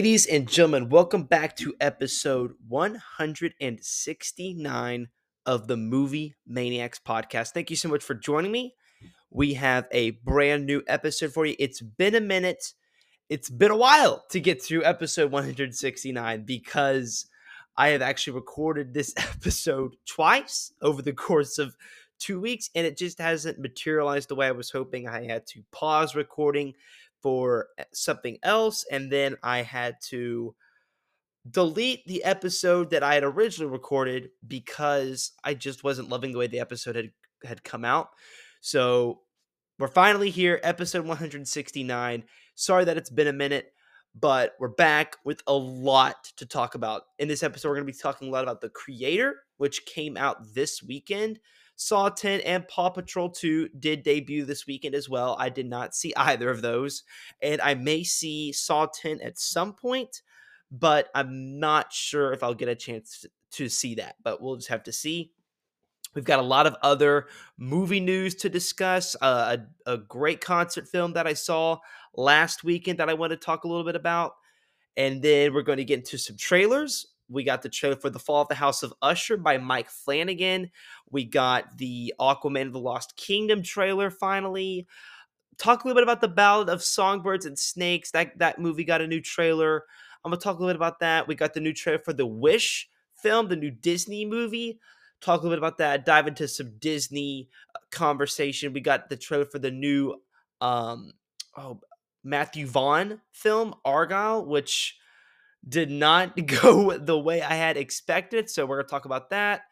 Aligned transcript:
Ladies 0.00 0.24
and 0.24 0.48
gentlemen, 0.48 0.88
welcome 0.88 1.24
back 1.24 1.54
to 1.56 1.74
episode 1.78 2.54
169 2.68 5.08
of 5.44 5.68
the 5.68 5.76
Movie 5.76 6.34
Maniacs 6.46 6.98
podcast. 7.06 7.50
Thank 7.50 7.68
you 7.68 7.76
so 7.76 7.90
much 7.90 8.02
for 8.02 8.14
joining 8.14 8.50
me. 8.50 8.74
We 9.28 9.52
have 9.52 9.86
a 9.92 10.12
brand 10.12 10.64
new 10.64 10.82
episode 10.86 11.34
for 11.34 11.44
you. 11.44 11.54
It's 11.58 11.82
been 11.82 12.14
a 12.14 12.20
minute, 12.20 12.72
it's 13.28 13.50
been 13.50 13.72
a 13.72 13.76
while 13.76 14.24
to 14.30 14.40
get 14.40 14.62
through 14.62 14.84
episode 14.84 15.32
169 15.32 16.44
because 16.44 17.26
I 17.76 17.88
have 17.88 18.00
actually 18.00 18.36
recorded 18.36 18.94
this 18.94 19.12
episode 19.18 19.96
twice 20.06 20.72
over 20.80 21.02
the 21.02 21.12
course 21.12 21.58
of 21.58 21.76
two 22.18 22.40
weeks 22.40 22.70
and 22.74 22.86
it 22.86 22.96
just 22.96 23.18
hasn't 23.18 23.58
materialized 23.58 24.30
the 24.30 24.34
way 24.34 24.46
I 24.46 24.52
was 24.52 24.70
hoping. 24.70 25.06
I 25.06 25.26
had 25.26 25.46
to 25.48 25.62
pause 25.72 26.14
recording 26.14 26.72
for 27.22 27.68
eh, 27.78 27.84
something 27.92 28.38
else, 28.42 28.84
and 28.90 29.10
then 29.10 29.36
I 29.42 29.62
had 29.62 29.96
to 30.08 30.54
delete 31.48 32.06
the 32.06 32.22
episode 32.24 32.90
that 32.90 33.02
I 33.02 33.14
had 33.14 33.24
originally 33.24 33.72
recorded 33.72 34.30
because 34.46 35.32
I 35.42 35.54
just 35.54 35.82
wasn't 35.82 36.10
loving 36.10 36.32
the 36.32 36.38
way 36.38 36.46
the 36.46 36.60
episode 36.60 36.96
had 36.96 37.10
had 37.44 37.64
come 37.64 37.84
out. 37.84 38.10
So 38.60 39.20
we're 39.78 39.88
finally 39.88 40.28
here, 40.28 40.60
episode 40.62 41.06
169. 41.06 42.24
Sorry 42.54 42.84
that 42.84 42.98
it's 42.98 43.08
been 43.08 43.28
a 43.28 43.32
minute, 43.32 43.72
but 44.14 44.54
we're 44.60 44.68
back 44.68 45.16
with 45.24 45.42
a 45.46 45.54
lot 45.54 46.30
to 46.36 46.44
talk 46.44 46.74
about. 46.74 47.04
In 47.18 47.28
this 47.28 47.42
episode, 47.42 47.68
we're 47.68 47.76
going 47.76 47.86
to 47.86 47.92
be 47.92 47.98
talking 47.98 48.28
a 48.28 48.30
lot 48.30 48.42
about 48.42 48.60
The 48.60 48.68
Creator, 48.68 49.36
which 49.56 49.86
came 49.86 50.18
out 50.18 50.54
this 50.54 50.82
weekend. 50.82 51.40
Saw 51.80 52.10
10 52.10 52.40
and 52.40 52.68
Paw 52.68 52.90
Patrol 52.90 53.30
2 53.30 53.70
did 53.70 54.02
debut 54.02 54.44
this 54.44 54.66
weekend 54.66 54.94
as 54.94 55.08
well. 55.08 55.34
I 55.38 55.48
did 55.48 55.64
not 55.64 55.94
see 55.94 56.12
either 56.16 56.50
of 56.50 56.60
those. 56.60 57.04
And 57.40 57.58
I 57.62 57.72
may 57.72 58.04
see 58.04 58.52
Saw 58.52 58.84
10 58.84 59.22
at 59.22 59.38
some 59.38 59.72
point, 59.72 60.20
but 60.70 61.08
I'm 61.14 61.58
not 61.58 61.90
sure 61.90 62.34
if 62.34 62.42
I'll 62.42 62.52
get 62.52 62.68
a 62.68 62.74
chance 62.74 63.24
to 63.52 63.70
see 63.70 63.94
that. 63.94 64.16
But 64.22 64.42
we'll 64.42 64.56
just 64.56 64.68
have 64.68 64.82
to 64.84 64.92
see. 64.92 65.32
We've 66.14 66.22
got 66.22 66.38
a 66.38 66.42
lot 66.42 66.66
of 66.66 66.76
other 66.82 67.28
movie 67.56 68.00
news 68.00 68.34
to 68.36 68.50
discuss. 68.50 69.16
Uh, 69.18 69.56
a, 69.86 69.92
a 69.92 69.96
great 69.96 70.42
concert 70.42 70.86
film 70.86 71.14
that 71.14 71.26
I 71.26 71.32
saw 71.32 71.78
last 72.14 72.62
weekend 72.62 72.98
that 72.98 73.08
I 73.08 73.14
want 73.14 73.30
to 73.30 73.38
talk 73.38 73.64
a 73.64 73.68
little 73.68 73.84
bit 73.84 73.96
about. 73.96 74.32
And 74.98 75.22
then 75.22 75.54
we're 75.54 75.62
going 75.62 75.78
to 75.78 75.84
get 75.84 76.00
into 76.00 76.18
some 76.18 76.36
trailers 76.36 77.06
we 77.30 77.44
got 77.44 77.62
the 77.62 77.68
trailer 77.68 77.96
for 77.96 78.10
The 78.10 78.18
Fall 78.18 78.42
of 78.42 78.48
the 78.48 78.54
House 78.56 78.82
of 78.82 78.92
Usher 79.00 79.36
by 79.36 79.56
Mike 79.56 79.88
Flanagan. 79.88 80.70
We 81.10 81.24
got 81.24 81.78
the 81.78 82.12
Aquaman 82.20 82.66
of 82.66 82.72
the 82.72 82.80
Lost 82.80 83.16
Kingdom 83.16 83.62
trailer 83.62 84.10
finally. 84.10 84.86
Talk 85.58 85.84
a 85.84 85.86
little 85.86 86.00
bit 86.00 86.02
about 86.02 86.20
the 86.20 86.28
Ballad 86.28 86.68
of 86.68 86.82
Songbirds 86.82 87.46
and 87.46 87.58
Snakes. 87.58 88.10
That 88.10 88.38
that 88.38 88.58
movie 88.58 88.84
got 88.84 89.00
a 89.00 89.06
new 89.06 89.20
trailer. 89.20 89.84
I'm 90.24 90.30
gonna 90.30 90.40
talk 90.40 90.56
a 90.56 90.60
little 90.60 90.74
bit 90.74 90.76
about 90.76 91.00
that. 91.00 91.28
We 91.28 91.34
got 91.34 91.54
the 91.54 91.60
new 91.60 91.72
trailer 91.72 92.00
for 92.00 92.12
the 92.12 92.26
Wish 92.26 92.88
film, 93.14 93.48
the 93.48 93.56
new 93.56 93.70
Disney 93.70 94.24
movie. 94.24 94.80
Talk 95.20 95.40
a 95.40 95.42
little 95.44 95.56
bit 95.56 95.58
about 95.58 95.78
that. 95.78 96.04
Dive 96.04 96.26
into 96.26 96.48
some 96.48 96.72
Disney 96.78 97.48
uh, 97.74 97.78
conversation. 97.90 98.72
We 98.72 98.80
got 98.80 99.08
the 99.08 99.16
trailer 99.16 99.44
for 99.44 99.58
the 99.58 99.70
new 99.70 100.16
um 100.60 101.12
oh 101.56 101.80
Matthew 102.24 102.66
Vaughn 102.66 103.20
film 103.32 103.74
Argylle, 103.86 104.46
which 104.46 104.96
did 105.68 105.90
not 105.90 106.36
go 106.46 106.96
the 106.96 107.18
way 107.18 107.42
I 107.42 107.54
had 107.54 107.76
expected. 107.76 108.50
So 108.50 108.66
we're 108.66 108.76
going 108.76 108.86
to 108.86 108.90
talk 108.90 109.04
about 109.04 109.30
that. 109.30 109.62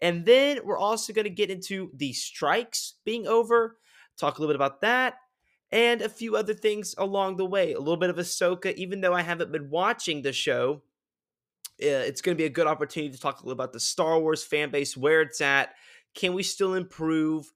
And 0.00 0.24
then 0.24 0.60
we're 0.64 0.78
also 0.78 1.12
going 1.12 1.24
to 1.24 1.30
get 1.30 1.50
into 1.50 1.90
the 1.94 2.12
strikes 2.12 2.94
being 3.04 3.26
over, 3.26 3.78
talk 4.16 4.38
a 4.38 4.40
little 4.40 4.52
bit 4.52 4.56
about 4.56 4.80
that, 4.82 5.14
and 5.72 6.02
a 6.02 6.08
few 6.08 6.36
other 6.36 6.54
things 6.54 6.94
along 6.98 7.36
the 7.36 7.44
way. 7.44 7.72
A 7.72 7.78
little 7.78 7.96
bit 7.96 8.10
of 8.10 8.16
Ahsoka, 8.16 8.74
even 8.74 9.00
though 9.00 9.14
I 9.14 9.22
haven't 9.22 9.52
been 9.52 9.70
watching 9.70 10.22
the 10.22 10.32
show, 10.32 10.82
uh, 11.82 12.06
it's 12.06 12.20
going 12.20 12.36
to 12.36 12.40
be 12.40 12.46
a 12.46 12.50
good 12.50 12.66
opportunity 12.66 13.12
to 13.12 13.20
talk 13.20 13.40
a 13.40 13.42
little 13.42 13.52
about 13.52 13.72
the 13.72 13.80
Star 13.80 14.18
Wars 14.18 14.44
fan 14.44 14.70
base, 14.70 14.96
where 14.96 15.20
it's 15.20 15.40
at, 15.40 15.74
can 16.14 16.32
we 16.32 16.42
still 16.42 16.74
improve, 16.74 17.52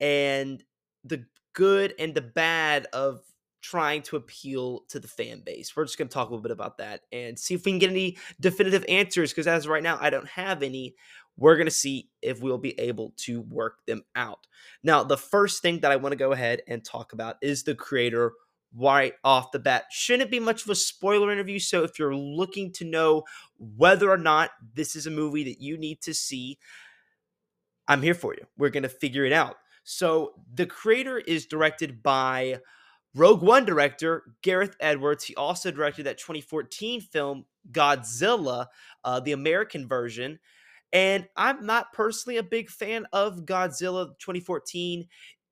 and 0.00 0.62
the 1.04 1.24
good 1.54 1.94
and 1.98 2.14
the 2.14 2.22
bad 2.22 2.86
of 2.92 3.20
trying 3.62 4.02
to 4.02 4.16
appeal 4.16 4.80
to 4.88 5.00
the 5.00 5.08
fan 5.08 5.40
base. 5.44 5.74
We're 5.74 5.84
just 5.84 5.96
going 5.96 6.08
to 6.08 6.12
talk 6.12 6.28
a 6.28 6.30
little 6.30 6.42
bit 6.42 6.52
about 6.52 6.78
that 6.78 7.02
and 7.12 7.38
see 7.38 7.54
if 7.54 7.64
we 7.64 7.72
can 7.72 7.78
get 7.78 7.90
any 7.90 8.18
definitive 8.40 8.84
answers 8.88 9.30
because 9.30 9.46
as 9.46 9.66
right 9.66 9.82
now, 9.82 9.98
I 10.00 10.10
don't 10.10 10.28
have 10.28 10.62
any. 10.62 10.96
We're 11.38 11.56
going 11.56 11.66
to 11.66 11.70
see 11.70 12.10
if 12.20 12.42
we'll 12.42 12.58
be 12.58 12.78
able 12.78 13.14
to 13.18 13.40
work 13.40 13.86
them 13.86 14.02
out. 14.14 14.46
Now, 14.82 15.02
the 15.02 15.16
first 15.16 15.62
thing 15.62 15.80
that 15.80 15.92
I 15.92 15.96
want 15.96 16.12
to 16.12 16.16
go 16.16 16.32
ahead 16.32 16.60
and 16.68 16.84
talk 16.84 17.12
about 17.14 17.36
is 17.40 17.62
the 17.62 17.74
creator 17.74 18.32
right 18.76 19.14
off 19.24 19.52
the 19.52 19.58
bat. 19.58 19.84
Shouldn't 19.90 20.30
be 20.30 20.40
much 20.40 20.64
of 20.64 20.70
a 20.70 20.74
spoiler 20.74 21.30
interview. 21.30 21.58
So 21.58 21.84
if 21.84 21.98
you're 21.98 22.14
looking 22.14 22.72
to 22.72 22.84
know 22.84 23.24
whether 23.58 24.10
or 24.10 24.18
not 24.18 24.50
this 24.74 24.96
is 24.96 25.06
a 25.06 25.10
movie 25.10 25.44
that 25.44 25.60
you 25.60 25.78
need 25.78 26.02
to 26.02 26.12
see, 26.14 26.58
I'm 27.88 28.02
here 28.02 28.14
for 28.14 28.34
you. 28.34 28.46
We're 28.58 28.70
going 28.70 28.82
to 28.82 28.88
figure 28.88 29.24
it 29.24 29.32
out. 29.32 29.56
So 29.84 30.32
the 30.54 30.66
creator 30.66 31.18
is 31.18 31.46
directed 31.46 32.02
by 32.02 32.60
Rogue 33.14 33.42
One 33.42 33.64
director 33.64 34.34
Gareth 34.42 34.76
Edwards. 34.80 35.24
He 35.24 35.34
also 35.34 35.70
directed 35.70 36.04
that 36.04 36.18
2014 36.18 37.00
film 37.00 37.44
Godzilla, 37.70 38.66
uh, 39.04 39.20
the 39.20 39.32
American 39.32 39.86
version. 39.86 40.38
And 40.92 41.26
I'm 41.36 41.64
not 41.64 41.92
personally 41.92 42.36
a 42.36 42.42
big 42.42 42.68
fan 42.68 43.06
of 43.12 43.44
Godzilla 43.44 44.18
2014. 44.18 45.06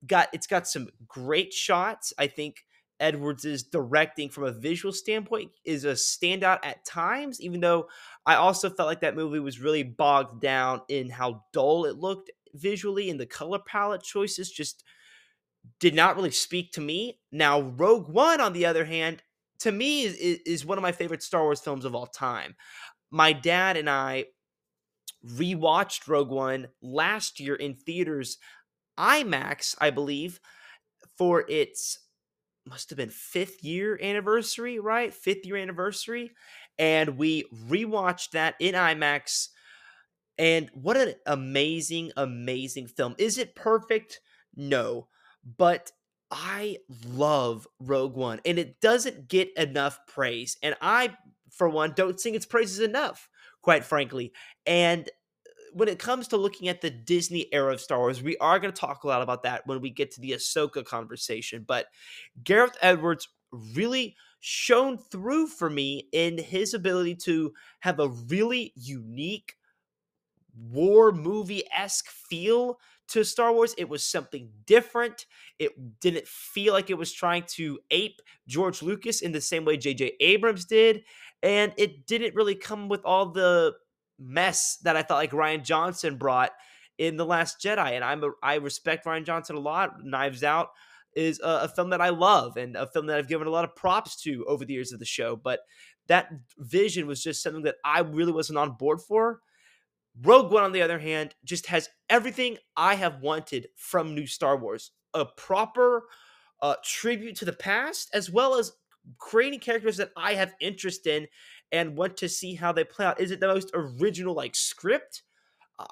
Got 0.06 0.28
it's 0.32 0.46
got 0.46 0.66
some 0.66 0.88
great 1.06 1.52
shots. 1.52 2.12
I 2.18 2.26
think 2.26 2.64
Edwards' 3.00 3.62
directing 3.62 4.28
from 4.28 4.44
a 4.44 4.52
visual 4.52 4.92
standpoint 4.92 5.50
is 5.64 5.84
a 5.84 5.92
standout 5.92 6.58
at 6.62 6.84
times, 6.84 7.40
even 7.40 7.60
though 7.60 7.88
I 8.26 8.36
also 8.36 8.68
felt 8.70 8.86
like 8.86 9.00
that 9.00 9.16
movie 9.16 9.40
was 9.40 9.60
really 9.60 9.82
bogged 9.82 10.40
down 10.40 10.82
in 10.88 11.08
how 11.08 11.44
dull 11.52 11.86
it 11.86 11.96
looked 11.96 12.30
visually 12.54 13.10
and 13.10 13.18
the 13.18 13.26
color 13.26 13.58
palette 13.66 14.02
choices 14.02 14.50
just 14.50 14.84
did 15.78 15.94
not 15.94 16.16
really 16.16 16.30
speak 16.30 16.72
to 16.72 16.80
me. 16.80 17.18
Now, 17.30 17.60
Rogue 17.60 18.08
One, 18.08 18.40
on 18.40 18.52
the 18.52 18.66
other 18.66 18.84
hand, 18.84 19.22
to 19.60 19.72
me 19.72 20.04
is, 20.04 20.14
is 20.16 20.64
one 20.64 20.78
of 20.78 20.82
my 20.82 20.92
favorite 20.92 21.22
Star 21.22 21.42
Wars 21.42 21.60
films 21.60 21.84
of 21.84 21.94
all 21.94 22.06
time. 22.06 22.56
My 23.10 23.32
dad 23.32 23.76
and 23.76 23.88
I 23.88 24.26
rewatched 25.24 26.08
Rogue 26.08 26.30
One 26.30 26.68
last 26.82 27.40
year 27.40 27.54
in 27.54 27.74
theaters, 27.74 28.38
IMAX, 28.98 29.74
I 29.80 29.90
believe, 29.90 30.40
for 31.18 31.44
its 31.48 31.98
must 32.66 32.90
have 32.90 32.96
been 32.96 33.10
fifth 33.10 33.64
year 33.64 33.98
anniversary, 34.02 34.78
right? 34.78 35.12
Fifth 35.12 35.44
year 35.44 35.56
anniversary. 35.56 36.30
And 36.78 37.18
we 37.18 37.44
rewatched 37.68 38.30
that 38.30 38.54
in 38.60 38.74
IMAX. 38.74 39.48
And 40.38 40.70
what 40.72 40.96
an 40.96 41.14
amazing, 41.26 42.12
amazing 42.16 42.86
film. 42.86 43.14
Is 43.18 43.38
it 43.38 43.54
perfect? 43.54 44.20
No 44.56 45.08
but 45.44 45.92
I 46.30 46.78
love 47.06 47.66
Rogue 47.80 48.14
One, 48.14 48.40
and 48.44 48.58
it 48.58 48.80
doesn't 48.80 49.28
get 49.28 49.50
enough 49.56 49.98
praise. 50.06 50.56
And 50.62 50.76
I, 50.80 51.16
for 51.50 51.68
one, 51.68 51.92
don't 51.96 52.20
sing 52.20 52.34
its 52.34 52.46
praises 52.46 52.80
enough, 52.80 53.28
quite 53.62 53.84
frankly. 53.84 54.32
And 54.66 55.08
uh, 55.08 55.50
when 55.72 55.88
it 55.88 55.98
comes 55.98 56.28
to 56.28 56.36
looking 56.36 56.68
at 56.68 56.80
the 56.80 56.90
Disney 56.90 57.52
era 57.52 57.72
of 57.72 57.80
Star 57.80 57.98
Wars, 57.98 58.22
we 58.22 58.36
are 58.38 58.60
going 58.60 58.72
to 58.72 58.80
talk 58.80 59.02
a 59.02 59.08
lot 59.08 59.22
about 59.22 59.42
that 59.42 59.66
when 59.66 59.80
we 59.80 59.90
get 59.90 60.12
to 60.12 60.20
the 60.20 60.32
Ahsoka 60.32 60.84
conversation. 60.84 61.64
But 61.66 61.86
Gareth 62.44 62.76
Edwards 62.80 63.28
really 63.74 64.14
shone 64.38 64.98
through 64.98 65.48
for 65.48 65.68
me 65.68 66.08
in 66.12 66.38
his 66.38 66.74
ability 66.74 67.14
to 67.14 67.52
have 67.80 68.00
a 68.00 68.08
really 68.08 68.72
unique 68.76 69.54
war 70.56 71.12
movie 71.12 71.62
esque 71.76 72.08
feel 72.08 72.78
to 73.10 73.24
Star 73.24 73.52
Wars. 73.52 73.74
It 73.78 73.88
was 73.88 74.04
something 74.04 74.50
different. 74.66 75.26
It 75.58 76.00
didn't 76.00 76.26
feel 76.26 76.72
like 76.72 76.90
it 76.90 76.98
was 76.98 77.12
trying 77.12 77.44
to 77.54 77.78
ape 77.90 78.20
George 78.46 78.82
Lucas 78.82 79.20
in 79.20 79.32
the 79.32 79.40
same 79.40 79.64
way 79.64 79.76
J.J. 79.76 80.12
Abrams 80.20 80.64
did. 80.64 81.04
And 81.42 81.72
it 81.76 82.06
didn't 82.06 82.34
really 82.34 82.54
come 82.54 82.88
with 82.88 83.04
all 83.04 83.26
the 83.26 83.74
mess 84.18 84.78
that 84.84 84.96
I 84.96 85.02
thought 85.02 85.16
like 85.16 85.32
Rian 85.32 85.64
Johnson 85.64 86.16
brought 86.16 86.50
in 86.98 87.16
The 87.16 87.24
Last 87.26 87.60
Jedi. 87.60 87.92
And 87.92 88.04
I'm 88.04 88.22
a, 88.22 88.30
I 88.42 88.56
respect 88.56 89.06
Rian 89.06 89.24
Johnson 89.24 89.56
a 89.56 89.60
lot. 89.60 90.04
Knives 90.04 90.44
Out 90.44 90.68
is 91.16 91.40
a, 91.40 91.60
a 91.62 91.68
film 91.68 91.90
that 91.90 92.00
I 92.00 92.10
love 92.10 92.56
and 92.56 92.76
a 92.76 92.86
film 92.86 93.06
that 93.06 93.18
I've 93.18 93.28
given 93.28 93.46
a 93.46 93.50
lot 93.50 93.64
of 93.64 93.74
props 93.74 94.20
to 94.22 94.44
over 94.46 94.64
the 94.64 94.74
years 94.74 94.92
of 94.92 94.98
the 94.98 95.04
show. 95.04 95.34
But 95.36 95.60
that 96.06 96.30
vision 96.58 97.06
was 97.06 97.22
just 97.22 97.42
something 97.42 97.62
that 97.62 97.76
I 97.84 98.00
really 98.00 98.32
wasn't 98.32 98.58
on 98.58 98.72
board 98.72 99.00
for. 99.00 99.40
Rogue 100.22 100.52
One, 100.52 100.64
on 100.64 100.72
the 100.72 100.82
other 100.82 100.98
hand, 100.98 101.34
just 101.44 101.66
has 101.66 101.88
everything 102.08 102.58
I 102.76 102.94
have 102.94 103.20
wanted 103.20 103.68
from 103.76 104.14
new 104.14 104.26
Star 104.26 104.56
Wars 104.56 104.90
a 105.14 105.24
proper 105.24 106.04
uh, 106.62 106.74
tribute 106.84 107.36
to 107.36 107.44
the 107.44 107.52
past, 107.52 108.10
as 108.14 108.30
well 108.30 108.54
as 108.54 108.72
creating 109.18 109.60
characters 109.60 109.96
that 109.96 110.12
I 110.16 110.34
have 110.34 110.54
interest 110.60 111.06
in 111.06 111.26
and 111.72 111.96
want 111.96 112.16
to 112.18 112.28
see 112.28 112.54
how 112.54 112.72
they 112.72 112.84
play 112.84 113.06
out. 113.06 113.20
Is 113.20 113.30
it 113.30 113.40
the 113.40 113.48
most 113.48 113.70
original, 113.74 114.34
like, 114.34 114.54
script? 114.54 115.22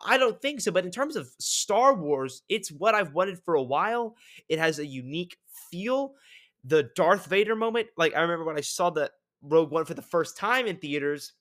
I 0.05 0.19
don't 0.19 0.41
think 0.43 0.61
so. 0.61 0.71
But 0.71 0.85
in 0.85 0.91
terms 0.91 1.17
of 1.17 1.31
Star 1.39 1.95
Wars, 1.95 2.43
it's 2.49 2.71
what 2.71 2.95
I've 2.95 3.15
wanted 3.15 3.39
for 3.39 3.55
a 3.55 3.63
while. 3.63 4.17
It 4.49 4.59
has 4.59 4.79
a 4.79 4.87
unique 4.87 5.39
feel. 5.71 6.15
The 6.65 6.91
Darth 6.95 7.27
Vader 7.27 7.57
moment, 7.57 7.89
like, 7.97 8.15
I 8.15 8.21
remember 8.21 8.45
when 8.45 8.59
I 8.59 8.63
saw 8.63 8.91
the 8.91 9.11
Rogue 9.41 9.71
One 9.71 9.85
for 9.85 9.95
the 9.95 10.03
first 10.03 10.37
time 10.37 10.67
in 10.67 10.77
theaters, 10.77 11.33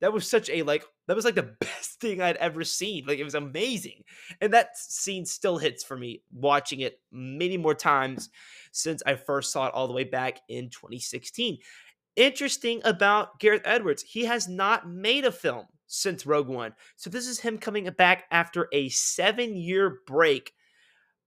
that 0.00 0.12
was 0.12 0.28
such 0.28 0.50
a 0.50 0.62
like 0.62 0.84
that 1.06 1.16
was 1.16 1.24
like 1.24 1.34
the 1.34 1.42
best 1.60 2.00
thing 2.00 2.20
I'd 2.20 2.36
ever 2.36 2.64
seen. 2.64 3.04
Like 3.06 3.18
it 3.18 3.24
was 3.24 3.34
amazing. 3.34 4.02
And 4.40 4.52
that 4.52 4.76
scene 4.76 5.24
still 5.24 5.58
hits 5.58 5.84
for 5.84 5.96
me 5.96 6.22
watching 6.32 6.80
it 6.80 7.00
many 7.12 7.56
more 7.56 7.74
times 7.74 8.30
since 8.72 9.02
I 9.06 9.14
first 9.14 9.52
saw 9.52 9.66
it 9.66 9.74
all 9.74 9.86
the 9.86 9.94
way 9.94 10.04
back 10.04 10.40
in 10.48 10.70
2016. 10.70 11.58
Interesting 12.16 12.80
about 12.84 13.40
Gareth 13.40 13.62
Edwards, 13.64 14.02
he 14.02 14.24
has 14.24 14.48
not 14.48 14.88
made 14.88 15.24
a 15.24 15.32
film 15.32 15.66
since 15.86 16.26
Rogue 16.26 16.48
One. 16.48 16.72
So 16.96 17.10
this 17.10 17.26
is 17.26 17.40
him 17.40 17.58
coming 17.58 17.88
back 17.96 18.24
after 18.30 18.68
a 18.72 18.88
7-year 18.88 19.98
break. 20.06 20.52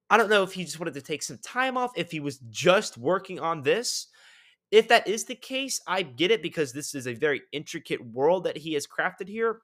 I 0.09 0.17
don't 0.17 0.29
know 0.29 0.43
if 0.43 0.53
he 0.53 0.63
just 0.63 0.79
wanted 0.79 0.93
to 0.93 1.01
take 1.01 1.23
some 1.23 1.39
time 1.39 1.77
off, 1.77 1.91
if 1.97 2.11
he 2.11 2.21
was 2.21 2.37
just 2.49 2.97
working 2.97 3.39
on 3.39 3.63
this, 3.63 4.07
if 4.71 4.87
that 4.89 5.07
is 5.07 5.25
the 5.25 5.35
case, 5.35 5.81
I 5.87 6.01
get 6.01 6.31
it 6.31 6.41
because 6.41 6.73
this 6.73 6.93
is 6.93 7.07
a 7.07 7.13
very 7.13 7.41
intricate 7.51 8.05
world 8.05 8.43
that 8.43 8.57
he 8.57 8.73
has 8.73 8.87
crafted 8.87 9.27
here. 9.27 9.61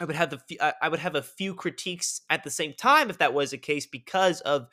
I 0.00 0.04
would 0.04 0.16
have 0.16 0.30
the 0.30 0.60
I 0.80 0.88
would 0.88 1.00
have 1.00 1.16
a 1.16 1.22
few 1.22 1.54
critiques 1.54 2.20
at 2.30 2.44
the 2.44 2.50
same 2.50 2.72
time 2.72 3.10
if 3.10 3.18
that 3.18 3.34
was 3.34 3.50
the 3.50 3.58
case 3.58 3.86
because 3.86 4.40
of 4.42 4.68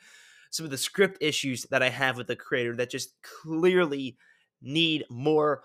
some 0.50 0.64
of 0.64 0.70
the 0.70 0.78
script 0.78 1.18
issues 1.20 1.64
that 1.70 1.82
I 1.82 1.88
have 1.88 2.16
with 2.16 2.28
the 2.28 2.36
creator 2.36 2.76
that 2.76 2.90
just 2.90 3.10
clearly 3.22 4.16
need 4.62 5.04
more 5.10 5.62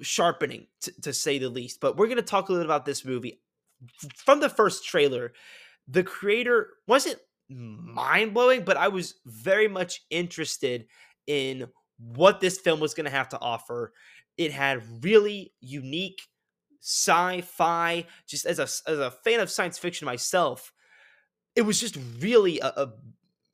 sharpening 0.00 0.66
to, 0.82 1.00
to 1.02 1.12
say 1.12 1.38
the 1.38 1.48
least. 1.48 1.80
But 1.80 1.96
we're 1.96 2.06
going 2.06 2.16
to 2.16 2.22
talk 2.22 2.48
a 2.48 2.52
little 2.52 2.66
about 2.66 2.84
this 2.84 3.04
movie 3.04 3.40
from 4.14 4.40
the 4.40 4.50
first 4.50 4.84
trailer. 4.84 5.32
The 5.88 6.04
creator 6.04 6.68
wasn't 6.86 7.18
mind 7.48 8.34
blowing, 8.34 8.64
but 8.64 8.76
I 8.76 8.88
was 8.88 9.14
very 9.24 9.68
much 9.68 10.02
interested 10.10 10.86
in 11.26 11.66
what 11.98 12.40
this 12.40 12.58
film 12.58 12.80
was 12.80 12.94
going 12.94 13.06
to 13.06 13.10
have 13.10 13.28
to 13.30 13.40
offer. 13.40 13.92
It 14.36 14.52
had 14.52 15.04
really 15.04 15.52
unique 15.60 16.22
sci-fi. 16.80 18.06
Just 18.26 18.46
as 18.46 18.58
a 18.58 18.62
as 18.90 18.98
a 18.98 19.10
fan 19.10 19.40
of 19.40 19.50
science 19.50 19.78
fiction 19.78 20.06
myself, 20.06 20.72
it 21.56 21.62
was 21.62 21.80
just 21.80 21.98
really 22.20 22.60
a, 22.60 22.68
a 22.68 22.92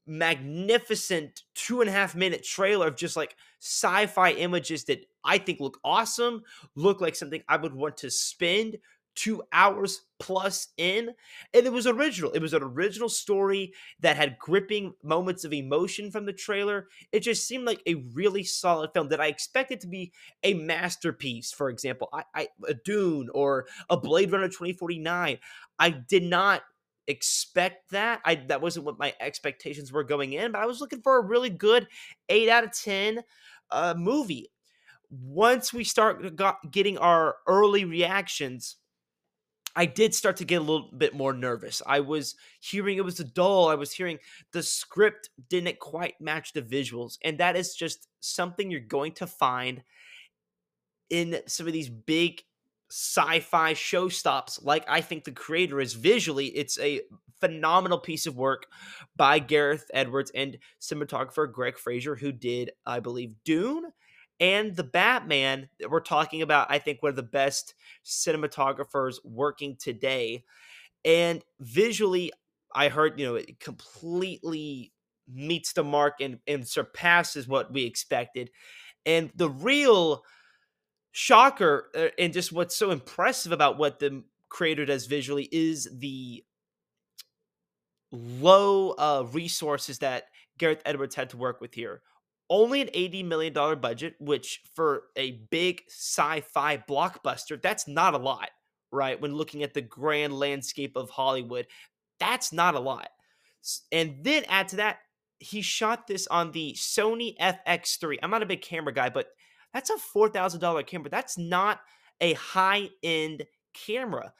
magnificent 0.06 1.42
two 1.54 1.80
and 1.80 1.88
a 1.88 1.92
half 1.92 2.14
minute 2.14 2.44
trailer 2.44 2.88
of 2.88 2.96
just 2.96 3.16
like 3.16 3.36
sci-fi 3.60 4.32
images 4.32 4.84
that 4.84 5.06
I 5.24 5.38
think 5.38 5.60
look 5.60 5.78
awesome, 5.82 6.42
look 6.74 7.00
like 7.00 7.16
something 7.16 7.42
I 7.48 7.56
would 7.56 7.74
want 7.74 7.96
to 7.98 8.10
spend 8.10 8.76
two 9.14 9.42
hours 9.52 10.02
plus 10.18 10.68
in 10.76 11.10
and 11.52 11.66
it 11.66 11.72
was 11.72 11.86
original. 11.86 12.30
It 12.32 12.42
was 12.42 12.54
an 12.54 12.62
original 12.62 13.08
story 13.08 13.72
that 14.00 14.16
had 14.16 14.38
gripping 14.38 14.94
moments 15.02 15.44
of 15.44 15.52
emotion 15.52 16.10
from 16.10 16.26
the 16.26 16.32
trailer. 16.32 16.88
It 17.12 17.20
just 17.20 17.46
seemed 17.46 17.66
like 17.66 17.82
a 17.86 18.06
really 18.14 18.44
solid 18.44 18.90
film 18.92 19.08
that 19.08 19.20
i 19.20 19.26
expected 19.26 19.80
to 19.80 19.86
be 19.86 20.12
a 20.42 20.54
masterpiece. 20.54 21.52
For 21.52 21.70
example 21.70 22.08
I, 22.12 22.24
I 22.34 22.48
a 22.66 22.74
dune 22.74 23.28
or 23.34 23.66
a 23.90 23.96
blade 23.96 24.32
runner 24.32 24.48
2049 24.48 25.38
i 25.78 25.90
did 25.90 26.22
not 26.22 26.62
expect 27.06 27.90
that. 27.90 28.20
I 28.24 28.36
that 28.36 28.62
wasn't 28.62 28.86
what 28.86 28.98
my 28.98 29.12
expectations 29.20 29.92
were 29.92 30.04
going 30.04 30.32
in 30.32 30.52
but 30.52 30.62
i 30.62 30.66
was 30.66 30.80
looking 30.80 31.02
for 31.02 31.18
a 31.18 31.24
really 31.24 31.50
good 31.50 31.86
8 32.28 32.48
out 32.48 32.64
of 32.64 32.72
10 32.72 33.22
uh, 33.70 33.94
movie. 33.96 34.50
Once 35.10 35.72
we 35.72 35.84
start 35.84 36.34
got, 36.36 36.56
getting 36.70 36.98
our 36.98 37.36
early 37.46 37.84
reactions 37.84 38.76
I 39.76 39.86
did 39.86 40.14
start 40.14 40.36
to 40.36 40.44
get 40.44 40.56
a 40.56 40.64
little 40.64 40.90
bit 40.96 41.14
more 41.14 41.32
nervous. 41.32 41.82
I 41.86 42.00
was 42.00 42.36
hearing 42.60 42.96
it 42.96 43.04
was 43.04 43.16
dull. 43.16 43.68
I 43.68 43.74
was 43.74 43.92
hearing 43.92 44.18
the 44.52 44.62
script 44.62 45.30
didn't 45.48 45.78
quite 45.78 46.20
match 46.20 46.52
the 46.52 46.62
visuals. 46.62 47.18
And 47.24 47.38
that 47.38 47.56
is 47.56 47.74
just 47.74 48.08
something 48.20 48.70
you're 48.70 48.80
going 48.80 49.12
to 49.12 49.26
find 49.26 49.82
in 51.10 51.40
some 51.46 51.66
of 51.66 51.72
these 51.72 51.88
big 51.88 52.42
sci-fi 52.90 53.72
showstops 53.72 54.62
like 54.62 54.84
I 54.88 55.00
think 55.00 55.24
the 55.24 55.32
creator 55.32 55.80
is 55.80 55.94
visually 55.94 56.46
it's 56.48 56.78
a 56.78 57.00
phenomenal 57.40 57.98
piece 57.98 58.26
of 58.26 58.36
work 58.36 58.66
by 59.16 59.38
Gareth 59.38 59.90
Edwards 59.92 60.30
and 60.34 60.58
cinematographer 60.80 61.50
Greig 61.50 61.78
Fraser 61.78 62.14
who 62.14 62.30
did 62.30 62.70
I 62.86 63.00
believe 63.00 63.34
Dune 63.44 63.84
and 64.40 64.74
the 64.74 64.84
Batman 64.84 65.68
that 65.80 65.90
we're 65.90 66.00
talking 66.00 66.42
about 66.42 66.70
I 66.70 66.78
think 66.78 67.02
one 67.02 67.10
of 67.10 67.16
the 67.16 67.22
best 67.22 67.74
cinematographers 68.04 69.16
working 69.24 69.76
today. 69.76 70.44
And 71.04 71.42
visually 71.60 72.32
I 72.74 72.88
heard 72.88 73.18
you 73.18 73.26
know 73.26 73.34
it 73.36 73.60
completely 73.60 74.92
meets 75.32 75.72
the 75.72 75.84
mark 75.84 76.20
and, 76.20 76.38
and 76.46 76.66
surpasses 76.66 77.48
what 77.48 77.72
we 77.72 77.84
expected. 77.84 78.50
And 79.06 79.30
the 79.34 79.48
real 79.48 80.24
shocker 81.12 81.90
uh, 81.96 82.08
and 82.18 82.32
just 82.32 82.52
what's 82.52 82.76
so 82.76 82.90
impressive 82.90 83.52
about 83.52 83.78
what 83.78 83.98
the 84.00 84.24
creator 84.48 84.84
does 84.84 85.06
visually 85.06 85.48
is 85.52 85.88
the 85.98 86.44
low 88.10 88.90
uh, 88.90 89.24
resources 89.32 89.98
that 90.00 90.24
Gareth 90.58 90.82
Edwards 90.84 91.14
had 91.14 91.30
to 91.30 91.36
work 91.36 91.60
with 91.60 91.74
here 91.74 92.02
only 92.50 92.80
an 92.80 92.88
$80 92.88 93.24
million 93.24 93.52
budget, 93.52 94.14
which 94.18 94.62
for 94.74 95.04
a 95.16 95.42
big 95.50 95.82
sci 95.88 96.40
fi 96.40 96.76
blockbuster, 96.76 97.60
that's 97.60 97.88
not 97.88 98.14
a 98.14 98.18
lot, 98.18 98.50
right? 98.92 99.20
When 99.20 99.34
looking 99.34 99.62
at 99.62 99.74
the 99.74 99.82
grand 99.82 100.32
landscape 100.38 100.96
of 100.96 101.10
Hollywood, 101.10 101.66
that's 102.20 102.52
not 102.52 102.74
a 102.74 102.80
lot. 102.80 103.08
And 103.92 104.16
then 104.22 104.44
add 104.48 104.68
to 104.68 104.76
that, 104.76 104.98
he 105.38 105.62
shot 105.62 106.06
this 106.06 106.26
on 106.26 106.52
the 106.52 106.74
Sony 106.74 107.36
FX3. 107.38 108.18
I'm 108.22 108.30
not 108.30 108.42
a 108.42 108.46
big 108.46 108.62
camera 108.62 108.92
guy, 108.92 109.08
but 109.08 109.28
that's 109.72 109.90
a 109.90 109.96
$4,000 110.16 110.86
camera. 110.86 111.10
That's 111.10 111.36
not 111.36 111.80
a 112.20 112.34
high 112.34 112.90
end 113.02 113.44
camera. 113.74 114.32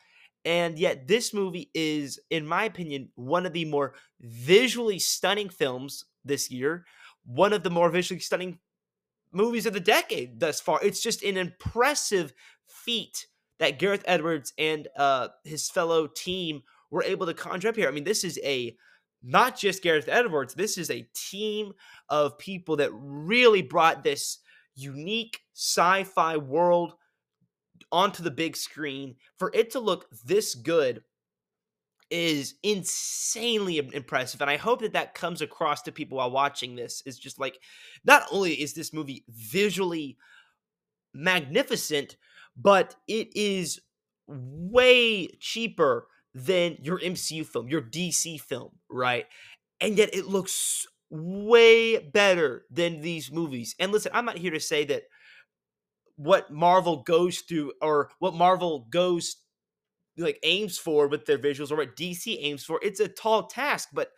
And 0.45 0.79
yet, 0.79 1.09
this 1.09 1.33
movie 1.33 1.71
is, 1.75 2.21
in 2.31 2.47
my 2.47 2.65
opinion, 2.65 3.09
one 3.15 3.47
of 3.47 3.55
the 3.55 3.65
more 3.65 3.95
visually 4.21 4.99
stunning 4.99 5.49
films 5.49 6.05
this 6.25 6.51
year 6.51 6.85
one 7.25 7.53
of 7.53 7.63
the 7.63 7.71
more 7.71 7.91
visually 7.91 8.21
stunning 8.21 8.59
movies 9.33 9.67
of 9.67 9.73
the 9.73 9.81
decade 9.81 10.41
thus 10.41 10.61
far. 10.61 10.81
It's 10.83 11.03
just 11.03 11.23
an 11.23 11.37
impressive 11.37 12.33
feat 12.67 13.27
that 13.59 13.79
Gareth 13.79 14.05
Edwards 14.07 14.53
and 14.59 14.89
uh, 14.97 15.29
his 15.45 15.71
fellow 15.71 16.07
team 16.07 16.63
were 16.91 17.03
able 17.03 17.27
to 17.27 17.35
conjure 17.35 17.69
up 17.69 17.77
here. 17.77 17.89
I 17.89 17.93
mean, 17.93 18.05
this 18.05 18.25
is 18.25 18.39
a 18.45 18.77
not 19.23 19.59
just 19.59 19.83
Gareth 19.83 20.09
Edwards, 20.09 20.55
this 20.55 20.77
is 20.77 20.91
a 20.91 21.09
team 21.15 21.73
of 22.09 22.39
people 22.39 22.77
that 22.77 22.91
really 22.93 23.63
brought 23.63 24.05
this 24.05 24.39
unique 24.75 25.41
sci 25.55 26.05
fi 26.05 26.37
world 26.37 26.95
onto 27.91 28.23
the 28.23 28.31
big 28.31 28.57
screen. 28.57 29.17
For 29.39 29.51
it 29.55 29.71
to 29.71 29.81
look 29.81 30.07
this 30.25 30.55
good 30.55 31.03
is 32.11 32.55
insanely 32.63 33.79
impressive 33.79 34.41
and 34.41 34.51
i 34.51 34.57
hope 34.57 34.81
that 34.81 34.93
that 34.93 35.15
comes 35.15 35.41
across 35.41 35.83
to 35.83 35.91
people 35.91 36.19
while 36.19 36.31
watching 36.31 36.77
this 36.77 37.03
is 37.07 37.19
just 37.19 37.41
like 37.41 37.59
not 38.05 38.25
only 38.31 38.53
is 38.53 38.75
this 38.75 38.93
movie 38.93 39.25
visually 39.29 40.17
magnificent 41.15 42.17
but 42.57 42.95
it 43.09 43.29
is 43.35 43.81
way 44.29 45.29
cheaper 45.41 46.07
than 46.35 46.77
your 46.83 46.99
mcu 47.01 47.45
film 47.45 47.69
your 47.69 47.83
dc 47.83 48.41
film 48.41 48.71
right? 48.91 49.27
And 49.81 49.99
yet 49.99 50.15
it 50.15 50.27
looks 50.27 50.87
way 51.11 51.99
better 51.99 52.65
than 52.71 53.01
these 53.01 53.31
movies. 53.31 53.75
And 53.79 53.93
listen 53.93 54.13
i'm 54.15 54.25
not 54.25 54.39
here 54.39 54.53
to 54.53 54.61
say 54.61 54.85
that 54.87 55.03
what 56.17 56.51
marvel 56.53 57.03
goes 57.03 57.41
through 57.41 57.73
or 57.83 58.11
what 58.21 58.35
marvel 58.35 58.87
goes 58.91 59.37
like 60.17 60.39
aims 60.43 60.79
for 60.79 61.09
with 61.09 61.27
their 61.27 61.39
visuals 61.39 61.71
or 61.71 61.77
what 61.77 61.97
DC 61.97 62.37
aims 62.41 62.65
for. 62.65 62.81
It's 62.83 63.01
a 63.01 63.09
tall 63.09 63.47
task, 63.47 63.89
but 63.93 64.11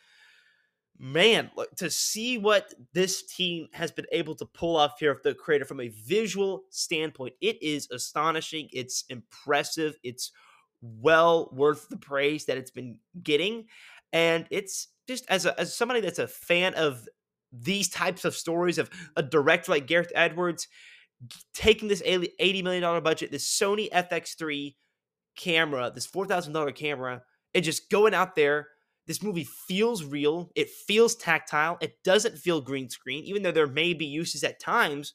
man, 0.99 1.50
to 1.76 1.91
see 1.91 2.38
what 2.38 2.73
this 2.93 3.23
team 3.23 3.69
has 3.73 3.91
been 3.91 4.07
able 4.12 4.35
to 4.37 4.47
pull 4.47 4.76
off 4.76 4.99
here 4.99 5.11
of 5.11 5.23
the 5.23 5.35
creator 5.35 5.65
from 5.65 5.81
a 5.81 5.88
visual 5.88 6.65
standpoint, 6.71 7.35
it 7.41 7.62
is 7.62 7.88
astonishing. 7.91 8.69
It's 8.73 9.05
impressive. 9.09 9.97
It's 10.03 10.33
well 10.81 11.50
worth 11.53 11.88
the 11.88 11.97
praise 11.97 12.47
that 12.47 12.59
it's 12.59 12.71
been 12.71 12.99
getting. 13.23 13.67
And 14.12 14.47
it's 14.50 14.88
just 15.09 15.25
as 15.29 15.47
a, 15.47 15.59
as 15.59 15.76
somebody 15.76 16.00
that's 16.00 16.19
a 16.19 16.29
fan 16.29 16.75
of 16.75 17.07
these 17.53 17.88
types 17.88 18.25
of 18.25 18.35
stories 18.35 18.79
of 18.79 18.91
a 19.17 19.23
director 19.23 19.73
like 19.73 19.87
Gareth 19.87 20.12
Edwards 20.15 20.69
taking 21.55 21.88
this 21.88 22.03
$80 22.03 22.62
million 22.62 23.03
budget, 23.03 23.31
this 23.31 23.49
Sony 23.49 23.91
FX3 23.91 24.75
camera, 25.37 25.90
this 25.95 26.07
$4,000 26.07 26.75
camera, 26.75 27.23
and 27.55 27.64
just 27.64 27.90
going 27.90 28.14
out 28.14 28.35
there. 28.35 28.69
This 29.07 29.23
movie 29.23 29.47
feels 29.69 30.05
real. 30.05 30.50
It 30.57 30.69
feels 30.69 31.14
tactile. 31.14 31.78
It 31.81 32.02
doesn't 32.02 32.38
feel 32.38 32.61
green 32.61 32.90
screen, 32.90 33.23
even 33.25 33.43
though 33.43 33.52
there 33.52 33.69
may 33.69 33.95
be 33.95 34.07
uses 34.07 34.43
at 34.43 34.59
times, 34.59 35.14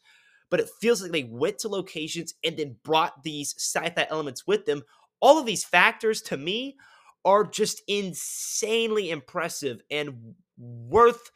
but 0.49 0.61
it 0.61 0.69
feels 0.79 1.01
like 1.01 1.11
they 1.11 1.23
went 1.23 1.59
to 1.59 1.67
locations 1.67 2.33
and 2.43 2.55
then 2.55 2.77
brought 2.83 3.23
these 3.23 3.53
sci 3.57 3.89
fi 3.89 4.07
elements 4.09 4.47
with 4.47 4.65
them. 4.65 4.83
All 5.19 5.37
of 5.37 5.45
these 5.45 5.65
factors 5.65 6.21
to 6.23 6.37
me 6.37 6.77
are 7.25 7.43
just 7.43 7.81
insanely 7.87 9.11
impressive 9.11 9.81
and 9.91 10.35
worth 10.57 11.31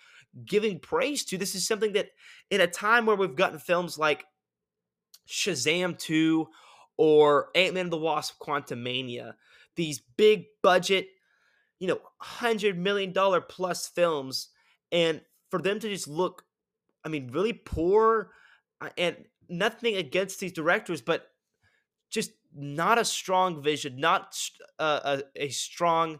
giving 0.45 0.79
praise 0.79 1.25
to. 1.25 1.37
This 1.37 1.55
is 1.55 1.67
something 1.67 1.93
that, 1.93 2.09
in 2.49 2.61
a 2.61 2.67
time 2.67 3.05
where 3.05 3.15
we've 3.15 3.35
gotten 3.35 3.59
films 3.59 3.97
like 3.97 4.25
Shazam 5.27 5.97
2 5.97 6.47
or 6.97 7.49
Ant-Man 7.55 7.85
and 7.85 7.93
the 7.93 7.97
Wasp 7.97 8.39
Quantumania. 8.39 9.33
These 9.75 9.99
big 10.17 10.45
budget, 10.61 11.09
you 11.79 11.87
know, 11.87 11.95
100 11.95 12.77
million 12.77 13.11
dollar 13.11 13.41
plus 13.41 13.87
films 13.87 14.49
and 14.91 15.21
for 15.49 15.61
them 15.61 15.79
to 15.79 15.89
just 15.89 16.07
look 16.07 16.45
I 17.03 17.09
mean 17.09 17.31
really 17.31 17.53
poor 17.53 18.31
uh, 18.81 18.89
and 18.97 19.15
nothing 19.49 19.95
against 19.95 20.39
these 20.39 20.53
directors 20.53 21.01
but 21.01 21.29
just 22.09 22.31
not 22.55 22.97
a 22.97 23.05
strong 23.05 23.61
vision, 23.61 23.97
not 23.97 24.37
uh, 24.79 25.17
a, 25.35 25.43
a 25.45 25.49
strong 25.49 26.19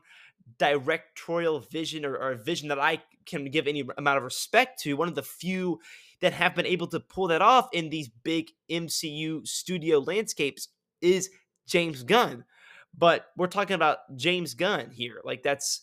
directorial 0.58 1.60
vision 1.60 2.06
or, 2.06 2.16
or, 2.16 2.32
a 2.32 2.38
vision 2.38 2.70
that 2.70 2.80
I 2.80 3.02
can 3.26 3.46
give 3.50 3.68
any 3.68 3.84
amount 3.98 4.18
of 4.18 4.24
respect 4.24 4.82
to. 4.82 4.94
One 4.96 5.08
of 5.08 5.16
the 5.16 5.24
few 5.24 5.80
that 6.22 6.34
have 6.34 6.56
been 6.56 6.66
able 6.66 6.88
to 6.88 7.00
pull 7.00 7.28
that 7.28 7.42
off 7.42 7.68
in 7.74 7.90
these 7.90 8.10
big 8.10 8.52
MCU 8.70 9.46
studio 9.48 10.00
landscapes 10.00 10.70
is 11.02 11.30
James 11.68 12.04
Gunn. 12.04 12.46
But 12.98 13.28
we're 13.36 13.48
talking 13.48 13.76
about 13.76 13.98
James 14.16 14.54
Gunn 14.54 14.92
here. 14.92 15.22
Like 15.24 15.44
that's 15.44 15.82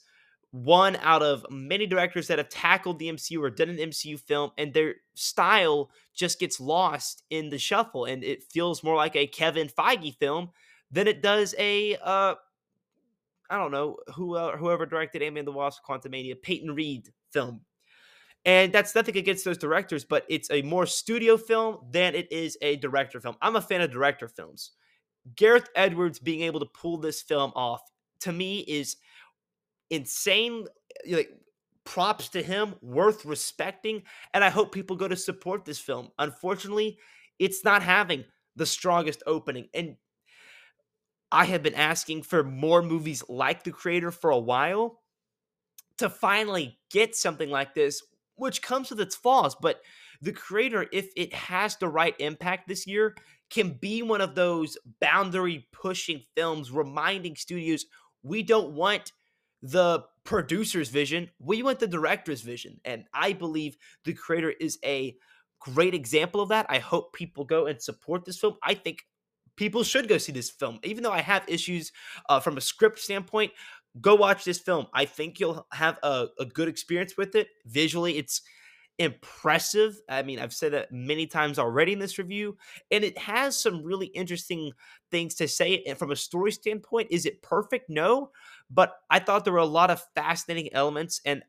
one 0.52 0.96
out 0.96 1.22
of 1.22 1.46
many 1.50 1.86
directors 1.86 2.28
that 2.28 2.38
have 2.38 2.48
tackled 2.48 2.98
the 2.98 3.08
MCU 3.08 3.40
or 3.42 3.50
done 3.50 3.70
an 3.70 3.76
MCU 3.76 4.20
film, 4.20 4.52
and 4.56 4.72
their 4.72 4.96
style 5.14 5.90
just 6.14 6.38
gets 6.38 6.60
lost 6.60 7.24
in 7.30 7.48
the 7.48 7.58
shuffle, 7.58 8.04
and 8.04 8.22
it 8.22 8.44
feels 8.44 8.84
more 8.84 8.96
like 8.96 9.16
a 9.16 9.26
Kevin 9.26 9.68
Feige 9.68 10.16
film 10.18 10.50
than 10.90 11.08
it 11.08 11.22
does 11.22 11.54
a 11.58 11.96
uh, 12.02 12.34
I 13.52 13.58
don't 13.58 13.70
know 13.70 13.98
who 14.14 14.38
whoever 14.56 14.86
directed 14.86 15.22
Ant-Man 15.22 15.44
the 15.44 15.52
Wasp: 15.52 15.82
Quantumania, 15.86 16.40
Peyton 16.40 16.74
Reed 16.74 17.10
film. 17.32 17.60
And 18.44 18.72
that's 18.72 18.94
nothing 18.94 19.16
against 19.16 19.44
those 19.44 19.58
directors, 19.58 20.04
but 20.04 20.24
it's 20.28 20.50
a 20.50 20.62
more 20.62 20.86
studio 20.86 21.36
film 21.36 21.78
than 21.90 22.16
it 22.16 22.32
is 22.32 22.58
a 22.60 22.76
director 22.76 23.20
film. 23.20 23.36
I'm 23.40 23.54
a 23.54 23.60
fan 23.60 23.82
of 23.82 23.92
director 23.92 24.26
films. 24.26 24.72
Gareth 25.36 25.68
Edwards 25.76 26.18
being 26.18 26.40
able 26.40 26.58
to 26.58 26.66
pull 26.66 26.96
this 26.96 27.22
film 27.22 27.52
off 27.54 27.82
to 28.20 28.32
me 28.32 28.60
is 28.60 28.96
insane. 29.90 30.66
Eh, 31.06 31.16
like 31.16 31.30
props 31.84 32.28
to 32.30 32.42
him, 32.42 32.74
worth 32.80 33.24
respecting, 33.24 34.02
and 34.34 34.42
I 34.42 34.50
hope 34.50 34.72
people 34.72 34.96
go 34.96 35.08
to 35.08 35.16
support 35.16 35.64
this 35.64 35.78
film. 35.78 36.08
Unfortunately, 36.18 36.98
it's 37.38 37.64
not 37.64 37.82
having 37.82 38.24
the 38.56 38.66
strongest 38.66 39.22
opening, 39.26 39.68
and 39.74 39.96
I 41.32 41.46
have 41.46 41.62
been 41.62 41.74
asking 41.74 42.22
for 42.24 42.44
more 42.44 42.82
movies 42.82 43.24
like 43.26 43.64
The 43.64 43.72
Creator 43.72 44.10
for 44.10 44.30
a 44.30 44.38
while 44.38 45.00
to 45.96 46.10
finally 46.10 46.78
get 46.90 47.16
something 47.16 47.48
like 47.48 47.74
this, 47.74 48.02
which 48.36 48.60
comes 48.60 48.90
with 48.90 49.00
its 49.00 49.16
flaws. 49.16 49.56
But 49.60 49.80
The 50.20 50.32
Creator, 50.32 50.88
if 50.92 51.08
it 51.16 51.32
has 51.32 51.76
the 51.76 51.88
right 51.88 52.14
impact 52.18 52.68
this 52.68 52.86
year, 52.86 53.16
can 53.48 53.72
be 53.80 54.02
one 54.02 54.20
of 54.20 54.34
those 54.34 54.76
boundary 55.00 55.66
pushing 55.72 56.22
films 56.36 56.70
reminding 56.70 57.36
studios 57.36 57.86
we 58.22 58.42
don't 58.42 58.72
want 58.74 59.12
the 59.62 60.04
producer's 60.24 60.88
vision, 60.88 61.30
we 61.38 61.62
want 61.62 61.78
the 61.78 61.86
director's 61.86 62.42
vision. 62.42 62.78
And 62.84 63.04
I 63.14 63.32
believe 63.32 63.76
The 64.04 64.12
Creator 64.12 64.50
is 64.60 64.78
a 64.84 65.16
great 65.60 65.94
example 65.94 66.42
of 66.42 66.50
that. 66.50 66.66
I 66.68 66.78
hope 66.78 67.14
people 67.14 67.44
go 67.44 67.66
and 67.66 67.80
support 67.80 68.24
this 68.24 68.38
film. 68.38 68.56
I 68.62 68.74
think 68.74 69.06
people 69.56 69.82
should 69.82 70.08
go 70.08 70.18
see 70.18 70.32
this 70.32 70.50
film. 70.50 70.78
Even 70.84 71.02
though 71.02 71.12
I 71.12 71.20
have 71.20 71.44
issues 71.48 71.92
uh, 72.28 72.40
from 72.40 72.56
a 72.56 72.60
script 72.60 72.98
standpoint, 72.98 73.52
go 74.00 74.14
watch 74.14 74.44
this 74.44 74.58
film. 74.58 74.86
I 74.94 75.04
think 75.04 75.38
you'll 75.38 75.66
have 75.72 75.98
a, 76.02 76.26
a 76.38 76.44
good 76.44 76.68
experience 76.68 77.16
with 77.16 77.34
it. 77.34 77.48
Visually, 77.66 78.16
it's 78.18 78.42
impressive. 78.98 80.00
I 80.08 80.22
mean, 80.22 80.38
I've 80.38 80.52
said 80.52 80.72
that 80.72 80.92
many 80.92 81.26
times 81.26 81.58
already 81.58 81.92
in 81.92 81.98
this 81.98 82.18
review, 82.18 82.56
and 82.90 83.04
it 83.04 83.16
has 83.18 83.60
some 83.60 83.82
really 83.82 84.06
interesting 84.08 84.72
things 85.10 85.34
to 85.36 85.48
say. 85.48 85.82
And 85.86 85.98
from 85.98 86.10
a 86.10 86.16
story 86.16 86.52
standpoint, 86.52 87.08
is 87.10 87.26
it 87.26 87.42
perfect? 87.42 87.88
No, 87.88 88.30
but 88.70 88.94
I 89.10 89.18
thought 89.18 89.44
there 89.44 89.52
were 89.52 89.58
a 89.60 89.66
lot 89.66 89.90
of 89.90 90.04
fascinating 90.14 90.72
elements, 90.72 91.20
and 91.24 91.42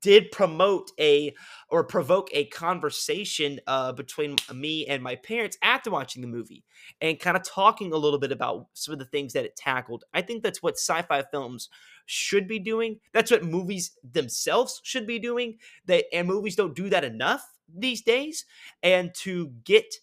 did 0.00 0.30
promote 0.30 0.90
a 0.98 1.34
or 1.68 1.84
provoke 1.84 2.28
a 2.32 2.46
conversation 2.46 3.60
uh, 3.66 3.92
between 3.92 4.36
me 4.54 4.86
and 4.86 5.02
my 5.02 5.16
parents 5.16 5.58
after 5.62 5.90
watching 5.90 6.22
the 6.22 6.28
movie 6.28 6.64
and 7.00 7.20
kind 7.20 7.36
of 7.36 7.42
talking 7.42 7.92
a 7.92 7.96
little 7.96 8.18
bit 8.18 8.32
about 8.32 8.68
some 8.74 8.92
of 8.92 8.98
the 8.98 9.04
things 9.06 9.32
that 9.32 9.44
it 9.44 9.56
tackled. 9.56 10.04
I 10.14 10.22
think 10.22 10.42
that's 10.42 10.62
what 10.62 10.74
sci 10.74 11.02
fi 11.02 11.22
films 11.22 11.68
should 12.06 12.46
be 12.46 12.58
doing. 12.58 13.00
That's 13.12 13.30
what 13.30 13.44
movies 13.44 13.96
themselves 14.12 14.80
should 14.84 15.06
be 15.06 15.18
doing. 15.18 15.58
They, 15.84 16.04
and 16.12 16.28
movies 16.28 16.56
don't 16.56 16.76
do 16.76 16.88
that 16.90 17.04
enough 17.04 17.44
these 17.74 18.02
days. 18.02 18.44
And 18.82 19.12
to 19.16 19.48
get 19.64 19.94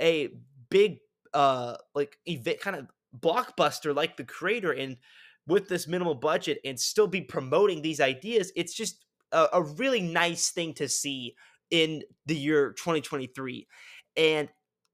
a 0.00 0.28
big, 0.68 0.98
uh, 1.32 1.76
like, 1.94 2.18
event 2.26 2.60
kind 2.60 2.76
of 2.76 2.88
blockbuster 3.18 3.94
like 3.94 4.16
The 4.16 4.24
Creator 4.24 4.72
and 4.72 4.98
with 5.46 5.68
this 5.68 5.86
minimal 5.86 6.14
budget 6.14 6.58
and 6.64 6.78
still 6.78 7.06
be 7.06 7.20
promoting 7.20 7.80
these 7.80 8.00
ideas, 8.00 8.52
it's 8.56 8.74
just 8.74 9.05
a, 9.32 9.48
a 9.54 9.62
really 9.62 10.00
nice 10.00 10.50
thing 10.50 10.74
to 10.74 10.88
see 10.88 11.34
in 11.70 12.02
the 12.26 12.36
year 12.36 12.72
2023. 12.72 13.66
And 14.16 14.48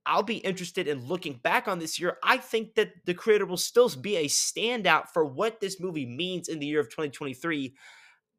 I'll 0.04 0.22
be 0.22 0.38
interested 0.38 0.88
in 0.88 1.06
looking 1.06 1.34
back 1.34 1.68
on 1.68 1.78
this 1.78 2.00
year. 2.00 2.18
I 2.24 2.36
think 2.36 2.74
that 2.74 2.92
the 3.04 3.14
creator 3.14 3.46
will 3.46 3.56
still 3.56 3.88
be 3.88 4.16
a 4.16 4.26
standout 4.26 5.08
for 5.08 5.24
what 5.24 5.60
this 5.60 5.80
movie 5.80 6.06
means 6.06 6.48
in 6.48 6.58
the 6.58 6.66
year 6.66 6.80
of 6.80 6.88
2023. 6.88 7.74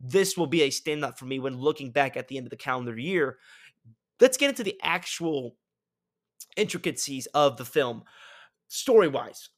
This 0.01 0.35
will 0.35 0.47
be 0.47 0.63
a 0.63 0.69
standout 0.69 1.17
for 1.17 1.25
me 1.25 1.39
when 1.39 1.57
looking 1.57 1.91
back 1.91 2.17
at 2.17 2.27
the 2.27 2.37
end 2.37 2.45
of 2.45 2.49
the 2.51 2.57
calendar 2.57 2.97
year. 2.97 3.37
Let's 4.19 4.37
get 4.37 4.49
into 4.49 4.63
the 4.63 4.77
actual 4.81 5.55
intricacies 6.57 7.27
of 7.27 7.55
the 7.57 7.65
film. 7.65 8.03
Story 8.67 9.07
wise, 9.07 9.49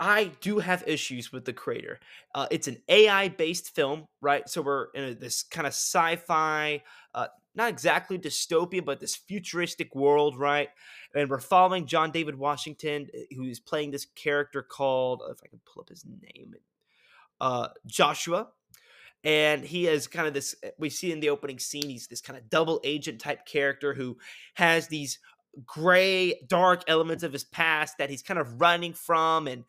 I 0.00 0.32
do 0.40 0.58
have 0.60 0.82
issues 0.86 1.30
with 1.30 1.44
the 1.44 1.52
creator. 1.52 2.00
Uh, 2.34 2.46
it's 2.50 2.66
an 2.68 2.78
AI 2.88 3.28
based 3.28 3.74
film, 3.74 4.08
right? 4.22 4.48
So 4.48 4.62
we're 4.62 4.86
in 4.94 5.04
a, 5.04 5.14
this 5.14 5.42
kind 5.42 5.66
of 5.66 5.74
sci 5.74 6.16
fi, 6.16 6.82
uh, 7.14 7.26
not 7.54 7.68
exactly 7.68 8.18
dystopia, 8.18 8.82
but 8.82 8.98
this 8.98 9.14
futuristic 9.14 9.94
world, 9.94 10.38
right? 10.38 10.70
And 11.14 11.28
we're 11.28 11.38
following 11.38 11.86
John 11.86 12.10
David 12.12 12.36
Washington, 12.36 13.08
eh, 13.12 13.24
who's 13.36 13.60
playing 13.60 13.90
this 13.90 14.06
character 14.06 14.62
called, 14.62 15.22
if 15.30 15.38
I 15.44 15.48
can 15.48 15.60
pull 15.66 15.82
up 15.82 15.90
his 15.90 16.06
name, 16.06 16.54
uh, 17.38 17.68
Joshua. 17.86 18.48
And 19.22 19.62
he 19.62 19.86
is 19.86 20.06
kind 20.06 20.26
of 20.26 20.32
this, 20.32 20.54
eh, 20.62 20.70
we 20.78 20.88
see 20.88 21.12
in 21.12 21.20
the 21.20 21.28
opening 21.28 21.58
scene, 21.58 21.90
he's 21.90 22.06
this 22.06 22.22
kind 22.22 22.38
of 22.38 22.48
double 22.48 22.80
agent 22.84 23.20
type 23.20 23.44
character 23.44 23.92
who 23.92 24.16
has 24.54 24.88
these 24.88 25.18
gray, 25.66 26.40
dark 26.48 26.82
elements 26.86 27.22
of 27.22 27.32
his 27.32 27.44
past 27.44 27.98
that 27.98 28.10
he's 28.10 28.22
kind 28.22 28.38
of 28.38 28.60
running 28.60 28.94
from, 28.94 29.46
and 29.46 29.64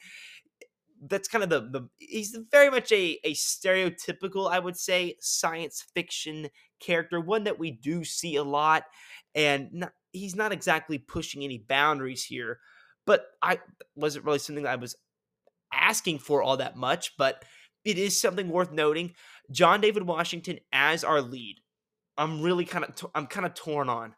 eh, 0.61 0.65
that's 1.07 1.27
kind 1.27 1.43
of 1.43 1.49
the 1.49 1.61
the 1.61 1.89
he's 1.97 2.37
very 2.51 2.69
much 2.69 2.91
a 2.91 3.19
a 3.23 3.33
stereotypical, 3.33 4.51
I 4.51 4.59
would 4.59 4.77
say, 4.77 5.15
science 5.19 5.85
fiction 5.93 6.49
character, 6.79 7.19
one 7.19 7.43
that 7.45 7.59
we 7.59 7.71
do 7.71 8.03
see 8.03 8.35
a 8.35 8.43
lot, 8.43 8.83
and 9.35 9.69
not, 9.71 9.93
he's 10.11 10.35
not 10.35 10.51
exactly 10.51 10.97
pushing 10.97 11.43
any 11.43 11.57
boundaries 11.57 12.23
here. 12.25 12.59
But 13.05 13.25
I 13.41 13.59
wasn't 13.95 14.25
really 14.25 14.39
something 14.39 14.67
I 14.67 14.75
was 14.75 14.95
asking 15.73 16.19
for 16.19 16.43
all 16.43 16.57
that 16.57 16.75
much, 16.75 17.17
but 17.17 17.43
it 17.83 17.97
is 17.97 18.19
something 18.19 18.49
worth 18.49 18.71
noting. 18.71 19.13
John 19.51 19.81
David 19.81 20.03
Washington 20.03 20.59
as 20.71 21.03
our 21.03 21.21
lead. 21.21 21.57
I'm 22.17 22.41
really 22.41 22.65
kind 22.65 22.85
of 22.85 23.11
I'm 23.15 23.27
kind 23.27 23.45
of 23.45 23.53
torn 23.53 23.89
on. 23.89 24.13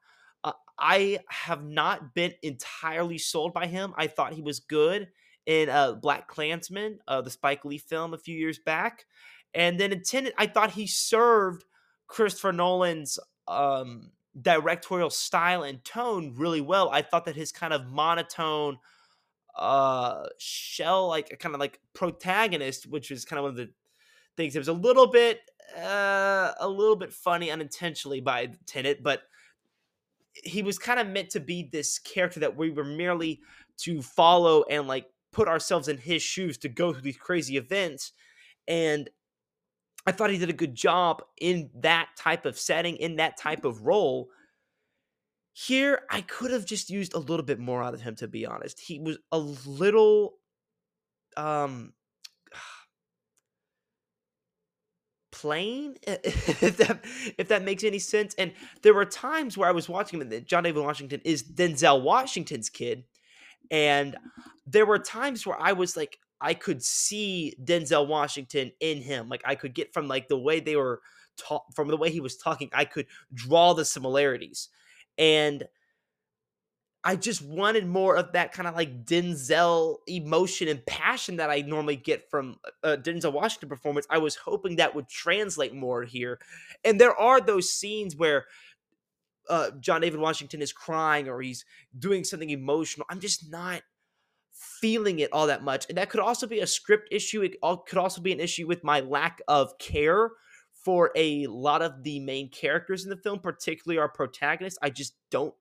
I 0.78 1.20
have 1.30 1.64
not 1.64 2.14
been 2.14 2.34
entirely 2.42 3.18
sold 3.18 3.54
by 3.54 3.68
him. 3.68 3.94
I 3.96 4.08
thought 4.08 4.34
he 4.34 4.42
was 4.42 4.60
good 4.60 5.08
in 5.46 5.70
uh, 5.70 5.96
BlacKkKlansman, 5.96 6.98
uh, 7.08 7.22
the 7.22 7.30
Spike 7.30 7.66
Lee 7.66 7.78
film 7.78 8.14
a 8.14 8.18
few 8.18 8.38
years 8.38 8.60
back, 8.60 9.06
and 9.54 9.80
then 9.80 9.92
in 9.92 10.02
Tenet, 10.02 10.34
I 10.38 10.48
thought 10.48 10.72
he 10.72 10.88
served 10.88 11.66
Christopher 12.08 12.52
Nolan's 12.54 13.20
um, 13.48 14.12
directorial 14.42 15.10
style 15.10 15.64
and 15.64 15.84
tone 15.84 16.34
really 16.36 16.62
well. 16.62 16.90
I 16.90 17.02
thought 17.02 17.26
that 17.26 17.36
his 17.36 17.52
kind 17.52 17.74
of 17.74 17.88
monotone 17.88 18.78
uh 19.56 20.24
shell 20.40 21.08
like 21.08 21.30
a 21.32 21.36
kind 21.36 21.54
of 21.54 21.62
like 21.62 21.80
protagonist 21.94 22.88
which 22.88 23.12
was 23.12 23.24
kind 23.24 23.38
of 23.38 23.44
one 23.44 23.52
of 23.52 23.56
the 23.56 23.70
things 24.36 24.56
it 24.56 24.60
was 24.60 24.68
a 24.68 24.74
little 24.74 25.06
bit 25.06 25.42
uh 25.78 26.54
a 26.60 26.68
little 26.68 26.96
bit 26.96 27.14
funny 27.14 27.52
unintentionally 27.52 28.20
by 28.20 28.50
Tenet 28.66 29.04
but 29.04 29.22
he 30.34 30.64
was 30.64 30.80
kind 30.80 31.00
of 31.00 31.08
meant 31.08 31.30
to 31.32 31.40
be 31.40 31.70
this 31.72 32.00
character 32.00 32.40
that 32.40 32.58
we 32.58 32.72
were 32.72 32.84
merely 32.84 33.42
to 33.78 34.02
follow 34.02 34.64
and 34.70 34.88
like 34.88 35.06
put 35.32 35.48
ourselves 35.48 35.88
in 35.88 35.98
his 35.98 36.22
shoes 36.22 36.58
to 36.60 36.70
go 36.70 36.92
through 36.92 37.02
these 37.02 37.18
crazy 37.18 37.58
events 37.58 38.14
and 38.68 39.10
i 40.06 40.12
thought 40.12 40.30
he 40.30 40.38
did 40.38 40.50
a 40.50 40.54
good 40.54 40.76
job 40.76 41.22
in 41.40 41.70
that 41.76 42.10
type 42.18 42.46
of 42.46 42.58
setting 42.58 42.96
in 42.98 43.18
that 43.18 43.38
type 43.38 43.66
of 43.66 43.86
role. 43.86 44.30
Here 45.54 46.02
i 46.10 46.22
could 46.22 46.52
have 46.52 46.66
just 46.66 46.90
used 46.90 47.14
a 47.14 47.20
little 47.20 47.46
bit 47.46 47.60
more 47.60 47.84
out 47.84 47.94
of 47.94 48.02
him 48.02 48.16
to 48.16 48.28
be 48.28 48.46
honest. 48.46 48.80
He 48.80 49.00
was 49.00 49.18
a 49.32 49.38
little 49.38 50.36
um 51.38 51.94
if 56.08 56.78
that 56.78 57.00
if 57.38 57.48
that 57.48 57.64
makes 57.64 57.84
any 57.84 58.00
sense. 58.00 58.34
And 58.36 58.54
there 58.82 58.94
were 58.94 59.06
times 59.06 59.58
where 59.58 59.70
i 59.70 59.72
was 59.72 59.90
watching 59.90 60.22
him 60.22 60.32
and 60.32 60.46
john 60.46 60.64
david 60.64 60.84
washington 60.84 61.22
is 61.24 61.44
denzel 61.44 62.02
washington's 62.02 62.70
kid. 62.70 63.04
And 63.72 64.18
there 64.68 64.86
were 64.86 65.00
times 65.00 65.46
where 65.46 65.60
i 65.60 65.74
was 65.74 65.98
like 65.98 66.20
i 66.42 66.54
could 66.54 66.84
see 66.84 67.54
denzel 67.64 68.08
washington 68.08 68.72
in 68.80 69.02
him. 69.02 69.30
Like 69.30 69.42
i 69.46 69.56
could 69.56 69.74
get 69.74 69.94
from 69.94 70.08
like 70.08 70.28
the 70.28 70.40
way 70.40 70.60
they 70.60 70.76
were 70.76 71.02
taught 71.38 71.64
from 71.74 71.88
the 71.88 71.98
way 71.98 72.12
he 72.12 72.20
was 72.20 72.38
talking 72.38 72.70
i 72.74 72.86
could 72.86 73.08
draw 73.34 73.74
the 73.74 73.86
similarities. 73.86 74.70
And 75.18 75.66
I 77.04 77.18
just 77.18 77.42
wanted 77.42 77.86
more 77.86 78.16
of 78.16 78.32
that 78.32 78.54
kind 78.54 78.68
of 78.68 78.76
like 78.76 79.06
Denzel 79.06 79.98
emotion 80.08 80.70
and 80.70 80.86
passion 80.86 81.38
that 81.38 81.50
I 81.50 81.62
normally 81.62 81.98
get 81.98 82.30
from 82.30 82.58
a 82.82 82.96
Denzel 82.96 83.34
Washington 83.34 83.68
performance. 83.68 84.08
I 84.10 84.20
was 84.20 84.36
hoping 84.36 84.78
that 84.78 84.96
would 84.96 85.10
translate 85.10 85.74
more 85.74 86.04
here. 86.04 86.40
And 86.86 87.02
there 87.02 87.16
are 87.16 87.42
those 87.42 87.72
scenes 87.72 88.16
where 88.16 88.46
uh, 89.50 89.72
John 89.82 90.02
David 90.02 90.20
Washington 90.20 90.62
is 90.62 90.72
crying 90.72 91.28
or 91.28 91.42
he's 91.42 91.66
doing 91.98 92.24
something 92.24 92.50
emotional. 92.50 93.06
I'm 93.10 93.20
just 93.20 93.52
not 93.52 93.82
feeling 94.54 95.20
it 95.20 95.34
all 95.34 95.48
that 95.48 95.64
much. 95.64 95.86
And 95.90 95.98
that 95.98 96.10
could 96.10 96.22
also 96.22 96.48
be 96.48 96.60
a 96.60 96.68
script 96.68 97.10
issue. 97.12 97.42
It 97.42 97.58
could 97.62 97.98
also 97.98 98.22
be 98.22 98.32
an 98.32 98.40
issue 98.40 98.66
with 98.66 98.84
my 98.84 99.02
lack 99.02 99.42
of 99.50 99.78
care 99.78 100.32
for 100.72 101.12
a 101.16 101.48
lot 101.48 101.82
of 101.82 102.04
the 102.04 102.20
main 102.22 102.50
characters 102.50 103.04
in 103.04 103.10
the 103.10 103.18
film, 103.18 103.40
particularly 103.40 104.00
our 104.00 104.10
protagonist. 104.10 104.78
I 104.82 104.90
just 104.90 105.16
don't 105.32 105.54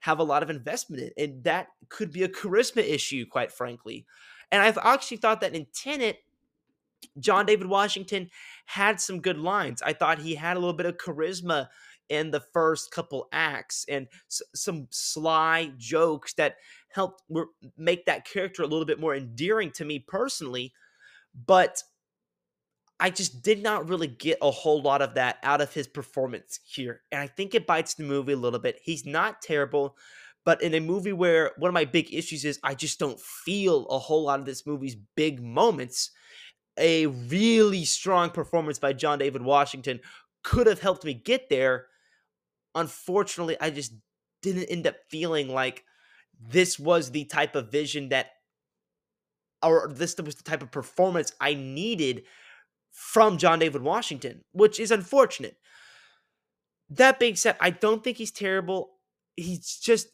have 0.00 0.18
a 0.18 0.24
lot 0.24 0.42
of 0.42 0.50
investment 0.50 1.02
in. 1.02 1.24
And 1.32 1.44
that 1.44 1.68
could 1.88 2.12
be 2.12 2.22
a 2.22 2.28
charisma 2.28 2.82
issue, 2.82 3.26
quite 3.26 3.52
frankly. 3.52 4.06
And 4.50 4.62
I've 4.62 4.78
actually 4.78 5.18
thought 5.18 5.40
that 5.42 5.54
in 5.54 5.66
Tenet, 5.74 6.18
John 7.18 7.46
David 7.46 7.66
Washington 7.66 8.30
had 8.66 9.00
some 9.00 9.20
good 9.20 9.38
lines. 9.38 9.82
I 9.82 9.92
thought 9.92 10.18
he 10.18 10.34
had 10.34 10.56
a 10.56 10.60
little 10.60 10.74
bit 10.74 10.86
of 10.86 10.96
charisma 10.96 11.68
in 12.08 12.30
the 12.30 12.40
first 12.40 12.90
couple 12.90 13.28
acts 13.32 13.84
and 13.88 14.08
s- 14.30 14.42
some 14.54 14.88
sly 14.90 15.72
jokes 15.76 16.34
that 16.34 16.56
helped 16.90 17.22
make 17.76 18.06
that 18.06 18.24
character 18.24 18.62
a 18.62 18.66
little 18.66 18.86
bit 18.86 19.00
more 19.00 19.14
endearing 19.14 19.70
to 19.72 19.84
me 19.84 19.98
personally. 19.98 20.72
But 21.46 21.82
I 23.00 23.10
just 23.10 23.42
did 23.42 23.62
not 23.62 23.88
really 23.88 24.08
get 24.08 24.38
a 24.42 24.50
whole 24.50 24.82
lot 24.82 25.02
of 25.02 25.14
that 25.14 25.38
out 25.42 25.60
of 25.60 25.72
his 25.72 25.86
performance 25.86 26.58
here. 26.66 27.02
And 27.12 27.20
I 27.20 27.28
think 27.28 27.54
it 27.54 27.66
bites 27.66 27.94
the 27.94 28.02
movie 28.02 28.32
a 28.32 28.36
little 28.36 28.58
bit. 28.58 28.80
He's 28.82 29.06
not 29.06 29.40
terrible, 29.40 29.96
but 30.44 30.62
in 30.62 30.74
a 30.74 30.80
movie 30.80 31.12
where 31.12 31.52
one 31.58 31.68
of 31.68 31.74
my 31.74 31.84
big 31.84 32.12
issues 32.12 32.44
is 32.44 32.58
I 32.64 32.74
just 32.74 32.98
don't 32.98 33.20
feel 33.20 33.86
a 33.86 33.98
whole 33.98 34.24
lot 34.24 34.40
of 34.40 34.46
this 34.46 34.66
movie's 34.66 34.96
big 35.14 35.40
moments, 35.40 36.10
a 36.76 37.06
really 37.06 37.84
strong 37.84 38.30
performance 38.30 38.78
by 38.78 38.92
John 38.92 39.18
David 39.18 39.42
Washington 39.42 40.00
could 40.42 40.66
have 40.66 40.80
helped 40.80 41.04
me 41.04 41.14
get 41.14 41.48
there. 41.48 41.86
Unfortunately, 42.74 43.56
I 43.60 43.70
just 43.70 43.92
didn't 44.42 44.64
end 44.64 44.86
up 44.86 44.96
feeling 45.08 45.48
like 45.48 45.84
this 46.40 46.78
was 46.78 47.10
the 47.10 47.24
type 47.24 47.54
of 47.54 47.70
vision 47.70 48.08
that 48.10 48.30
or 49.62 49.90
this 49.92 50.16
was 50.16 50.36
the 50.36 50.44
type 50.44 50.62
of 50.62 50.70
performance 50.70 51.32
I 51.40 51.54
needed 51.54 52.22
from 52.98 53.38
John 53.38 53.60
David 53.60 53.82
Washington, 53.82 54.42
which 54.50 54.80
is 54.80 54.90
unfortunate. 54.90 55.56
That 56.90 57.20
being 57.20 57.36
said, 57.36 57.56
I 57.60 57.70
don't 57.70 58.02
think 58.02 58.16
he's 58.16 58.32
terrible. 58.32 58.90
He's 59.36 59.78
just, 59.78 60.08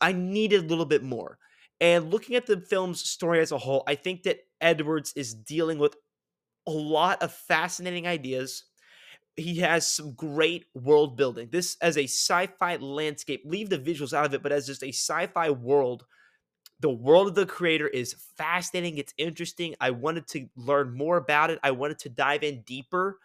I 0.00 0.12
needed 0.12 0.64
a 0.64 0.66
little 0.66 0.86
bit 0.86 1.02
more. 1.02 1.38
And 1.82 2.10
looking 2.10 2.34
at 2.34 2.46
the 2.46 2.60
film's 2.60 3.06
story 3.06 3.40
as 3.40 3.52
a 3.52 3.58
whole, 3.58 3.84
I 3.86 3.94
think 3.94 4.22
that 4.22 4.38
Edwards 4.58 5.12
is 5.14 5.34
dealing 5.34 5.78
with 5.78 5.96
a 6.66 6.70
lot 6.70 7.22
of 7.22 7.30
fascinating 7.30 8.06
ideas. 8.06 8.64
He 9.36 9.58
has 9.58 9.86
some 9.86 10.14
great 10.14 10.64
world 10.74 11.18
building. 11.18 11.50
This, 11.52 11.76
as 11.82 11.98
a 11.98 12.04
sci 12.04 12.46
fi 12.58 12.76
landscape, 12.76 13.42
leave 13.44 13.68
the 13.68 13.78
visuals 13.78 14.14
out 14.14 14.24
of 14.24 14.32
it, 14.32 14.42
but 14.42 14.52
as 14.52 14.66
just 14.66 14.82
a 14.82 14.88
sci 14.88 15.26
fi 15.26 15.50
world 15.50 16.06
the 16.84 16.90
world 16.90 17.28
of 17.28 17.34
the 17.34 17.46
creator 17.46 17.88
is 17.88 18.14
fascinating. 18.36 18.98
It's 18.98 19.14
interesting. 19.16 19.74
I 19.80 19.90
wanted 19.90 20.28
to 20.28 20.46
learn 20.54 20.94
more 20.94 21.16
about 21.16 21.48
it. 21.48 21.58
I 21.62 21.70
wanted 21.70 21.98
to 22.00 22.10
dive 22.10 22.42
in 22.42 22.60
deeper. 22.60 23.20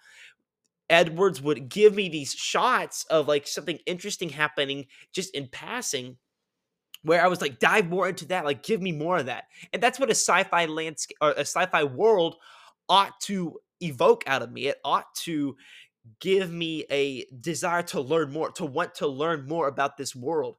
Edwards 0.89 1.41
would 1.41 1.67
give 1.67 1.93
me 1.93 2.07
these 2.07 2.33
shots 2.33 3.03
of 3.09 3.27
like 3.27 3.45
something 3.45 3.77
interesting 3.85 4.29
happening 4.29 4.85
just 5.11 5.35
in 5.35 5.49
passing 5.49 6.15
where 7.03 7.21
I 7.21 7.27
was 7.27 7.41
like, 7.41 7.59
dive 7.59 7.89
more 7.89 8.07
into 8.07 8.25
that, 8.27 8.45
like 8.45 8.63
give 8.63 8.81
me 8.81 8.93
more 8.93 9.17
of 9.17 9.25
that. 9.25 9.47
And 9.73 9.83
that's 9.83 9.99
what 9.99 10.07
a 10.07 10.15
sci-fi 10.15 10.63
landscape 10.63 11.17
or 11.19 11.31
a 11.31 11.41
sci-fi 11.41 11.83
world 11.83 12.37
ought 12.87 13.19
to 13.23 13.59
evoke 13.81 14.23
out 14.25 14.41
of 14.41 14.53
me. 14.53 14.67
It 14.67 14.77
ought 14.85 15.13
to 15.23 15.57
give 16.21 16.49
me 16.49 16.85
a 16.89 17.25
desire 17.41 17.83
to 17.83 17.99
learn 17.99 18.31
more, 18.31 18.51
to 18.51 18.65
want 18.65 18.95
to 18.95 19.07
learn 19.07 19.49
more 19.49 19.67
about 19.67 19.97
this 19.97 20.15
world. 20.15 20.55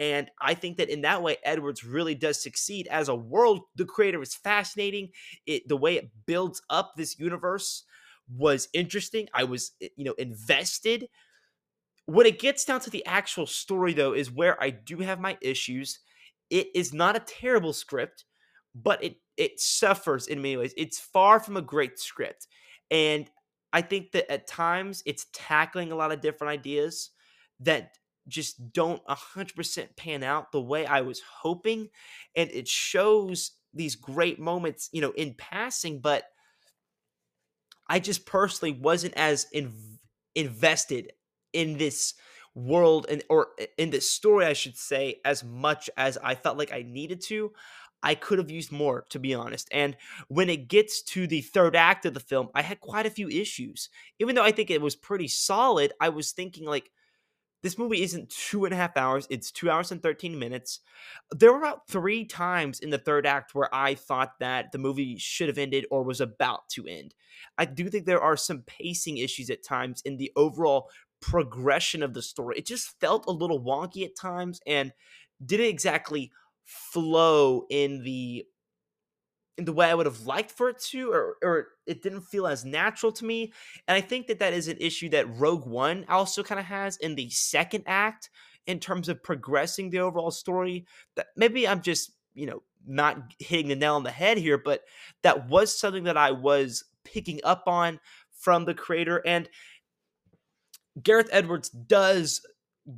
And 0.00 0.30
I 0.40 0.54
think 0.54 0.78
that 0.78 0.88
in 0.88 1.02
that 1.02 1.22
way, 1.22 1.36
Edwards 1.44 1.84
really 1.84 2.16
does 2.16 2.42
succeed 2.42 2.88
as 2.88 3.08
a 3.08 3.14
world. 3.14 3.60
The 3.76 3.84
creator 3.84 4.22
is 4.22 4.34
fascinating. 4.34 5.10
It 5.46 5.68
the 5.68 5.76
way 5.76 5.96
it 5.96 6.10
builds 6.26 6.62
up 6.70 6.94
this 6.96 7.18
universe 7.20 7.84
was 8.34 8.68
interesting. 8.72 9.28
I 9.34 9.44
was 9.44 9.72
eh, 9.82 9.88
you 9.96 10.04
know 10.06 10.14
invested. 10.14 11.08
When 12.06 12.26
it 12.26 12.40
gets 12.40 12.64
down 12.64 12.80
to 12.80 12.90
the 12.90 13.06
actual 13.06 13.46
story, 13.46 13.92
though, 13.92 14.14
is 14.14 14.30
where 14.30 14.60
I 14.62 14.70
do 14.70 14.98
have 14.98 15.20
my 15.20 15.38
issues. 15.40 16.00
It 16.50 16.68
is 16.74 16.92
not 16.92 17.14
a 17.16 17.20
terrible 17.20 17.72
script, 17.72 18.24
but 18.74 19.02
it 19.04 19.16
it 19.36 19.60
suffers 19.60 20.26
in 20.26 20.42
many 20.42 20.56
ways. 20.56 20.74
It's 20.76 20.98
far 20.98 21.40
from 21.40 21.56
a 21.56 21.62
great 21.62 21.98
script, 21.98 22.48
and 22.90 23.30
I 23.72 23.82
think 23.82 24.12
that 24.12 24.30
at 24.32 24.48
times 24.48 25.02
it's 25.06 25.26
tackling 25.32 25.92
a 25.92 25.96
lot 25.96 26.10
of 26.12 26.20
different 26.20 26.52
ideas 26.52 27.10
that 27.60 27.92
just 28.28 28.72
don't 28.72 29.04
100% 29.06 29.96
pan 29.96 30.22
out 30.22 30.52
the 30.52 30.60
way 30.60 30.86
I 30.86 31.00
was 31.00 31.20
hoping. 31.40 31.88
And 32.36 32.50
it 32.50 32.68
shows 32.68 33.52
these 33.74 33.96
great 33.96 34.38
moments, 34.38 34.88
you 34.92 35.00
know, 35.00 35.12
in 35.12 35.34
passing, 35.34 36.00
but 36.00 36.24
I 37.88 37.98
just 37.98 38.26
personally 38.26 38.72
wasn't 38.72 39.14
as 39.14 39.46
in, 39.52 39.72
invested 40.34 41.12
in 41.52 41.76
this 41.76 42.14
world 42.54 43.06
and 43.08 43.22
or 43.30 43.48
in 43.78 43.90
this 43.90 44.10
story 44.10 44.44
I 44.44 44.54
should 44.54 44.76
say 44.76 45.20
as 45.24 45.44
much 45.44 45.88
as 45.96 46.18
I 46.22 46.34
felt 46.34 46.58
like 46.58 46.72
I 46.72 46.82
needed 46.82 47.20
to. 47.22 47.52
I 48.02 48.14
could 48.14 48.38
have 48.38 48.50
used 48.50 48.72
more 48.72 49.04
to 49.10 49.18
be 49.18 49.34
honest. 49.34 49.68
And 49.72 49.96
when 50.28 50.48
it 50.48 50.68
gets 50.68 51.02
to 51.02 51.26
the 51.26 51.42
third 51.42 51.76
act 51.76 52.06
of 52.06 52.14
the 52.14 52.20
film, 52.20 52.48
I 52.54 52.62
had 52.62 52.80
quite 52.80 53.06
a 53.06 53.10
few 53.10 53.28
issues. 53.28 53.90
Even 54.18 54.34
though 54.34 54.44
I 54.44 54.52
think 54.52 54.70
it 54.70 54.80
was 54.80 54.96
pretty 54.96 55.28
solid, 55.28 55.92
I 56.00 56.08
was 56.08 56.32
thinking 56.32 56.66
like 56.66 56.90
this 57.62 57.78
movie 57.78 58.02
isn't 58.02 58.30
two 58.30 58.64
and 58.64 58.72
a 58.72 58.76
half 58.76 58.96
hours, 58.96 59.26
it's 59.30 59.50
two 59.50 59.70
hours 59.70 59.92
and 59.92 60.02
13 60.02 60.38
minutes. 60.38 60.80
There 61.30 61.52
were 61.52 61.58
about 61.58 61.88
three 61.88 62.24
times 62.24 62.80
in 62.80 62.90
the 62.90 62.98
third 62.98 63.26
act 63.26 63.54
where 63.54 63.74
I 63.74 63.94
thought 63.94 64.38
that 64.40 64.72
the 64.72 64.78
movie 64.78 65.16
should 65.18 65.48
have 65.48 65.58
ended 65.58 65.86
or 65.90 66.02
was 66.02 66.20
about 66.20 66.68
to 66.70 66.86
end. 66.86 67.14
I 67.58 67.66
do 67.66 67.88
think 67.88 68.06
there 68.06 68.22
are 68.22 68.36
some 68.36 68.62
pacing 68.66 69.18
issues 69.18 69.50
at 69.50 69.62
times 69.62 70.02
in 70.04 70.16
the 70.16 70.32
overall 70.36 70.90
progression 71.20 72.02
of 72.02 72.14
the 72.14 72.22
story. 72.22 72.56
It 72.56 72.66
just 72.66 72.98
felt 73.00 73.26
a 73.26 73.32
little 73.32 73.62
wonky 73.62 74.04
at 74.04 74.16
times 74.16 74.60
and 74.66 74.92
didn't 75.44 75.66
exactly 75.66 76.32
flow 76.64 77.66
in 77.68 78.02
the 78.04 78.46
in 79.60 79.66
the 79.66 79.74
way 79.74 79.90
I 79.90 79.94
would 79.94 80.06
have 80.06 80.22
liked 80.22 80.50
for 80.50 80.70
it 80.70 80.78
to, 80.88 81.12
or, 81.12 81.36
or 81.42 81.68
it 81.86 82.02
didn't 82.02 82.22
feel 82.22 82.46
as 82.46 82.64
natural 82.64 83.12
to 83.12 83.26
me. 83.26 83.52
And 83.86 83.94
I 83.94 84.00
think 84.00 84.26
that 84.28 84.38
that 84.38 84.54
is 84.54 84.68
an 84.68 84.78
issue 84.80 85.10
that 85.10 85.38
Rogue 85.38 85.66
One 85.66 86.06
also 86.08 86.42
kind 86.42 86.58
of 86.58 86.64
has 86.64 86.96
in 86.96 87.14
the 87.14 87.28
second 87.28 87.84
act 87.86 88.30
in 88.66 88.80
terms 88.80 89.10
of 89.10 89.22
progressing 89.22 89.90
the 89.90 89.98
overall 89.98 90.30
story. 90.30 90.86
That 91.14 91.26
maybe 91.36 91.68
I'm 91.68 91.82
just, 91.82 92.12
you 92.32 92.46
know, 92.46 92.62
not 92.86 93.34
hitting 93.38 93.68
the 93.68 93.76
nail 93.76 93.96
on 93.96 94.02
the 94.02 94.10
head 94.10 94.38
here, 94.38 94.56
but 94.56 94.80
that 95.22 95.50
was 95.50 95.78
something 95.78 96.04
that 96.04 96.16
I 96.16 96.30
was 96.30 96.84
picking 97.04 97.40
up 97.44 97.64
on 97.66 98.00
from 98.32 98.64
the 98.64 98.72
creator. 98.72 99.20
And 99.26 99.46
Gareth 101.02 101.28
Edwards 101.32 101.68
does 101.68 102.40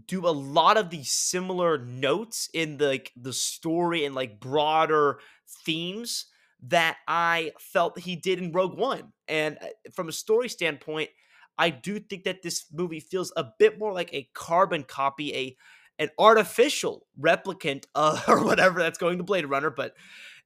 do 0.07 0.29
a 0.29 0.31
lot 0.31 0.77
of 0.77 0.91
these 0.91 1.11
similar 1.11 1.77
notes 1.77 2.49
in 2.55 2.77
the 2.77 2.87
like 2.87 3.11
the 3.17 3.33
story 3.33 4.05
and 4.05 4.15
like 4.15 4.39
broader 4.39 5.19
themes 5.65 6.27
that 6.63 6.99
I 7.09 7.53
felt 7.59 7.99
he 7.99 8.17
did 8.17 8.39
in 8.39 8.53
Rogue 8.53 8.79
One. 8.79 9.13
And 9.29 9.59
uh, 9.61 9.67
from 9.93 10.09
a 10.09 10.13
story 10.13 10.49
standpoint, 10.49 11.11
I 11.59 11.71
do 11.71 11.99
think 11.99 12.25
that 12.25 12.43
this 12.43 12.67
movie 12.73 13.01
feels 13.01 13.33
a 13.37 13.47
bit 13.59 13.79
more 13.79 13.93
like 13.93 14.13
a 14.15 14.29
carbon 14.35 14.85
copy, 14.85 15.35
a 15.35 15.57
an 15.99 16.09
artificial 16.19 17.07
replicant 17.21 17.85
of, 17.95 18.23
or 18.29 18.45
whatever 18.45 18.81
that's 18.81 18.99
going 18.99 19.19
to 19.19 19.25
Blade 19.25 19.47
Runner, 19.47 19.71
but 19.71 19.95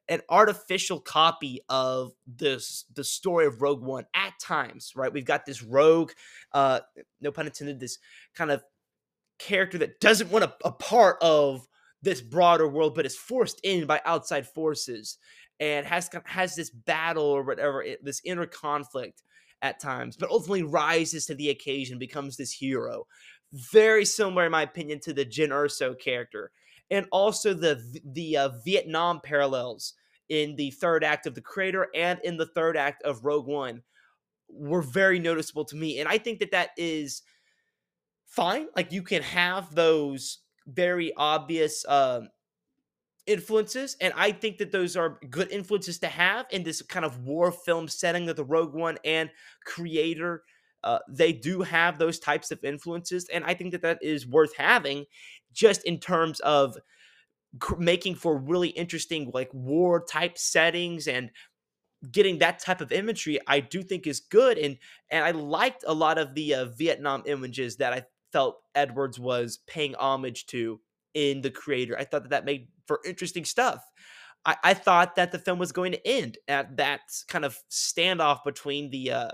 an 0.08 0.22
artificial 0.28 1.00
copy 1.00 1.60
of 1.68 2.12
this 2.26 2.84
the 2.94 3.04
story 3.04 3.46
of 3.46 3.60
Rogue 3.60 3.82
One 3.82 4.06
at 4.14 4.38
times, 4.40 4.92
right? 4.96 5.12
We've 5.12 5.24
got 5.24 5.44
this 5.44 5.62
rogue, 5.62 6.12
uh, 6.52 6.80
no 7.20 7.30
pun 7.30 7.46
intended, 7.46 7.80
this 7.80 7.98
kind 8.34 8.50
of 8.50 8.62
character 9.38 9.78
that 9.78 10.00
doesn't 10.00 10.30
want 10.30 10.44
a, 10.44 10.54
a 10.64 10.72
part 10.72 11.18
of 11.20 11.66
this 12.02 12.20
broader 12.20 12.68
world, 12.68 12.94
but 12.94 13.04
is 13.04 13.16
forced 13.16 13.60
in 13.64 13.86
by 13.86 14.00
outside 14.04 14.46
forces 14.46 15.18
and 15.60 15.86
has 15.86 16.10
has 16.24 16.54
this 16.54 16.70
battle 16.70 17.24
or 17.24 17.42
whatever, 17.42 17.84
this 18.02 18.20
inner 18.24 18.46
conflict. 18.46 19.22
at 19.62 19.80
times, 19.80 20.16
but 20.16 20.30
ultimately 20.30 20.62
rises 20.62 21.26
to 21.26 21.34
the 21.34 21.50
occasion, 21.50 21.98
becomes 21.98 22.36
this 22.36 22.52
hero. 22.52 23.06
Very 23.52 24.04
similar, 24.04 24.44
in 24.44 24.52
my 24.52 24.62
opinion, 24.62 25.00
to 25.00 25.12
the 25.14 25.24
Jyn 25.24 25.48
Erso 25.48 25.98
character, 25.98 26.50
and 26.90 27.06
also 27.10 27.54
the 27.54 27.82
the 28.12 28.36
uh, 28.36 28.50
Vietnam 28.64 29.20
parallels 29.24 29.94
in 30.28 30.56
the 30.56 30.70
third 30.72 31.04
act 31.04 31.26
of 31.26 31.34
The 31.34 31.40
Creator 31.40 31.88
and 31.94 32.20
in 32.22 32.36
the 32.36 32.46
third 32.46 32.76
act 32.76 33.02
of 33.04 33.24
Rogue 33.24 33.46
One 33.46 33.82
were 34.48 34.82
very 34.82 35.18
noticeable 35.18 35.64
to 35.66 35.76
me, 35.76 36.00
and 36.00 36.08
I 36.08 36.18
think 36.18 36.38
that 36.40 36.50
that 36.50 36.70
is 36.76 37.22
fine. 38.26 38.66
Like 38.76 38.92
you 38.92 39.02
can 39.02 39.22
have 39.22 39.74
those 39.74 40.38
very 40.66 41.12
obvious 41.16 41.84
um, 41.88 42.28
influences, 43.26 43.96
and 44.00 44.12
I 44.16 44.32
think 44.32 44.58
that 44.58 44.72
those 44.72 44.96
are 44.96 45.18
good 45.30 45.50
influences 45.50 45.98
to 46.00 46.08
have 46.08 46.46
in 46.50 46.62
this 46.62 46.82
kind 46.82 47.04
of 47.04 47.20
war 47.20 47.52
film 47.52 47.88
setting 47.88 48.26
that 48.26 48.36
the 48.36 48.44
Rogue 48.44 48.74
One 48.74 48.98
and 49.04 49.30
Creator. 49.64 50.42
Uh, 50.84 50.98
they 51.08 51.32
do 51.32 51.62
have 51.62 51.98
those 51.98 52.18
types 52.18 52.50
of 52.52 52.62
influences, 52.64 53.28
and 53.32 53.44
I 53.44 53.54
think 53.54 53.72
that 53.72 53.82
that 53.82 53.98
is 54.02 54.26
worth 54.26 54.54
having, 54.56 55.06
just 55.52 55.84
in 55.84 55.98
terms 55.98 56.38
of 56.40 56.76
making 57.78 58.14
for 58.14 58.36
really 58.36 58.68
interesting 58.68 59.30
like 59.32 59.50
war 59.52 60.04
type 60.04 60.36
settings 60.38 61.08
and 61.08 61.30
getting 62.10 62.38
that 62.38 62.58
type 62.58 62.80
of 62.80 62.92
imagery 62.92 63.38
i 63.46 63.58
do 63.58 63.82
think 63.82 64.06
is 64.06 64.20
good 64.20 64.58
and 64.58 64.76
and 65.10 65.24
i 65.24 65.30
liked 65.30 65.84
a 65.86 65.94
lot 65.94 66.18
of 66.18 66.34
the 66.34 66.54
uh, 66.54 66.64
vietnam 66.66 67.22
images 67.26 67.76
that 67.76 67.92
i 67.92 68.04
felt 68.32 68.60
edwards 68.74 69.18
was 69.18 69.58
paying 69.66 69.94
homage 69.94 70.46
to 70.46 70.80
in 71.14 71.40
the 71.40 71.50
creator 71.50 71.96
i 71.98 72.04
thought 72.04 72.22
that 72.22 72.30
that 72.30 72.44
made 72.44 72.68
for 72.86 73.00
interesting 73.04 73.44
stuff 73.44 73.84
i, 74.44 74.56
I 74.64 74.74
thought 74.74 75.16
that 75.16 75.32
the 75.32 75.38
film 75.38 75.58
was 75.58 75.72
going 75.72 75.92
to 75.92 76.06
end 76.06 76.38
at 76.48 76.76
that 76.76 77.00
kind 77.28 77.44
of 77.44 77.58
standoff 77.70 78.44
between 78.44 78.90
the 78.90 79.12
uh 79.12 79.30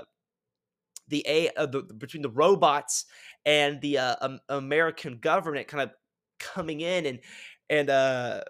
the 1.08 1.24
a 1.28 1.50
uh, 1.50 1.66
the, 1.66 1.82
between 1.82 2.22
the 2.22 2.30
robots 2.30 3.06
and 3.44 3.80
the 3.80 3.98
uh, 3.98 4.16
um, 4.20 4.40
american 4.48 5.18
government 5.18 5.68
kind 5.68 5.82
of 5.82 5.90
coming 6.38 6.80
in 6.80 7.06
and 7.06 7.20
and 7.70 7.90
uh 7.90 8.40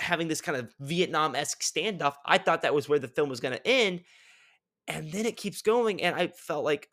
having 0.00 0.28
this 0.28 0.40
kind 0.40 0.58
of 0.58 0.72
Vietnam 0.80 1.34
esque 1.34 1.62
standoff. 1.62 2.14
I 2.24 2.38
thought 2.38 2.62
that 2.62 2.74
was 2.74 2.88
where 2.88 2.98
the 2.98 3.08
film 3.08 3.28
was 3.28 3.40
going 3.40 3.54
to 3.54 3.66
end. 3.66 4.00
And 4.88 5.10
then 5.12 5.26
it 5.26 5.36
keeps 5.36 5.62
going. 5.62 6.02
And 6.02 6.16
I 6.16 6.28
felt 6.28 6.64
like, 6.64 6.88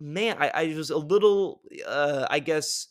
man, 0.00 0.36
I, 0.38 0.48
I 0.54 0.74
was 0.76 0.90
a 0.90 0.96
little, 0.96 1.60
uh, 1.86 2.26
I 2.30 2.38
guess, 2.38 2.88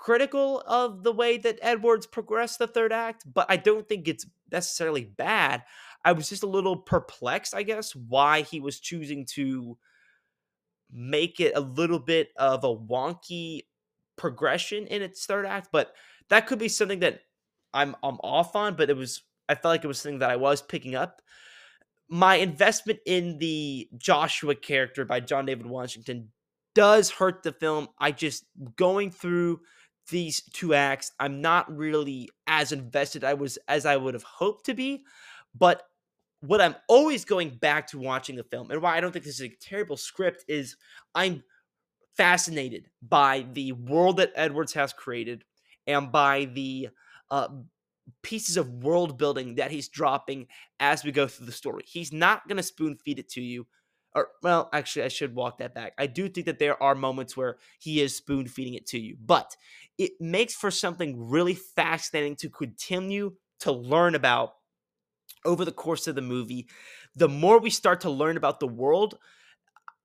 critical 0.00 0.62
of 0.66 1.02
the 1.02 1.12
way 1.12 1.38
that 1.38 1.58
Edwards 1.60 2.06
progressed 2.06 2.58
the 2.58 2.66
third 2.66 2.92
act, 2.92 3.24
but 3.32 3.46
I 3.48 3.56
don't 3.56 3.88
think 3.88 4.06
it's 4.06 4.26
necessarily 4.50 5.04
bad. 5.04 5.64
I 6.04 6.12
was 6.12 6.28
just 6.28 6.44
a 6.44 6.48
little 6.48 6.76
perplexed, 6.76 7.54
I 7.54 7.64
guess, 7.64 7.94
why 7.94 8.42
he 8.42 8.60
was 8.60 8.78
choosing 8.78 9.26
to 9.34 9.76
make 10.90 11.40
it 11.40 11.52
a 11.56 11.60
little 11.60 11.98
bit 11.98 12.28
of 12.36 12.64
a 12.64 12.74
wonky 12.74 13.62
progression 14.16 14.86
in 14.86 15.02
its 15.02 15.26
third 15.26 15.44
act, 15.44 15.68
but 15.72 15.94
that 16.28 16.46
could 16.46 16.58
be 16.58 16.68
something 16.68 17.00
that 17.00 17.20
I'm 17.74 17.96
I'm 18.02 18.18
off 18.22 18.56
on, 18.56 18.76
but 18.76 18.90
it 18.90 18.96
was 18.96 19.22
I 19.48 19.54
felt 19.54 19.72
like 19.72 19.84
it 19.84 19.88
was 19.88 20.00
something 20.00 20.20
that 20.20 20.30
I 20.30 20.36
was 20.36 20.62
picking 20.62 20.94
up. 20.94 21.20
My 22.08 22.36
investment 22.36 23.00
in 23.04 23.38
the 23.38 23.88
Joshua 23.98 24.54
character 24.54 25.04
by 25.04 25.20
John 25.20 25.46
David 25.46 25.66
Washington 25.66 26.30
does 26.74 27.10
hurt 27.10 27.42
the 27.42 27.52
film. 27.52 27.88
I 27.98 28.12
just 28.12 28.44
going 28.76 29.10
through 29.10 29.60
these 30.08 30.42
two 30.52 30.74
acts, 30.74 31.12
I'm 31.18 31.40
not 31.40 31.74
really 31.74 32.28
as 32.46 32.72
invested 32.72 33.24
I 33.24 33.34
was 33.34 33.58
as 33.68 33.86
I 33.86 33.96
would 33.96 34.14
have 34.14 34.22
hoped 34.22 34.66
to 34.66 34.74
be. 34.74 35.04
But 35.54 35.82
what 36.40 36.60
I'm 36.60 36.76
always 36.88 37.24
going 37.24 37.50
back 37.50 37.88
to 37.88 37.98
watching 37.98 38.36
the 38.36 38.44
film, 38.44 38.70
and 38.70 38.80
why 38.80 38.96
I 38.96 39.00
don't 39.00 39.12
think 39.12 39.24
this 39.24 39.40
is 39.40 39.46
a 39.46 39.56
terrible 39.60 39.96
script, 39.96 40.44
is 40.48 40.76
I'm 41.14 41.42
fascinated 42.16 42.88
by 43.02 43.46
the 43.52 43.72
world 43.72 44.18
that 44.18 44.32
Edwards 44.34 44.72
has 44.74 44.92
created 44.92 45.44
and 45.86 46.12
by 46.12 46.46
the 46.46 46.88
uh, 47.30 47.48
pieces 48.22 48.56
of 48.56 48.82
world 48.82 49.18
building 49.18 49.56
that 49.56 49.70
he's 49.70 49.88
dropping 49.88 50.46
as 50.80 51.04
we 51.04 51.12
go 51.12 51.26
through 51.26 51.46
the 51.46 51.52
story. 51.52 51.84
He's 51.86 52.12
not 52.12 52.46
going 52.48 52.56
to 52.56 52.62
spoon 52.62 52.96
feed 52.96 53.18
it 53.18 53.28
to 53.30 53.40
you. 53.40 53.66
Or, 54.14 54.28
well, 54.42 54.68
actually, 54.72 55.04
I 55.04 55.08
should 55.08 55.34
walk 55.34 55.58
that 55.58 55.74
back. 55.74 55.92
I 55.98 56.06
do 56.06 56.28
think 56.28 56.46
that 56.46 56.58
there 56.58 56.82
are 56.82 56.94
moments 56.94 57.36
where 57.36 57.58
he 57.78 58.00
is 58.00 58.16
spoon 58.16 58.46
feeding 58.48 58.74
it 58.74 58.86
to 58.88 58.98
you, 58.98 59.16
but 59.20 59.56
it 59.98 60.12
makes 60.20 60.54
for 60.54 60.70
something 60.70 61.28
really 61.28 61.54
fascinating 61.54 62.36
to 62.36 62.48
continue 62.50 63.36
to 63.60 63.72
learn 63.72 64.14
about 64.14 64.54
over 65.44 65.64
the 65.64 65.72
course 65.72 66.06
of 66.06 66.14
the 66.14 66.22
movie. 66.22 66.68
The 67.14 67.28
more 67.28 67.58
we 67.58 67.70
start 67.70 68.00
to 68.02 68.10
learn 68.10 68.36
about 68.36 68.60
the 68.60 68.68
world, 68.68 69.18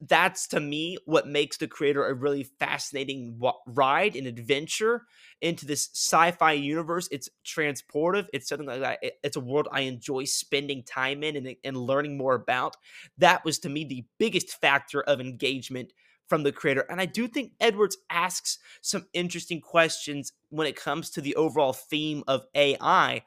that's 0.02 0.48
to 0.48 0.60
me 0.60 0.98
what 1.06 1.28
makes 1.28 1.58
the 1.58 1.68
creator 1.68 2.06
a 2.06 2.14
really 2.14 2.44
fascinating 2.60 3.40
ride 3.68 4.16
and 4.16 4.28
adventure 4.28 5.04
into 5.42 5.66
this 5.66 5.90
sci-fi 5.94 6.54
universe. 6.54 7.08
It's 7.12 7.30
transportive. 7.46 8.28
It's 8.34 8.50
something 8.50 8.68
like 8.68 8.82
that 8.82 9.00
it's 9.24 9.38
a 9.38 9.42
world 9.42 9.68
i 9.72 9.82
enjoy 9.82 10.26
spending 10.26 10.84
time 10.84 11.24
in 11.24 11.36
and, 11.36 11.56
and 11.64 11.78
learning 11.78 12.18
more 12.18 12.36
about. 12.36 12.76
That 13.18 13.46
was 13.46 13.60
to 13.60 13.70
me 13.70 13.86
the 13.86 14.06
biggest 14.18 14.60
factor 14.60 15.02
of 15.02 15.20
engagement 15.20 15.94
from 16.28 16.44
the 16.44 16.54
creator 16.54 16.86
and 16.90 17.02
i 17.02 17.06
do 17.06 17.28
think 17.28 17.52
edwards 17.60 17.98
asks 18.10 18.58
some 18.82 19.06
interesting 19.14 19.60
questions 19.60 20.32
when 20.50 20.66
it 20.66 20.76
comes 20.76 21.10
to 21.10 21.20
the 21.20 21.36
overall 21.36 21.74
theme 21.74 22.24
of 22.28 22.46
ai 22.56 23.22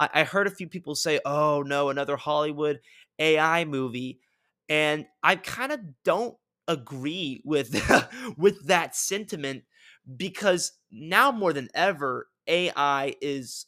I, 0.00 0.08
I 0.14 0.24
heard 0.24 0.46
a 0.46 0.50
few 0.50 0.66
people 0.66 0.94
say 0.94 1.20
oh 1.26 1.62
no 1.62 1.90
another 1.90 2.16
hollywood 2.16 2.80
ai 3.18 3.66
movie 3.66 4.20
and 4.68 5.06
I 5.22 5.36
kind 5.36 5.72
of 5.72 5.80
don't 6.04 6.36
agree 6.66 7.42
with 7.44 7.74
with 8.36 8.66
that 8.66 8.94
sentiment 8.96 9.64
because 10.16 10.72
now 10.90 11.32
more 11.32 11.52
than 11.52 11.68
ever 11.74 12.28
AI 12.46 13.14
is 13.20 13.66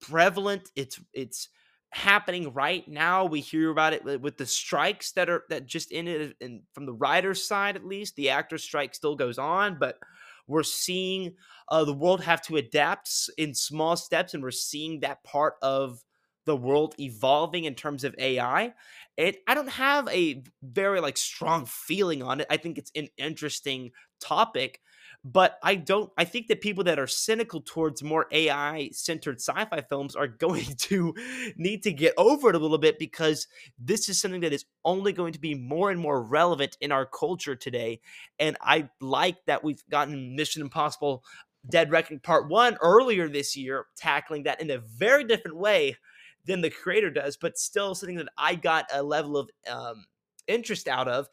prevalent. 0.00 0.70
It's 0.76 1.00
it's 1.12 1.48
happening 1.92 2.52
right 2.52 2.86
now. 2.88 3.24
We 3.24 3.40
hear 3.40 3.70
about 3.70 3.92
it 3.92 4.20
with 4.20 4.36
the 4.36 4.46
strikes 4.46 5.12
that 5.12 5.28
are 5.30 5.44
that 5.50 5.66
just 5.66 5.92
ended, 5.92 6.34
and 6.40 6.62
from 6.72 6.86
the 6.86 6.92
writers' 6.94 7.46
side 7.46 7.76
at 7.76 7.84
least, 7.84 8.16
the 8.16 8.30
actors' 8.30 8.62
strike 8.64 8.94
still 8.94 9.16
goes 9.16 9.38
on, 9.38 9.78
but 9.78 9.98
we're 10.46 10.62
seeing 10.62 11.34
uh, 11.68 11.84
the 11.84 11.92
world 11.94 12.22
have 12.22 12.42
to 12.42 12.56
adapt 12.56 13.10
in 13.38 13.54
small 13.54 13.96
steps, 13.96 14.34
and 14.34 14.42
we're 14.42 14.50
seeing 14.50 15.00
that 15.00 15.22
part 15.24 15.54
of 15.62 16.00
the 16.46 16.56
world 16.56 16.94
evolving 16.98 17.64
in 17.64 17.74
terms 17.74 18.02
of 18.02 18.14
AI. 18.18 18.72
And 19.20 19.36
I 19.46 19.54
don't 19.54 19.68
have 19.68 20.08
a 20.08 20.42
very 20.62 21.00
like 21.02 21.18
strong 21.18 21.66
feeling 21.66 22.22
on 22.22 22.40
it. 22.40 22.46
I 22.48 22.56
think 22.56 22.78
it's 22.78 22.90
an 22.96 23.08
interesting 23.18 23.90
topic, 24.18 24.80
but 25.22 25.58
I 25.62 25.74
don't 25.74 26.10
I 26.16 26.24
think 26.24 26.48
that 26.48 26.62
people 26.62 26.84
that 26.84 26.98
are 26.98 27.06
cynical 27.06 27.60
towards 27.60 28.02
more 28.02 28.28
AI 28.32 28.88
centered 28.92 29.42
sci-fi 29.42 29.82
films 29.82 30.16
are 30.16 30.26
going 30.46 30.64
to 30.64 31.14
need 31.58 31.82
to 31.82 31.92
get 31.92 32.14
over 32.16 32.48
it 32.48 32.54
a 32.54 32.58
little 32.58 32.78
bit 32.78 32.98
because 32.98 33.46
this 33.78 34.08
is 34.08 34.18
something 34.18 34.40
that 34.40 34.54
is 34.54 34.64
only 34.86 35.12
going 35.12 35.34
to 35.34 35.38
be 35.38 35.54
more 35.54 35.90
and 35.90 36.00
more 36.00 36.22
relevant 36.22 36.78
in 36.80 36.90
our 36.90 37.04
culture 37.04 37.54
today. 37.54 38.00
And 38.38 38.56
I 38.62 38.88
like 39.02 39.44
that 39.44 39.62
we've 39.62 39.84
gotten 39.90 40.34
Mission 40.34 40.62
Impossible 40.62 41.24
Dead 41.68 41.90
Reckoning 41.90 42.20
Part 42.20 42.48
1 42.48 42.78
earlier 42.80 43.28
this 43.28 43.54
year 43.54 43.84
tackling 43.98 44.44
that 44.44 44.62
in 44.62 44.70
a 44.70 44.78
very 44.78 45.24
different 45.24 45.58
way 45.58 45.98
than 46.46 46.60
the 46.60 46.70
creator 46.70 47.10
does, 47.10 47.36
but 47.36 47.58
still 47.58 47.94
something 47.94 48.16
that 48.16 48.28
I 48.36 48.54
got 48.54 48.86
a 48.92 49.02
level 49.02 49.36
of 49.36 49.50
um, 49.68 50.04
interest 50.46 50.88
out 50.88 51.08
of. 51.08 51.28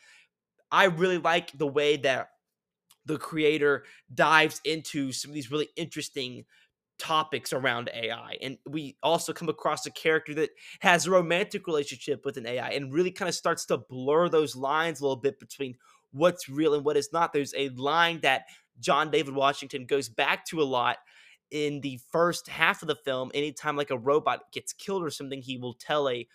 I 0.72 0.86
really 0.86 1.18
like 1.18 1.58
the 1.58 1.68
way 1.68 1.98
that 1.98 2.30
the 3.06 3.18
creator 3.18 3.86
dives 4.14 4.60
into 4.66 5.12
some 5.12 5.32
of 5.32 5.36
these 5.36 5.50
really 5.50 5.70
interesting 5.78 6.46
topics 7.00 7.54
around 7.54 7.90
AI. 7.94 8.38
And 8.42 8.58
we 8.68 8.98
also 9.02 9.32
come 9.32 9.50
across 9.50 9.86
a 9.86 9.92
character 9.92 10.34
that 10.36 10.50
has 10.82 11.06
a 11.06 11.12
romantic 11.12 11.68
relationship 11.68 12.26
with 12.26 12.38
an 12.38 12.46
AI 12.46 12.70
and 12.70 12.94
really 12.94 13.12
kind 13.12 13.30
of 13.30 13.36
starts 13.36 13.66
to 13.68 13.78
blur 13.78 14.30
those 14.30 14.56
lines 14.56 15.00
a 15.00 15.04
little 15.04 15.16
bit 15.16 15.40
between 15.40 15.76
what's 16.12 16.50
real 16.50 16.74
and 16.74 16.84
what 16.84 16.98
is 16.98 17.14
not. 17.14 17.34
There's 17.34 17.54
a 17.56 17.70
line 17.70 18.20
that 18.22 18.46
John 18.80 19.12
David 19.12 19.36
Washington 19.36 19.86
goes 19.86 20.10
back 20.10 20.46
to 20.48 20.62
a 20.62 20.64
lot 20.64 20.98
in 21.52 21.82
the 21.82 22.00
first 22.12 22.48
half 22.48 22.82
of 22.82 22.88
the 22.88 22.96
film, 22.96 23.32
anytime 23.34 23.76
like 23.76 23.92
a 23.92 23.98
robot 23.98 24.52
gets 24.52 24.74
killed 24.74 25.04
or 25.04 25.10
something, 25.10 25.42
he 25.42 25.58
will 25.58 25.74
tell 25.74 26.10
a 26.10 26.28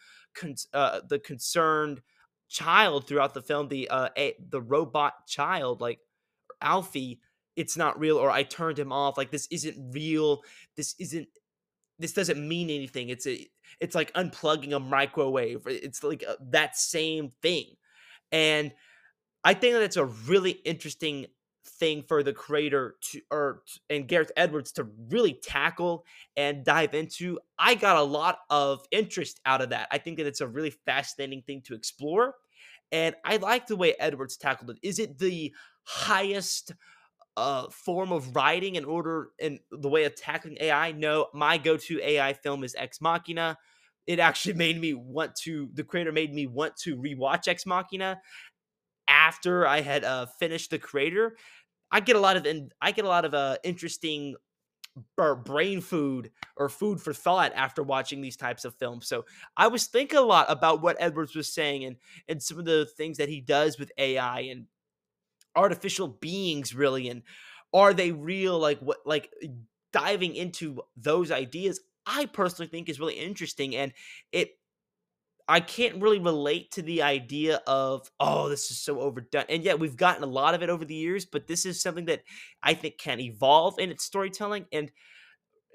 uh, 0.73 1.01
the 1.09 1.19
concerned 1.19 2.01
child 2.49 3.07
throughout 3.07 3.35
the 3.35 3.43
film, 3.43 3.69
the 3.69 3.89
uh, 3.89 4.09
a, 4.17 4.35
the 4.51 4.61
robot 4.61 5.27
child, 5.27 5.81
like 5.81 5.99
Alfie, 6.61 7.21
it's 7.57 7.77
not 7.77 7.99
real, 7.99 8.17
or 8.17 8.31
I 8.31 8.43
turned 8.43 8.79
him 8.79 8.93
off. 8.93 9.19
Like 9.19 9.31
this 9.31 9.47
isn't 9.51 9.77
real. 9.93 10.43
This 10.77 10.95
isn't. 10.99 11.29
This 11.99 12.13
doesn't 12.13 12.49
mean 12.49 12.71
anything. 12.71 13.11
It's 13.11 13.27
a. 13.27 13.47
It's 13.81 13.95
like 13.95 14.13
unplugging 14.15 14.75
a 14.75 14.81
microwave. 14.81 15.63
It's 15.67 16.03
like 16.03 16.23
a, 16.23 16.33
uh, 16.33 16.37
that 16.51 16.77
same 16.77 17.33
thing, 17.43 17.67
and 18.31 18.73
I 19.45 19.55
think 19.55 19.75
that's 19.75 19.97
a 19.97 20.05
really 20.05 20.53
interesting 20.53 21.27
thing 21.65 22.03
for 22.03 22.23
the 22.23 22.33
creator 22.33 22.97
to 23.01 23.21
or 23.31 23.63
and 23.89 24.09
Gareth 24.09 24.33
Edwards 24.37 24.73
to 24.73 24.89
really 25.09 25.39
tackle 25.43 26.05
and 26.37 26.65
dive 26.65 26.95
into. 26.95 27.39
I 27.59 27.75
got 27.75 27.97
a 27.97 28.03
lot 28.03 28.39
of 28.51 28.85
interest 28.91 29.41
out 29.47 29.63
of 29.63 29.71
that. 29.71 29.89
I 29.91 29.99
think 29.99 30.19
that 30.19 30.27
it's 30.27 30.41
a 30.41 30.49
really 30.49 30.71
fascinating 30.71 31.43
thing 31.43 31.63
to 31.67 31.75
explore. 31.75 32.35
And 32.91 33.15
I 33.25 33.37
like 33.37 33.67
the 33.67 33.77
way 33.77 33.95
Edwards 33.99 34.37
tackled 34.37 34.71
it. 34.71 34.79
Is 34.83 34.99
it 34.99 35.19
the 35.19 35.55
highest 35.85 36.73
uh, 37.37 37.69
form 37.71 38.13
of 38.13 38.37
writing 38.37 38.75
in 38.77 38.85
order 38.85 39.31
in 39.39 39.61
the 39.71 39.89
way 39.89 40.05
of 40.05 40.15
tackling 40.15 40.59
AI? 40.61 40.93
No, 40.93 41.29
my 41.33 41.59
go-to 41.59 42.01
AI 42.03 42.35
film 42.35 42.65
is 42.65 42.75
Ex 42.77 43.01
Machina. 43.01 43.57
It 44.07 44.19
actually 44.19 44.55
made 44.55 44.81
me 44.81 44.95
want 44.95 45.35
to. 45.45 45.71
The 45.73 45.85
creator 45.85 46.13
made 46.13 46.35
me 46.35 46.47
want 46.47 46.77
to 46.79 46.97
rewatch 46.97 47.49
Ex 47.49 47.65
Machina 47.65 48.21
after 49.09 49.67
I 49.67 49.81
had 49.81 50.05
uh, 50.05 50.27
finished 50.27 50.71
the 50.71 50.79
creator. 50.79 51.37
I 51.91 52.01
get 52.01 52.17
a 52.17 52.21
lot 52.21 52.37
of 52.37 52.47
in, 52.47 52.71
I 52.81 52.93
get 52.93 53.05
a 53.05 53.09
lot 53.09 53.25
of 53.25 53.35
uh, 53.35 53.57
interesting 53.65 54.37
brain 55.45 55.81
food 55.81 56.31
or 56.57 56.69
food 56.69 57.01
for 57.01 57.13
thought 57.13 57.53
after 57.55 57.83
watching 57.83 58.21
these 58.21 58.37
types 58.37 58.65
of 58.65 58.75
films. 58.75 59.07
So 59.07 59.25
I 59.57 59.69
was 59.69 59.87
thinking 59.87 60.19
a 60.19 60.23
lot 60.23 60.47
about 60.51 60.83
what 60.83 60.97
Edwards 61.01 61.35
was 61.35 61.53
saying 61.53 61.85
and 61.85 61.97
and 62.29 62.43
some 62.43 62.59
of 62.59 62.65
the 62.65 62.87
things 62.97 63.19
that 63.19 63.29
he 63.29 63.41
does 63.41 63.79
with 63.79 63.93
AI 63.97 64.41
and 64.41 64.67
artificial 65.55 66.09
beings 66.09 66.75
really 66.75 67.09
and 67.09 67.23
are 67.75 67.93
they 67.93 68.13
real 68.13 68.59
like 68.59 68.79
what 68.81 68.99
like 69.05 69.31
diving 69.93 70.35
into 70.35 70.81
those 70.97 71.31
ideas 71.31 71.81
I 72.07 72.27
personally 72.27 72.69
think 72.69 72.89
is 72.89 72.99
really 72.99 73.15
interesting 73.19 73.77
and 73.77 73.93
it 74.33 74.53
I 75.53 75.61
can't 75.61 76.01
really 76.01 76.19
relate 76.19 76.71
to 76.73 76.83
the 76.83 77.03
idea 77.03 77.61
of, 77.67 78.11
oh, 78.19 78.49
this 78.49 78.71
is 78.71 78.79
so 78.83 79.01
overdone. 79.01 79.45
And 79.51 79.63
yet 79.63 79.79
we've 79.79 79.99
gotten 79.99 80.23
a 80.23 80.27
lot 80.27 80.55
of 80.55 80.63
it 80.63 80.71
over 80.71 80.87
the 80.87 80.95
years, 80.95 81.27
but 81.27 81.47
this 81.47 81.67
is 81.67 81.83
something 81.83 82.07
that 82.07 82.23
I 82.63 82.73
think 82.73 82.97
can 82.97 83.21
evolve 83.21 83.79
in 83.79 83.91
its 83.91 84.03
storytelling. 84.03 84.65
And 84.73 84.91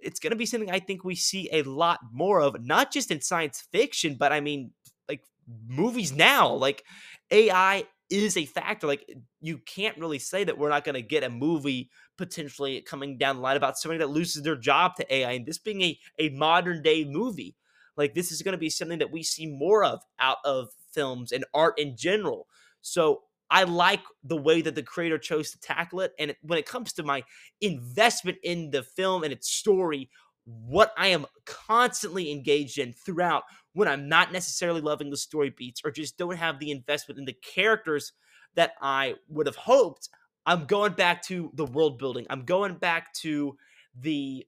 it's 0.02 0.20
going 0.20 0.32
to 0.32 0.36
be 0.36 0.48
something 0.48 0.72
I 0.72 0.80
think 0.80 1.04
we 1.04 1.14
see 1.14 1.48
a 1.52 1.62
lot 1.62 2.00
more 2.12 2.42
of, 2.42 2.60
not 2.66 2.92
just 2.92 3.12
in 3.12 3.22
science 3.22 3.68
fiction, 3.72 4.16
but 4.16 4.32
I 4.34 4.40
mean, 4.40 4.72
like 5.08 5.22
movies 5.68 6.12
now. 6.12 6.54
Like 6.54 6.84
AI 7.30 7.86
is 8.10 8.36
a 8.36 8.46
factor. 8.46 8.88
Like 8.88 9.06
eh, 9.12 9.20
you 9.42 9.60
can't 9.60 10.00
really 10.00 10.20
say 10.20 10.44
that 10.44 10.58
we're 10.58 10.70
not 10.70 10.86
going 10.86 10.96
to 10.96 11.04
get 11.04 11.24
a 11.24 11.30
movie 11.30 11.92
potentially 12.18 12.82
coming 12.82 13.20
down 13.20 13.36
the 13.36 13.44
line 13.44 13.58
about 13.58 13.78
somebody 13.78 14.00
that 14.00 14.10
loses 14.10 14.42
their 14.42 14.56
job 14.56 14.96
to 14.96 15.14
AI, 15.14 15.34
and 15.34 15.46
this 15.46 15.60
being 15.60 15.84
a, 15.84 16.00
a 16.18 16.30
modern 16.30 16.82
day 16.82 17.06
movie. 17.06 17.56
Like 17.98 18.14
this 18.14 18.32
is 18.32 18.42
going 18.42 18.54
to 18.54 18.58
be 18.58 18.70
something 18.70 19.00
that 19.00 19.12
we 19.12 19.24
see 19.24 19.48
more 19.48 19.84
of 19.84 20.02
out 20.20 20.38
of 20.46 20.70
films 20.94 21.32
and 21.32 21.46
art 21.54 21.78
in 21.78 21.98
general. 21.98 22.48
So 22.82 23.22
I 23.50 23.64
like 23.64 24.02
the 24.24 24.38
way 24.38 24.62
that 24.62 24.76
the 24.76 24.84
creator 24.84 25.18
chose 25.18 25.52
to 25.52 25.60
tackle 25.60 26.02
it. 26.02 26.14
And 26.20 26.36
when 26.42 26.60
it 26.60 26.66
comes 26.66 26.94
to 26.94 27.04
my 27.04 27.24
investment 27.62 28.38
in 28.44 28.72
the 28.72 28.84
film 28.84 29.24
and 29.24 29.34
its 29.34 29.50
story, 29.50 30.10
what 30.46 30.94
I 30.98 31.08
am 31.08 31.26
constantly 31.46 32.32
engaged 32.32 32.78
in 32.78 32.94
throughout 32.94 33.44
when 33.74 33.88
I'm 33.88 34.08
not 34.08 34.32
necessarily 34.32 34.82
loving 34.82 35.10
the 35.10 35.18
story 35.18 35.54
beats 35.56 35.82
or 35.84 35.92
just 35.92 36.18
don't 36.18 36.38
have 36.38 36.60
the 36.60 36.72
investment 36.72 37.20
in 37.20 37.26
the 37.26 37.38
characters 37.44 38.14
that 38.56 38.74
I 38.82 39.16
would 39.30 39.46
have 39.46 39.56
hoped, 39.56 40.10
I'm 40.46 40.66
going 40.66 40.94
back 40.94 41.22
to 41.24 41.52
the 41.54 41.66
world 41.66 42.00
building. 42.00 42.26
I'm 42.30 42.44
going 42.44 42.76
back 42.76 43.14
to 43.16 43.58
the 44.00 44.46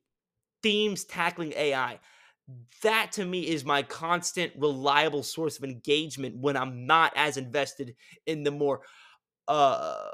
themes 0.63 1.03
tackling 1.03 1.53
AI 1.55 1.99
that 2.81 3.11
to 3.11 3.25
me 3.25 3.47
is 3.47 3.65
my 3.65 3.83
constant 3.83 4.53
reliable 4.57 5.23
source 5.23 5.57
of 5.57 5.63
engagement 5.63 6.35
when 6.37 6.57
i'm 6.57 6.85
not 6.85 7.11
as 7.15 7.37
invested 7.37 7.95
in 8.25 8.43
the 8.43 8.51
more 8.51 8.81
uh 9.47 10.09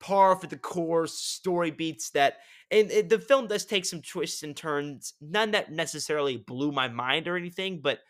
par 0.00 0.36
for 0.36 0.46
the 0.46 0.56
course 0.56 1.14
story 1.14 1.70
beats 1.70 2.10
that 2.10 2.38
and, 2.70 2.90
the 3.08 3.18
film 3.18 3.46
does 3.46 3.64
take 3.64 3.86
some 3.86 4.02
twists 4.02 4.42
and 4.42 4.56
turns 4.56 5.14
none 5.20 5.50
that 5.52 5.72
necessarily 5.72 6.36
blew 6.36 6.70
my 6.70 6.88
mind 6.88 7.26
or 7.26 7.36
anything 7.36 7.80
but 7.80 8.00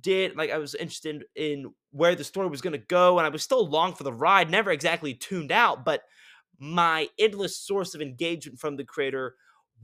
did 0.00 0.34
like 0.36 0.50
i 0.50 0.58
was 0.58 0.74
interested 0.74 1.24
in 1.34 1.72
where 1.90 2.14
the 2.14 2.24
story 2.24 2.48
was 2.48 2.62
going 2.62 2.72
to 2.72 2.78
go 2.78 3.18
and 3.18 3.26
i 3.26 3.30
was 3.30 3.42
still 3.42 3.60
along 3.60 3.92
for 3.94 4.04
the 4.04 4.12
ride 4.12 4.50
never 4.50 4.70
exactly 4.70 5.12
tuned 5.12 5.52
out 5.52 5.84
but 5.84 6.02
my 6.58 7.08
endless 7.18 7.58
source 7.58 7.94
of 7.94 8.00
engagement 8.00 8.58
from 8.58 8.76
the 8.76 8.84
creator 8.84 9.34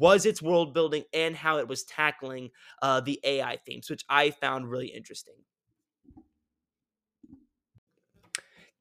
was 0.00 0.26
its 0.26 0.42
world 0.42 0.74
building 0.74 1.04
and 1.12 1.36
how 1.36 1.58
it 1.58 1.68
was 1.68 1.84
tackling 1.84 2.50
uh, 2.82 3.00
the 3.00 3.20
AI 3.22 3.58
themes, 3.58 3.90
which 3.90 4.04
I 4.08 4.30
found 4.30 4.70
really 4.70 4.88
interesting. 4.88 5.34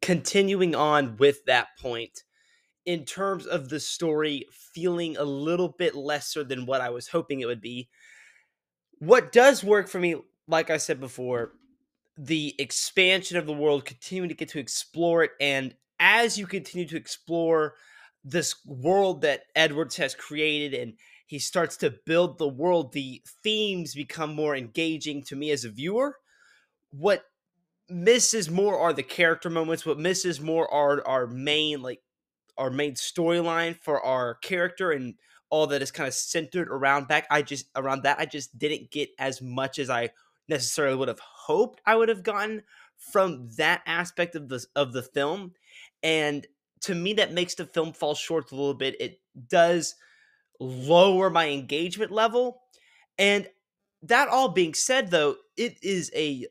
Continuing 0.02 0.74
on 0.74 1.18
with 1.18 1.46
that 1.46 1.78
point, 1.78 2.24
in 2.86 3.06
terms 3.06 3.46
of 3.46 3.70
the 3.70 3.80
story 3.80 4.46
feeling 4.52 5.18
a 5.18 5.24
little 5.24 5.70
bit 5.70 5.94
lesser 5.94 6.44
than 6.44 6.66
what 6.66 6.82
I 6.82 6.90
was 6.90 7.10
hoping 7.10 7.42
it 7.42 7.46
would 7.46 7.62
be, 7.62 7.90
what 9.00 9.32
does 9.32 9.64
work 9.64 9.88
for 9.90 10.00
me, 10.00 10.16
like 10.48 10.70
I 10.70 10.78
said 10.78 11.00
before, 11.00 11.54
the 12.18 12.56
expansion 12.60 13.38
of 13.38 13.46
the 13.46 13.54
world, 13.54 13.86
continuing 13.86 14.30
to 14.30 14.36
get 14.36 14.50
to 14.50 14.60
explore 14.60 15.24
it, 15.24 15.32
and 15.40 15.76
as 16.00 16.38
you 16.38 16.48
continue 16.48 16.88
to 16.88 16.98
explore 16.98 17.76
this 18.30 18.56
world 18.66 19.22
that 19.22 19.44
Edwards 19.56 19.98
has 19.98 20.16
created 20.16 20.74
and 20.74 20.94
he 21.28 21.40
starts 21.40 21.78
to 21.78 21.94
build 22.06 22.38
the 22.38 22.48
world, 22.48 22.92
the 22.92 23.22
themes 23.44 23.94
become 23.94 24.34
more 24.34 24.56
engaging 24.56 25.24
to 25.24 25.36
me 25.36 25.52
as 25.52 25.64
a 25.64 25.70
viewer. 25.70 26.18
What 26.92 27.24
misses 27.90 28.50
more 28.50 28.80
are 28.80 28.94
the 28.94 29.04
character 29.04 29.50
moments. 29.50 29.86
What 29.86 30.00
misses 30.00 30.40
more 30.40 30.72
are 30.72 31.06
our 31.08 31.28
main 31.28 31.82
like 31.82 32.02
our 32.58 32.70
main 32.70 32.94
storyline 32.94 33.78
for 33.82 34.04
our 34.04 34.36
character 34.36 34.92
and 34.92 35.16
all 35.50 35.68
that 35.68 35.82
is 35.82 35.92
kind 35.92 36.08
of 36.08 36.14
centered 36.14 36.68
around 36.70 37.08
back. 37.08 37.26
I 37.32 37.42
just 37.42 37.68
around 37.76 38.04
that 38.04 38.20
I 38.20 38.26
just 38.26 38.58
didn't 38.58 38.92
get 38.92 39.10
as 39.18 39.42
much 39.42 39.80
as 39.80 39.90
I 39.90 40.10
necessarily 40.48 40.96
would 40.96 41.08
have 41.08 41.20
hoped 41.20 41.82
I 41.86 41.96
would 41.96 42.10
have 42.10 42.24
gotten 42.24 42.64
from 42.98 43.50
that 43.58 43.82
aspect 43.86 44.36
of 44.36 44.50
the 44.50 44.66
of 44.76 44.94
the 44.94 45.04
film. 45.04 45.54
And 46.04 46.46
to 46.82 46.96
me 46.96 47.14
that 47.14 47.34
makes 47.34 47.56
the 47.56 47.66
film 47.66 47.94
fall 47.94 48.16
short 48.16 48.52
a 48.52 48.56
little 48.56 48.74
bit. 48.74 49.00
It 49.00 49.20
does 49.48 49.96
lower 50.60 51.30
my 51.30 51.50
engagement 51.50 52.12
level. 52.12 52.62
And 53.18 53.48
that 54.04 54.30
all 54.30 54.50
being 54.50 54.74
said 54.74 55.12
though, 55.12 55.36
it 55.58 55.78
is 55.82 56.12
a 56.16 56.48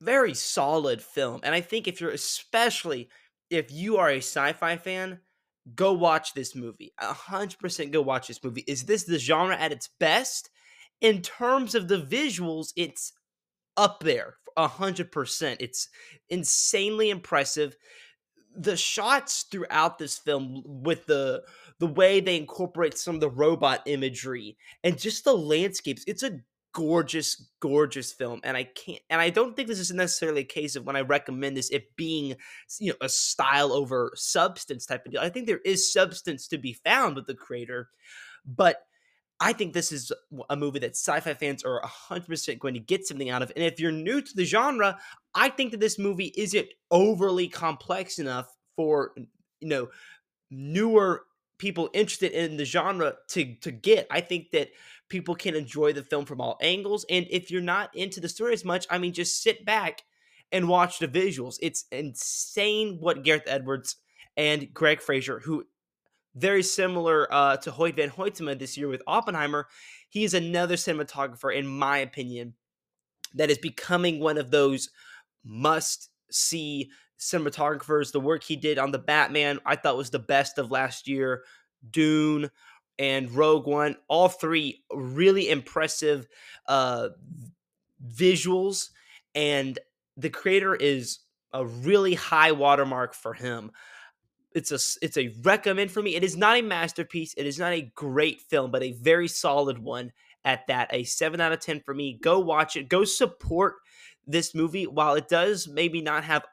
very 0.00 0.34
solid 0.34 1.00
film. 1.02 1.40
And 1.42 1.54
I 1.54 1.60
think 1.60 1.88
if 1.88 2.00
you're 2.00 2.10
especially 2.10 3.08
if 3.50 3.70
you 3.70 3.98
are 3.98 4.10
a 4.10 4.18
sci-fi 4.18 4.76
fan, 4.76 5.20
go 5.74 5.92
watch 5.92 6.34
this 6.34 6.54
movie. 6.54 6.92
100% 7.00 7.90
go 7.90 8.02
watch 8.02 8.28
this 8.28 8.42
movie. 8.42 8.64
Is 8.66 8.84
this 8.84 9.04
the 9.04 9.18
genre 9.18 9.56
at 9.56 9.72
its 9.72 9.88
best? 10.00 10.50
In 11.00 11.22
terms 11.22 11.74
of 11.74 11.88
the 11.88 12.00
visuals, 12.00 12.72
it's 12.76 13.12
up 13.76 14.00
there 14.02 14.36
100%. 14.56 15.56
It's 15.60 15.88
insanely 16.28 17.10
impressive 17.10 17.76
the 18.56 18.76
shots 18.76 19.44
throughout 19.50 19.98
this 19.98 20.18
film 20.18 20.62
with 20.64 21.06
the 21.06 21.42
the 21.80 21.86
way 21.86 22.20
they 22.20 22.36
incorporate 22.36 22.96
some 22.96 23.16
of 23.16 23.20
the 23.20 23.30
robot 23.30 23.82
imagery 23.86 24.56
and 24.82 24.98
just 24.98 25.24
the 25.24 25.32
landscapes 25.32 26.04
it's 26.06 26.22
a 26.22 26.40
gorgeous 26.72 27.50
gorgeous 27.60 28.12
film 28.12 28.40
and 28.42 28.56
i 28.56 28.64
can't 28.64 29.00
and 29.08 29.20
i 29.20 29.30
don't 29.30 29.54
think 29.54 29.68
this 29.68 29.78
is 29.78 29.92
necessarily 29.92 30.40
a 30.40 30.44
case 30.44 30.74
of 30.74 30.84
when 30.84 30.96
i 30.96 31.00
recommend 31.00 31.56
this 31.56 31.70
it 31.70 31.94
being 31.94 32.34
you 32.80 32.90
know 32.90 32.96
a 33.00 33.08
style 33.08 33.72
over 33.72 34.10
substance 34.16 34.84
type 34.84 35.06
of 35.06 35.12
deal. 35.12 35.20
I 35.20 35.28
think 35.28 35.46
there 35.46 35.60
is 35.64 35.92
substance 35.92 36.48
to 36.48 36.58
be 36.58 36.72
found 36.72 37.14
with 37.14 37.26
the 37.26 37.34
creator 37.34 37.90
but 38.44 38.82
I 39.40 39.52
think 39.52 39.72
this 39.72 39.90
is 39.92 40.12
a 40.48 40.56
movie 40.56 40.78
that 40.78 40.92
sci-fi 40.92 41.34
fans 41.34 41.64
are 41.64 41.82
100% 41.82 42.58
going 42.58 42.74
to 42.74 42.80
get 42.80 43.06
something 43.06 43.30
out 43.30 43.42
of. 43.42 43.52
And 43.56 43.64
if 43.64 43.80
you're 43.80 43.92
new 43.92 44.20
to 44.20 44.36
the 44.36 44.44
genre, 44.44 44.98
I 45.34 45.48
think 45.48 45.72
that 45.72 45.80
this 45.80 45.98
movie 45.98 46.32
isn't 46.36 46.68
overly 46.90 47.48
complex 47.48 48.18
enough 48.18 48.54
for 48.76 49.12
you 49.60 49.68
know 49.68 49.88
newer 50.50 51.24
people 51.58 51.88
interested 51.92 52.32
in 52.32 52.56
the 52.56 52.64
genre 52.64 53.14
to 53.28 53.54
to 53.56 53.70
get. 53.70 54.06
I 54.10 54.20
think 54.20 54.50
that 54.52 54.70
people 55.08 55.34
can 55.34 55.54
enjoy 55.54 55.92
the 55.92 56.02
film 56.02 56.24
from 56.24 56.40
all 56.40 56.58
angles 56.60 57.04
and 57.10 57.26
if 57.30 57.50
you're 57.50 57.60
not 57.60 57.94
into 57.94 58.20
the 58.20 58.28
story 58.28 58.52
as 58.52 58.64
much, 58.64 58.86
I 58.90 58.98
mean 58.98 59.12
just 59.12 59.42
sit 59.42 59.64
back 59.64 60.02
and 60.52 60.68
watch 60.68 60.98
the 60.98 61.08
visuals. 61.08 61.56
It's 61.60 61.84
insane 61.90 62.98
what 63.00 63.24
Gareth 63.24 63.44
Edwards 63.46 63.96
and 64.36 64.72
Greig 64.72 65.00
Fraser 65.00 65.40
who 65.40 65.64
very 66.34 66.62
similar 66.62 67.32
uh, 67.32 67.56
to 67.58 67.70
Hoyt 67.70 67.96
van 67.96 68.10
Hoytema 68.10 68.58
this 68.58 68.76
year 68.76 68.88
with 68.88 69.02
Oppenheimer. 69.06 69.68
He 70.08 70.24
is 70.24 70.34
another 70.34 70.76
cinematographer, 70.76 71.54
in 71.54 71.66
my 71.66 71.98
opinion, 71.98 72.54
that 73.34 73.50
is 73.50 73.58
becoming 73.58 74.20
one 74.20 74.38
of 74.38 74.50
those 74.50 74.90
must 75.44 76.10
see 76.30 76.90
cinematographers. 77.18 78.12
The 78.12 78.20
work 78.20 78.42
he 78.42 78.56
did 78.56 78.78
on 78.78 78.90
the 78.90 78.98
Batman, 78.98 79.60
I 79.64 79.76
thought 79.76 79.96
was 79.96 80.10
the 80.10 80.18
best 80.18 80.58
of 80.58 80.70
last 80.70 81.08
year. 81.08 81.44
Dune 81.88 82.50
and 82.98 83.30
Rogue 83.30 83.66
One, 83.66 83.96
all 84.08 84.28
three 84.28 84.84
really 84.92 85.50
impressive 85.50 86.26
uh, 86.66 87.08
visuals, 88.06 88.90
and 89.34 89.78
the 90.16 90.30
creator 90.30 90.74
is 90.74 91.18
a 91.52 91.64
really 91.66 92.14
high 92.14 92.52
watermark 92.52 93.14
for 93.14 93.34
him 93.34 93.72
it's 94.54 94.70
a 94.70 94.78
it's 95.02 95.16
a 95.16 95.34
recommend 95.42 95.90
for 95.90 96.02
me. 96.02 96.14
It 96.14 96.24
is 96.24 96.36
not 96.36 96.56
a 96.56 96.62
masterpiece. 96.62 97.34
It 97.36 97.46
is 97.46 97.58
not 97.58 97.72
a 97.72 97.92
great 97.94 98.40
film, 98.40 98.70
but 98.70 98.82
a 98.82 98.92
very 98.92 99.28
solid 99.28 99.78
one 99.78 100.12
at 100.44 100.66
that. 100.68 100.88
A 100.92 101.04
7 101.04 101.40
out 101.40 101.52
of 101.52 101.60
10 101.60 101.80
for 101.80 101.94
me. 101.94 102.18
Go 102.22 102.38
watch 102.38 102.76
it. 102.76 102.88
Go 102.88 103.04
support 103.04 103.76
this 104.26 104.54
movie 104.54 104.86
while 104.86 105.14
it 105.14 105.28
does 105.28 105.68
maybe 105.68 106.00
not 106.00 106.24
have 106.24 106.44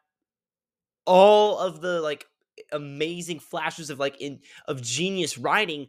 all 1.06 1.58
of 1.60 1.82
the 1.82 2.02
like 2.02 2.26
amazing 2.72 3.40
flashes 3.40 3.90
of 3.90 4.00
like 4.00 4.20
in 4.20 4.40
of 4.68 4.82
genius 4.82 5.38
writing 5.38 5.88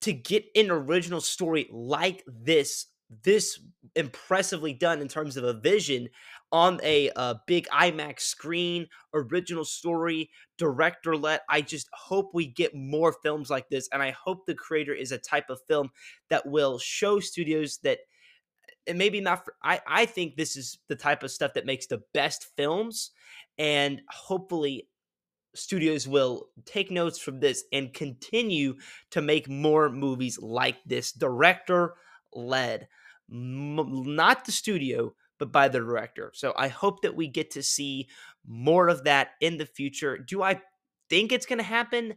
to 0.00 0.12
get 0.12 0.44
an 0.54 0.70
original 0.70 1.20
story 1.20 1.68
like 1.70 2.22
this 2.26 2.86
this 3.22 3.60
impressively 3.94 4.72
done 4.72 5.00
in 5.00 5.08
terms 5.08 5.36
of 5.36 5.44
a 5.44 5.52
vision 5.52 6.08
on 6.52 6.80
a, 6.82 7.10
a 7.16 7.40
big 7.46 7.66
IMAX 7.68 8.20
screen, 8.20 8.86
original 9.12 9.64
story, 9.64 10.30
director 10.58 11.16
let. 11.16 11.42
I 11.48 11.60
just 11.60 11.88
hope 11.92 12.30
we 12.32 12.46
get 12.46 12.74
more 12.74 13.14
films 13.22 13.50
like 13.50 13.68
this. 13.68 13.88
And 13.92 14.02
I 14.02 14.12
hope 14.12 14.46
the 14.46 14.54
creator 14.54 14.94
is 14.94 15.12
a 15.12 15.18
type 15.18 15.50
of 15.50 15.60
film 15.68 15.90
that 16.30 16.46
will 16.46 16.78
show 16.78 17.20
studios 17.20 17.78
that 17.82 17.98
and 18.86 18.98
maybe 18.98 19.20
not 19.20 19.44
for, 19.44 19.54
I, 19.62 19.80
I 19.86 20.06
think 20.06 20.36
this 20.36 20.56
is 20.56 20.78
the 20.88 20.96
type 20.96 21.22
of 21.22 21.30
stuff 21.30 21.54
that 21.54 21.66
makes 21.66 21.86
the 21.86 22.02
best 22.14 22.46
films 22.56 23.10
and 23.58 24.00
hopefully 24.08 24.88
studios 25.54 26.06
will 26.06 26.48
take 26.64 26.90
notes 26.90 27.18
from 27.18 27.40
this 27.40 27.64
and 27.72 27.92
continue 27.92 28.74
to 29.10 29.22
make 29.22 29.48
more 29.48 29.88
movies 29.88 30.38
like 30.40 30.76
this 30.84 31.12
director 31.12 31.94
led 32.32 32.88
M- 33.30 34.14
not 34.14 34.44
the 34.44 34.52
studio 34.52 35.14
but 35.38 35.52
by 35.52 35.68
the 35.68 35.78
director 35.78 36.30
so 36.34 36.52
i 36.56 36.68
hope 36.68 37.02
that 37.02 37.16
we 37.16 37.26
get 37.26 37.50
to 37.50 37.62
see 37.62 38.08
more 38.46 38.88
of 38.88 39.04
that 39.04 39.30
in 39.40 39.56
the 39.56 39.66
future 39.66 40.18
do 40.18 40.42
i 40.42 40.60
think 41.08 41.32
it's 41.32 41.46
going 41.46 41.58
to 41.58 41.64
happen 41.64 42.14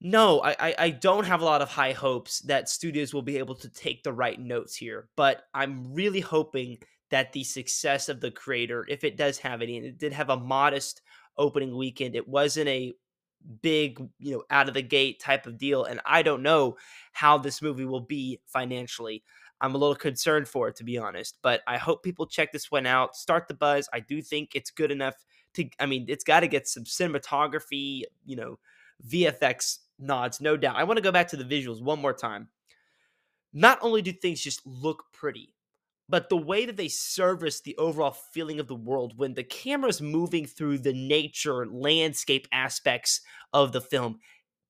no 0.00 0.40
I, 0.42 0.74
I 0.78 0.90
don't 0.90 1.26
have 1.26 1.42
a 1.42 1.44
lot 1.44 1.62
of 1.62 1.68
high 1.68 1.92
hopes 1.92 2.40
that 2.40 2.68
studios 2.68 3.14
will 3.14 3.22
be 3.22 3.38
able 3.38 3.54
to 3.56 3.68
take 3.68 4.02
the 4.02 4.12
right 4.12 4.38
notes 4.38 4.74
here 4.74 5.08
but 5.16 5.42
i'm 5.54 5.92
really 5.94 6.20
hoping 6.20 6.78
that 7.10 7.32
the 7.32 7.44
success 7.44 8.08
of 8.08 8.20
the 8.20 8.30
creator 8.30 8.86
if 8.88 9.04
it 9.04 9.16
does 9.16 9.38
have 9.38 9.62
any 9.62 9.76
and 9.76 9.86
it 9.86 9.98
did 9.98 10.12
have 10.12 10.30
a 10.30 10.36
modest 10.36 11.02
opening 11.36 11.76
weekend. 11.76 12.14
It 12.14 12.28
wasn't 12.28 12.68
a 12.68 12.92
big, 13.60 13.98
you 14.18 14.32
know, 14.32 14.44
out 14.50 14.68
of 14.68 14.74
the 14.74 14.82
gate 14.82 15.20
type 15.20 15.46
of 15.46 15.58
deal. 15.58 15.84
And 15.84 16.00
I 16.04 16.22
don't 16.22 16.42
know 16.42 16.76
how 17.12 17.38
this 17.38 17.62
movie 17.62 17.84
will 17.84 18.00
be 18.00 18.40
financially. 18.46 19.24
I'm 19.62 19.76
a 19.76 19.78
little 19.78 19.94
concerned 19.94 20.48
for 20.48 20.68
it, 20.68 20.76
to 20.76 20.84
be 20.84 20.98
honest. 20.98 21.38
But 21.40 21.62
I 21.66 21.78
hope 21.78 22.02
people 22.02 22.26
check 22.26 22.52
this 22.52 22.70
one 22.70 22.84
out. 22.84 23.16
Start 23.16 23.46
the 23.46 23.54
buzz. 23.54 23.88
I 23.92 24.00
do 24.00 24.20
think 24.20 24.50
it's 24.54 24.70
good 24.70 24.90
enough 24.90 25.14
to, 25.54 25.68
I 25.78 25.86
mean, 25.86 26.06
it's 26.08 26.24
got 26.24 26.40
to 26.40 26.48
get 26.48 26.66
some 26.66 26.84
cinematography, 26.84 28.02
you 28.26 28.36
know, 28.36 28.58
VFX 29.08 29.78
nods, 29.98 30.40
no 30.40 30.56
doubt. 30.56 30.76
I 30.76 30.84
want 30.84 30.98
to 30.98 31.02
go 31.02 31.12
back 31.12 31.28
to 31.28 31.36
the 31.36 31.44
visuals 31.44 31.80
one 31.80 32.00
more 32.00 32.12
time. 32.12 32.48
Not 33.52 33.78
only 33.82 34.02
do 34.02 34.12
things 34.12 34.40
just 34.40 34.66
look 34.66 35.04
pretty, 35.12 35.54
but 36.08 36.28
the 36.28 36.36
way 36.36 36.66
that 36.66 36.76
they 36.76 36.88
service 36.88 37.60
the 37.60 37.76
overall 37.76 38.10
feeling 38.10 38.58
of 38.58 38.66
the 38.66 38.74
world 38.74 39.14
when 39.16 39.34
the 39.34 39.44
camera's 39.44 40.02
moving 40.02 40.46
through 40.46 40.78
the 40.78 40.92
nature 40.92 41.66
landscape 41.66 42.48
aspects 42.52 43.20
of 43.52 43.72
the 43.72 43.80
film 43.80 44.18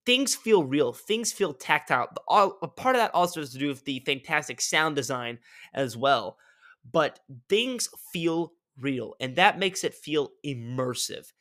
things 0.05 0.35
feel 0.35 0.65
real 0.65 0.93
things 0.93 1.33
feel 1.33 1.53
tactile 1.55 2.09
all, 2.29 2.59
a 2.63 2.69
part 2.69 2.97
of 2.97 3.01
that 3.01 3.15
also 3.15 3.41
has 3.41 3.51
to 3.53 3.59
do 3.59 3.69
with 3.69 3.85
the 3.85 4.01
fantastic 4.01 4.61
sound 4.61 4.97
design 4.97 5.39
as 5.75 5.97
well 5.97 6.39
but 6.91 7.21
things 7.49 7.89
feel 8.13 8.53
real 8.79 9.15
and 9.21 9.37
that 9.37 9.59
makes 9.59 9.85
it 9.85 9.95
feel 9.95 10.31
immersive 10.45 11.33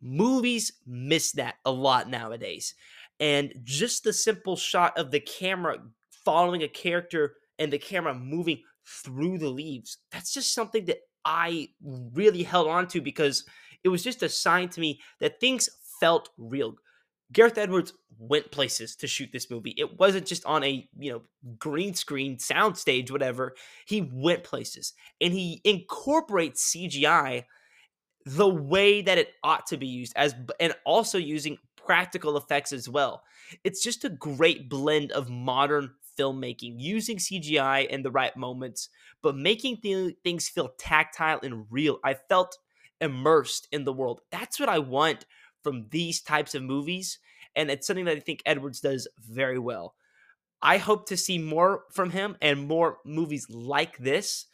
movies 0.00 0.72
miss 0.86 1.32
that 1.32 1.56
a 1.64 1.70
lot 1.70 2.08
nowadays 2.08 2.74
and 3.18 3.52
just 3.62 4.02
the 4.04 4.12
simple 4.12 4.56
shot 4.56 4.96
of 4.96 5.10
the 5.10 5.20
camera 5.20 5.76
following 6.24 6.62
a 6.62 6.68
character 6.68 7.36
and 7.58 7.72
the 7.72 7.78
camera 7.78 8.14
moving 8.14 8.62
through 8.86 9.36
the 9.38 9.48
leaves. 9.48 9.98
That's 10.10 10.32
just 10.32 10.54
something 10.54 10.86
that 10.86 11.00
I 11.24 11.68
really 11.82 12.42
held 12.42 12.66
on 12.68 12.88
to 12.88 13.00
because 13.02 13.44
it 13.84 13.88
was 13.90 14.02
just 14.02 14.22
a 14.22 14.28
sign 14.28 14.70
to 14.70 14.80
me 14.80 15.00
that 15.20 15.38
things 15.38 15.68
felt 16.00 16.30
real. 16.38 16.76
Gareth 17.32 17.58
Edwards 17.58 17.92
went 18.18 18.50
places 18.50 18.96
to 18.96 19.06
shoot 19.06 19.30
this 19.32 19.50
movie. 19.50 19.74
It 19.76 19.98
wasn't 19.98 20.26
just 20.26 20.44
on 20.44 20.62
a, 20.64 20.88
you 20.98 21.12
know, 21.12 21.22
green 21.58 21.94
screen 21.94 22.36
soundstage 22.36 23.10
whatever. 23.10 23.54
He 23.86 24.10
went 24.12 24.44
places 24.44 24.92
and 25.20 25.32
he 25.32 25.60
incorporates 25.64 26.62
CGI 26.62 27.44
the 28.26 28.48
way 28.48 29.02
that 29.02 29.18
it 29.18 29.32
ought 29.42 29.66
to 29.66 29.76
be 29.76 29.86
used 29.86 30.12
as 30.16 30.34
and 30.58 30.74
also 30.84 31.18
using 31.18 31.56
practical 31.76 32.36
effects 32.36 32.72
as 32.72 32.88
well. 32.88 33.22
It's 33.64 33.82
just 33.82 34.04
a 34.04 34.10
great 34.10 34.68
blend 34.68 35.12
of 35.12 35.30
modern 35.30 35.90
filmmaking, 36.18 36.74
using 36.78 37.18
CGI 37.18 37.86
in 37.86 38.02
the 38.02 38.10
right 38.10 38.36
moments, 38.36 38.90
but 39.22 39.36
making 39.36 39.78
th- 39.78 40.16
things 40.22 40.48
feel 40.48 40.74
tactile 40.78 41.40
and 41.42 41.66
real. 41.70 41.98
I 42.04 42.14
felt 42.14 42.58
immersed 43.00 43.68
in 43.72 43.84
the 43.84 43.92
world. 43.92 44.20
That's 44.30 44.60
what 44.60 44.68
I 44.68 44.78
want 44.78 45.24
from 45.62 45.86
these 45.90 46.20
types 46.20 46.54
of 46.54 46.62
movies. 46.62 47.18
And 47.56 47.70
it's 47.70 47.86
something 47.86 48.04
that 48.04 48.16
I 48.16 48.20
think 48.20 48.42
Edwards 48.46 48.80
does 48.80 49.08
very 49.18 49.58
well. 49.58 49.94
I 50.62 50.76
hope 50.76 51.08
to 51.08 51.16
see 51.16 51.38
more 51.38 51.84
from 51.90 52.10
him 52.10 52.36
and 52.42 52.68
more 52.68 52.98
movies 53.04 53.48
like 53.50 53.96
this. 53.98 54.46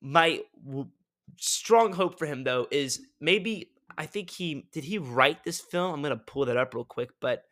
My 0.00 0.40
w- 0.64 0.88
strong 1.36 1.92
hope 1.92 2.18
for 2.18 2.26
him, 2.26 2.44
though, 2.44 2.66
is 2.70 3.00
maybe 3.20 3.70
I 3.96 4.06
think 4.06 4.30
he 4.30 4.68
did 4.72 4.84
he 4.84 4.98
write 4.98 5.44
this 5.44 5.60
film? 5.60 5.94
I'm 5.94 6.02
gonna 6.02 6.16
pull 6.16 6.46
that 6.46 6.56
up 6.56 6.74
real 6.74 6.84
quick, 6.84 7.10
but 7.20 7.44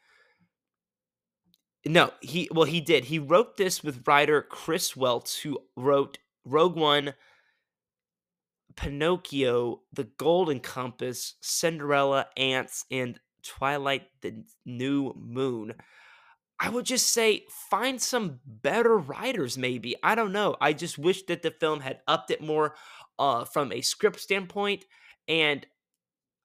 no, 1.86 2.10
he 2.20 2.48
well 2.52 2.64
he 2.64 2.80
did. 2.80 3.04
He 3.04 3.18
wrote 3.18 3.56
this 3.56 3.82
with 3.82 4.06
writer 4.06 4.42
Chris 4.42 4.92
Weitz, 4.94 5.40
who 5.40 5.58
wrote 5.76 6.18
Rogue 6.44 6.76
One, 6.76 7.14
Pinocchio, 8.76 9.82
The 9.92 10.04
Golden 10.04 10.60
Compass, 10.60 11.34
Cinderella, 11.40 12.26
Antz, 12.36 12.84
and 12.90 13.18
Twilight: 13.42 14.02
The 14.22 14.44
New 14.64 15.14
Moon. 15.16 15.74
I 16.60 16.70
would 16.70 16.86
just 16.86 17.08
say 17.08 17.44
find 17.70 18.00
some 18.00 18.40
better 18.46 18.96
writers, 18.96 19.58
maybe. 19.58 19.96
I 20.02 20.14
don't 20.14 20.32
know. 20.32 20.56
I 20.60 20.72
just 20.72 20.98
wish 20.98 21.24
that 21.24 21.42
the 21.42 21.50
film 21.50 21.80
had 21.80 22.00
upped 22.06 22.30
it 22.30 22.40
more 22.40 22.74
uh, 23.18 23.44
from 23.44 23.72
a 23.72 23.80
script 23.80 24.20
standpoint 24.20 24.84
and 25.28 25.66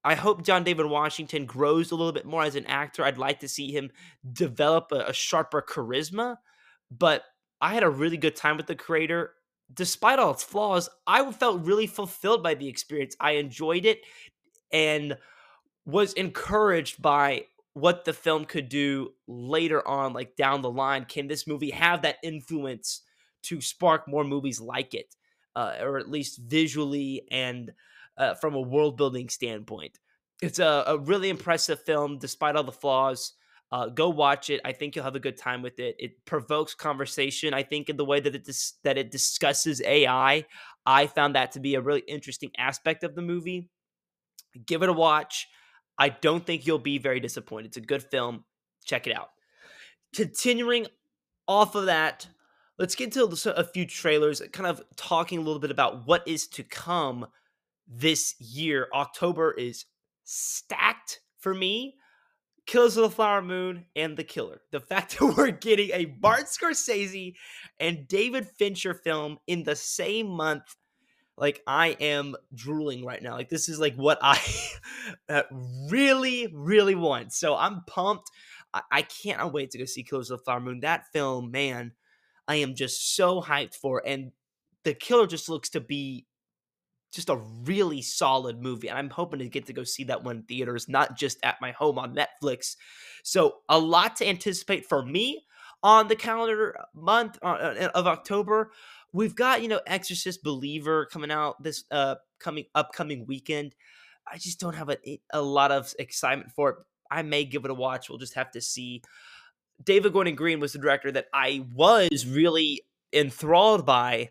I 0.04 0.16
hope 0.16 0.46
John 0.46 0.64
David 0.64 0.86
Washington 0.86 1.46
grows 1.46 1.92
a 1.92 1.96
little 1.96 2.14
bit 2.14 2.26
more 2.26 2.44
as 2.44 2.56
an 2.56 2.66
actor. 2.68 3.04
I'd 3.04 3.18
like 3.18 3.42
to 3.42 3.50
see 3.50 3.72
him 3.72 3.92
develop 4.32 4.92
a, 4.92 5.08
a 5.08 5.14
sharper 5.14 5.62
charisma, 5.62 6.38
but 6.90 7.24
I 7.60 7.74
had 7.74 7.84
a 7.84 7.90
really 7.90 8.18
good 8.18 8.36
time 8.36 8.56
with 8.56 8.68
the 8.68 8.76
creator. 8.76 9.34
Despite 9.74 10.20
all 10.20 10.32
its 10.32 10.44
flaws, 10.44 10.90
I 11.06 11.32
felt 11.32 11.66
really 11.66 11.88
fulfilled 11.88 12.42
by 12.42 12.56
the 12.56 12.68
experience. 12.68 13.16
I 13.20 13.34
enjoyed 13.34 13.86
it 13.86 14.02
and 14.72 15.18
was 15.86 16.14
encouraged 16.14 17.02
by 17.02 17.46
what 17.74 18.06
the 18.06 18.14
film 18.14 18.46
could 18.46 18.68
do 18.68 19.14
later 19.28 19.88
on, 19.88 20.14
like 20.14 20.36
down 20.36 20.62
the 20.62 20.72
line. 20.72 21.06
Can 21.06 21.28
this 21.28 21.48
movie 21.48 21.72
have 21.72 22.02
that 22.02 22.18
influence 22.24 23.02
to 23.44 23.62
spark 23.62 24.08
more 24.08 24.24
movies 24.24 24.60
like 24.60 24.94
it, 24.94 25.16
uh, 25.56 25.76
or 25.82 25.98
at 25.98 26.10
least 26.10 26.40
visually 26.40 27.24
and 27.32 27.72
uh, 28.18 28.34
from 28.36 28.56
a 28.56 28.62
world 28.62 28.98
building 28.98 29.30
standpoint. 29.30 29.98
It's 30.42 30.60
a, 30.60 30.84
a, 30.88 30.98
really 30.98 31.30
impressive 31.30 31.84
film, 31.84 32.18
despite 32.18 32.56
all 32.56 32.64
the 32.64 32.72
flaws. 32.72 33.34
Uh, 33.72 33.88
go 33.88 34.10
watch 34.10 34.50
it. 34.50 34.60
I 34.66 34.72
think 34.72 34.96
you'll 34.96 35.06
have 35.06 35.16
a 35.16 35.20
good 35.20 35.38
time 35.38 35.62
with 35.62 35.80
it. 35.80 35.96
It 36.00 36.26
provokes 36.26 36.74
conversation. 36.74 37.54
I 37.54 37.62
think 37.62 37.90
in 37.90 37.98
the 37.98 38.06
way 38.06 38.20
that 38.20 38.34
it 38.34 38.44
dis- 38.44 38.74
that 38.84 38.98
it 38.98 39.12
discusses 39.12 39.82
AI. 39.82 40.46
I 40.86 41.08
found 41.08 41.36
that 41.36 41.52
to 41.52 41.60
be 41.60 41.76
a 41.76 41.82
really 41.82 42.04
interesting 42.08 42.52
aspect 42.58 43.04
of 43.04 43.14
the 43.14 43.22
movie. 43.22 43.70
Give 44.66 44.82
it 44.82 44.90
a 44.90 44.94
watch. 44.94 45.48
I 46.00 46.10
don't 46.10 46.46
think 46.46 46.66
you'll 46.66 46.80
be 46.80 46.98
very 46.98 47.20
disappointed. 47.20 47.68
It's 47.68 47.78
a 47.78 47.82
good 47.82 48.04
film. 48.04 48.46
Check 48.86 49.06
it 49.06 49.16
out. 49.16 49.30
Continuing 50.16 50.88
off 51.48 51.76
of 51.76 51.86
that, 51.86 52.28
let's 52.80 52.96
get 52.96 53.16
into 53.16 53.56
a 53.56 53.64
few 53.64 53.86
trailers, 53.86 54.42
kind 54.52 54.66
of 54.68 54.82
talking 54.96 55.38
a 55.38 55.42
little 55.42 55.60
bit 55.60 55.72
about 55.72 56.08
what 56.08 56.28
is 56.28 56.48
to 56.48 56.64
come 56.64 57.28
this 57.88 58.34
year. 58.40 58.88
October 58.96 59.52
is 59.52 59.86
stacked 60.24 61.20
for 61.38 61.54
me. 61.54 61.99
Killers 62.70 62.98
of 62.98 63.02
the 63.02 63.10
Flower 63.10 63.42
Moon 63.42 63.86
and 63.96 64.16
The 64.16 64.24
Killer. 64.24 64.62
The 64.70 64.80
fact 64.80 65.18
that 65.20 65.34
we're 65.36 65.50
getting 65.50 65.90
a 65.92 66.06
Bart 66.06 66.44
Scorsese 66.44 67.34
and 67.80 68.08
David 68.08 68.48
Fincher 68.48 68.94
film 68.94 69.40
in 69.48 69.64
the 69.64 69.76
same 69.76 70.28
month, 70.28 70.76
like 71.36 71.64
I 71.66 71.98
am 72.00 72.36
drooling 72.54 73.04
right 73.04 73.24
now. 73.24 73.34
Like 73.34 73.50
this 73.50 73.70
is 73.70 73.80
like 73.80 73.96
what 73.96 74.20
I 74.22 74.40
uh, 75.30 75.44
really, 75.90 76.48
really 76.54 76.94
want. 76.94 77.34
So 77.34 77.56
I'm 77.56 77.82
pumped. 77.88 78.30
I-, 78.72 78.84
I 78.92 79.02
can't 79.02 79.52
wait 79.52 79.72
to 79.72 79.80
go 79.80 79.86
see 79.86 80.04
Killers 80.04 80.30
of 80.30 80.38
the 80.38 80.44
Flower 80.44 80.60
Moon. 80.60 80.82
That 80.82 81.06
film, 81.12 81.50
man, 81.50 81.94
I 82.48 82.58
am 82.58 82.76
just 82.76 83.16
so 83.16 83.42
hyped 83.42 83.74
for. 83.74 84.04
And 84.06 84.32
The 84.84 84.94
Killer 84.94 85.26
just 85.26 85.50
looks 85.50 85.70
to 85.70 85.80
be 85.80 86.28
just 87.12 87.30
a 87.30 87.38
really 87.64 88.02
solid 88.02 88.62
movie. 88.62 88.88
And 88.88 88.98
I'm 88.98 89.10
hoping 89.10 89.40
to 89.40 89.50
get 89.50 89.66
to 89.68 89.74
go 89.74 89.84
see 89.84 90.04
that 90.06 90.24
one 90.24 90.38
in 90.38 90.44
theaters, 90.44 90.88
not 90.88 91.18
just 91.18 91.38
at 91.44 91.62
my 91.62 91.72
home 91.72 91.98
on 91.98 92.16
Netflix. 92.16 92.76
So, 93.24 93.58
a 93.68 93.80
lot 93.80 94.16
to 94.18 94.28
anticipate 94.28 94.86
for 94.86 95.04
me 95.04 95.46
on 95.82 96.08
the 96.08 96.16
calendar 96.16 96.78
month 96.94 97.38
uh, 97.42 97.46
uh, 97.46 97.90
of 97.96 98.08
October. 98.08 98.72
We've 99.12 99.36
got, 99.36 99.62
you 99.62 99.68
know, 99.68 99.82
Exorcist 99.88 100.44
Believer 100.44 101.06
coming 101.06 101.32
out 101.32 101.62
this 101.64 101.84
uh 101.92 102.16
coming 102.40 102.66
upcoming 102.76 103.26
weekend. 103.26 103.76
I 104.32 104.38
just 104.38 104.60
don't 104.60 104.76
have 104.76 104.90
a, 104.90 105.20
a 105.34 105.42
lot 105.42 105.72
of 105.72 105.94
excitement 105.98 106.52
for 106.52 106.70
it. 106.70 106.76
I 107.10 107.24
may 107.24 107.44
give 107.44 107.66
it 107.66 107.72
a 107.72 107.74
watch. 107.76 108.10
We'll 108.10 108.20
just 108.20 108.36
have 108.36 108.52
to 108.52 108.62
see. 108.62 109.02
David 109.84 110.14
Gordon 110.14 110.36
Green 110.36 110.60
was 110.60 110.74
the 110.74 110.80
director 110.80 111.12
that 111.12 111.28
I 111.34 111.66
was 111.74 112.28
really 112.28 112.84
enthralled 113.14 113.86
by. 113.86 114.30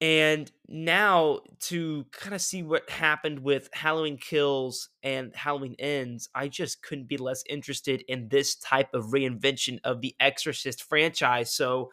And 0.00 0.50
now 0.68 1.40
to 1.60 2.06
kind 2.12 2.34
of 2.34 2.40
see 2.40 2.62
what 2.62 2.88
happened 2.88 3.40
with 3.40 3.68
Halloween 3.72 4.16
Kills 4.16 4.90
and 5.02 5.34
Halloween 5.34 5.74
Ends, 5.80 6.28
I 6.34 6.46
just 6.46 6.82
couldn't 6.82 7.08
be 7.08 7.16
less 7.16 7.42
interested 7.48 8.04
in 8.06 8.28
this 8.28 8.54
type 8.54 8.94
of 8.94 9.06
reinvention 9.06 9.80
of 9.82 10.00
the 10.00 10.14
Exorcist 10.20 10.84
franchise. 10.84 11.52
So 11.52 11.90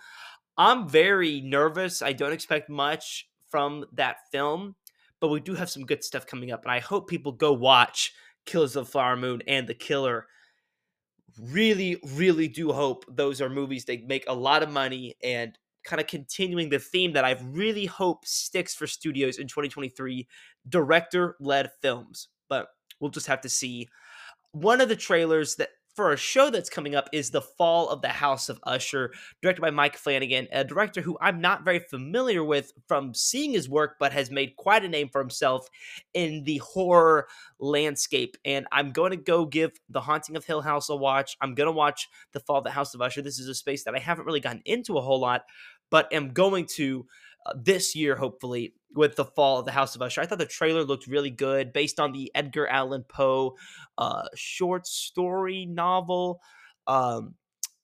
I'm 0.55 0.87
very 0.87 1.41
nervous. 1.41 2.03
I 2.03 2.13
don't 2.13 2.31
expect 2.31 2.69
much 2.69 3.27
from 3.49 3.85
that 3.93 4.17
film, 4.31 4.75
but 5.19 5.29
we 5.29 5.39
do 5.39 5.55
have 5.55 5.69
some 5.69 5.85
good 5.85 6.03
stuff 6.03 6.27
coming 6.27 6.51
up. 6.51 6.63
And 6.63 6.71
I 6.71 6.79
hope 6.79 7.09
people 7.09 7.31
go 7.31 7.53
watch 7.53 8.13
Killers 8.45 8.75
of 8.75 8.85
the 8.85 8.91
Flower 8.91 9.17
Moon 9.17 9.41
and 9.47 9.67
The 9.67 9.73
Killer 9.73 10.27
really, 11.39 11.99
really 12.13 12.47
do 12.47 12.71
hope 12.71 13.03
those 13.09 13.41
are 13.41 13.49
movies 13.49 13.85
they 13.85 13.97
make 13.97 14.25
a 14.27 14.33
lot 14.33 14.63
of 14.63 14.69
money 14.69 15.15
and 15.23 15.57
kind 15.85 16.01
of 16.01 16.07
continuing 16.07 16.69
the 16.69 16.79
theme 16.79 17.13
that 17.13 17.25
I've 17.25 17.45
really 17.45 17.85
hope 17.85 18.25
sticks 18.25 18.75
for 18.75 18.87
studios 18.87 19.37
in 19.37 19.47
2023 19.47 20.27
director 20.67 21.35
led 21.39 21.71
films. 21.81 22.27
But 22.49 22.67
we'll 22.99 23.11
just 23.11 23.27
have 23.27 23.41
to 23.41 23.49
see. 23.49 23.87
One 24.51 24.81
of 24.81 24.89
the 24.89 24.95
trailers 24.95 25.55
that 25.55 25.69
for 25.95 26.11
a 26.11 26.17
show 26.17 26.49
that's 26.49 26.69
coming 26.69 26.93
up 26.93 27.07
is 27.13 27.29
The 27.29 27.41
Fall 27.41 27.87
of 27.89 28.01
the 28.01 28.09
House 28.09 28.49
of 28.49 28.59
Usher, 28.63 29.13
directed 29.41 29.61
by 29.61 29.69
Mike 29.69 29.95
Flanagan, 29.95 30.47
a 30.51 30.63
director 30.63 31.01
who 31.01 31.17
I'm 31.21 31.39
not 31.39 31.63
very 31.63 31.79
familiar 31.79 32.43
with 32.43 32.73
from 32.87 33.13
seeing 33.13 33.53
his 33.53 33.69
work, 33.69 33.95
but 33.97 34.11
has 34.11 34.29
made 34.29 34.57
quite 34.57 34.83
a 34.83 34.89
name 34.89 35.07
for 35.09 35.21
himself 35.21 35.69
in 36.13 36.43
the 36.43 36.57
horror 36.57 37.27
landscape. 37.59 38.35
And 38.43 38.67
I'm 38.73 38.91
going 38.91 39.11
to 39.11 39.17
go 39.17 39.45
give 39.45 39.71
The 39.89 40.01
Haunting 40.01 40.35
of 40.35 40.43
Hill 40.43 40.61
House 40.61 40.89
a 40.89 40.95
watch. 40.95 41.37
I'm 41.39 41.55
going 41.55 41.67
to 41.67 41.71
watch 41.71 42.09
The 42.33 42.41
Fall 42.41 42.57
of 42.57 42.65
the 42.65 42.71
House 42.71 42.93
of 42.93 43.01
Usher. 43.01 43.21
This 43.21 43.39
is 43.39 43.47
a 43.47 43.55
space 43.55 43.85
that 43.85 43.95
I 43.95 43.99
haven't 43.99 44.25
really 44.25 44.41
gotten 44.41 44.63
into 44.65 44.97
a 44.97 45.01
whole 45.01 45.21
lot, 45.21 45.43
but 45.89 46.11
am 46.13 46.29
going 46.29 46.65
to 46.75 47.05
uh, 47.45 47.53
this 47.55 47.95
year, 47.95 48.15
hopefully, 48.15 48.73
with 48.93 49.15
the 49.15 49.25
fall 49.25 49.59
of 49.59 49.65
the 49.65 49.71
House 49.71 49.95
of 49.95 50.01
Usher. 50.01 50.21
I 50.21 50.25
thought 50.25 50.37
the 50.37 50.45
trailer 50.45 50.83
looked 50.83 51.07
really 51.07 51.29
good 51.29 51.73
based 51.73 51.99
on 51.99 52.11
the 52.11 52.31
Edgar 52.33 52.67
Allan 52.67 53.03
Poe 53.07 53.55
uh, 53.97 54.27
short 54.35 54.87
story 54.87 55.65
novel. 55.65 56.41
Um, 56.87 57.35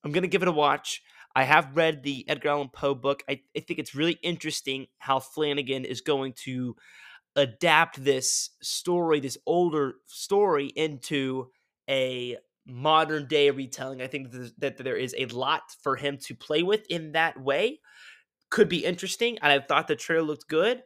I'm 0.04 0.12
going 0.12 0.24
to 0.24 0.30
give 0.30 0.41
it 0.41 0.47
a 0.47 0.54
watch. 0.54 1.02
I 1.36 1.43
have 1.43 1.76
read 1.76 2.04
the 2.04 2.26
Edgar 2.28 2.49
Allan 2.49 2.70
Poe 2.70 2.95
book. 2.95 3.24
I, 3.30 3.41
I 3.56 3.60
think 3.60 3.80
it's 3.80 3.95
really 3.95 4.18
interesting 4.24 4.88
how 4.97 5.20
Flanagan 5.20 5.86
is 5.86 6.02
going 6.02 6.34
to 6.43 6.76
adapt 7.36 8.04
this 8.04 8.49
story, 8.62 9.20
this 9.20 9.38
older 9.45 9.95
story, 10.08 10.68
into 10.68 11.49
a 11.89 12.38
modern 12.66 13.28
day 13.28 13.49
retelling. 13.49 14.02
I 14.02 14.08
think 14.08 14.32
that 14.58 14.78
there 14.78 14.97
is 14.97 15.16
a 15.18 15.26
lot 15.28 15.62
for 15.82 15.95
him 15.95 16.18
to 16.24 16.36
play 16.36 16.64
with 16.64 16.86
in 16.89 17.14
that 17.14 17.39
way. 17.39 17.80
Could 18.52 18.70
be 18.70 18.86
interesting. 18.86 19.39
And 19.41 19.52
I 19.52 19.60
thought 19.60 19.88
the 19.88 19.95
trailer 19.95 20.22
looked 20.22 20.47
good 20.47 20.84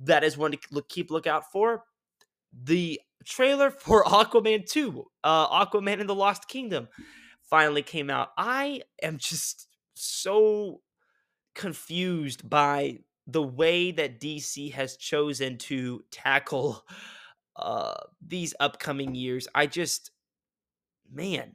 that 0.00 0.24
is 0.24 0.36
one 0.36 0.52
to 0.52 0.58
look, 0.70 0.88
keep 0.88 1.10
lookout 1.10 1.50
for. 1.52 1.84
The 2.52 3.00
trailer 3.24 3.70
for 3.78 4.04
Aquaman 4.04 4.66
2, 4.66 5.04
uh, 5.24 5.64
Aquaman 5.66 6.00
and 6.00 6.08
the 6.08 6.14
Lost 6.14 6.48
Kingdom, 6.48 6.88
finally 7.42 7.82
came 7.82 8.10
out. 8.10 8.28
I 8.38 8.82
am 9.02 9.18
just 9.18 9.68
so 9.94 10.80
confused 11.54 12.48
by 12.48 12.98
the 13.26 13.42
way 13.42 13.92
that 13.92 14.20
DC 14.20 14.72
has 14.72 14.96
chosen 14.96 15.58
to 15.58 16.02
tackle 16.10 16.84
uh, 17.56 17.94
these 18.26 18.54
upcoming 18.60 19.14
years. 19.14 19.46
I 19.54 19.66
just, 19.66 20.10
man, 21.12 21.54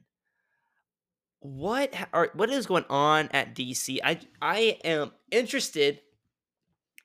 what 1.46 1.94
are 2.12 2.30
what 2.34 2.50
is 2.50 2.66
going 2.66 2.84
on 2.90 3.28
at 3.32 3.54
DC? 3.54 3.98
I 4.02 4.20
I 4.42 4.78
am 4.84 5.12
interested 5.30 6.00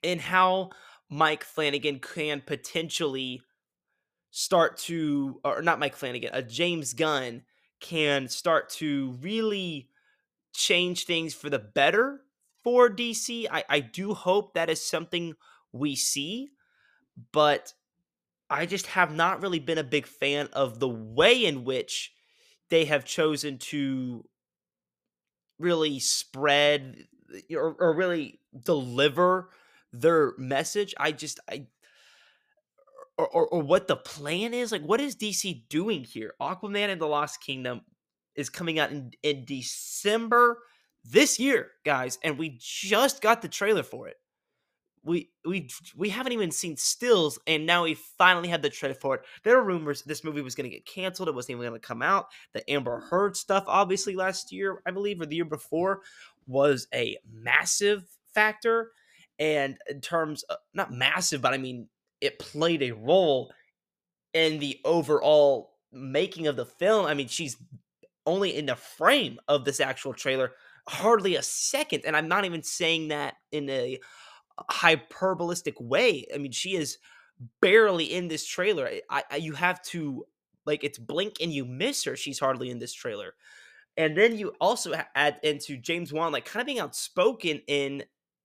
in 0.02 0.20
how 0.20 0.72
Mike 1.10 1.44
Flanagan 1.44 2.00
can 2.00 2.42
potentially 2.42 3.42
start 4.32 4.78
to, 4.78 5.40
or 5.44 5.62
not 5.62 5.80
Mike 5.80 5.96
Flanagan, 5.96 6.32
a 6.34 6.42
James 6.42 6.94
Gunn 6.94 7.44
can 7.80 8.28
start 8.30 8.70
to 8.70 9.18
really 9.22 9.90
change 10.54 11.06
things 11.06 11.34
for 11.34 11.50
the 11.50 11.60
better 11.60 12.22
for 12.64 12.90
DC. 12.90 13.46
I, 13.52 13.64
I 13.70 13.80
do 13.82 14.14
hope 14.14 14.54
that 14.54 14.70
is 14.70 14.82
something 14.82 15.36
we 15.72 15.96
see, 15.96 16.50
but 17.32 17.74
I 18.50 18.66
just 18.66 18.88
have 18.88 19.14
not 19.14 19.42
really 19.42 19.60
been 19.60 19.78
a 19.78 19.84
big 19.84 20.06
fan 20.06 20.50
of 20.54 20.80
the 20.80 20.90
way 20.90 21.46
in 21.46 21.64
which 21.64 22.14
they 22.70 22.86
have 22.86 23.04
chosen 23.04 23.58
to 23.58 24.26
really 25.62 26.00
spread 26.00 27.08
or, 27.54 27.76
or 27.80 27.94
really 27.94 28.40
deliver 28.64 29.50
their 29.94 30.34
message. 30.38 30.94
I 30.98 31.12
just 31.12 31.40
I 31.50 31.68
or, 33.18 33.28
or, 33.28 33.48
or 33.48 33.62
what 33.62 33.88
the 33.88 33.96
plan 33.96 34.54
is. 34.54 34.72
Like, 34.72 34.84
what 34.84 35.02
is 35.02 35.16
DC 35.16 35.68
doing 35.70 36.04
here? 36.04 36.34
Aquaman 36.42 36.90
and 36.90 37.00
the 37.00 37.08
Lost 37.08 37.42
Kingdom 37.42 37.82
is 38.36 38.50
coming 38.50 38.80
out 38.80 38.92
in, 38.92 39.12
in 39.24 39.46
December 39.46 40.60
this 41.04 41.40
year, 41.40 41.72
guys, 41.84 42.18
and 42.24 42.38
we 42.38 42.58
just 42.60 43.22
got 43.22 43.42
the 43.42 43.48
trailer 43.48 43.84
for 43.84 44.08
it. 44.08 44.18
We 45.04 45.32
we 45.46 45.70
we 45.96 46.10
haven't 46.10 46.34
even 46.34 46.52
seen 46.52 46.78
stills, 46.78 47.40
and 47.48 47.66
now 47.66 47.84
we 47.84 47.96
finally 47.96 48.50
had 48.50 48.62
the 48.62 48.70
trailer 48.70 48.94
for 48.96 49.16
it. 49.16 49.22
There 49.44 49.58
were 49.58 49.64
rumors 49.64 50.04
this 50.04 50.24
movie 50.24 50.42
was 50.42 50.54
going 50.54 50.70
to 50.70 50.76
get 50.76 50.86
canceled; 50.86 51.28
it 51.30 51.36
wasn't 51.36 51.58
even 51.58 51.68
going 51.70 51.80
to 51.82 51.88
come 51.88 52.04
out. 52.04 52.28
The 52.54 52.70
Amber 52.70 53.00
Heard 53.00 53.36
stuff, 53.36 53.64
obviously, 53.68 54.16
last 54.16 54.52
year, 54.52 54.82
I 54.86 54.92
believe, 54.92 55.20
or 55.20 55.26
the 55.26 55.36
year 55.36 55.46
before, 55.46 56.02
was 56.46 56.88
a 56.94 57.18
massive 57.32 58.04
factor 58.34 58.92
and 59.40 59.78
in 59.90 60.02
terms 60.02 60.44
of, 60.44 60.58
not 60.74 60.94
massive, 60.94 61.42
but 61.42 61.54
I 61.54 61.58
mean 61.58 61.88
it 62.22 62.38
played 62.38 62.84
a 62.84 62.92
role 62.92 63.52
in 64.34 64.60
the 64.60 64.80
overall 64.86 65.74
making 65.92 66.48
of 66.48 66.56
the 66.56 66.66
film. 66.66 67.06
I 67.06 67.16
mean, 67.16 67.28
she's 67.28 67.58
only 68.26 68.56
in 68.56 68.68
the 68.68 68.76
frame 68.76 69.40
of 69.48 69.66
this 69.66 69.80
actual 69.80 70.14
trailer, 70.14 70.52
hardly 70.88 71.36
a 71.36 71.42
second, 71.42 72.04
and 72.06 72.16
I'm 72.16 72.28
not 72.28 72.46
even 72.46 72.62
saying 72.64 73.08
that 73.08 73.36
in 73.52 73.70
a 73.70 74.00
hyperbolistic 74.70 75.80
way. 75.82 76.26
I 76.34 76.38
mean, 76.38 76.52
she 76.52 76.76
is 76.76 76.98
barely 77.62 78.06
in 78.06 78.28
this 78.28 78.46
trailer. 78.46 78.90
I, 79.10 79.24
I 79.32 79.36
you 79.38 79.54
have 79.54 79.82
to 79.84 80.26
like 80.66 80.84
it's 80.84 81.00
blink 81.00 81.36
and 81.42 81.52
you 81.52 81.66
miss 81.66 82.04
her. 82.04 82.16
She's 82.16 82.40
hardly 82.40 82.70
in 82.70 82.80
this 82.80 82.94
trailer. 82.94 83.34
And 83.98 84.18
then 84.18 84.38
you 84.38 84.54
also 84.62 84.94
add 85.16 85.40
into 85.44 85.78
James 85.78 86.14
Wan 86.14 86.32
like 86.32 86.46
kind 86.46 86.62
of 86.62 86.68
being 86.68 86.80
outspoken 86.80 87.62
in 87.68 88.04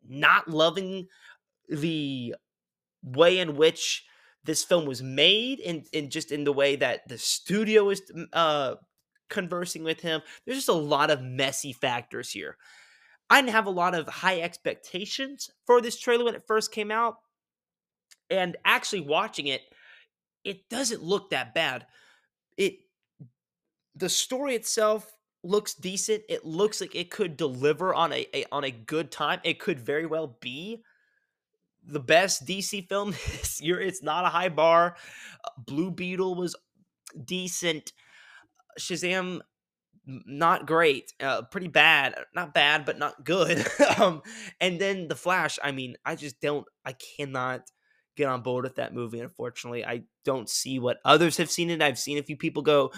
not 0.08 0.48
loving 0.48 1.06
the 1.68 2.34
way 3.02 3.38
in 3.38 3.56
which 3.56 4.04
this 4.44 4.64
film 4.64 4.86
was 4.86 5.02
made 5.02 5.60
and, 5.60 5.86
and 5.92 6.10
just 6.10 6.32
in 6.32 6.44
the 6.44 6.52
way 6.52 6.76
that 6.76 7.06
the 7.08 7.18
studio 7.18 7.90
is 7.90 8.02
uh, 8.32 8.74
conversing 9.28 9.84
with 9.84 10.00
him. 10.00 10.20
There's 10.44 10.58
just 10.58 10.68
a 10.68 10.72
lot 10.72 11.10
of 11.10 11.22
messy 11.22 11.72
factors 11.72 12.30
here. 12.30 12.56
I 13.28 13.40
didn't 13.40 13.54
have 13.54 13.66
a 13.66 13.70
lot 13.70 13.94
of 13.94 14.08
high 14.08 14.40
expectations 14.40 15.50
for 15.66 15.80
this 15.80 15.98
trailer 15.98 16.24
when 16.24 16.34
it 16.34 16.46
first 16.46 16.72
came 16.72 16.90
out. 16.90 17.16
And 18.30 18.56
actually 18.64 19.02
watching 19.02 19.46
it, 19.46 19.62
it 20.44 20.68
doesn't 20.68 21.02
look 21.02 21.30
that 21.30 21.54
bad. 21.54 21.86
It 22.56 22.78
the 23.94 24.08
story 24.08 24.54
itself 24.54 25.10
looks 25.42 25.74
decent. 25.74 26.22
It 26.28 26.44
looks 26.44 26.80
like 26.80 26.94
it 26.94 27.10
could 27.10 27.36
deliver 27.36 27.94
on 27.94 28.12
a, 28.12 28.26
a 28.34 28.44
on 28.52 28.64
a 28.64 28.70
good 28.70 29.10
time. 29.10 29.40
It 29.44 29.58
could 29.58 29.80
very 29.80 30.06
well 30.06 30.36
be 30.40 30.82
the 31.84 32.00
best 32.00 32.46
DC 32.46 32.88
film 32.88 33.10
this 33.30 33.60
year. 33.60 33.80
It's 33.80 34.02
not 34.02 34.24
a 34.24 34.28
high 34.28 34.48
bar. 34.48 34.96
Uh, 35.44 35.50
Blue 35.58 35.90
Beetle 35.90 36.34
was 36.34 36.56
decent. 37.24 37.92
Shazam 38.78 39.40
not 40.06 40.66
great 40.66 41.12
uh, 41.20 41.42
pretty 41.42 41.68
bad 41.68 42.14
not 42.34 42.54
bad 42.54 42.84
but 42.84 42.98
not 42.98 43.24
good 43.24 43.66
um 43.98 44.22
and 44.60 44.80
then 44.80 45.08
the 45.08 45.16
flash 45.16 45.58
i 45.62 45.72
mean 45.72 45.96
i 46.04 46.14
just 46.14 46.40
don't 46.40 46.66
i 46.84 46.92
cannot 47.16 47.62
get 48.16 48.28
on 48.28 48.40
board 48.40 48.64
with 48.64 48.76
that 48.76 48.94
movie 48.94 49.20
unfortunately 49.20 49.84
i 49.84 50.02
don't 50.24 50.48
see 50.48 50.78
what 50.78 50.98
others 51.04 51.36
have 51.36 51.50
seen 51.50 51.70
it 51.70 51.82
i've 51.82 51.98
seen 51.98 52.18
a 52.18 52.22
few 52.22 52.36
people 52.36 52.62
go 52.62 52.92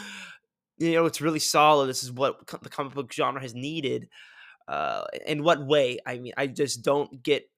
you 0.78 0.92
know 0.92 1.06
it's 1.06 1.20
really 1.20 1.38
solid 1.38 1.86
this 1.86 2.04
is 2.04 2.12
what 2.12 2.46
the 2.62 2.68
comic 2.68 2.94
book 2.94 3.12
genre 3.12 3.40
has 3.40 3.54
needed 3.54 4.08
uh 4.68 5.04
in 5.26 5.42
what 5.42 5.66
way? 5.66 5.98
I 6.06 6.18
mean 6.18 6.34
i 6.36 6.46
just 6.46 6.82
don't 6.82 7.22
get 7.22 7.50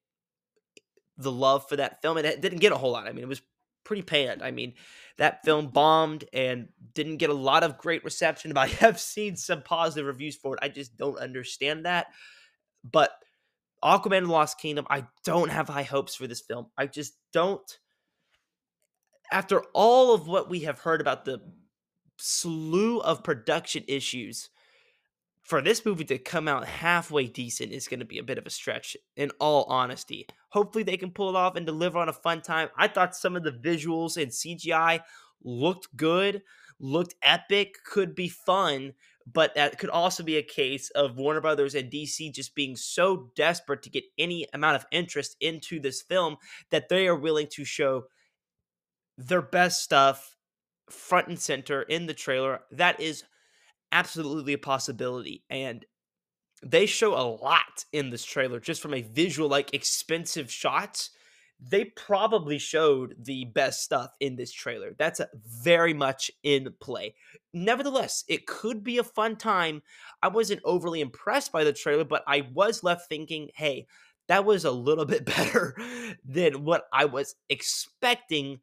the 1.18 1.32
love 1.32 1.68
for 1.68 1.76
that 1.76 2.00
film 2.00 2.16
it 2.18 2.40
didn't 2.40 2.60
get 2.60 2.72
a 2.72 2.78
whole 2.78 2.92
lot 2.92 3.06
i 3.06 3.12
mean 3.12 3.24
it 3.24 3.28
was 3.28 3.42
pretty 3.84 4.02
panned 4.02 4.42
i 4.42 4.50
mean 4.50 4.72
that 5.20 5.44
film 5.44 5.68
bombed 5.68 6.24
and 6.32 6.68
didn't 6.94 7.18
get 7.18 7.28
a 7.28 7.34
lot 7.34 7.62
of 7.62 7.76
great 7.76 8.02
reception 8.04 8.52
but 8.52 8.60
i 8.62 8.66
have 8.66 8.98
seen 8.98 9.36
some 9.36 9.62
positive 9.62 10.06
reviews 10.06 10.34
for 10.34 10.54
it. 10.54 10.60
I 10.62 10.68
just 10.68 10.96
don't 10.96 11.18
understand 11.18 11.86
that. 11.86 12.08
But 12.82 13.12
aquaman 13.84 14.18
and 14.18 14.26
the 14.26 14.32
lost 14.32 14.58
kingdom 14.58 14.86
i 14.90 15.06
don't 15.24 15.50
have 15.50 15.68
high 15.68 15.84
hopes 15.84 16.16
for 16.16 16.26
this 16.26 16.40
film. 16.40 16.66
I 16.76 16.86
just 16.86 17.14
don't. 17.32 17.78
After 19.32 19.62
all 19.74 20.12
of 20.12 20.26
what 20.26 20.50
we 20.50 20.60
have 20.60 20.80
heard 20.80 21.00
about 21.00 21.24
the 21.24 21.40
slew 22.18 23.00
of 23.00 23.22
production 23.22 23.84
issues 23.86 24.50
for 25.50 25.60
this 25.60 25.84
movie 25.84 26.04
to 26.04 26.16
come 26.16 26.46
out 26.46 26.64
halfway 26.64 27.26
decent 27.26 27.72
is 27.72 27.88
going 27.88 27.98
to 27.98 28.06
be 28.06 28.18
a 28.18 28.22
bit 28.22 28.38
of 28.38 28.46
a 28.46 28.50
stretch 28.50 28.96
in 29.16 29.30
all 29.40 29.64
honesty 29.64 30.24
hopefully 30.50 30.84
they 30.84 30.96
can 30.96 31.10
pull 31.10 31.28
it 31.28 31.34
off 31.34 31.56
and 31.56 31.66
deliver 31.66 31.98
on 31.98 32.08
a 32.08 32.12
fun 32.12 32.40
time 32.40 32.68
i 32.78 32.86
thought 32.86 33.16
some 33.16 33.34
of 33.34 33.42
the 33.42 33.50
visuals 33.50 34.16
and 34.16 34.30
cgi 34.30 35.00
looked 35.42 35.88
good 35.96 36.42
looked 36.78 37.16
epic 37.22 37.74
could 37.84 38.14
be 38.14 38.28
fun 38.28 38.92
but 39.26 39.52
that 39.56 39.76
could 39.76 39.90
also 39.90 40.22
be 40.22 40.36
a 40.36 40.42
case 40.42 40.88
of 40.90 41.16
warner 41.16 41.40
brothers 41.40 41.74
and 41.74 41.90
dc 41.90 42.32
just 42.32 42.54
being 42.54 42.76
so 42.76 43.30
desperate 43.34 43.82
to 43.82 43.90
get 43.90 44.04
any 44.16 44.46
amount 44.54 44.76
of 44.76 44.86
interest 44.92 45.36
into 45.40 45.80
this 45.80 46.00
film 46.00 46.36
that 46.70 46.88
they 46.88 47.08
are 47.08 47.16
willing 47.16 47.48
to 47.50 47.64
show 47.64 48.04
their 49.18 49.42
best 49.42 49.82
stuff 49.82 50.36
front 50.88 51.28
and 51.28 51.38
center 51.38 51.82
in 51.82 52.06
the 52.06 52.14
trailer. 52.14 52.60
That 52.70 53.00
is 53.00 53.24
absolutely 53.92 54.52
a 54.52 54.58
possibility. 54.58 55.44
And 55.50 55.84
they 56.62 56.86
show 56.86 57.14
a 57.14 57.24
lot 57.24 57.84
in 57.92 58.10
this 58.10 58.24
trailer 58.24 58.60
just 58.60 58.82
from 58.82 58.94
a 58.94 59.02
visual, 59.02 59.48
like 59.48 59.74
expensive 59.74 60.50
shots. 60.50 61.10
They 61.62 61.84
probably 61.84 62.58
showed 62.58 63.16
the 63.18 63.44
best 63.44 63.82
stuff 63.82 64.14
in 64.20 64.36
this 64.36 64.52
trailer. 64.52 64.94
That's 64.98 65.20
very 65.34 65.92
much 65.92 66.30
in 66.42 66.72
play. 66.80 67.14
Nevertheless, 67.52 68.24
it 68.28 68.46
could 68.46 68.82
be 68.82 68.98
a 68.98 69.04
fun 69.04 69.36
time. 69.36 69.82
I 70.22 70.28
wasn't 70.28 70.62
overly 70.64 71.02
impressed 71.02 71.52
by 71.52 71.64
the 71.64 71.72
trailer, 71.72 72.04
but 72.04 72.24
I 72.26 72.48
was 72.52 72.82
left 72.82 73.08
thinking, 73.08 73.50
hey, 73.54 73.86
that 74.28 74.44
was 74.44 74.64
a 74.64 74.70
little 74.70 75.04
bit 75.06 75.26
better 75.26 75.76
than 76.24 76.64
what 76.64 76.84
I 76.92 77.04
was 77.06 77.34
expecting 77.50 78.60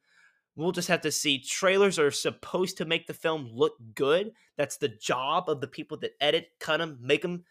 We'll 0.57 0.71
just 0.71 0.87
have 0.87 1.01
to 1.01 1.11
see. 1.11 1.37
Trailers 1.37 1.99
are 1.99 2.09
supposed 2.09 2.77
to 2.77 2.85
make 2.85 3.05
the 3.05 3.13
film 3.13 3.47
look 3.53 3.75
good. 3.93 4.31
That's 4.57 4.77
the 4.77 4.89
job 4.89 5.49
of 5.49 5.61
the 5.61 5.67
people 5.67 5.97
that 5.97 6.15
edit, 6.19 6.49
cut 6.59 6.77
them, 6.77 6.97
make 6.99 7.21
them. 7.21 7.43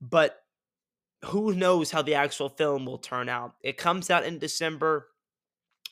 But 0.00 0.42
who 1.26 1.52
knows 1.52 1.90
how 1.90 2.00
the 2.00 2.14
actual 2.14 2.48
film 2.48 2.86
will 2.86 2.96
turn 2.96 3.28
out? 3.28 3.54
It 3.60 3.76
comes 3.76 4.08
out 4.08 4.24
in 4.24 4.38
December. 4.38 5.08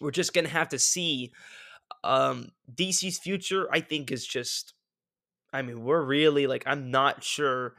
We're 0.01 0.13
just 0.13 0.33
going 0.33 0.47
to 0.47 0.51
have 0.51 0.71
to 0.71 0.79
see. 0.79 1.33
Um, 2.03 2.49
DC's 2.75 3.19
future, 3.19 3.69
I 3.71 3.81
think, 3.81 4.11
is 4.11 4.27
just. 4.27 4.73
I 5.53 5.61
mean, 5.61 5.85
we're 5.85 6.03
really 6.03 6.47
like, 6.47 6.63
I'm 6.65 6.91
not 6.91 7.23
sure 7.23 7.75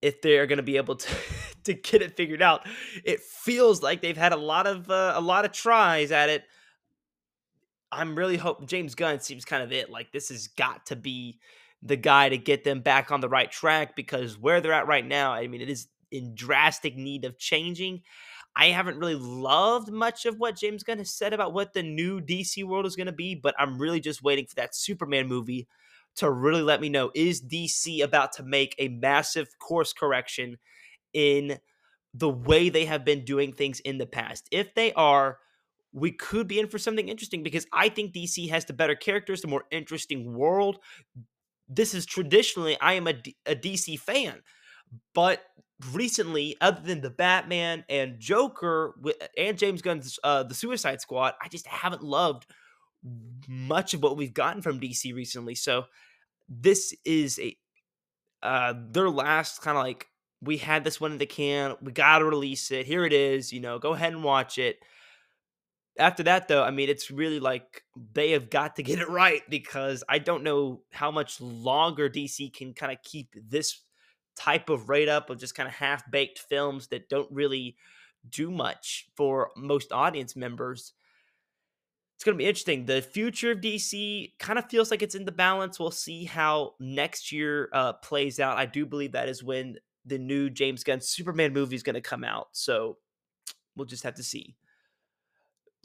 if 0.00 0.22
they're 0.22 0.46
going 0.46 0.58
to 0.58 0.62
be 0.62 0.76
able 0.76 0.94
to 0.94 1.08
to 1.64 1.74
get 1.74 2.02
it 2.02 2.16
figured 2.16 2.40
out. 2.40 2.68
It 3.04 3.18
feels 3.20 3.82
like 3.82 4.00
they've 4.00 4.16
had 4.16 4.32
a 4.32 4.36
lot 4.36 4.68
of 4.68 4.88
uh, 4.88 5.14
a 5.16 5.20
lot 5.20 5.44
of 5.44 5.50
tries 5.50 6.12
at 6.12 6.28
it 6.28 6.44
I'm 7.94 8.16
really 8.16 8.36
hoping 8.36 8.66
James 8.66 8.94
Gunn 8.94 9.20
seems 9.20 9.44
kind 9.44 9.62
of 9.62 9.72
it. 9.72 9.90
Like 9.90 10.12
this 10.12 10.28
has 10.28 10.48
got 10.48 10.86
to 10.86 10.96
be 10.96 11.38
the 11.82 11.96
guy 11.96 12.28
to 12.28 12.38
get 12.38 12.64
them 12.64 12.80
back 12.80 13.10
on 13.10 13.20
the 13.20 13.28
right 13.28 13.50
track 13.50 13.94
because 13.94 14.38
where 14.38 14.60
they're 14.60 14.72
at 14.72 14.86
right 14.86 15.06
now, 15.06 15.32
I 15.32 15.46
mean, 15.46 15.60
it 15.60 15.68
is 15.68 15.88
in 16.10 16.34
drastic 16.34 16.96
need 16.96 17.24
of 17.24 17.38
changing. 17.38 18.02
I 18.56 18.66
haven't 18.66 18.98
really 18.98 19.16
loved 19.16 19.90
much 19.90 20.26
of 20.26 20.38
what 20.38 20.56
James 20.56 20.82
Gunn 20.84 20.98
has 20.98 21.10
said 21.10 21.32
about 21.32 21.52
what 21.52 21.72
the 21.72 21.82
new 21.82 22.20
DC 22.20 22.64
world 22.64 22.86
is 22.86 22.96
going 22.96 23.06
to 23.06 23.12
be, 23.12 23.34
but 23.34 23.54
I'm 23.58 23.78
really 23.78 24.00
just 24.00 24.22
waiting 24.22 24.46
for 24.46 24.54
that 24.56 24.74
Superman 24.74 25.26
movie 25.26 25.66
to 26.16 26.30
really 26.30 26.62
let 26.62 26.80
me 26.80 26.88
know 26.88 27.10
is 27.14 27.42
DC 27.42 28.02
about 28.02 28.32
to 28.34 28.44
make 28.44 28.74
a 28.78 28.88
massive 28.88 29.48
course 29.58 29.92
correction 29.92 30.58
in 31.12 31.58
the 32.14 32.28
way 32.28 32.68
they 32.68 32.84
have 32.84 33.04
been 33.04 33.24
doing 33.24 33.52
things 33.52 33.80
in 33.80 33.98
the 33.98 34.06
past. 34.06 34.46
If 34.52 34.74
they 34.74 34.92
are, 34.92 35.38
we 35.94 36.10
could 36.10 36.48
be 36.48 36.58
in 36.58 36.66
for 36.66 36.78
something 36.78 37.08
interesting 37.08 37.44
because 37.44 37.66
I 37.72 37.88
think 37.88 38.12
DC 38.12 38.50
has 38.50 38.64
the 38.64 38.72
better 38.72 38.96
characters, 38.96 39.40
the 39.40 39.48
more 39.48 39.64
interesting 39.70 40.34
world. 40.34 40.78
This 41.68 41.94
is 41.94 42.04
traditionally, 42.04 42.76
I 42.80 42.94
am 42.94 43.06
a, 43.06 43.14
DC 43.14 43.98
fan, 44.00 44.42
but 45.14 45.42
recently, 45.92 46.56
other 46.60 46.80
than 46.82 47.00
the 47.00 47.10
Batman 47.10 47.84
and 47.88 48.18
Joker 48.18 48.94
and 49.38 49.56
James 49.56 49.82
Gunn's 49.82 50.18
uh, 50.24 50.42
The 50.42 50.54
Suicide 50.54 51.00
Squad, 51.00 51.34
I 51.40 51.46
just 51.48 51.66
haven't 51.68 52.02
loved 52.02 52.44
much 53.48 53.94
of 53.94 54.02
what 54.02 54.16
we've 54.16 54.34
gotten 54.34 54.62
from 54.62 54.80
DC 54.80 55.14
recently. 55.14 55.54
So 55.54 55.84
this 56.48 56.92
is 57.04 57.38
a 57.38 57.56
uh, 58.42 58.74
their 58.90 59.08
last 59.08 59.62
kind 59.62 59.78
of 59.78 59.84
like 59.84 60.08
we 60.42 60.58
had 60.58 60.84
this 60.84 61.00
one 61.00 61.12
in 61.12 61.18
the 61.18 61.24
can, 61.24 61.76
we 61.80 61.92
got 61.92 62.18
to 62.18 62.24
release 62.24 62.70
it. 62.72 62.84
Here 62.84 63.06
it 63.06 63.12
is. 63.12 63.52
You 63.52 63.60
know, 63.60 63.78
go 63.78 63.94
ahead 63.94 64.12
and 64.12 64.24
watch 64.24 64.58
it 64.58 64.80
after 65.98 66.22
that 66.22 66.48
though 66.48 66.62
i 66.62 66.70
mean 66.70 66.88
it's 66.88 67.10
really 67.10 67.40
like 67.40 67.82
they 68.12 68.32
have 68.32 68.50
got 68.50 68.76
to 68.76 68.82
get 68.82 68.98
it 68.98 69.08
right 69.08 69.42
because 69.48 70.02
i 70.08 70.18
don't 70.18 70.42
know 70.42 70.80
how 70.92 71.10
much 71.10 71.40
longer 71.40 72.08
dc 72.08 72.52
can 72.54 72.74
kind 72.74 72.92
of 72.92 72.98
keep 73.02 73.34
this 73.48 73.80
type 74.36 74.68
of 74.68 74.88
rate 74.88 75.08
up 75.08 75.30
of 75.30 75.38
just 75.38 75.54
kind 75.54 75.68
of 75.68 75.74
half 75.74 76.08
baked 76.10 76.38
films 76.38 76.88
that 76.88 77.08
don't 77.08 77.30
really 77.30 77.76
do 78.28 78.50
much 78.50 79.06
for 79.14 79.50
most 79.56 79.92
audience 79.92 80.34
members. 80.34 80.92
It's 82.16 82.24
going 82.24 82.36
to 82.36 82.42
be 82.42 82.48
interesting. 82.48 82.86
The 82.86 83.02
future 83.02 83.52
of 83.52 83.60
dc 83.60 84.32
kind 84.38 84.58
of 84.58 84.68
feels 84.68 84.90
like 84.90 85.02
it's 85.02 85.14
in 85.14 85.24
the 85.24 85.32
balance. 85.32 85.78
We'll 85.78 85.90
see 85.90 86.24
how 86.24 86.74
next 86.80 87.32
year 87.32 87.68
uh, 87.72 87.94
plays 87.94 88.40
out. 88.40 88.56
I 88.56 88.66
do 88.66 88.86
believe 88.86 89.12
that 89.12 89.28
is 89.28 89.42
when 89.42 89.76
the 90.06 90.18
new 90.18 90.50
james 90.50 90.84
gunn 90.84 91.00
superman 91.00 91.52
movie 91.52 91.76
is 91.76 91.82
going 91.82 91.94
to 91.94 92.00
come 92.00 92.24
out 92.24 92.48
so 92.52 92.98
we'll 93.74 93.86
just 93.86 94.02
have 94.02 94.14
to 94.14 94.22
see 94.22 94.54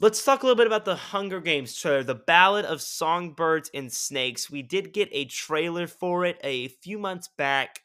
Let's 0.02 0.24
talk 0.24 0.42
a 0.42 0.46
little 0.46 0.56
bit 0.56 0.66
about 0.66 0.86
the 0.86 0.96
Hunger 0.96 1.42
Games 1.42 1.76
trailer, 1.76 2.02
The 2.02 2.14
Ballad 2.14 2.64
of 2.64 2.80
Songbirds 2.80 3.70
and 3.74 3.92
Snakes. 3.92 4.50
We 4.50 4.62
did 4.62 4.94
get 4.94 5.10
a 5.12 5.26
trailer 5.26 5.86
for 5.86 6.24
it 6.24 6.40
a 6.42 6.68
few 6.68 6.98
months 6.98 7.28
back. 7.36 7.82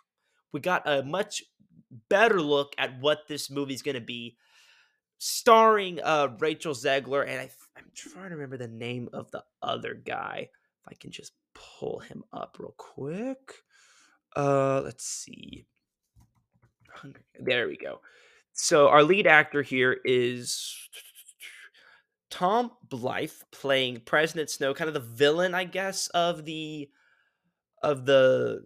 We 0.53 0.61
got 0.61 0.87
a 0.87 1.03
much 1.03 1.43
better 2.07 2.41
look 2.41 2.73
at 2.77 3.01
what 3.01 3.27
this 3.27 3.51
movie's 3.51 3.81
going 3.81 3.95
to 3.95 4.01
be, 4.01 4.37
starring 5.17 5.99
uh, 6.01 6.29
Rachel 6.39 6.73
Zegler. 6.73 7.27
And 7.27 7.41
I, 7.41 7.49
I'm 7.75 7.91
trying 7.93 8.29
to 8.29 8.35
remember 8.35 8.55
the 8.55 8.69
name 8.69 9.09
of 9.11 9.29
the 9.31 9.43
other 9.61 9.93
guy. 9.93 10.47
If 10.47 10.87
I 10.87 10.93
can 10.93 11.11
just 11.11 11.33
pull 11.53 11.99
him 11.99 12.23
up 12.31 12.55
real 12.57 12.75
quick. 12.77 13.55
Uh, 14.37 14.79
let's 14.85 15.05
see. 15.05 15.65
There 17.37 17.67
we 17.67 17.75
go. 17.75 17.99
So 18.53 18.87
our 18.87 19.03
lead 19.03 19.27
actor 19.27 19.61
here 19.61 19.97
is 20.05 20.73
Tom 22.35 22.71
Blyth 22.89 23.43
playing 23.53 24.01
President 24.01 24.49
Snow, 24.49 24.73
kind 24.73 24.89
of 24.89 24.93
the 24.93 24.99
villain, 24.99 25.55
I 25.55 25.63
guess, 25.63 26.09
of 26.09 26.43
the 26.43 26.89
of 27.81 28.05
the 28.05 28.61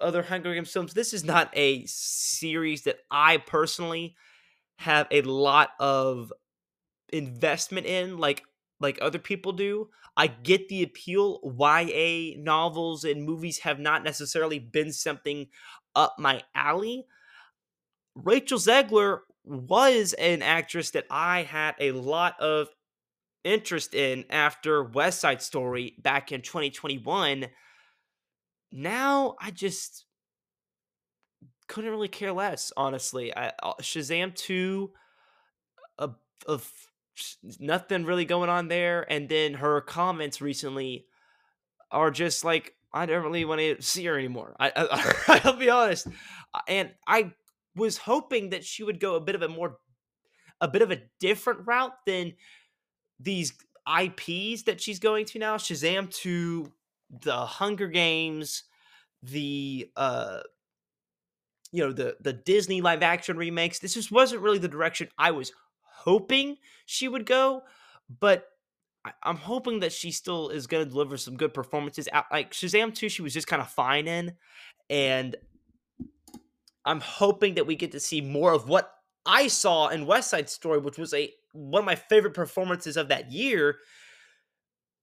other 0.00 0.24
Hunger 0.24 0.52
Games 0.52 0.72
films. 0.72 0.92
This 0.92 1.14
is 1.14 1.22
not 1.22 1.48
a 1.52 1.86
series 1.86 2.82
that 2.82 2.98
I 3.08 3.36
personally 3.36 4.16
have 4.78 5.06
a 5.12 5.22
lot 5.22 5.70
of 5.78 6.32
investment 7.12 7.86
in, 7.86 8.18
like 8.18 8.42
like 8.80 8.98
other 9.00 9.20
people 9.20 9.52
do. 9.52 9.88
I 10.16 10.26
get 10.26 10.68
the 10.68 10.82
appeal. 10.82 11.38
YA 11.44 12.34
novels 12.42 13.04
and 13.04 13.22
movies 13.22 13.60
have 13.60 13.78
not 13.78 14.02
necessarily 14.02 14.58
been 14.58 14.92
something 14.92 15.46
up 15.94 16.16
my 16.18 16.42
alley. 16.56 17.06
Rachel 18.16 18.58
Zegler 18.58 19.20
was 19.44 20.12
an 20.14 20.42
actress 20.42 20.90
that 20.90 21.06
I 21.08 21.44
had 21.44 21.76
a 21.78 21.92
lot 21.92 22.34
of 22.40 22.66
interest 23.46 23.94
in 23.94 24.24
after 24.30 24.82
West 24.82 25.20
Side 25.20 25.42
Story 25.42 25.94
back 25.98 26.32
in 26.32 26.42
2021. 26.42 27.46
Now 28.72 29.36
I 29.40 29.50
just 29.50 30.04
couldn't 31.68 31.90
really 31.90 32.08
care 32.08 32.32
less, 32.32 32.72
honestly. 32.76 33.36
I, 33.36 33.52
uh, 33.62 33.74
Shazam 33.80 34.34
2 34.34 34.90
of, 35.98 36.16
of 36.46 36.70
nothing 37.58 38.04
really 38.04 38.24
going 38.24 38.50
on 38.50 38.68
there 38.68 39.10
and 39.10 39.28
then 39.28 39.54
her 39.54 39.80
comments 39.80 40.40
recently 40.40 41.06
are 41.90 42.10
just 42.10 42.44
like 42.44 42.74
I 42.92 43.04
don't 43.04 43.24
really 43.24 43.44
want 43.44 43.60
to 43.60 43.82
see 43.82 44.04
her 44.06 44.18
anymore. 44.18 44.56
I, 44.58 44.72
I 44.74 45.40
I'll 45.44 45.56
be 45.56 45.68
honest. 45.68 46.06
Uh, 46.54 46.60
and 46.66 46.90
I 47.06 47.32
was 47.74 47.98
hoping 47.98 48.50
that 48.50 48.64
she 48.64 48.82
would 48.82 49.00
go 49.00 49.16
a 49.16 49.20
bit 49.20 49.34
of 49.34 49.42
a 49.42 49.48
more 49.48 49.78
a 50.60 50.68
bit 50.68 50.82
of 50.82 50.90
a 50.90 51.02
different 51.20 51.66
route 51.66 51.92
than 52.06 52.32
these 53.20 53.52
IPs 53.86 54.62
that 54.64 54.80
she's 54.80 54.98
going 54.98 55.24
to 55.26 55.38
now, 55.38 55.56
Shazam 55.56 56.12
2, 56.12 56.72
the 57.22 57.36
Hunger 57.36 57.88
Games, 57.88 58.64
the 59.22 59.90
uh 59.96 60.40
you 61.72 61.84
know, 61.84 61.92
the 61.92 62.16
the 62.20 62.32
Disney 62.32 62.80
live 62.80 63.02
action 63.02 63.36
remakes. 63.36 63.78
This 63.78 63.94
just 63.94 64.12
wasn't 64.12 64.42
really 64.42 64.58
the 64.58 64.68
direction 64.68 65.08
I 65.18 65.32
was 65.32 65.52
hoping 65.80 66.56
she 66.86 67.08
would 67.08 67.26
go, 67.26 67.62
but 68.20 68.48
I, 69.04 69.12
am 69.24 69.36
hoping 69.36 69.80
that 69.80 69.92
she 69.92 70.10
still 70.10 70.48
is 70.48 70.66
going 70.66 70.84
to 70.84 70.90
deliver 70.90 71.16
some 71.16 71.36
good 71.36 71.52
performances. 71.52 72.08
Like 72.30 72.52
Shazam 72.52 72.94
2, 72.94 73.08
she 73.08 73.22
was 73.22 73.32
just 73.32 73.46
kind 73.46 73.60
of 73.60 73.68
fine 73.68 74.06
in, 74.06 74.34
and 74.88 75.36
I'm 76.84 77.00
hoping 77.00 77.54
that 77.54 77.66
we 77.66 77.74
get 77.74 77.92
to 77.92 78.00
see 78.00 78.20
more 78.20 78.52
of 78.52 78.68
what 78.68 78.92
I 79.26 79.48
saw 79.48 79.88
in 79.88 80.06
West 80.06 80.30
Side 80.30 80.48
Story, 80.48 80.78
which 80.78 80.98
was 80.98 81.12
a 81.12 81.32
one 81.56 81.80
of 81.80 81.86
my 81.86 81.94
favorite 81.94 82.34
performances 82.34 82.96
of 82.96 83.08
that 83.08 83.32
year. 83.32 83.76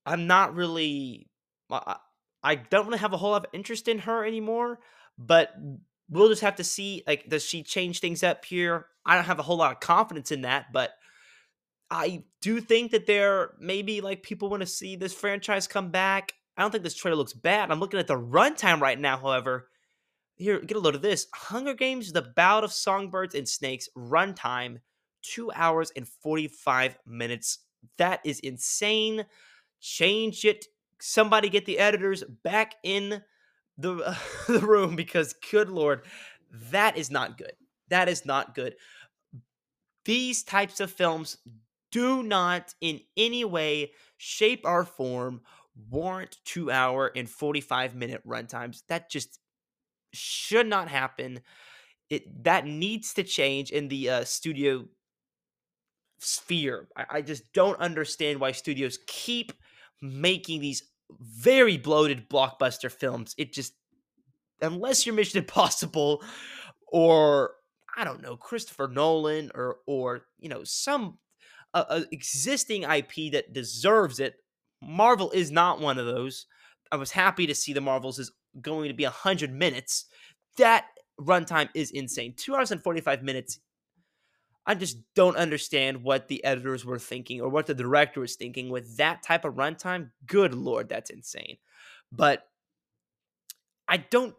I'm 0.06 0.28
not 0.28 0.56
really. 0.56 1.30
I, 1.70 1.98
I 2.44 2.56
don't 2.56 2.88
really 2.88 3.00
have 3.00 3.14
a 3.14 3.18
whole 3.18 3.32
lot 3.32 3.46
of 3.46 3.52
interest 3.54 3.88
in 3.88 4.00
her 4.00 4.26
anymore. 4.26 4.80
But 5.18 5.54
we'll 6.10 6.30
just 6.30 6.42
have 6.42 6.56
to 6.58 6.64
see. 6.64 7.04
Like, 7.08 7.30
does 7.30 7.44
she 7.44 7.64
change 7.64 8.00
things 8.00 8.24
up 8.24 8.46
here? 8.46 8.88
I 9.06 9.16
don't 9.16 9.26
have 9.26 9.40
a 9.40 9.44
whole 9.44 9.58
lot 9.58 9.72
of 9.72 9.80
confidence 9.80 10.32
in 10.32 10.42
that, 10.42 10.68
but 10.72 10.92
I 11.92 12.24
do 12.42 12.62
think 12.62 12.92
that 12.92 13.06
there 13.06 13.52
maybe 13.60 14.02
like 14.02 14.24
people 14.24 14.50
want 14.50 14.62
to 14.62 14.68
see 14.68 14.96
this 14.96 15.14
franchise 15.14 15.68
come 15.68 15.92
back. 15.92 16.34
I 16.58 16.62
don't 16.62 16.72
think 16.72 16.84
this 16.84 16.96
trailer 16.96 17.18
looks 17.18 17.34
bad. 17.34 17.70
I'm 17.70 17.80
looking 17.80 18.00
at 18.00 18.08
the 18.08 18.20
runtime 18.20 18.80
right 18.80 19.00
now, 19.00 19.18
however. 19.18 19.68
Here, 20.36 20.60
get 20.60 20.78
a 20.78 20.80
load 20.80 20.96
of 20.96 21.02
this. 21.02 21.28
Hunger 21.34 21.74
Games: 21.74 22.12
The 22.12 22.22
Ballad 22.22 22.64
of 22.64 22.74
Songbirds 22.74 23.36
and 23.36 23.48
Snakes 23.48 23.90
runtime 23.96 24.80
two 25.24 25.52
hours 25.54 25.92
and 25.96 26.08
45 26.08 26.98
minutes. 27.06 27.60
That 27.98 28.22
is 28.24 28.40
insane. 28.40 29.26
Change 29.82 30.46
it. 30.46 30.66
Somebody 31.00 31.50
get 31.50 31.66
the 31.66 31.80
editors 31.80 32.24
back 32.44 32.76
in 32.84 33.24
the, 33.78 33.96
uh, 33.96 34.16
the 34.48 34.60
room 34.60 34.96
because, 34.96 35.34
good 35.52 35.70
Lord, 35.70 36.04
that 36.72 36.98
is 36.98 37.10
not 37.10 37.38
good. 37.38 37.54
That 37.90 38.08
is 38.08 38.26
not 38.26 38.56
good. 38.56 38.76
These 40.06 40.44
types 40.44 40.80
of 40.80 40.92
films 40.92 41.38
do 41.92 42.24
not 42.24 42.74
in 42.82 43.02
any 43.16 43.46
way, 43.46 43.92
shape, 44.18 44.62
or 44.66 44.84
form 44.84 45.42
warrant 45.90 46.38
two 46.46 46.72
hour 46.72 47.12
and 47.16 47.30
45 47.30 47.96
minute 47.96 48.22
runtimes. 48.28 48.84
That 48.88 49.10
just 49.10 49.40
should 50.14 50.68
not 50.68 50.88
happen. 50.88 51.42
It 52.10 52.44
that 52.44 52.66
needs 52.66 53.14
to 53.16 53.24
change 53.24 53.72
in 53.72 53.88
the 53.88 54.10
uh, 54.10 54.24
studio 54.24 54.86
sphere. 56.24 56.88
I, 56.96 57.06
I 57.10 57.22
just 57.22 57.52
don't 57.54 57.80
understand 57.80 58.40
why 58.40 58.52
studios 58.52 59.00
keep 59.08 59.54
making 60.02 60.62
these 60.62 60.84
very 61.20 61.78
bloated 61.78 62.30
blockbuster 62.30 62.92
films. 62.92 63.36
It 63.38 63.54
just 63.54 63.74
unless 64.62 65.06
you're 65.06 65.16
Mission 65.16 65.40
Impossible 65.44 66.24
or 66.88 67.52
I 67.96 68.04
don't 68.04 68.22
know 68.22 68.36
Christopher 68.38 68.88
Nolan 68.88 69.52
or 69.54 69.78
or 69.86 70.26
you 70.40 70.50
know 70.50 70.64
some 70.64 71.18
uh, 71.74 71.86
uh, 71.90 72.02
existing 72.12 72.84
IP 72.84 73.32
that 73.34 73.54
deserves 73.54 74.20
it. 74.20 74.36
Marvel 74.82 75.32
is 75.32 75.52
not 75.52 75.80
one 75.80 75.98
of 75.98 76.06
those. 76.06 76.46
I 76.92 76.98
was 76.98 77.12
happy 77.12 77.48
to 77.48 77.56
see 77.56 77.74
the 77.74 77.82
Marvels 77.82 78.20
is 78.20 78.32
going 78.62 78.90
to 78.90 78.94
be 78.94 79.06
100 79.06 79.52
minutes. 79.52 80.06
That 80.58 80.86
runtime 81.20 81.70
is 81.74 81.90
insane. 81.92 82.36
2 82.38 82.56
hours 82.56 82.72
and 82.72 82.84
45 82.84 83.24
minutes 83.24 83.60
I 84.66 84.76
just 84.76 84.98
don't 85.14 85.36
understand 85.36 86.04
what 86.04 86.28
the 86.28 86.44
editors 86.44 86.86
were 86.86 87.00
thinking 87.00 87.42
or 87.42 87.50
what 87.50 87.66
the 87.66 87.74
director 87.74 88.22
was 88.22 88.36
thinking 88.36 88.70
with 88.70 88.98
that 88.98 89.22
type 89.22 89.44
of 89.46 89.56
runtime. 89.56 90.12
Good 90.26 90.54
lord, 90.54 90.88
that's 90.88 91.10
insane. 91.10 91.58
But 92.12 92.48
I 93.88 93.98
don't 93.98 94.36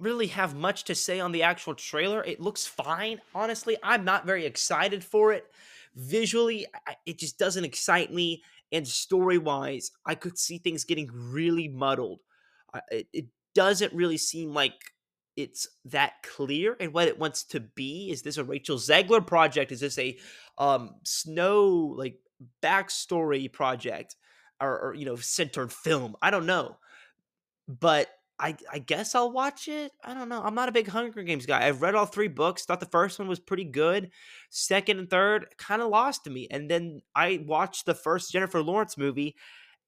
really 0.00 0.28
have 0.28 0.54
much 0.54 0.84
to 0.84 0.94
say 0.94 1.20
on 1.20 1.32
the 1.32 1.42
actual 1.42 1.74
trailer. 1.74 2.24
It 2.24 2.40
looks 2.40 2.66
fine, 2.66 3.20
honestly. 3.34 3.76
I'm 3.82 4.04
not 4.04 4.24
very 4.24 4.46
excited 4.46 5.04
for 5.04 5.32
it. 5.32 5.44
Visually, 5.96 6.66
it 7.04 7.18
just 7.18 7.38
doesn't 7.38 7.64
excite 7.64 8.12
me. 8.12 8.42
And 8.70 8.86
story 8.86 9.38
wise, 9.38 9.90
I 10.06 10.14
could 10.14 10.38
see 10.38 10.58
things 10.58 10.84
getting 10.84 11.10
really 11.12 11.68
muddled. 11.68 12.20
It, 12.90 13.08
it 13.12 13.26
doesn't 13.54 13.92
really 13.92 14.18
seem 14.18 14.54
like 14.54 14.74
it's 15.38 15.68
that 15.84 16.14
clear 16.24 16.76
and 16.80 16.92
what 16.92 17.06
it 17.06 17.16
wants 17.16 17.44
to 17.44 17.60
be. 17.60 18.10
Is 18.10 18.22
this 18.22 18.38
a 18.38 18.44
Rachel 18.44 18.76
Zegler 18.76 19.24
project? 19.24 19.70
Is 19.70 19.78
this 19.78 19.96
a 19.96 20.18
um, 20.58 20.96
Snow 21.04 21.94
like 21.96 22.18
backstory 22.60 23.50
project 23.50 24.16
or, 24.60 24.80
or 24.80 24.94
you 24.94 25.06
know 25.06 25.14
centered 25.14 25.72
film? 25.72 26.16
I 26.20 26.32
don't 26.32 26.44
know, 26.46 26.76
but 27.68 28.08
I 28.36 28.56
I 28.72 28.80
guess 28.80 29.14
I'll 29.14 29.30
watch 29.30 29.68
it. 29.68 29.92
I 30.02 30.12
don't 30.12 30.28
know. 30.28 30.42
I'm 30.42 30.56
not 30.56 30.68
a 30.68 30.72
big 30.72 30.88
Hunger 30.88 31.22
Games 31.22 31.46
guy. 31.46 31.68
I've 31.68 31.82
read 31.82 31.94
all 31.94 32.06
three 32.06 32.26
books. 32.26 32.64
Thought 32.64 32.80
the 32.80 32.86
first 32.86 33.20
one 33.20 33.28
was 33.28 33.38
pretty 33.38 33.64
good. 33.64 34.10
Second 34.50 34.98
and 34.98 35.08
third 35.08 35.46
kind 35.56 35.80
of 35.80 35.88
lost 35.88 36.24
to 36.24 36.30
me. 36.30 36.48
And 36.50 36.68
then 36.68 37.02
I 37.14 37.44
watched 37.46 37.86
the 37.86 37.94
first 37.94 38.32
Jennifer 38.32 38.60
Lawrence 38.60 38.98
movie 38.98 39.36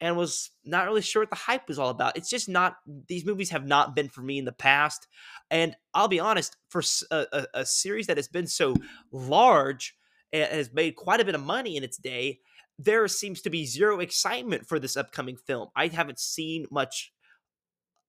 and 0.00 0.16
was 0.16 0.50
not 0.64 0.86
really 0.86 1.02
sure 1.02 1.22
what 1.22 1.30
the 1.30 1.36
hype 1.36 1.68
was 1.68 1.78
all 1.78 1.90
about. 1.90 2.16
It's 2.16 2.30
just 2.30 2.48
not, 2.48 2.76
these 3.08 3.26
movies 3.26 3.50
have 3.50 3.66
not 3.66 3.94
been 3.94 4.08
for 4.08 4.22
me 4.22 4.38
in 4.38 4.46
the 4.46 4.52
past. 4.52 5.06
And 5.50 5.76
I'll 5.92 6.08
be 6.08 6.20
honest, 6.20 6.56
for 6.68 6.82
a, 7.10 7.26
a, 7.32 7.46
a 7.54 7.66
series 7.66 8.06
that 8.06 8.16
has 8.16 8.28
been 8.28 8.46
so 8.46 8.76
large 9.12 9.94
and 10.32 10.50
has 10.50 10.72
made 10.72 10.96
quite 10.96 11.20
a 11.20 11.24
bit 11.24 11.34
of 11.34 11.42
money 11.42 11.76
in 11.76 11.84
its 11.84 11.98
day, 11.98 12.40
there 12.78 13.06
seems 13.08 13.42
to 13.42 13.50
be 13.50 13.66
zero 13.66 14.00
excitement 14.00 14.66
for 14.66 14.78
this 14.78 14.96
upcoming 14.96 15.36
film. 15.36 15.68
I 15.76 15.88
haven't 15.88 16.18
seen 16.18 16.64
much 16.70 17.12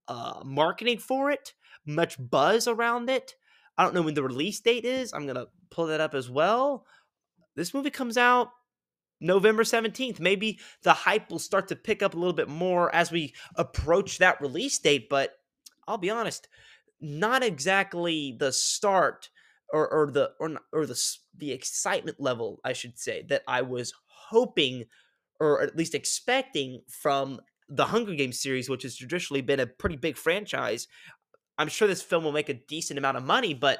uh, 0.07 0.41
marketing 0.45 0.99
for 0.99 1.29
it, 1.29 1.53
much 1.85 2.15
buzz 2.17 2.67
around 2.67 3.09
it. 3.09 3.35
I 3.77 3.83
don't 3.83 3.93
know 3.93 4.01
when 4.01 4.13
the 4.13 4.23
release 4.23 4.61
date 4.61 4.85
is. 4.85 5.11
I'm 5.11 5.27
to 5.27 5.47
pull 5.71 5.87
that 5.87 5.99
up 5.99 6.13
as 6.13 6.29
well. 6.29 6.85
This 7.55 7.73
movie 7.73 7.89
comes 7.89 8.17
out 8.17 8.49
November 9.21 9.63
17th. 9.63 10.19
Maybe 10.19 10.59
the 10.83 10.93
hype 10.93 11.29
will 11.29 11.39
start 11.39 11.67
to 11.69 11.75
pick 11.75 12.03
up 12.03 12.13
a 12.13 12.17
little 12.17 12.33
bit 12.33 12.49
more 12.49 12.93
as 12.93 13.11
we 13.11 13.33
approach 13.55 14.17
that 14.17 14.41
release 14.41 14.77
date, 14.79 15.07
but 15.09 15.37
I'll 15.87 15.97
be 15.97 16.09
honest, 16.09 16.47
not 16.99 17.43
exactly 17.43 18.35
the 18.37 18.51
start 18.51 19.29
or, 19.71 19.87
or 19.87 20.11
the 20.11 20.31
or, 20.39 20.59
or 20.73 20.85
the 20.85 21.01
the 21.37 21.51
excitement 21.51 22.19
level, 22.19 22.59
I 22.65 22.73
should 22.73 22.99
say, 22.99 23.23
that 23.29 23.43
I 23.47 23.61
was 23.61 23.93
hoping 24.05 24.85
or 25.39 25.61
at 25.61 25.75
least 25.75 25.95
expecting 25.95 26.81
from 26.87 27.39
the 27.67 27.85
Hunger 27.85 28.13
Games 28.13 28.39
series, 28.39 28.69
which 28.69 28.83
has 28.83 28.95
traditionally 28.95 29.41
been 29.41 29.59
a 29.59 29.65
pretty 29.65 29.95
big 29.95 30.17
franchise. 30.17 30.87
I'm 31.57 31.67
sure 31.67 31.87
this 31.87 32.01
film 32.01 32.23
will 32.23 32.31
make 32.31 32.49
a 32.49 32.53
decent 32.53 32.97
amount 32.97 33.17
of 33.17 33.23
money, 33.23 33.53
but 33.53 33.79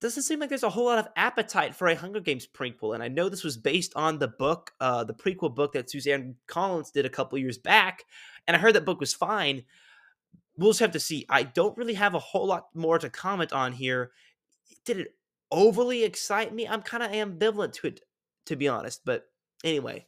doesn't 0.00 0.24
seem 0.24 0.40
like 0.40 0.48
there's 0.48 0.62
a 0.62 0.70
whole 0.70 0.86
lot 0.86 0.98
of 0.98 1.08
appetite 1.16 1.74
for 1.74 1.88
a 1.88 1.94
Hunger 1.94 2.20
Games 2.20 2.46
prequel. 2.46 2.94
And 2.94 3.02
I 3.02 3.08
know 3.08 3.28
this 3.28 3.44
was 3.44 3.56
based 3.56 3.92
on 3.96 4.18
the 4.18 4.28
book, 4.28 4.72
uh, 4.80 5.04
the 5.04 5.14
prequel 5.14 5.54
book 5.54 5.72
that 5.72 5.90
Suzanne 5.90 6.36
Collins 6.46 6.90
did 6.90 7.06
a 7.06 7.10
couple 7.10 7.38
years 7.38 7.58
back. 7.58 8.04
And 8.46 8.56
I 8.56 8.60
heard 8.60 8.74
that 8.74 8.84
book 8.84 9.00
was 9.00 9.14
fine. 9.14 9.62
We'll 10.56 10.70
just 10.70 10.80
have 10.80 10.92
to 10.92 11.00
see. 11.00 11.26
I 11.28 11.44
don't 11.44 11.76
really 11.76 11.94
have 11.94 12.14
a 12.14 12.18
whole 12.18 12.46
lot 12.46 12.66
more 12.74 12.98
to 12.98 13.08
comment 13.08 13.52
on 13.52 13.72
here. 13.72 14.12
Did 14.84 14.98
it 14.98 15.14
overly 15.50 16.04
excite 16.04 16.54
me? 16.54 16.68
I'm 16.68 16.82
kind 16.82 17.02
of 17.02 17.10
ambivalent 17.10 17.72
to 17.74 17.88
it, 17.88 18.00
to 18.46 18.56
be 18.56 18.68
honest. 18.68 19.02
But 19.04 19.24
anyway, 19.64 20.06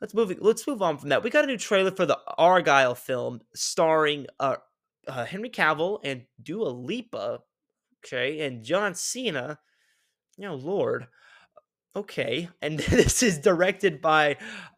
let's 0.00 0.14
move. 0.14 0.34
Let's 0.40 0.66
move 0.66 0.82
on 0.82 0.98
from 0.98 1.10
that. 1.10 1.22
We 1.22 1.30
got 1.30 1.44
a 1.44 1.48
new 1.48 1.58
trailer 1.58 1.90
for 1.90 2.06
the 2.06 2.18
Argylle 2.38 2.96
film 2.96 3.40
starring 3.54 4.26
uh, 4.40 4.56
uh, 5.06 5.24
Henry 5.24 5.50
Cavill 5.50 6.00
and 6.02 6.22
Dua 6.42 6.68
Lipa 6.68 7.40
Okay, 8.04 8.40
and 8.46 8.64
John 8.64 8.94
Cena. 8.94 9.58
You 10.36 10.44
know, 10.48 10.54
Lord. 10.54 11.06
Okay, 11.94 12.50
and 12.62 12.78
this 12.78 13.22
is 13.22 13.38
directed 13.38 14.00
by 14.02 14.36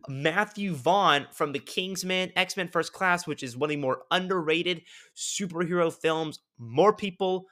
Matthew 0.08 0.74
Vaughn 0.74 1.26
from 1.32 1.52
the 1.52 1.58
Kingsman 1.58 2.32
X 2.36 2.56
Men 2.56 2.68
First 2.68 2.92
Class, 2.92 3.26
which 3.26 3.42
is 3.42 3.56
one 3.56 3.70
of 3.70 3.74
the 3.74 3.76
more 3.76 4.02
underrated 4.10 4.82
superhero 5.16 5.92
films. 5.92 6.38
More 6.58 6.92
people 6.92 7.46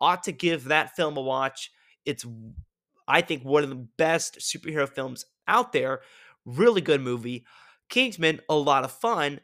ought 0.00 0.24
to 0.24 0.32
give 0.32 0.64
that 0.64 0.96
film 0.96 1.16
a 1.16 1.20
watch. 1.20 1.70
It's, 2.04 2.26
I 3.06 3.20
think, 3.20 3.44
one 3.44 3.62
of 3.62 3.68
the 3.68 3.86
best 3.96 4.38
superhero 4.40 4.88
films 4.88 5.26
out 5.46 5.72
there. 5.72 6.00
Really 6.44 6.80
good 6.80 7.00
movie. 7.00 7.44
Kingsman, 7.88 8.40
a 8.48 8.56
lot 8.56 8.84
of 8.84 8.90
fun 8.90 9.40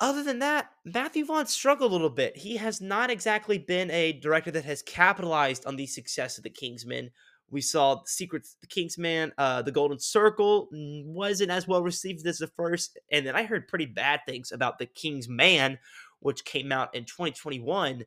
other 0.00 0.22
than 0.22 0.40
that, 0.40 0.70
Matthew 0.84 1.24
Vaughn 1.24 1.46
struggled 1.46 1.90
a 1.90 1.94
little 1.94 2.10
bit. 2.10 2.36
He 2.36 2.56
has 2.56 2.80
not 2.80 3.10
exactly 3.10 3.58
been 3.58 3.90
a 3.90 4.12
director 4.12 4.50
that 4.50 4.64
has 4.64 4.82
capitalized 4.82 5.66
on 5.66 5.76
the 5.76 5.86
success 5.86 6.36
of 6.36 6.44
the 6.44 6.50
Kingsman. 6.50 7.10
We 7.50 7.60
saw 7.60 7.96
the 7.96 8.06
Secrets, 8.06 8.56
the 8.60 8.66
Kingsman, 8.66 9.32
uh, 9.38 9.62
the 9.62 9.70
Golden 9.70 10.00
Circle 10.00 10.68
wasn't 10.72 11.50
as 11.50 11.68
well 11.68 11.82
received 11.82 12.26
as 12.26 12.38
the 12.38 12.48
first, 12.48 12.98
and 13.12 13.24
then 13.24 13.36
I 13.36 13.44
heard 13.44 13.68
pretty 13.68 13.86
bad 13.86 14.20
things 14.26 14.50
about 14.50 14.78
the 14.78 14.86
King's 14.86 15.28
Man, 15.28 15.78
which 16.18 16.44
came 16.44 16.72
out 16.72 16.94
in 16.94 17.04
2021. 17.04 18.04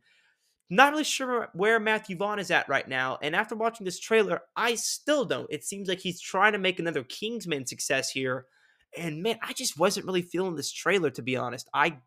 Not 0.70 0.92
really 0.92 1.06
sure 1.06 1.48
where 1.54 1.80
Matthew 1.80 2.18
Vaughn 2.18 2.40
is 2.40 2.52
at 2.52 2.68
right 2.68 2.88
now, 2.88 3.18
and 3.22 3.34
after 3.34 3.56
watching 3.56 3.86
this 3.86 4.00
trailer, 4.00 4.42
I 4.58 4.76
still 4.76 5.24
don't. 5.24 5.48
It 5.50 5.64
seems 5.64 5.88
like 5.88 6.00
he's 6.00 6.20
trying 6.20 6.52
to 6.52 6.60
make 6.60 6.80
another 6.80 7.04
Kingsman 7.04 7.66
success 7.66 8.10
here 8.10 8.48
and 8.96 9.24
man, 9.24 9.40
I 9.42 9.54
just 9.54 9.78
wasn't 9.78 10.06
really 10.06 10.22
feeling 10.22 10.56
this 10.56 10.72
trailer 10.72 11.10
to 11.12 11.22
be 11.22 11.36
honest. 11.36 11.70
I 11.74 12.00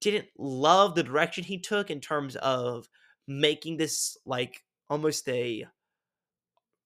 didn't 0.00 0.28
love 0.38 0.94
the 0.94 1.02
direction 1.02 1.44
he 1.44 1.58
took 1.58 1.90
in 1.90 2.00
terms 2.00 2.36
of 2.36 2.88
making 3.26 3.76
this 3.76 4.16
like 4.24 4.62
almost 4.88 5.28
a, 5.28 5.66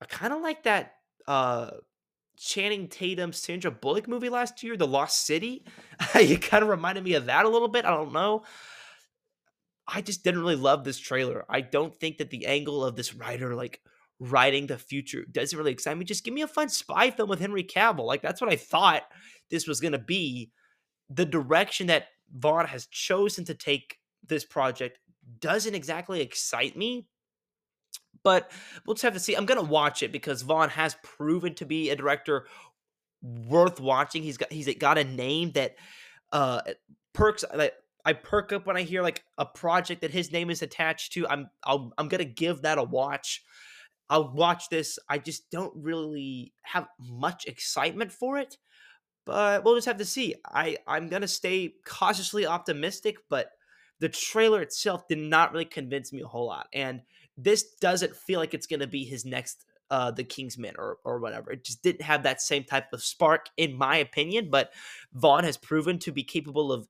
a 0.00 0.06
kind 0.06 0.32
of 0.32 0.40
like 0.40 0.64
that 0.64 0.94
uh 1.28 1.70
Channing 2.38 2.88
Tatum 2.88 3.32
Sandra 3.32 3.70
Bullock 3.70 4.08
movie 4.08 4.28
last 4.28 4.62
year, 4.62 4.76
The 4.76 4.86
Lost 4.86 5.26
City. 5.26 5.64
it 6.14 6.42
kind 6.42 6.62
of 6.62 6.70
reminded 6.70 7.04
me 7.04 7.14
of 7.14 7.26
that 7.26 7.44
a 7.44 7.48
little 7.48 7.68
bit. 7.68 7.84
I 7.84 7.90
don't 7.90 8.12
know. 8.12 8.42
I 9.86 10.00
just 10.00 10.24
didn't 10.24 10.40
really 10.40 10.56
love 10.56 10.82
this 10.82 10.98
trailer. 10.98 11.44
I 11.48 11.60
don't 11.60 11.94
think 11.94 12.18
that 12.18 12.30
the 12.30 12.46
angle 12.46 12.84
of 12.84 12.96
this 12.96 13.14
writer 13.14 13.54
like 13.54 13.80
writing 14.22 14.68
the 14.68 14.78
future 14.78 15.24
doesn't 15.30 15.58
really 15.58 15.72
excite 15.72 15.98
me. 15.98 16.04
Just 16.04 16.24
give 16.24 16.32
me 16.32 16.42
a 16.42 16.46
fun 16.46 16.68
spy 16.68 17.10
film 17.10 17.28
with 17.28 17.40
Henry 17.40 17.64
Cavill. 17.64 18.06
Like 18.06 18.22
that's 18.22 18.40
what 18.40 18.52
I 18.52 18.56
thought 18.56 19.02
this 19.50 19.66
was 19.66 19.80
going 19.80 19.92
to 19.92 19.98
be. 19.98 20.50
The 21.10 21.26
direction 21.26 21.88
that 21.88 22.06
Vaughn 22.34 22.66
has 22.66 22.86
chosen 22.86 23.44
to 23.46 23.54
take 23.54 23.98
this 24.26 24.44
project 24.44 24.98
doesn't 25.40 25.74
exactly 25.74 26.20
excite 26.20 26.76
me. 26.76 27.06
But 28.22 28.52
we'll 28.86 28.94
just 28.94 29.02
have 29.02 29.14
to 29.14 29.20
see. 29.20 29.34
I'm 29.34 29.46
gonna 29.46 29.62
watch 29.62 30.02
it 30.02 30.12
because 30.12 30.42
Vaughn 30.42 30.68
has 30.68 30.96
proven 31.02 31.54
to 31.56 31.66
be 31.66 31.90
a 31.90 31.96
director 31.96 32.46
worth 33.20 33.80
watching. 33.80 34.22
He's 34.22 34.36
got 34.36 34.52
he's 34.52 34.72
got 34.76 34.96
a 34.96 35.04
name 35.04 35.50
that 35.52 35.74
uh 36.30 36.60
perks 37.12 37.44
like 37.52 37.74
I 38.04 38.12
perk 38.12 38.52
up 38.52 38.64
when 38.64 38.76
I 38.76 38.82
hear 38.82 39.02
like 39.02 39.24
a 39.38 39.46
project 39.46 40.02
that 40.02 40.12
his 40.12 40.30
name 40.30 40.50
is 40.50 40.62
attached 40.62 41.12
to. 41.14 41.26
I'm 41.26 41.50
I'll, 41.64 41.92
I'm 41.98 42.08
gonna 42.08 42.24
give 42.24 42.62
that 42.62 42.78
a 42.78 42.84
watch. 42.84 43.42
I'll 44.10 44.32
watch 44.32 44.68
this. 44.68 44.98
I 45.08 45.18
just 45.18 45.50
don't 45.50 45.72
really 45.76 46.52
have 46.62 46.86
much 46.98 47.46
excitement 47.46 48.12
for 48.12 48.38
it, 48.38 48.58
but 49.24 49.64
we'll 49.64 49.76
just 49.76 49.86
have 49.86 49.98
to 49.98 50.04
see. 50.04 50.34
I 50.44 50.76
I'm 50.86 51.08
gonna 51.08 51.28
stay 51.28 51.74
cautiously 51.84 52.46
optimistic, 52.46 53.16
but 53.28 53.50
the 54.02 54.08
trailer 54.08 54.60
itself 54.60 55.06
did 55.06 55.18
not 55.18 55.52
really 55.52 55.64
convince 55.64 56.12
me 56.12 56.22
a 56.22 56.26
whole 56.26 56.46
lot. 56.46 56.66
And 56.72 57.02
this 57.36 57.74
doesn't 57.80 58.16
feel 58.16 58.40
like 58.40 58.52
it's 58.52 58.66
going 58.66 58.80
to 58.80 58.88
be 58.88 59.04
his 59.04 59.24
next 59.24 59.64
uh, 59.92 60.10
the 60.10 60.24
Kingsman 60.24 60.74
or 60.76 60.98
or 61.04 61.20
whatever. 61.20 61.52
It 61.52 61.64
just 61.64 61.82
didn't 61.82 62.02
have 62.02 62.24
that 62.24 62.42
same 62.42 62.64
type 62.64 62.92
of 62.92 63.02
spark, 63.02 63.46
in 63.56 63.76
my 63.76 63.96
opinion. 63.98 64.48
But 64.50 64.72
Vaughn 65.12 65.44
has 65.44 65.56
proven 65.56 65.98
to 66.00 66.10
be 66.10 66.24
capable 66.24 66.72
of 66.72 66.88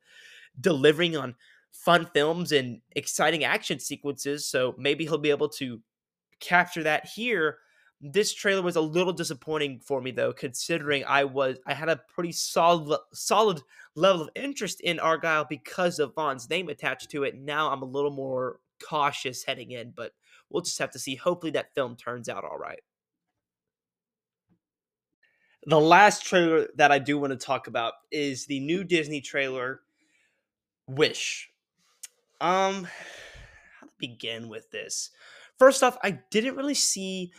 delivering 0.59 1.17
on 1.17 1.35
fun 1.71 2.09
films 2.15 2.53
and 2.53 2.81
exciting 2.95 3.45
action 3.45 3.79
sequences. 3.79 4.47
So 4.47 4.75
maybe 4.79 5.05
he'll 5.05 5.19
be 5.19 5.31
able 5.31 5.49
to 5.51 5.81
capture 6.43 6.83
that 6.83 7.07
here 7.07 7.59
this 8.03 8.35
trailer 8.35 8.63
was 8.63 8.75
a 8.75 8.81
little 8.81 9.13
disappointing 9.13 9.79
for 9.79 10.01
me 10.01 10.11
though, 10.11 10.33
considering 10.33 11.05
I 11.07 11.23
was 11.23 11.59
I 11.67 11.73
had 11.75 11.89
a 11.89 12.01
pretty 12.13 12.33
solid 12.33 12.99
solid 13.13 13.61
level 13.95 14.23
of 14.23 14.31
interest 14.35 14.81
in 14.81 14.99
Argylle 14.99 15.49
because 15.49 16.01
of 16.01 16.15
Vaughn's 16.15 16.51
name 16.51 16.69
attached 16.69 17.11
to 17.11 17.23
it. 17.23 17.39
Now 17.39 17.71
I'm 17.71 17.83
a 17.83 17.87
little 17.87 18.11
more 18.11 18.59
cautious 18.85 19.45
heading 19.45 19.71
in, 19.71 19.93
but 19.97 20.13
we'll 20.51 20.63
just 20.63 20.81
have 20.81 20.91
to 20.91 20.99
see. 20.99 21.15
Hopefully 21.15 21.53
that 21.53 21.75
film 21.77 21.97
turns 21.97 22.29
out 22.29 22.45
all 22.45 22.59
right. 22.59 22.81
The 25.67 25.79
last 25.81 26.25
trailer 26.25 26.67
that 26.75 26.91
I 26.91 26.99
do 26.99 27.19
want 27.19 27.31
to 27.33 27.47
talk 27.47 27.69
about 27.69 27.93
is 28.11 28.47
the 28.47 28.59
new 28.59 28.83
Disney 28.83 29.21
trailer, 29.21 29.83
Wish. 30.89 31.51
Um, 32.41 32.89
how 33.79 33.87
to 33.87 33.93
begin 33.99 34.49
with 34.49 34.69
this? 34.73 35.11
First 35.63 35.85
off, 35.85 35.97
I 36.03 36.19
didn't 36.33 36.57
really 36.57 36.75
see 36.75 37.31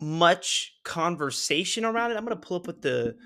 much 0.00 0.78
conversation 0.82 1.84
around 1.84 2.10
it. 2.10 2.16
I'm 2.16 2.24
gonna 2.24 2.36
pull 2.36 2.56
up 2.56 2.66
what 2.66 2.80
the 2.80 3.16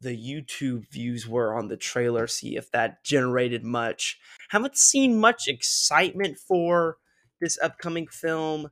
the 0.00 0.16
YouTube 0.16 0.88
views 0.90 1.28
were 1.28 1.54
on 1.54 1.68
the 1.68 1.76
trailer, 1.76 2.26
see 2.26 2.56
if 2.56 2.70
that 2.70 3.04
generated 3.04 3.64
much. 3.64 4.18
Haven't 4.48 4.78
seen 4.78 5.20
much 5.20 5.46
excitement 5.46 6.38
for 6.38 6.96
this 7.42 7.58
upcoming 7.62 8.06
film, 8.06 8.70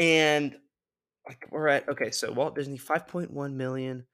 and 0.00 0.56
like 1.28 1.46
we're 1.52 1.68
at 1.68 1.88
okay, 1.88 2.10
so 2.10 2.32
Walt 2.32 2.56
Disney 2.56 2.78
5.1 2.78 3.52
million, 3.54 4.06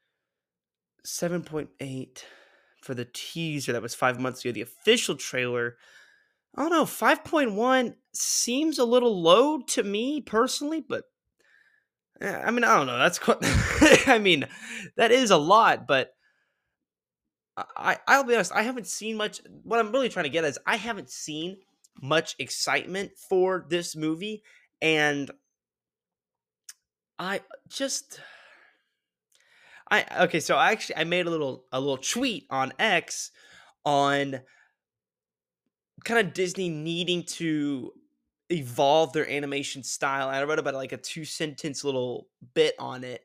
7.8 1.07 2.23
for 2.83 2.93
the 2.93 3.09
teaser 3.15 3.73
that 3.73 3.81
was 3.81 3.95
five 3.95 4.21
months 4.21 4.45
ago. 4.45 4.53
The 4.53 4.61
official 4.61 5.17
trailer, 5.17 5.79
I 6.57 6.63
don't 6.63 6.71
know, 6.71 6.85
5.1 6.85 7.95
seems 8.13 8.79
a 8.79 8.85
little 8.85 9.21
low 9.21 9.61
to 9.61 9.83
me 9.83 10.21
personally, 10.21 10.85
but 10.87 11.05
eh, 12.21 12.43
I 12.45 12.51
mean, 12.51 12.65
I 12.65 12.77
don't 12.77 12.87
know. 12.87 12.99
That's 12.99 13.19
quite, 13.19 13.39
I 14.09 14.19
mean, 14.19 14.47
that 14.97 15.13
is 15.13 15.31
a 15.31 15.37
lot, 15.37 15.87
but 15.87 16.15
I 17.77 17.99
I'll 18.07 18.25
be 18.25 18.35
honest. 18.35 18.53
I 18.53 18.63
haven't 18.63 18.87
seen 18.87 19.17
much. 19.17 19.41
What 19.63 19.79
I'm 19.79 19.93
really 19.93 20.09
trying 20.09 20.25
to 20.25 20.31
get 20.31 20.45
is 20.45 20.59
I 20.67 20.77
haven't 20.77 21.11
seen 21.11 21.59
much 22.01 22.37
excitement 22.39 23.13
for 23.29 23.67
this 23.69 23.97
movie, 23.97 24.43
and 24.81 25.31
I 27.19 27.41
just 27.69 28.21
I 29.91 30.05
okay. 30.25 30.41
So 30.41 30.57
I 30.57 30.73
actually 30.73 30.97
I 30.97 31.05
made 31.05 31.27
a 31.27 31.31
little 31.31 31.65
a 31.73 31.81
little 31.81 31.97
tweet 31.97 32.47
on 32.51 32.73
X 32.79 33.31
on 33.85 34.41
kind 36.05 36.27
of 36.27 36.35
Disney 36.35 36.69
needing 36.69 37.25
to 37.25 37.93
evolve 38.51 39.13
their 39.13 39.29
animation 39.29 39.83
style. 39.83 40.29
And 40.29 40.37
I 40.37 40.43
wrote 40.45 40.59
about 40.59 40.75
like 40.75 40.93
a 40.93 40.97
two 40.97 41.25
sentence 41.25 41.85
little 41.85 42.29
bit 42.55 42.75
on 42.79 43.05
it. 43.05 43.25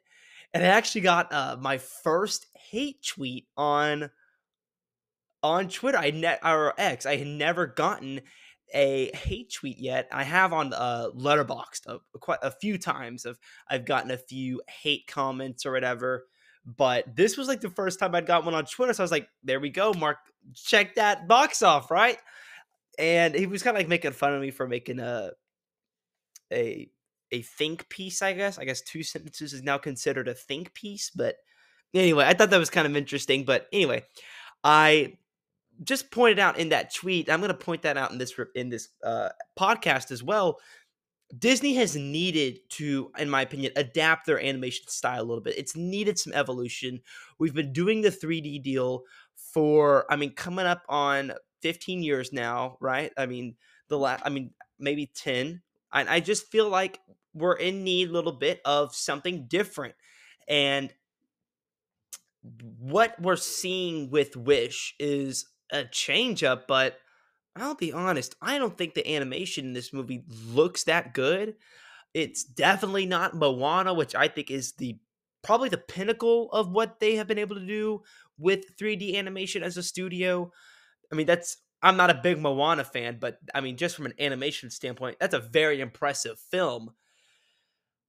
And 0.53 0.63
I 0.63 0.67
actually 0.67 1.01
got 1.01 1.33
uh, 1.33 1.57
my 1.59 1.77
first 1.77 2.45
hate 2.55 3.03
tweet 3.05 3.47
on 3.57 4.09
on 5.41 5.67
Twitter. 5.67 5.97
I 5.97 6.11
net 6.11 6.39
or 6.43 6.73
X. 6.77 7.05
I 7.05 7.17
had 7.17 7.27
never 7.27 7.67
gotten 7.67 8.21
a 8.73 9.11
hate 9.15 9.51
tweet 9.53 9.79
yet. 9.79 10.07
I 10.11 10.23
have 10.23 10.53
on 10.53 10.73
uh, 10.73 11.07
Letterboxd 11.15 11.87
a, 11.87 11.99
quite 12.19 12.39
a 12.43 12.51
few 12.51 12.77
times. 12.77 13.25
Of 13.25 13.39
I've 13.67 13.85
gotten 13.85 14.11
a 14.11 14.17
few 14.17 14.61
hate 14.67 15.07
comments 15.07 15.65
or 15.65 15.71
whatever. 15.71 16.25
But 16.65 17.15
this 17.15 17.35
was 17.35 17.47
like 17.47 17.61
the 17.61 17.69
first 17.69 17.99
time 17.99 18.15
I'd 18.15 18.25
got 18.25 18.45
one 18.45 18.53
on 18.53 18.65
Twitter. 18.65 18.93
So 18.93 19.03
I 19.03 19.05
was 19.05 19.11
like, 19.11 19.27
there 19.43 19.59
we 19.59 19.69
go, 19.69 19.93
Mark. 19.93 20.17
Check 20.53 20.95
that 20.95 21.27
box 21.27 21.61
off, 21.61 21.91
right? 21.91 22.17
And 22.99 23.35
he 23.35 23.45
was 23.45 23.63
kind 23.63 23.75
of 23.75 23.79
like 23.79 23.89
making 23.89 24.11
fun 24.11 24.33
of 24.33 24.41
me 24.41 24.51
for 24.51 24.67
making 24.67 24.99
a 24.99 25.31
a 26.51 26.89
a 27.31 27.41
think 27.41 27.89
piece. 27.89 28.21
I 28.21 28.33
guess. 28.33 28.57
I 28.57 28.65
guess 28.65 28.81
two 28.81 29.03
sentences 29.03 29.53
is 29.53 29.63
now 29.63 29.77
considered 29.77 30.27
a 30.27 30.33
think 30.33 30.73
piece. 30.73 31.09
But 31.09 31.35
anyway, 31.93 32.25
I 32.25 32.33
thought 32.33 32.49
that 32.49 32.57
was 32.57 32.69
kind 32.69 32.87
of 32.87 32.95
interesting. 32.95 33.43
But 33.43 33.67
anyway, 33.73 34.03
I 34.63 35.17
just 35.83 36.11
pointed 36.11 36.39
out 36.39 36.59
in 36.59 36.69
that 36.69 36.93
tweet. 36.93 37.29
I'm 37.29 37.39
going 37.39 37.49
to 37.49 37.57
point 37.57 37.81
that 37.83 37.97
out 37.97 38.11
in 38.11 38.17
this 38.17 38.33
in 38.55 38.69
this 38.69 38.89
uh, 39.03 39.29
podcast 39.57 40.11
as 40.11 40.23
well. 40.23 40.59
Disney 41.39 41.73
has 41.75 41.95
needed 41.95 42.59
to, 42.69 43.11
in 43.17 43.29
my 43.29 43.41
opinion, 43.41 43.71
adapt 43.75 44.27
their 44.27 44.39
animation 44.39 44.87
style 44.87 45.21
a 45.21 45.25
little 45.25 45.41
bit. 45.41 45.57
It's 45.57 45.75
needed 45.75 46.19
some 46.19 46.33
evolution. 46.33 47.01
We've 47.39 47.55
been 47.55 47.73
doing 47.73 48.01
the 48.01 48.11
3D 48.11 48.61
deal 48.61 49.01
for, 49.35 50.05
I 50.11 50.15
mean, 50.15 50.33
coming 50.33 50.67
up 50.67 50.83
on 50.89 51.33
15 51.63 52.03
years 52.03 52.31
now, 52.31 52.77
right? 52.79 53.11
I 53.17 53.25
mean, 53.25 53.55
the 53.87 53.97
last, 53.97 54.21
I 54.25 54.29
mean, 54.29 54.51
maybe 54.77 55.11
10. 55.15 55.61
And 55.91 56.09
I 56.09 56.19
just 56.19 56.51
feel 56.51 56.69
like 56.69 56.99
we're 57.33 57.55
in 57.55 57.83
need 57.83 58.09
a 58.09 58.13
little 58.13 58.33
bit 58.33 58.61
of 58.65 58.93
something 58.93 59.47
different. 59.47 59.95
And 60.47 60.93
what 62.77 63.19
we're 63.19 63.37
seeing 63.37 64.11
with 64.11 64.35
Wish 64.35 64.93
is 64.99 65.45
a 65.71 65.85
change 65.85 66.43
up, 66.43 66.67
but 66.67 66.97
I'll 67.55 67.75
be 67.75 67.93
honest, 67.93 68.35
I 68.41 68.57
don't 68.57 68.77
think 68.77 68.93
the 68.93 69.15
animation 69.15 69.65
in 69.65 69.73
this 69.73 69.93
movie 69.93 70.23
looks 70.47 70.83
that 70.83 71.13
good. 71.13 71.55
It's 72.13 72.43
definitely 72.43 73.05
not 73.05 73.35
Moana, 73.35 73.93
which 73.93 74.15
I 74.15 74.27
think 74.27 74.51
is 74.51 74.73
the 74.73 74.97
probably 75.43 75.69
the 75.69 75.77
pinnacle 75.77 76.49
of 76.51 76.71
what 76.71 76.99
they 76.99 77.15
have 77.15 77.27
been 77.27 77.37
able 77.37 77.55
to 77.55 77.65
do 77.65 78.01
with 78.37 78.77
3D 78.77 79.15
animation 79.15 79.61
as 79.61 79.77
a 79.77 79.83
studio. 79.83 80.51
I 81.13 81.15
mean, 81.15 81.27
that's 81.27 81.57
I'm 81.83 81.95
not 81.95 82.09
a 82.09 82.15
big 82.15 82.39
Moana 82.39 82.83
fan, 82.83 83.17
but 83.19 83.37
I 83.53 83.61
mean, 83.61 83.77
just 83.77 83.95
from 83.95 84.07
an 84.07 84.15
animation 84.19 84.71
standpoint, 84.71 85.17
that's 85.19 85.35
a 85.35 85.39
very 85.39 85.79
impressive 85.79 86.39
film. 86.39 86.91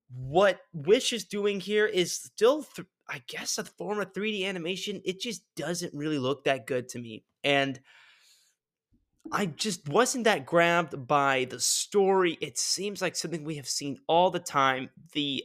What 0.09 0.61
Wish 0.72 1.12
is 1.12 1.24
doing 1.24 1.61
here 1.61 1.84
is 1.84 2.14
still, 2.14 2.62
th- 2.62 2.88
I 3.07 3.20
guess, 3.26 3.59
a 3.59 3.64
form 3.64 4.00
of 4.00 4.14
3D 4.14 4.46
animation. 4.46 5.02
It 5.05 5.20
just 5.20 5.42
doesn't 5.55 5.92
really 5.92 6.18
look 6.18 6.44
that 6.44 6.66
good 6.66 6.88
to 6.90 6.98
me. 6.98 7.24
And 7.42 7.78
I 9.30 9.46
just 9.46 9.86
wasn't 9.86 10.24
that 10.24 10.46
grabbed 10.46 11.07
by 11.07 11.44
the 11.44 11.61
story. 11.61 12.38
It 12.40 12.57
seems 12.57 13.02
like 13.02 13.16
something 13.16 13.44
we 13.44 13.57
have 13.57 13.68
seen 13.68 13.98
all 14.07 14.30
the 14.30 14.38
time. 14.38 14.88
The 15.12 15.44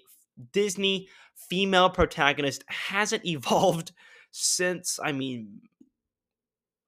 Disney 0.54 1.10
female 1.36 1.90
protagonist 1.90 2.64
hasn't 2.68 3.26
evolved 3.26 3.92
since, 4.32 4.98
I 5.04 5.12
mean, 5.12 5.62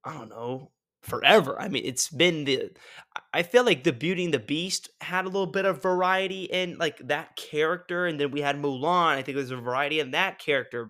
I 0.04 0.14
don't 0.14 0.30
know, 0.30 0.72
forever. 1.02 1.60
I 1.60 1.68
mean, 1.68 1.84
it's 1.86 2.10
been 2.10 2.46
the 2.46 2.72
I 3.34 3.44
feel 3.44 3.66
like 3.66 3.84
the 3.84 3.94
Beauty 3.94 4.26
and 4.26 4.34
the 4.34 4.40
Beast 4.40 4.90
had 5.02 5.26
a 5.26 5.30
little 5.30 5.48
bit 5.48 5.66
of 5.66 5.82
variety 5.82 6.44
in 6.46 6.78
like 6.78 6.98
that 7.08 7.36
character, 7.36 8.06
and 8.06 8.20
then 8.20 8.32
we 8.32 8.42
had 8.42 8.62
Mulan. 8.62 9.16
I 9.16 9.22
think 9.22 9.36
there's 9.36 9.52
a 9.52 9.58
variety 9.58 10.00
in 10.00 10.12
that 10.12 10.40
character. 10.40 10.90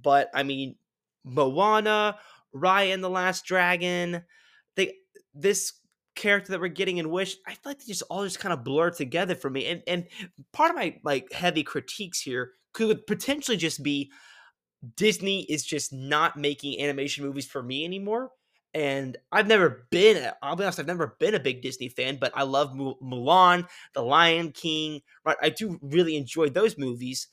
But 0.00 0.30
I 0.34 0.42
mean, 0.42 0.76
Moana, 1.24 2.18
Raya 2.54 2.92
and 2.92 3.02
the 3.02 3.10
Last 3.10 3.44
Dragon, 3.44 4.22
they 4.76 4.94
this 5.34 5.72
character 6.14 6.52
that 6.52 6.60
we're 6.60 6.68
getting 6.68 6.96
in 6.96 7.10
Wish, 7.10 7.36
I 7.46 7.50
feel 7.50 7.60
like 7.70 7.78
they 7.78 7.84
just 7.86 8.02
all 8.08 8.24
just 8.24 8.40
kind 8.40 8.52
of 8.52 8.64
blur 8.64 8.90
together 8.90 9.34
for 9.34 9.50
me. 9.50 9.66
And 9.66 9.82
and 9.86 10.06
part 10.52 10.70
of 10.70 10.76
my 10.76 10.98
like 11.04 11.32
heavy 11.32 11.62
critiques 11.62 12.20
here 12.20 12.52
could 12.72 13.06
potentially 13.06 13.56
just 13.56 13.82
be 13.82 14.10
Disney 14.96 15.42
is 15.44 15.64
just 15.64 15.92
not 15.92 16.36
making 16.36 16.80
animation 16.80 17.24
movies 17.24 17.46
for 17.46 17.62
me 17.62 17.84
anymore. 17.84 18.30
and 18.74 19.16
I've 19.32 19.46
never 19.46 19.86
been. 19.90 20.30
I'll 20.42 20.54
be 20.56 20.64
honest, 20.64 20.78
I've 20.78 20.86
never 20.86 21.16
been 21.18 21.34
a 21.34 21.40
big 21.40 21.62
Disney 21.62 21.88
fan, 21.88 22.18
but 22.20 22.32
I 22.34 22.42
love 22.42 22.72
Mulan, 22.74 23.66
The 23.94 24.02
Lion 24.02 24.52
King. 24.52 25.00
Right, 25.24 25.36
I 25.42 25.48
do 25.48 25.78
really 25.80 26.16
enjoy 26.16 26.50
those 26.50 26.76
movies. 26.76 27.28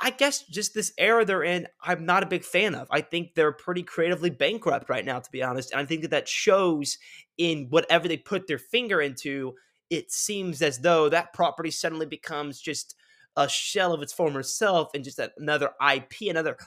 I 0.00 0.10
guess 0.10 0.44
just 0.46 0.74
this 0.74 0.92
era 0.98 1.24
they're 1.24 1.42
in, 1.42 1.66
I'm 1.82 2.06
not 2.06 2.22
a 2.22 2.26
big 2.26 2.44
fan 2.44 2.74
of. 2.74 2.86
I 2.90 3.00
think 3.00 3.34
they're 3.34 3.52
pretty 3.52 3.82
creatively 3.82 4.30
bankrupt 4.30 4.88
right 4.88 5.04
now, 5.04 5.18
to 5.18 5.30
be 5.32 5.42
honest. 5.42 5.72
And 5.72 5.80
I 5.80 5.84
think 5.84 6.02
that 6.02 6.10
that 6.12 6.28
shows 6.28 6.98
in 7.36 7.66
whatever 7.70 8.06
they 8.06 8.16
put 8.16 8.46
their 8.46 8.58
finger 8.58 9.00
into. 9.00 9.54
It 9.90 10.12
seems 10.12 10.62
as 10.62 10.80
though 10.80 11.08
that 11.08 11.32
property 11.32 11.70
suddenly 11.72 12.06
becomes 12.06 12.60
just 12.60 12.94
a 13.38 13.48
shell 13.48 13.92
of 13.94 14.02
its 14.02 14.12
former 14.12 14.42
self 14.42 14.90
and 14.94 15.04
just 15.04 15.20
another 15.38 15.70
IP, 15.94 16.28
another 16.28 16.58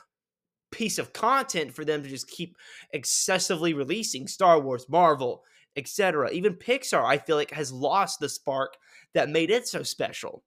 piece 0.71 0.97
of 0.97 1.11
content 1.11 1.73
for 1.73 1.83
them 1.83 2.01
to 2.01 2.09
just 2.09 2.29
keep 2.29 2.55
excessively 2.93 3.73
releasing 3.73 4.25
Star 4.25 4.57
Wars, 4.59 4.87
Marvel, 4.87 5.43
etc. 5.75 6.31
Even 6.31 6.53
Pixar, 6.55 7.03
I 7.03 7.17
feel 7.17 7.35
like, 7.35 7.51
has 7.51 7.73
lost 7.73 8.21
the 8.21 8.29
spark 8.29 8.77
that 9.13 9.29
made 9.29 9.51
it 9.51 9.67
so 9.67 9.83
special. 9.83 10.43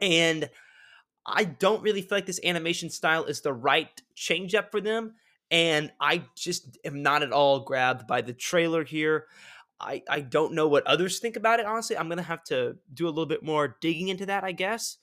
And 0.00 0.50
I 1.24 1.44
don't 1.44 1.82
really 1.82 2.02
feel 2.02 2.18
like 2.18 2.26
this 2.26 2.40
animation 2.44 2.90
style 2.90 3.24
is 3.24 3.40
the 3.40 3.52
right 3.52 3.88
change 4.16 4.56
up 4.56 4.72
for 4.72 4.80
them. 4.80 5.14
And 5.52 5.92
I 6.00 6.24
just 6.36 6.76
am 6.84 7.02
not 7.02 7.22
at 7.22 7.32
all 7.32 7.60
grabbed 7.60 8.08
by 8.08 8.20
the 8.20 8.32
trailer 8.32 8.82
here. 8.82 9.26
I, 9.80 10.02
I 10.08 10.20
don't 10.20 10.54
know 10.54 10.68
what 10.68 10.86
others 10.86 11.20
think 11.20 11.36
about 11.36 11.60
it, 11.60 11.66
honestly. 11.66 11.96
I'm 11.96 12.08
going 12.08 12.18
to 12.18 12.24
have 12.24 12.44
to 12.44 12.76
do 12.92 13.06
a 13.06 13.10
little 13.10 13.26
bit 13.26 13.44
more 13.44 13.76
digging 13.80 14.08
into 14.08 14.26
that, 14.26 14.44
I 14.44 14.52
guess. 14.52 14.98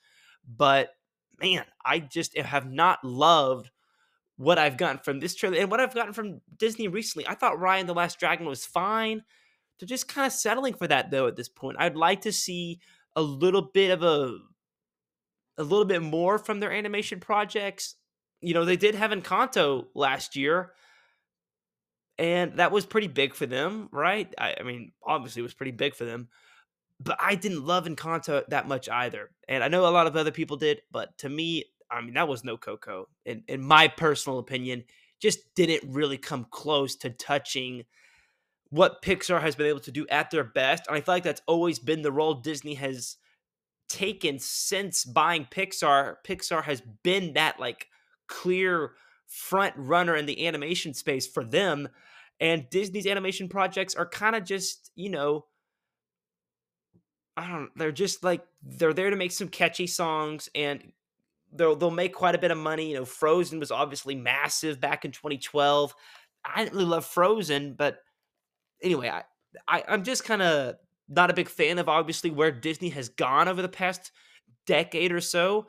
But 0.47 0.89
man, 1.39 1.65
I 1.85 1.99
just 1.99 2.37
have 2.37 2.71
not 2.71 3.03
loved 3.03 3.69
what 4.37 4.59
I've 4.59 4.77
gotten 4.77 4.99
from 4.99 5.19
this 5.19 5.35
trailer 5.35 5.57
and 5.57 5.69
what 5.69 5.79
I've 5.79 5.95
gotten 5.95 6.13
from 6.13 6.41
Disney 6.57 6.87
recently. 6.87 7.27
I 7.27 7.35
thought 7.35 7.57
Raya 7.57 7.79
and 7.79 7.89
the 7.89 7.93
Last 7.93 8.19
Dragon 8.19 8.45
was 8.45 8.65
fine. 8.65 9.23
They're 9.79 9.87
just 9.87 10.07
kind 10.07 10.27
of 10.27 10.33
settling 10.33 10.73
for 10.73 10.87
that 10.87 11.11
though 11.11 11.27
at 11.27 11.35
this 11.35 11.49
point. 11.49 11.77
I'd 11.79 11.95
like 11.95 12.21
to 12.21 12.31
see 12.31 12.79
a 13.15 13.21
little 13.21 13.61
bit 13.61 13.91
of 13.91 14.03
a 14.03 14.37
a 15.57 15.63
little 15.63 15.85
bit 15.85 16.03
more 16.03 16.37
from 16.37 16.59
their 16.59 16.71
animation 16.71 17.19
projects. 17.19 17.95
You 18.41 18.53
know, 18.53 18.63
they 18.63 18.77
did 18.77 18.93
have 18.93 19.09
Encanto 19.09 19.87
last 19.95 20.35
year, 20.35 20.73
and 22.19 22.57
that 22.57 22.71
was 22.71 22.85
pretty 22.85 23.07
big 23.07 23.33
for 23.33 23.47
them, 23.47 23.89
right? 23.91 24.31
I, 24.37 24.55
I 24.59 24.63
mean, 24.63 24.91
obviously, 25.03 25.39
it 25.39 25.43
was 25.43 25.55
pretty 25.55 25.71
big 25.71 25.95
for 25.95 26.05
them, 26.05 26.29
but 26.99 27.17
I 27.21 27.35
didn't 27.35 27.65
love 27.65 27.85
Encanto 27.85 28.45
that 28.47 28.67
much 28.67 28.89
either. 28.89 29.29
And 29.47 29.63
I 29.63 29.67
know 29.67 29.87
a 29.87 29.89
lot 29.89 30.07
of 30.07 30.15
other 30.15 30.31
people 30.31 30.57
did, 30.57 30.81
but 30.91 31.17
to 31.19 31.29
me, 31.29 31.65
I 31.89 32.01
mean, 32.01 32.15
that 32.15 32.27
was 32.27 32.43
no 32.43 32.57
Coco. 32.57 33.07
In, 33.25 33.43
in 33.47 33.61
my 33.61 33.87
personal 33.87 34.39
opinion, 34.39 34.83
just 35.19 35.39
didn't 35.55 35.93
really 35.93 36.17
come 36.17 36.47
close 36.49 36.95
to 36.97 37.09
touching 37.09 37.83
what 38.69 39.01
Pixar 39.01 39.41
has 39.41 39.55
been 39.55 39.67
able 39.67 39.79
to 39.81 39.91
do 39.91 40.05
at 40.09 40.31
their 40.31 40.43
best. 40.43 40.87
And 40.87 40.97
I 40.97 41.01
feel 41.01 41.15
like 41.15 41.23
that's 41.23 41.41
always 41.47 41.79
been 41.79 42.01
the 42.01 42.11
role 42.11 42.33
Disney 42.33 42.73
has 42.75 43.17
taken 43.87 44.39
since 44.39 45.05
buying 45.05 45.47
Pixar. 45.49 46.15
Pixar 46.25 46.63
has 46.63 46.81
been 47.03 47.33
that 47.33 47.59
like 47.59 47.87
clear 48.27 48.91
front 49.27 49.73
runner 49.77 50.15
in 50.15 50.25
the 50.25 50.45
animation 50.47 50.93
space 50.93 51.27
for 51.27 51.43
them. 51.43 51.87
And 52.39 52.69
Disney's 52.69 53.07
animation 53.07 53.47
projects 53.47 53.95
are 53.95 54.07
kind 54.07 54.35
of 54.35 54.43
just, 54.43 54.91
you 54.95 55.09
know, 55.09 55.45
I 57.37 57.47
don't 57.47 57.69
they're 57.75 57.91
just 57.91 58.23
like 58.23 58.43
they're 58.63 58.93
there 58.93 59.11
to 59.11 59.15
make 59.15 59.31
some 59.31 59.47
catchy 59.47 59.85
songs 59.85 60.49
and 60.55 60.91
they'll 61.53 61.75
they'll 61.75 61.91
make 61.91 62.13
quite 62.13 62.35
a 62.35 62.39
bit 62.39 62.51
of 62.51 62.57
money. 62.57 62.89
You 62.89 62.95
know, 62.95 63.05
Frozen 63.05 63.59
was 63.59 63.71
obviously 63.71 64.15
massive 64.15 64.81
back 64.81 65.05
in 65.05 65.11
2012. 65.11 65.93
I 66.43 66.63
didn't 66.63 66.73
really 66.73 66.89
love 66.89 67.05
Frozen, 67.05 67.75
but 67.75 67.99
anyway, 68.81 69.09
I, 69.09 69.23
I 69.67 69.83
I'm 69.87 70.03
just 70.03 70.23
kind 70.23 70.41
of 70.41 70.75
not 71.07 71.29
a 71.29 71.35
big 71.35 71.47
fan 71.47 71.77
of 71.77 71.87
obviously 71.87 72.31
where 72.31 72.51
Disney 72.51 72.89
has 72.89 73.07
gone 73.07 73.47
over 73.47 73.61
the 73.61 73.69
past 73.69 74.11
decade 74.65 75.11
or 75.11 75.21
so. 75.21 75.67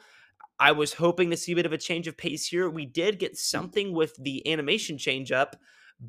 I 0.58 0.72
was 0.72 0.94
hoping 0.94 1.30
to 1.30 1.36
see 1.36 1.52
a 1.52 1.56
bit 1.56 1.66
of 1.66 1.72
a 1.72 1.78
change 1.78 2.08
of 2.08 2.16
pace 2.16 2.46
here. 2.46 2.68
We 2.68 2.86
did 2.86 3.18
get 3.18 3.34
mm. 3.34 3.38
something 3.38 3.92
with 3.92 4.16
the 4.16 4.50
animation 4.50 4.98
change 4.98 5.30
up, 5.30 5.54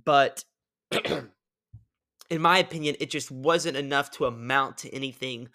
but 0.05 0.43
in 2.29 2.41
my 2.41 2.59
opinion, 2.59 2.95
it 2.99 3.09
just 3.09 3.31
wasn't 3.31 3.77
enough 3.77 4.11
to 4.11 4.25
amount 4.25 4.79
to 4.79 4.93
anything 4.93 5.49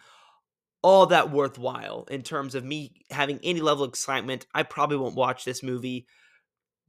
all 0.82 1.06
that 1.06 1.30
worthwhile 1.30 2.06
in 2.10 2.22
terms 2.22 2.54
of 2.54 2.64
me 2.64 2.92
having 3.10 3.40
any 3.42 3.60
level 3.60 3.84
of 3.84 3.88
excitement. 3.88 4.46
I 4.54 4.64
probably 4.64 4.98
won't 4.98 5.14
watch 5.14 5.44
this 5.44 5.62
movie 5.62 6.06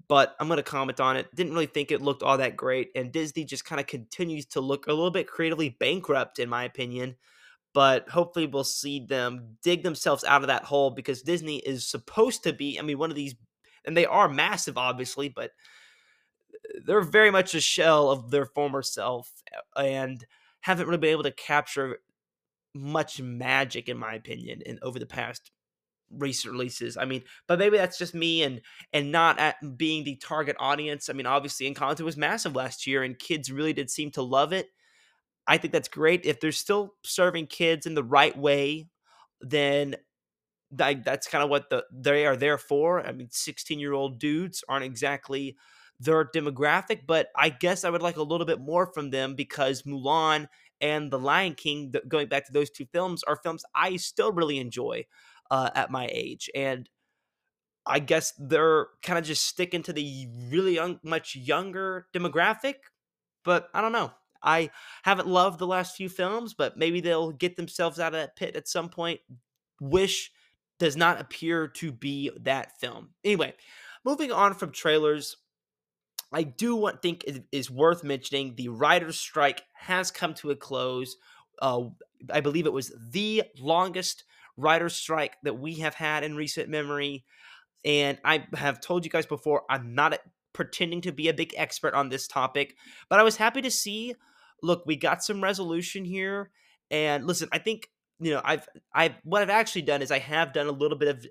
but 0.08 0.36
I'm 0.40 0.48
going 0.48 0.58
to 0.58 0.64
comment 0.64 1.00
on 1.00 1.18
it. 1.18 1.34
Didn't 1.34 1.54
really 1.54 1.66
think 1.66 1.92
it 1.92 2.02
looked 2.02 2.24
all 2.24 2.38
that 2.38 2.56
great. 2.56 2.90
And 2.96 3.12
Disney 3.12 3.44
just 3.44 3.66
kind 3.66 3.80
of 3.80 3.88
continues 3.88 4.46
to 4.48 4.62
look 4.62 4.88
a 4.88 4.94
little 4.94 5.12
bit 5.12 5.28
creatively 5.28 5.70
bankrupt, 5.70 6.40
in 6.40 6.50
my 6.50 6.64
opinion. 6.64 7.16
But 7.74 8.08
hopefully, 8.10 8.48
we'll 8.48 8.64
see 8.64 9.06
them 9.06 9.58
dig 9.64 9.84
themselves 9.84 10.24
out 10.24 10.42
of 10.42 10.48
that 10.48 10.64
hole 10.64 10.92
because 10.92 11.22
Disney 11.22 11.58
is 11.58 11.88
supposed 11.88 12.44
to 12.44 12.54
be, 12.54 12.80
I 12.80 12.84
mean, 12.84 12.98
one 12.98 13.10
of 13.10 13.16
these, 13.16 13.36
and 13.86 13.98
they 13.98 14.06
are 14.06 14.30
massive, 14.30 14.78
obviously, 14.78 15.30
but 15.30 15.52
they're 16.86 17.02
very 17.02 17.32
much 17.32 17.54
a 17.54 17.62
shell 17.62 18.10
of 18.10 18.32
their 18.32 18.46
former 18.46 18.82
self 18.82 19.32
and 19.76 20.26
haven't 20.62 20.88
really 20.88 20.98
been 20.98 21.12
able 21.12 21.24
to 21.24 21.32
capture 21.32 22.00
much 22.74 23.22
magic, 23.22 23.88
in 23.88 23.98
my 23.98 24.16
opinion, 24.16 24.62
in 24.66 24.80
over 24.82 25.00
the 25.00 25.06
past 25.06 25.52
recent 26.12 26.52
releases. 26.52 26.98
I 26.98 27.06
mean, 27.06 27.24
but 27.48 27.60
maybe 27.60 27.78
that's 27.78 27.98
just 27.98 28.14
me 28.14 28.44
and 28.44 28.62
and 28.94 29.12
not 29.12 29.40
at 29.40 29.56
being 29.78 30.04
the 30.04 30.16
target 30.16 30.56
audience. 30.60 31.10
I 31.10 31.14
mean, 31.14 31.26
obviously 31.26 31.74
Encanto 31.74 32.02
was 32.02 32.18
massive 32.18 32.56
last 32.56 32.86
year 32.86 33.04
and 33.04 33.18
kids 33.18 33.52
really 33.52 33.74
did 33.74 33.90
seem 33.90 34.12
to 34.12 34.22
love 34.22 34.54
it. 34.54 34.68
I 35.48 35.58
think 35.58 35.74
that's 35.74 35.88
great. 35.88 36.26
If 36.26 36.40
they're 36.40 36.52
still 36.52 36.94
serving 37.04 37.48
kids 37.48 37.86
in 37.86 37.94
the 37.94 38.04
right 38.04 38.36
way, 38.38 38.88
then 39.42 39.96
that, 40.72 41.04
that's 41.04 41.28
kind 41.28 41.44
of 41.44 41.50
what 41.50 41.70
the 41.70 41.84
they 41.92 42.26
are 42.26 42.36
there 42.36 42.58
for. 42.58 43.06
I 43.06 43.12
mean, 43.12 43.28
16-year-old 43.28 44.20
dudes 44.20 44.64
aren't 44.68 44.86
exactly 44.86 45.56
their 46.00 46.26
demographic, 46.26 47.02
but 47.08 47.30
I 47.36 47.50
guess 47.50 47.84
I 47.84 47.90
would 47.90 48.02
like 48.02 48.18
a 48.18 48.24
little 48.24 48.46
bit 48.46 48.60
more 48.60 48.86
from 48.88 49.12
them 49.12 49.36
because 49.36 49.84
Mulan 49.84 50.48
and 50.82 51.10
The 51.12 51.20
Lion 51.20 51.56
King, 51.56 51.94
going 52.08 52.28
back 52.28 52.46
to 52.48 52.54
those 52.54 52.70
two 52.70 52.86
films, 52.92 53.24
are 53.24 53.38
films 53.38 53.64
I 53.74 53.96
still 53.98 54.32
really 54.32 54.60
enjoy 54.60 55.06
uh, 55.50 55.70
at 55.74 55.92
my 55.92 56.10
age. 56.12 56.50
And 56.54 56.90
I 57.86 58.00
guess 58.00 58.34
they're 58.38 58.88
kind 59.04 59.20
of 59.20 59.26
just 59.26 59.46
sticking 59.46 59.84
to 59.84 59.94
the 59.94 60.28
really 60.50 60.76
young, 60.76 61.00
much 61.04 61.36
younger 61.36 62.08
demographic. 62.14 62.76
But 63.44 63.70
I 63.74 63.82
don't 63.82 63.92
know. 63.92 64.12
I 64.44 64.70
haven't 65.04 65.28
loved 65.28 65.60
the 65.60 65.68
last 65.68 65.96
few 65.96 66.10
films, 66.10 66.54
but 66.54 66.78
maybe 66.78 67.02
they'll 67.02 67.32
get 67.32 67.56
themselves 67.56 68.00
out 68.00 68.14
of 68.14 68.20
that 68.20 68.36
pit 68.36 68.56
at 68.56 68.68
some 68.68 68.90
point. 68.90 69.20
Wish 69.80 70.32
does 70.78 70.98
not 70.98 71.22
appear 71.22 71.68
to 71.68 71.92
be 71.92 72.32
that 72.42 72.80
film. 72.80 73.10
Anyway, 73.24 73.54
moving 74.04 74.32
on 74.32 74.54
from 74.54 74.72
trailers, 74.72 75.38
I 76.36 76.44
do 76.44 76.76
want 76.76 77.02
think 77.02 77.24
it 77.24 77.46
is 77.54 77.72
worth 77.72 78.04
mentioning 78.04 78.56
the 78.56 78.68
writers' 78.68 79.18
strike 79.18 79.64
has 79.72 80.12
come 80.12 80.34
to 80.36 80.52
a 80.52 80.56
close. 80.56 81.16
Uh, 81.62 81.86
I 82.30 82.42
believe 82.42 82.66
it 82.66 82.74
was 82.74 82.94
the 83.12 83.44
longest 83.58 84.26
writer's 84.58 84.96
strike 84.96 85.38
that 85.44 85.58
we 85.58 85.76
have 85.76 85.96
had 85.96 86.26
in 86.26 86.36
recent 86.36 86.68
memory. 86.68 87.24
And 87.86 88.18
I 88.26 88.48
have 88.54 88.82
told 88.82 89.06
you 89.06 89.12
guys 89.12 89.26
before, 89.26 89.64
I'm 89.70 89.96
not 89.96 90.20
pretending 90.52 91.00
to 91.02 91.14
be 91.14 91.30
a 91.30 91.34
big 91.34 91.54
expert 91.56 91.94
on 91.94 92.10
this 92.10 92.28
topic, 92.28 92.76
but 93.10 93.18
I 93.18 93.24
was 93.24 93.38
happy 93.38 93.62
to 93.62 93.72
see. 93.72 94.14
Look, 94.62 94.84
we 94.86 94.98
got 94.98 95.24
some 95.24 95.42
resolution 95.42 96.04
here, 96.04 96.52
and 96.92 97.26
listen, 97.26 97.48
I 97.54 97.60
think 97.60 97.90
you 98.20 98.34
know 98.34 98.42
I've 98.44 98.68
I've 98.94 99.14
what 99.24 99.42
I've 99.42 99.50
actually 99.50 99.84
done 99.84 100.02
is 100.02 100.12
I 100.12 100.20
have 100.20 100.52
done 100.52 100.68
a 100.68 100.72
little 100.72 100.98
bit 100.98 101.16
of 101.16 101.26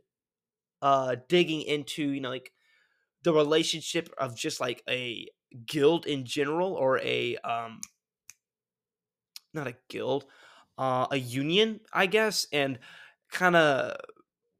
uh 0.81 1.17
digging 1.29 1.61
into 1.63 2.09
you 2.11 2.21
know 2.21 2.31
like 2.31 2.53
the 3.25 3.33
relationship 3.33 4.14
of 4.18 4.37
just 4.37 4.61
like 4.61 4.83
a 4.89 5.27
guild 5.66 6.07
in 6.07 6.25
general 6.25 6.72
or 6.75 6.99
a 7.01 7.37
um 7.39 7.81
not 9.53 9.66
a 9.66 9.75
guild 9.89 10.25
uh 10.79 11.07
a 11.11 11.16
union 11.16 11.81
i 11.93 12.07
guess 12.07 12.47
and 12.53 12.79
kind 13.31 13.57
of 13.57 13.97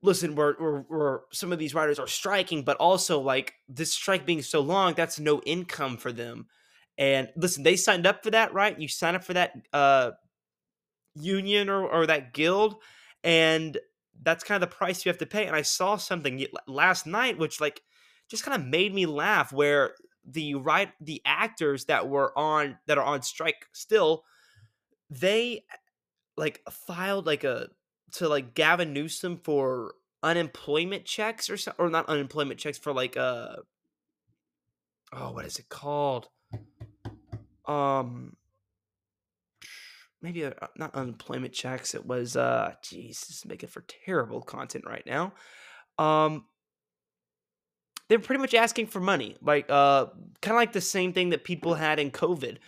listen 0.05 0.35
where, 0.35 0.53
where, 0.59 0.85
where 0.89 1.21
some 1.33 1.51
of 1.51 1.59
these 1.59 1.75
writers 1.75 1.99
are 1.99 2.07
striking 2.07 2.63
but 2.63 2.77
also 2.77 3.21
like 3.21 3.55
this 3.69 3.93
strike 3.93 4.27
being 4.27 4.43
so 4.43 4.61
long 4.61 4.93
that's 4.95 5.19
no 5.19 5.41
income 5.47 5.97
for 5.97 6.13
them. 6.13 6.47
And 6.99 7.31
listen 7.37 7.63
they 7.63 7.75
signed 7.75 8.07
up 8.07 8.23
for 8.23 8.31
that 8.31 8.53
right? 8.53 8.79
You 8.79 8.87
sign 8.87 9.15
up 9.15 9.25
for 9.25 9.33
that 9.33 9.53
uh 9.73 10.11
union 11.15 11.71
or, 11.71 11.89
or 11.89 12.07
that 12.07 12.35
guild 12.35 12.77
and 13.25 13.79
that's 14.23 14.45
kind 14.45 14.63
of 14.63 14.69
the 14.69 14.77
price 14.77 15.05
you 15.05 15.09
have 15.09 15.19
to 15.19 15.27
pay. 15.27 15.47
And 15.47 15.57
i 15.57 15.63
saw 15.63 15.97
something 15.97 16.47
last 16.69 17.07
night 17.07 17.39
which 17.39 17.61
like 17.61 17.81
just 18.29 18.45
kind 18.45 18.61
of 18.61 18.67
made 18.67 18.95
me 18.95 19.07
laugh 19.07 19.53
where 19.53 19.95
the 20.27 20.55
right 20.55 20.91
the 21.01 21.21
actors 21.25 21.85
that 21.87 22.09
were 22.09 22.37
on 22.39 22.79
that 22.87 22.99
are 22.99 23.05
on 23.05 23.23
strike 23.23 23.67
still 23.73 24.25
they 25.11 25.65
like 26.37 26.61
filed 26.71 27.27
like 27.27 27.45
a 27.45 27.69
to 28.13 28.29
like 28.29 28.55
Gavin 28.55 28.93
Newsom 28.93 29.39
for 29.43 29.95
unemployment 30.23 31.05
checks 31.05 31.51
or 31.51 31.57
so, 31.57 31.73
or 31.79 31.91
not 31.91 32.09
unemployment 32.09 32.59
checks 32.59 32.79
for 32.79 32.93
like 32.93 33.17
uh 33.17 33.57
oh 35.13 35.33
what 35.33 35.45
is 35.45 35.59
it 35.59 35.69
called? 35.69 36.29
um 37.67 38.37
maybe 40.25 40.43
a, 40.43 40.51
uh, 40.51 40.67
not 40.77 40.95
unemployment 40.95 41.53
checks. 41.53 41.95
It 41.95 42.05
was 42.05 42.35
uh, 42.35 42.73
jeez, 42.83 43.21
this 43.21 43.31
is 43.31 43.45
making 43.47 43.69
for 43.69 43.85
terrible 44.07 44.41
content 44.41 44.85
right 44.87 45.05
now. 45.07 45.35
Um, 45.99 46.47
they're 48.09 48.19
pretty 48.19 48.41
much 48.41 48.55
asking 48.55 48.89
for 48.89 49.01
money, 49.01 49.37
like 49.41 49.71
uh, 49.71 50.07
kind 50.41 50.55
of 50.55 50.61
like 50.61 50.73
the 50.73 50.81
same 50.81 51.13
thing 51.13 51.31
that 51.31 51.45
people 51.45 51.75
had 51.75 51.99
in 51.99 52.11
COVID. 52.11 52.59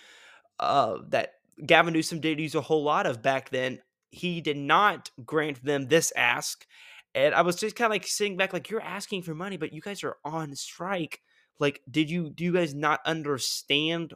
Uh, 0.58 0.98
that 1.08 1.34
Gavin 1.64 1.92
Newsom 1.92 2.20
did 2.20 2.40
use 2.40 2.54
a 2.54 2.62
whole 2.62 2.82
lot 2.82 3.06
of 3.06 3.22
back 3.22 3.50
then. 3.50 3.80
He 4.10 4.40
did 4.40 4.56
not 4.56 5.10
grant 5.24 5.62
them 5.62 5.88
this 5.88 6.12
ask, 6.16 6.66
and 7.14 7.34
I 7.34 7.42
was 7.42 7.56
just 7.56 7.76
kind 7.76 7.86
of 7.86 7.94
like 7.94 8.06
sitting 8.06 8.36
back, 8.36 8.52
like 8.52 8.70
you're 8.70 8.80
asking 8.80 9.22
for 9.22 9.34
money, 9.34 9.56
but 9.56 9.72
you 9.72 9.80
guys 9.80 10.02
are 10.04 10.16
on 10.24 10.54
strike. 10.54 11.20
Like, 11.58 11.82
did 11.90 12.10
you 12.10 12.30
do 12.30 12.44
you 12.44 12.52
guys 12.52 12.74
not 12.74 13.00
understand 13.04 14.14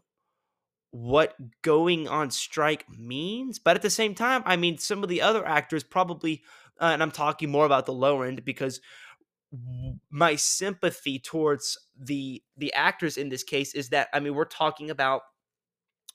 what 0.90 1.36
going 1.62 2.08
on 2.08 2.30
strike 2.30 2.84
means. 2.88 3.58
But 3.58 3.76
at 3.76 3.82
the 3.82 3.90
same 3.90 4.14
time, 4.14 4.42
I 4.44 4.56
mean, 4.56 4.78
some 4.78 5.02
of 5.02 5.08
the 5.08 5.22
other 5.22 5.46
actors 5.46 5.82
probably, 5.84 6.42
uh, 6.80 6.90
and 6.92 7.02
I'm 7.02 7.10
talking 7.10 7.50
more 7.50 7.66
about 7.66 7.86
the 7.86 7.92
lower 7.92 8.24
end 8.24 8.44
because 8.44 8.80
my 10.10 10.36
sympathy 10.36 11.18
towards 11.18 11.78
the 11.98 12.42
the 12.56 12.72
actors 12.72 13.16
in 13.16 13.28
this 13.28 13.42
case 13.42 13.74
is 13.74 13.88
that 13.88 14.08
I 14.12 14.20
mean 14.20 14.34
we're 14.34 14.44
talking 14.44 14.90
about 14.90 15.22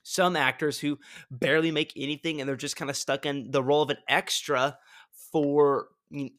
some 0.03 0.35
actors 0.35 0.79
who 0.79 0.99
barely 1.31 1.71
make 1.71 1.91
anything 1.97 2.39
and 2.39 2.47
they're 2.47 2.55
just 2.55 2.75
kind 2.75 2.89
of 2.89 2.95
stuck 2.95 3.25
in 3.25 3.51
the 3.51 3.63
role 3.63 3.81
of 3.81 3.89
an 3.89 3.97
extra 4.07 4.77
for 5.31 5.87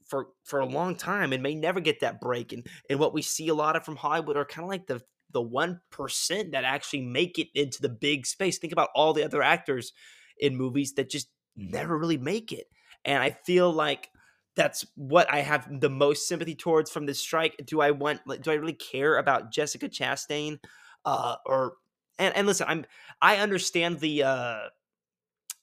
for 0.06 0.28
for 0.44 0.60
a 0.60 0.66
long 0.66 0.96
time 0.96 1.32
and 1.32 1.42
may 1.42 1.54
never 1.54 1.80
get 1.80 2.00
that 2.00 2.20
break 2.20 2.52
and 2.52 2.66
and 2.88 2.98
what 2.98 3.12
we 3.12 3.20
see 3.20 3.48
a 3.48 3.54
lot 3.54 3.76
of 3.76 3.84
from 3.84 3.96
Hollywood 3.96 4.36
are 4.36 4.44
kind 4.44 4.64
of 4.64 4.70
like 4.70 4.86
the 4.86 5.02
the 5.32 5.42
1% 5.42 6.52
that 6.52 6.64
actually 6.64 7.02
make 7.02 7.38
it 7.38 7.48
into 7.54 7.82
the 7.82 7.88
big 7.88 8.24
space. 8.26 8.58
Think 8.58 8.72
about 8.72 8.90
all 8.94 9.12
the 9.12 9.24
other 9.24 9.42
actors 9.42 9.92
in 10.38 10.56
movies 10.56 10.94
that 10.94 11.10
just 11.10 11.28
never 11.56 11.98
really 11.98 12.16
make 12.16 12.52
it. 12.52 12.66
And 13.04 13.22
I 13.22 13.30
feel 13.44 13.72
like 13.72 14.10
that's 14.56 14.86
what 14.94 15.32
I 15.32 15.40
have 15.40 15.80
the 15.80 15.90
most 15.90 16.26
sympathy 16.26 16.54
towards 16.54 16.90
from 16.90 17.06
this 17.06 17.20
strike. 17.20 17.60
Do 17.64 17.80
I 17.80 17.90
want 17.90 18.20
do 18.42 18.50
I 18.50 18.54
really 18.54 18.72
care 18.72 19.18
about 19.18 19.52
Jessica 19.52 19.88
Chastain? 19.88 20.58
Uh 21.04 21.36
or 21.44 21.74
and, 22.18 22.34
and 22.34 22.46
listen, 22.46 22.66
I'm 22.68 22.86
I 23.20 23.36
understand 23.36 24.00
the 24.00 24.24
uh 24.24 24.58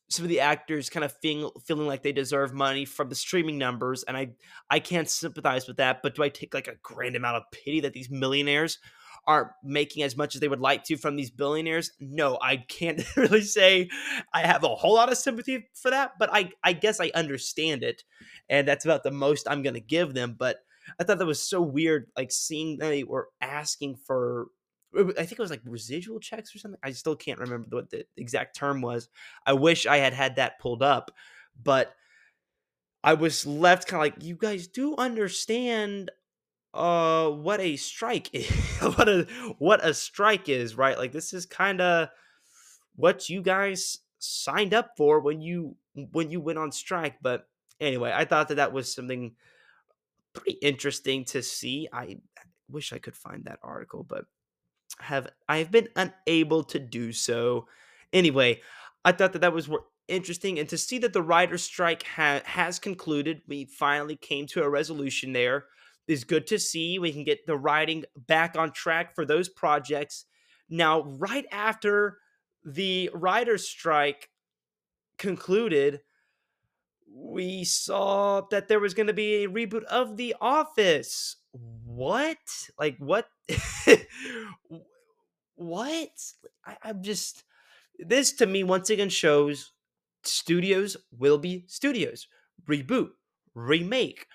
some 0.10 0.26
of 0.26 0.30
the 0.30 0.42
actors 0.42 0.92
kind 0.92 1.04
of 1.04 1.12
feeling 1.22 1.50
feeling 1.66 1.88
like 1.88 2.04
they 2.04 2.12
deserve 2.12 2.54
money 2.54 2.86
from 2.86 3.10
the 3.10 3.16
streaming 3.16 3.58
numbers, 3.58 4.04
and 4.04 4.16
I 4.16 4.30
I 4.70 4.80
can't 4.80 5.10
sympathize 5.10 5.68
with 5.68 5.78
that. 5.78 6.02
But 6.04 6.16
do 6.16 6.24
I 6.24 6.30
take 6.30 6.54
like 6.54 6.68
a 6.68 6.76
grand 6.84 7.16
amount 7.16 7.38
of 7.38 7.44
pity 7.52 7.80
that 7.82 7.94
these 7.94 8.12
millionaires 8.12 8.78
aren't 9.26 9.50
making 9.64 10.04
as 10.04 10.18
much 10.18 10.36
as 10.36 10.42
they 10.42 10.48
would 10.48 10.60
like 10.60 10.84
to 10.86 10.98
from 10.98 11.16
these 11.16 11.32
billionaires. 11.32 11.92
No, 12.00 12.38
I 12.42 12.58
can't 12.58 13.04
really 13.16 13.42
say 13.42 13.90
I 14.34 14.42
have 14.42 14.64
a 14.64 14.76
whole 14.76 14.96
lot 14.96 15.12
of 15.12 15.18
sympathy 15.18 15.68
for 15.74 15.92
that, 15.92 16.14
but 16.20 16.30
I, 16.32 16.52
I 16.64 16.74
guess 16.74 17.00
I 17.00 17.12
understand 17.16 17.84
it. 17.84 18.04
And 18.50 18.68
that's 18.68 18.86
about 18.86 19.04
the 19.04 19.12
most 19.12 19.48
I'm 19.50 19.64
going 19.64 19.76
to 19.76 19.80
give 19.80 20.14
them. 20.14 20.36
But 20.38 20.58
I 21.00 21.04
thought 21.04 21.20
that 21.20 21.26
was 21.26 21.42
so 21.42 21.62
weird, 21.62 22.08
like 22.18 22.32
seeing 22.32 22.78
they 22.78 23.04
were 23.04 23.30
asking 23.42 23.96
for 23.96 24.48
I 24.96 25.26
think 25.26 25.34
it 25.34 25.40
was 25.40 25.50
like 25.50 25.62
residual 25.66 26.20
checks 26.20 26.56
or 26.56 26.60
something. 26.60 26.80
I 26.84 26.92
still 26.92 27.16
can't 27.16 27.40
remember 27.40 27.68
what 27.72 27.90
the 27.90 28.06
exact 28.16 28.56
term 28.56 28.82
was. 28.82 29.10
I 29.46 29.54
wish 29.54 29.88
I 29.88 29.98
had 29.98 30.14
had 30.14 30.36
that 30.36 30.60
pulled 30.60 30.84
up, 30.84 31.10
but 31.62 31.96
I 33.04 33.16
was 33.16 33.46
left 33.46 33.88
kind 33.88 34.00
of 34.00 34.14
like, 34.14 34.24
you 34.24 34.36
guys 34.36 34.68
do 34.68 34.96
understand 34.96 36.12
uh 36.74 37.30
what 37.30 37.60
a 37.60 37.76
strike 37.76 38.30
is 38.34 38.50
what 38.96 39.08
a 39.08 39.28
what 39.60 39.86
a 39.86 39.94
strike 39.94 40.50
is 40.50 40.76
right? 40.76 40.98
Like 40.98 41.12
this 41.12 41.34
is 41.34 41.46
kind 41.46 41.82
of 41.82 42.10
what 42.96 43.30
you 43.30 43.42
guys 43.42 44.00
signed 44.20 44.74
up 44.74 44.92
for 44.98 45.20
when 45.20 45.42
you 45.42 45.76
when 46.12 46.32
you 46.32 46.40
went 46.40 46.58
on 46.58 46.72
strike 46.72 47.16
but 47.22 47.48
anyway 47.82 48.12
i 48.16 48.24
thought 48.24 48.48
that 48.48 48.56
that 48.56 48.72
was 48.72 48.94
something 48.94 49.36
pretty 50.34 50.58
interesting 50.62 51.24
to 51.26 51.44
see. 51.44 51.88
I 51.94 52.18
wish 52.70 52.94
i 52.94 52.98
could 52.98 53.16
find 53.16 53.44
that 53.46 53.60
article 53.62 54.04
but 54.04 54.26
have 55.00 55.28
i've 55.50 55.72
been 55.72 55.90
unable 55.96 56.64
to 56.64 56.80
do 56.80 57.12
so. 57.12 57.68
Anyway 58.14 58.62
i 59.06 59.12
thought 59.12 59.34
that 59.34 59.40
that 59.42 59.54
was 59.54 59.70
interesting 60.08 60.60
and 60.60 60.70
to 60.70 60.78
see 60.78 60.98
that 61.00 61.14
the 61.14 61.22
writer's 61.22 61.64
strike 61.64 62.04
ha- 62.04 62.42
has 62.46 62.80
concluded 62.80 63.42
we 63.48 63.66
finally 63.66 64.16
came 64.16 64.46
to 64.48 64.64
a 64.64 64.70
resolution 64.70 65.34
there 65.34 65.66
is 66.08 66.24
good 66.24 66.48
to 66.48 66.60
see. 66.60 67.00
We 67.00 67.12
can 67.12 67.24
get 67.24 67.46
the 67.46 67.58
writing 67.58 68.06
back 68.16 68.58
on 68.58 68.72
track 68.72 69.16
for 69.16 69.26
those 69.26 69.50
projects. 69.50 70.26
Now, 70.70 71.02
right 71.02 71.46
after 71.52 72.20
the 72.66 73.10
writer's 73.14 73.68
strike 73.68 74.30
concluded, 75.18 76.02
we 77.14 77.64
saw 77.64 78.42
that 78.50 78.68
there 78.68 78.80
was 78.80 78.94
going 78.94 79.08
to 79.08 79.14
be 79.14 79.44
a 79.44 79.50
reboot 79.50 79.84
of 79.84 80.18
The 80.18 80.36
Office. 80.42 81.38
What? 81.86 82.38
Like, 82.80 82.98
what? 82.98 83.28
what? 85.56 86.10
I, 86.66 86.78
I'm 86.84 87.04
just. 87.04 87.44
This 88.00 88.34
to 88.34 88.48
me, 88.48 88.64
once 88.64 88.90
again, 88.90 89.10
shows 89.10 89.72
studios 90.24 90.98
will 91.16 91.38
be 91.38 91.66
studios. 91.68 92.28
Reboot, 92.68 93.10
remake, 93.54 94.26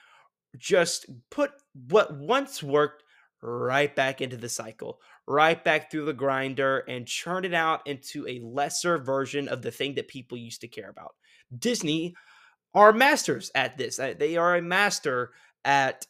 just 0.57 1.07
put 1.31 1.51
what 1.89 2.17
once 2.17 2.63
worked 2.63 3.03
right 3.43 3.95
back 3.95 4.21
into 4.21 4.37
the 4.37 4.49
cycle, 4.49 5.01
right 5.27 5.63
back 5.63 5.91
through 5.91 6.05
the 6.05 6.13
grinder, 6.13 6.79
and 6.89 7.07
churn 7.07 7.45
it 7.45 7.55
out 7.55 7.87
into 7.87 8.27
a 8.27 8.41
lesser 8.41 8.99
version 8.99 9.49
of 9.49 9.63
the 9.63 9.71
thing 9.71 9.95
that 9.95 10.09
people 10.09 10.37
used 10.37 10.61
to 10.61 10.69
care 10.69 10.91
about. 10.91 11.15
Disney 11.57 12.15
are 12.75 12.93
masters 12.93 13.51
at 13.55 13.77
this. 13.77 13.99
Uh, 13.99 14.15
they 14.19 14.37
are 14.37 14.57
a 14.57 14.63
master 14.63 15.31
at 15.65 16.07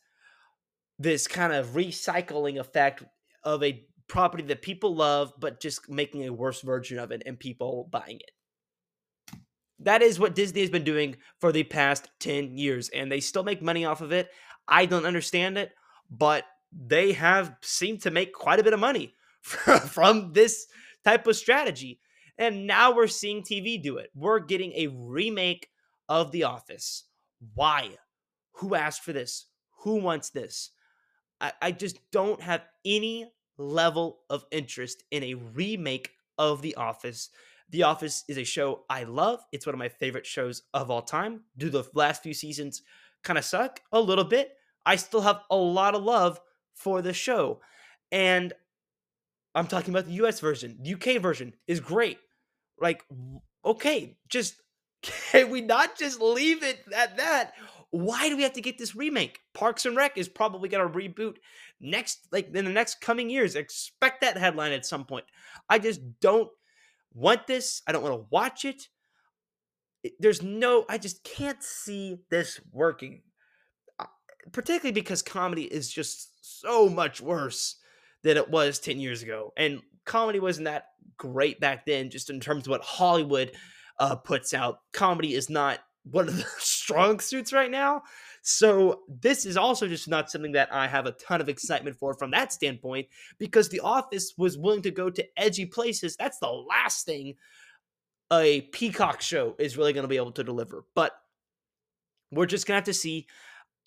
this 0.99 1.27
kind 1.29 1.53
of 1.53 1.69
recycling 1.69 2.59
effect 2.59 3.05
of 3.45 3.63
a 3.63 3.85
property 4.09 4.43
that 4.45 4.63
people 4.63 4.95
love, 4.95 5.33
but 5.39 5.61
just 5.61 5.89
making 5.89 6.27
a 6.27 6.33
worse 6.33 6.63
version 6.63 6.99
of 6.99 7.11
it 7.13 7.23
and 7.27 7.39
people 7.39 7.89
buying 7.91 8.17
it. 8.17 8.31
That 9.81 10.03
is 10.03 10.19
what 10.19 10.35
Disney 10.35 10.61
has 10.61 10.71
been 10.71 10.85
doing 10.85 11.17
for 11.39 11.53
the 11.53 11.63
past 11.63 12.09
10 12.21 12.57
years, 12.57 12.89
and 12.89 13.11
they 13.11 13.21
still 13.21 13.45
make 13.45 13.63
money 13.63 13.85
off 13.85 14.01
of 14.01 14.13
it. 14.13 14.31
I 14.67 14.87
don't 14.87 15.07
understand 15.07 15.57
it, 15.57 15.73
but 16.11 16.45
they 16.73 17.13
have 17.13 17.55
seemed 17.63 18.03
to 18.03 18.11
make 18.11 18.33
quite 18.33 18.61
a 18.61 18.65
bit 18.65 18.73
of 18.73 18.81
money 18.81 19.15
from 19.41 20.33
this 20.33 20.67
type 21.05 21.27
of 21.27 21.37
strategy. 21.37 22.01
And 22.37 22.67
now 22.67 22.95
we're 22.95 23.09
seeing 23.09 23.43
TV 23.43 23.81
do 23.83 23.99
it. 23.99 24.11
We're 24.15 24.41
getting 24.41 24.73
a 24.73 24.89
remake 24.89 25.69
of 26.09 26.31
The 26.33 26.45
Office. 26.45 27.05
Why? 27.55 27.91
Who 28.55 28.75
asked 28.75 29.03
for 29.03 29.13
this? 29.13 29.47
Who 29.81 29.97
wants 29.97 30.31
this? 30.31 30.71
I, 31.41 31.53
I 31.63 31.73
just 31.73 31.99
don't 32.11 32.41
have 32.41 32.65
any 32.85 33.31
level 33.57 34.21
of 34.31 34.45
interest 34.51 35.05
in 35.11 35.23
a 35.25 35.35
remake 35.35 36.13
of 36.37 36.63
The 36.63 36.75
Office 36.77 37.31
the 37.71 37.83
Office 37.83 38.25
is 38.29 38.39
a 38.39 38.45
show 38.45 38.85
I 38.89 39.05
love. 39.05 39.41
It's 39.53 39.67
one 39.67 39.75
of 39.75 39.79
my 39.79 39.89
favorite 39.89 40.27
shows 40.27 40.63
of 40.73 40.91
all 40.91 41.03
time. 41.03 41.43
Do 41.57 41.71
the 41.71 41.85
last 41.95 42.23
few 42.23 42.35
seasons 42.35 42.83
kind 43.23 43.39
of 43.39 43.45
suck? 43.45 43.81
A 43.93 44.01
little 44.01 44.25
bit. 44.25 44.53
I 44.87 44.97
still 44.97 45.21
have 45.21 45.43
a 45.51 45.57
lot 45.57 45.95
of 45.95 46.03
love 46.03 46.41
for 46.75 47.03
the 47.03 47.13
show. 47.13 47.61
And 48.11 48.53
I'm 49.55 49.67
talking 49.67 49.93
about 49.93 50.07
the 50.07 50.25
US 50.25 50.41
version. 50.41 50.79
The 50.81 50.95
UK 50.95 51.21
version 51.21 51.55
is 51.67 51.81
great. 51.81 52.19
Like, 52.81 53.05
okay, 53.65 54.17
just 54.29 54.55
can 55.03 55.51
we 55.51 55.61
not 55.61 55.99
just 55.99 56.21
leave 56.21 56.63
it 56.63 56.81
at 56.95 57.17
that? 57.19 57.53
Why 57.91 58.29
do 58.29 58.37
we 58.37 58.43
have 58.43 58.53
to 58.55 58.61
get 58.61 58.79
this 58.79 58.95
remake? 58.95 59.41
Parks 59.55 59.87
and 59.87 59.97
Rec 59.97 60.19
is 60.19 60.29
probably 60.29 60.69
going 60.69 60.87
to 60.87 60.99
reboot 60.99 61.37
next, 61.81 62.29
like 62.31 62.55
in 62.55 62.65
the 62.65 62.71
next 62.71 63.01
coming 63.01 63.31
years. 63.31 63.57
Expect 63.57 64.21
that 64.21 64.37
headline 64.37 64.73
at 64.73 64.85
some 64.85 65.05
point. 65.05 65.25
I 65.71 65.79
just 65.79 66.01
don't 66.21 66.51
want 67.19 67.47
this. 67.47 67.83
I 67.87 67.93
don't 67.93 68.03
want 68.03 68.15
to 68.15 68.27
watch 68.31 68.65
it. 68.65 68.83
There's 70.19 70.43
no, 70.43 70.85
I 70.89 70.99
just 70.99 71.25
can't 71.25 71.63
see 71.63 72.19
this 72.31 72.61
working. 72.73 73.23
Particularly 74.53 74.93
because 74.93 75.21
comedy 75.21 75.65
is 75.65 75.91
just 75.91 76.61
so 76.61 76.89
much 76.89 77.21
worse 77.21 77.77
than 78.23 78.37
it 78.37 78.49
was 78.49 78.79
10 78.79 78.99
years 78.99 79.23
ago. 79.23 79.53
And 79.57 79.81
comedy 80.07 80.41
wasn't 80.41 80.67
that 80.67 80.87
great 81.17 81.61
back 81.61 81.85
then, 81.85 82.11
just 82.11 82.31
in 82.31 82.41
terms 82.41 82.67
of 82.67 82.71
what 82.71 82.83
Hollywood 82.83 83.53
uh, 83.99 84.17
puts 84.17 84.55
out. 84.55 84.79
Comedy 84.93 85.35
is 85.35 85.51
not 85.51 85.81
one 86.05 86.29
of 86.29 86.37
the 86.37 86.47
strong 86.59 87.21
suits 87.21 87.53
right 87.53 87.71
now. 87.71 88.03
So 88.51 89.03
this 89.09 89.45
is 89.45 89.59
also 89.59 89.87
just 89.87 90.09
not 90.09 90.31
something 90.31 90.53
that 90.53 90.73
I 90.73 90.89
have 90.89 91.05
a 91.05 91.13
ton 91.13 91.43
of 91.43 91.51
excitement 91.51 91.97
for 91.97 92.15
from 92.15 92.31
that 92.31 92.51
standpoint 92.51 93.09
because 93.39 93.69
The 93.69 93.81
Office 93.81 94.33
was 94.39 94.57
willing 94.57 94.81
to 94.83 94.91
go 94.91 95.11
to 95.11 95.27
edgy 95.37 95.67
places. 95.67 96.17
That's 96.17 96.39
the 96.39 96.49
last 96.49 97.05
thing 97.05 97.35
a 98.33 98.63
Peacock 98.63 99.21
show 99.21 99.55
is 99.59 99.77
really 99.77 99.93
going 99.93 100.05
to 100.05 100.09
be 100.09 100.17
able 100.17 100.33
to 100.33 100.43
deliver. 100.43 100.87
But 100.95 101.13
we're 102.33 102.47
just 102.47 102.67
going 102.67 102.77
to 102.77 102.79
have 102.79 102.85
to 102.85 102.95
see. 102.95 103.27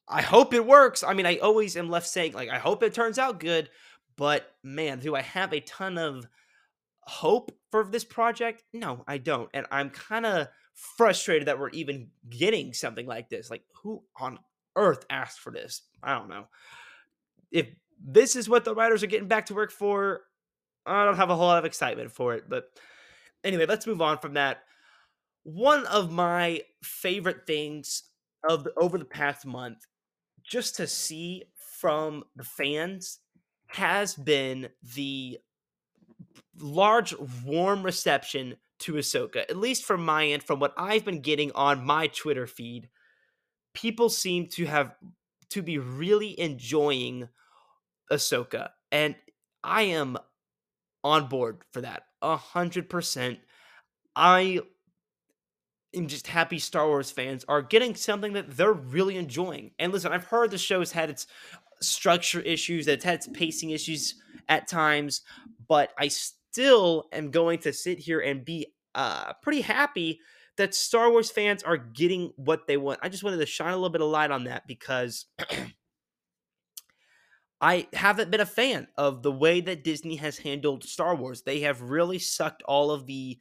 I 0.08 0.22
hope 0.22 0.54
it 0.54 0.64
works. 0.64 1.04
I 1.04 1.16
mean, 1.16 1.26
I 1.26 1.38
always 1.38 1.76
am 1.76 1.90
left 1.90 2.08
saying 2.08 2.34
like 2.34 2.50
I 2.50 2.60
hope 2.60 2.84
it 2.84 2.94
turns 2.94 3.18
out 3.18 3.40
good, 3.40 3.68
but 4.16 4.48
man, 4.62 5.00
do 5.00 5.16
I 5.16 5.22
have 5.22 5.54
a 5.54 5.62
ton 5.62 5.98
of 5.98 6.28
hope 7.02 7.52
for 7.72 7.84
this 7.84 8.04
project? 8.04 8.64
No, 8.74 9.04
I 9.08 9.18
don't. 9.18 9.50
And 9.56 9.66
I'm 9.72 9.90
kind 9.90 10.28
of 10.28 10.50
frustrated 10.74 11.48
that 11.48 11.60
we're 11.60 11.70
even 11.70 12.10
getting 12.30 12.74
something 12.74 13.08
like 13.08 13.28
this. 13.30 13.50
Like, 13.50 13.64
who 13.82 14.04
on 14.20 14.38
earth 14.76 15.06
asked 15.10 15.40
for 15.40 15.52
this? 15.52 15.82
I 16.04 16.18
don't 16.18 16.30
know. 16.30 16.46
If 17.52 17.68
this 18.04 18.36
is 18.36 18.50
what 18.50 18.66
the 18.66 18.76
writers 18.76 19.04
are 19.04 19.08
getting 19.08 19.28
back 19.28 19.48
to 19.48 19.54
work 19.54 19.72
for, 19.72 20.22
I 20.86 21.06
don't 21.06 21.18
have 21.18 21.30
a 21.30 21.36
whole 21.36 21.48
lot 21.48 21.60
of 21.60 21.66
excitement 21.66 22.12
for 22.12 22.34
it. 22.34 22.50
But 22.50 22.66
anyway, 23.44 23.66
let's 23.68 23.88
move 23.88 24.02
on 24.02 24.18
from 24.18 24.34
that. 24.34 24.60
One 25.44 25.86
of 25.88 26.12
my 26.12 26.62
favorite 26.84 27.46
things 27.48 28.04
of 28.48 28.64
the, 28.64 28.74
over 28.78 28.98
the 28.98 29.06
past 29.06 29.46
month, 29.46 29.86
just 30.44 30.76
to 30.78 30.88
see 30.88 31.44
from 31.80 32.24
the 32.36 32.44
fans, 32.44 33.20
has 33.68 34.16
been 34.16 34.70
the 34.96 35.40
large 36.60 37.16
warm 37.46 37.84
reception 37.84 38.56
to 38.80 38.94
Ahsoka. 38.94 39.42
At 39.50 39.58
least 39.58 39.84
from 39.84 40.04
my 40.04 40.28
end, 40.28 40.44
from 40.44 40.60
what 40.60 40.74
I've 40.78 41.06
been 41.06 41.22
getting 41.22 41.52
on 41.54 41.86
my 41.86 42.08
Twitter 42.08 42.48
feed, 42.48 42.90
people 43.74 44.10
seem 44.10 44.48
to 44.48 44.66
have 44.66 44.96
to 45.50 45.62
be 45.62 45.78
really 45.78 46.40
enjoying 46.40 47.28
Ahsoka, 48.12 48.70
and 48.92 49.16
I 49.64 49.84
am 49.84 50.18
on 51.04 51.28
board 51.28 51.62
for 51.72 51.82
that 51.82 52.04
a 52.22 52.38
hundred 52.38 52.90
percent. 52.90 53.40
I 54.16 54.60
am 55.96 56.08
just 56.08 56.28
happy 56.28 56.60
Star 56.60 56.88
Wars 56.88 57.12
fans 57.12 57.46
are 57.48 57.62
getting 57.62 57.96
something 57.96 58.34
that 58.34 58.56
they're 58.56 58.74
really 58.74 59.18
enjoying. 59.18 59.72
And 59.80 59.92
listen, 59.92 60.12
I've 60.12 60.26
heard 60.26 60.52
the 60.52 60.58
show's 60.58 60.92
had 60.92 61.10
its 61.10 61.28
structure 61.82 62.42
issues, 62.42 62.86
that 62.86 62.94
it's 62.94 63.04
had 63.04 63.16
its 63.16 63.28
pacing 63.28 63.72
issues 63.72 64.16
at 64.50 64.68
times, 64.68 65.22
but 65.68 65.92
I 65.98 66.08
still 66.08 67.08
am 67.12 67.32
going 67.32 67.60
to 67.60 67.74
sit 67.74 68.00
here 68.00 68.20
and 68.20 68.46
be 68.46 68.68
uh, 68.96 69.34
pretty 69.42 69.62
happy 69.62 70.20
that 70.58 70.76
Star 70.76 71.10
Wars 71.10 71.32
fans 71.32 71.64
are 71.64 71.78
getting 71.78 72.34
what 72.36 72.68
they 72.68 72.78
want. 72.78 73.00
I 73.02 73.10
just 73.10 73.24
wanted 73.24 73.38
to 73.38 73.46
shine 73.46 73.74
a 73.74 73.76
little 73.76 73.90
bit 73.90 74.02
of 74.02 74.10
light 74.10 74.32
on 74.32 74.46
that 74.46 74.68
because 74.68 75.26
I 77.62 77.88
haven't 77.94 78.32
been 78.32 78.42
a 78.42 78.46
fan 78.46 78.88
of 78.98 79.24
the 79.24 79.32
way 79.32 79.62
that 79.62 79.84
Disney 79.84 80.16
has 80.18 80.40
handled 80.40 80.84
Star 80.84 81.16
Wars. 81.16 81.44
They 81.44 81.62
have 81.62 81.82
really 81.82 82.20
sucked 82.20 82.64
all 82.64 82.92
of 82.92 83.06
the 83.06 83.38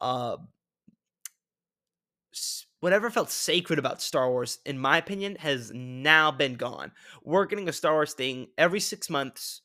uh, 0.00 0.36
whatever 2.80 3.10
felt 3.10 3.30
sacred 3.30 3.78
about 3.78 4.02
Star 4.02 4.28
Wars, 4.28 4.58
in 4.66 4.78
my 4.78 4.98
opinion, 4.98 5.36
has 5.36 5.70
now 5.72 6.30
been 6.32 6.54
gone. 6.54 6.92
We're 7.22 7.46
getting 7.46 7.68
a 7.68 7.72
Star 7.72 7.92
Wars 7.92 8.14
thing 8.14 8.48
every 8.58 8.80
six 8.80 9.08
months 9.08 9.61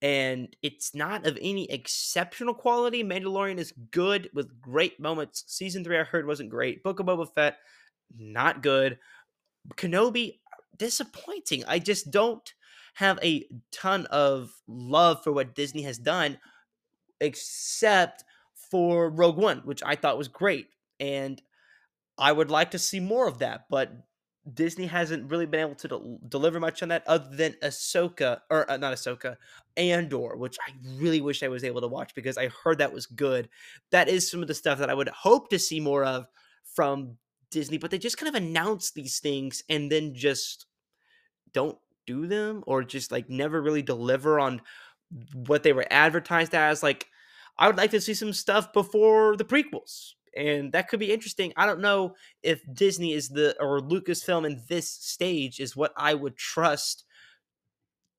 and 0.00 0.54
it's 0.62 0.94
not 0.94 1.26
of 1.26 1.38
any 1.40 1.70
exceptional 1.70 2.54
quality. 2.54 3.02
Mandalorian 3.02 3.58
is 3.58 3.72
good 3.90 4.30
with 4.32 4.60
great 4.60 5.00
moments. 5.00 5.44
Season 5.46 5.82
three, 5.82 5.98
I 5.98 6.04
heard, 6.04 6.26
wasn't 6.26 6.50
great. 6.50 6.82
Book 6.82 7.00
of 7.00 7.06
Boba 7.06 7.28
Fett, 7.34 7.58
not 8.16 8.62
good. 8.62 8.98
Kenobi, 9.74 10.38
disappointing. 10.76 11.64
I 11.66 11.78
just 11.78 12.10
don't 12.10 12.52
have 12.94 13.18
a 13.22 13.44
ton 13.72 14.06
of 14.06 14.50
love 14.66 15.22
for 15.22 15.32
what 15.32 15.54
Disney 15.54 15.82
has 15.82 15.98
done, 15.98 16.38
except 17.20 18.24
for 18.70 19.10
Rogue 19.10 19.36
One, 19.36 19.58
which 19.64 19.82
I 19.84 19.96
thought 19.96 20.18
was 20.18 20.28
great. 20.28 20.68
And 21.00 21.40
I 22.18 22.32
would 22.32 22.50
like 22.50 22.72
to 22.72 22.78
see 22.78 23.00
more 23.00 23.28
of 23.28 23.38
that, 23.38 23.66
but 23.70 23.92
Disney 24.54 24.86
hasn't 24.86 25.30
really 25.30 25.46
been 25.46 25.60
able 25.60 25.74
to 25.76 25.88
del- 25.88 26.18
deliver 26.28 26.60
much 26.60 26.82
on 26.82 26.88
that 26.88 27.06
other 27.06 27.34
than 27.34 27.54
Ahsoka, 27.62 28.40
or 28.50 28.70
uh, 28.70 28.76
not 28.76 28.94
Ahsoka, 28.94 29.36
Andor, 29.76 30.36
which 30.36 30.56
I 30.66 30.72
really 30.96 31.20
wish 31.20 31.42
I 31.42 31.48
was 31.48 31.64
able 31.64 31.80
to 31.80 31.88
watch 31.88 32.14
because 32.14 32.38
I 32.38 32.48
heard 32.48 32.78
that 32.78 32.92
was 32.92 33.06
good. 33.06 33.48
That 33.90 34.08
is 34.08 34.30
some 34.30 34.42
of 34.42 34.48
the 34.48 34.54
stuff 34.54 34.78
that 34.78 34.90
I 34.90 34.94
would 34.94 35.08
hope 35.08 35.50
to 35.50 35.58
see 35.58 35.80
more 35.80 36.04
of 36.04 36.26
from 36.74 37.16
Disney, 37.50 37.78
but 37.78 37.90
they 37.90 37.98
just 37.98 38.18
kind 38.18 38.28
of 38.28 38.40
announce 38.42 38.90
these 38.90 39.18
things 39.18 39.62
and 39.68 39.90
then 39.90 40.14
just 40.14 40.66
don't 41.52 41.78
do 42.06 42.26
them 42.26 42.62
or 42.66 42.82
just 42.82 43.12
like 43.12 43.28
never 43.28 43.60
really 43.60 43.82
deliver 43.82 44.38
on 44.40 44.60
what 45.34 45.62
they 45.62 45.72
were 45.72 45.86
advertised 45.90 46.54
as. 46.54 46.82
Like, 46.82 47.06
I 47.58 47.66
would 47.66 47.76
like 47.76 47.90
to 47.90 48.00
see 48.00 48.14
some 48.14 48.32
stuff 48.32 48.72
before 48.72 49.36
the 49.36 49.44
prequels 49.44 50.14
and 50.38 50.72
that 50.72 50.88
could 50.88 51.00
be 51.00 51.12
interesting. 51.12 51.52
I 51.56 51.66
don't 51.66 51.80
know 51.80 52.14
if 52.42 52.62
Disney 52.72 53.12
is 53.12 53.28
the 53.28 53.60
or 53.60 53.80
Lucasfilm 53.80 54.46
in 54.46 54.62
this 54.68 54.88
stage 54.88 55.60
is 55.60 55.76
what 55.76 55.92
I 55.96 56.14
would 56.14 56.36
trust 56.36 57.04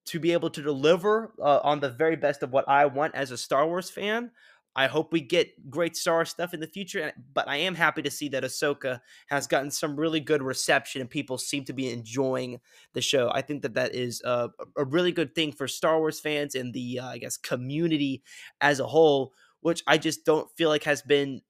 to 0.05 0.19
be 0.19 0.33
able 0.33 0.49
to 0.49 0.61
deliver 0.61 1.33
uh, 1.39 1.59
on 1.63 1.79
the 1.79 1.89
very 1.89 2.15
best 2.15 2.43
of 2.43 2.51
what 2.51 2.67
I 2.67 2.85
want 2.87 3.15
as 3.15 3.31
a 3.31 3.37
Star 3.37 3.67
Wars 3.67 3.89
fan. 3.89 4.31
I 4.75 4.87
hope 4.87 5.11
we 5.11 5.21
get 5.21 5.69
great 5.69 5.95
Star 5.95 6.25
stuff 6.25 6.53
in 6.53 6.59
the 6.59 6.67
future, 6.67 7.11
but 7.33 7.47
I 7.47 7.57
am 7.57 7.75
happy 7.75 8.01
to 8.01 8.11
see 8.11 8.29
that 8.29 8.43
Ahsoka 8.43 9.01
has 9.27 9.47
gotten 9.47 9.71
some 9.71 9.95
really 9.95 10.19
good 10.19 10.41
reception 10.41 11.01
and 11.01 11.09
people 11.09 11.37
seem 11.37 11.65
to 11.65 11.73
be 11.73 11.91
enjoying 11.91 12.59
the 12.93 13.01
show. 13.01 13.31
I 13.33 13.41
think 13.41 13.61
that 13.63 13.73
that 13.73 13.95
is 13.95 14.21
a, 14.23 14.49
a 14.77 14.85
really 14.85 15.11
good 15.11 15.35
thing 15.35 15.51
for 15.51 15.67
Star 15.67 15.99
Wars 15.99 16.19
fans 16.19 16.55
and 16.55 16.73
the, 16.73 16.99
uh, 16.99 17.07
I 17.07 17.17
guess, 17.17 17.35
community 17.35 18.23
as 18.61 18.79
a 18.79 18.87
whole, 18.87 19.33
which 19.61 19.83
I 19.87 19.97
just 19.97 20.23
don't 20.23 20.49
feel 20.55 20.69
like 20.69 20.83
has 20.83 21.01
been 21.01 21.41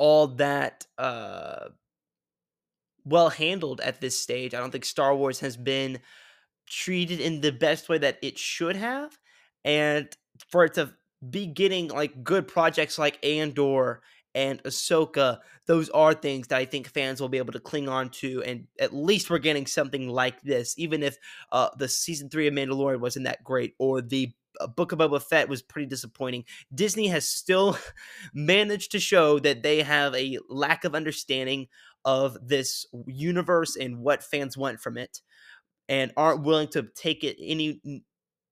all 0.00 0.28
that 0.28 0.86
uh, 0.96 1.68
well 3.04 3.28
handled 3.28 3.82
at 3.82 4.00
this 4.00 4.18
stage. 4.18 4.54
I 4.54 4.58
don't 4.58 4.70
think 4.70 4.86
Star 4.86 5.14
Wars 5.14 5.40
has 5.40 5.58
been 5.58 5.98
treated 6.66 7.20
in 7.20 7.42
the 7.42 7.52
best 7.52 7.90
way 7.90 7.98
that 7.98 8.18
it 8.22 8.38
should 8.38 8.76
have, 8.76 9.18
and 9.62 10.08
for 10.48 10.64
it 10.64 10.74
to 10.74 10.94
be 11.28 11.44
getting 11.46 11.88
like 11.88 12.24
good 12.24 12.48
projects 12.48 12.98
like 12.98 13.22
Andor 13.22 14.00
and 14.34 14.62
Ahsoka, 14.62 15.40
those 15.66 15.90
are 15.90 16.14
things 16.14 16.48
that 16.48 16.58
I 16.58 16.64
think 16.64 16.88
fans 16.88 17.20
will 17.20 17.28
be 17.28 17.36
able 17.36 17.52
to 17.52 17.60
cling 17.60 17.88
on 17.88 18.08
to, 18.20 18.42
and 18.42 18.68
at 18.78 18.94
least 18.94 19.28
we're 19.28 19.38
getting 19.38 19.66
something 19.66 20.08
like 20.08 20.40
this, 20.40 20.74
even 20.78 21.02
if 21.02 21.18
uh, 21.52 21.68
the 21.76 21.88
season 21.88 22.30
three 22.30 22.46
of 22.46 22.54
Mandalorian 22.54 23.00
wasn't 23.00 23.26
that 23.26 23.44
great, 23.44 23.74
or 23.78 24.00
the 24.00 24.32
Book 24.76 24.92
of 24.92 24.98
Boba 24.98 25.22
Fett 25.22 25.48
was 25.48 25.62
pretty 25.62 25.86
disappointing. 25.86 26.44
Disney 26.74 27.08
has 27.08 27.28
still 27.28 27.78
managed 28.34 28.92
to 28.92 29.00
show 29.00 29.38
that 29.40 29.62
they 29.62 29.82
have 29.82 30.14
a 30.14 30.38
lack 30.48 30.84
of 30.84 30.94
understanding 30.94 31.68
of 32.04 32.36
this 32.42 32.86
universe 33.06 33.76
and 33.76 33.98
what 33.98 34.22
fans 34.22 34.56
want 34.56 34.80
from 34.80 34.96
it, 34.96 35.20
and 35.88 36.12
aren't 36.16 36.42
willing 36.42 36.68
to 36.68 36.88
take 36.94 37.24
it 37.24 37.36
any 37.40 37.80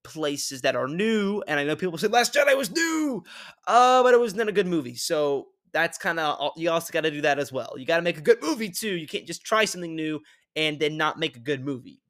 places 0.04 0.62
that 0.62 0.76
are 0.76 0.88
new. 0.88 1.42
And 1.46 1.58
I 1.60 1.64
know 1.64 1.76
people 1.76 1.98
say 1.98 2.08
Last 2.08 2.34
Jedi 2.34 2.56
was 2.56 2.70
new, 2.70 3.22
uh, 3.66 4.02
but 4.02 4.14
it 4.14 4.20
wasn't 4.20 4.48
a 4.48 4.52
good 4.52 4.66
movie. 4.66 4.94
So 4.94 5.48
that's 5.72 5.98
kind 5.98 6.18
of 6.18 6.52
you 6.56 6.70
also 6.70 6.92
got 6.92 7.02
to 7.02 7.10
do 7.10 7.20
that 7.22 7.38
as 7.38 7.52
well. 7.52 7.74
You 7.76 7.86
got 7.86 7.96
to 7.96 8.02
make 8.02 8.18
a 8.18 8.22
good 8.22 8.42
movie 8.42 8.70
too. 8.70 8.94
You 8.94 9.06
can't 9.06 9.26
just 9.26 9.44
try 9.44 9.64
something 9.64 9.94
new 9.94 10.20
and 10.56 10.78
then 10.78 10.96
not 10.96 11.18
make 11.18 11.36
a 11.36 11.40
good 11.40 11.64
movie. 11.64 12.00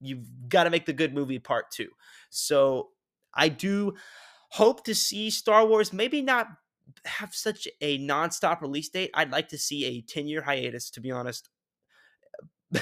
You've 0.00 0.26
got 0.48 0.64
to 0.64 0.70
make 0.70 0.86
the 0.86 0.92
good 0.92 1.14
movie 1.14 1.38
part 1.38 1.70
two. 1.70 1.88
So 2.30 2.90
I 3.36 3.48
do 3.48 3.94
hope 4.50 4.84
to 4.84 4.94
see 4.94 5.30
Star 5.30 5.66
Wars 5.66 5.92
maybe 5.92 6.22
not 6.22 6.48
have 7.04 7.34
such 7.34 7.68
a 7.80 7.98
nonstop 7.98 8.60
release 8.60 8.88
date. 8.88 9.10
I'd 9.14 9.30
like 9.30 9.48
to 9.48 9.58
see 9.58 9.84
a 9.84 10.00
10 10.00 10.26
year 10.26 10.42
hiatus, 10.42 10.90
to 10.90 11.00
be 11.00 11.10
honest. 11.10 11.48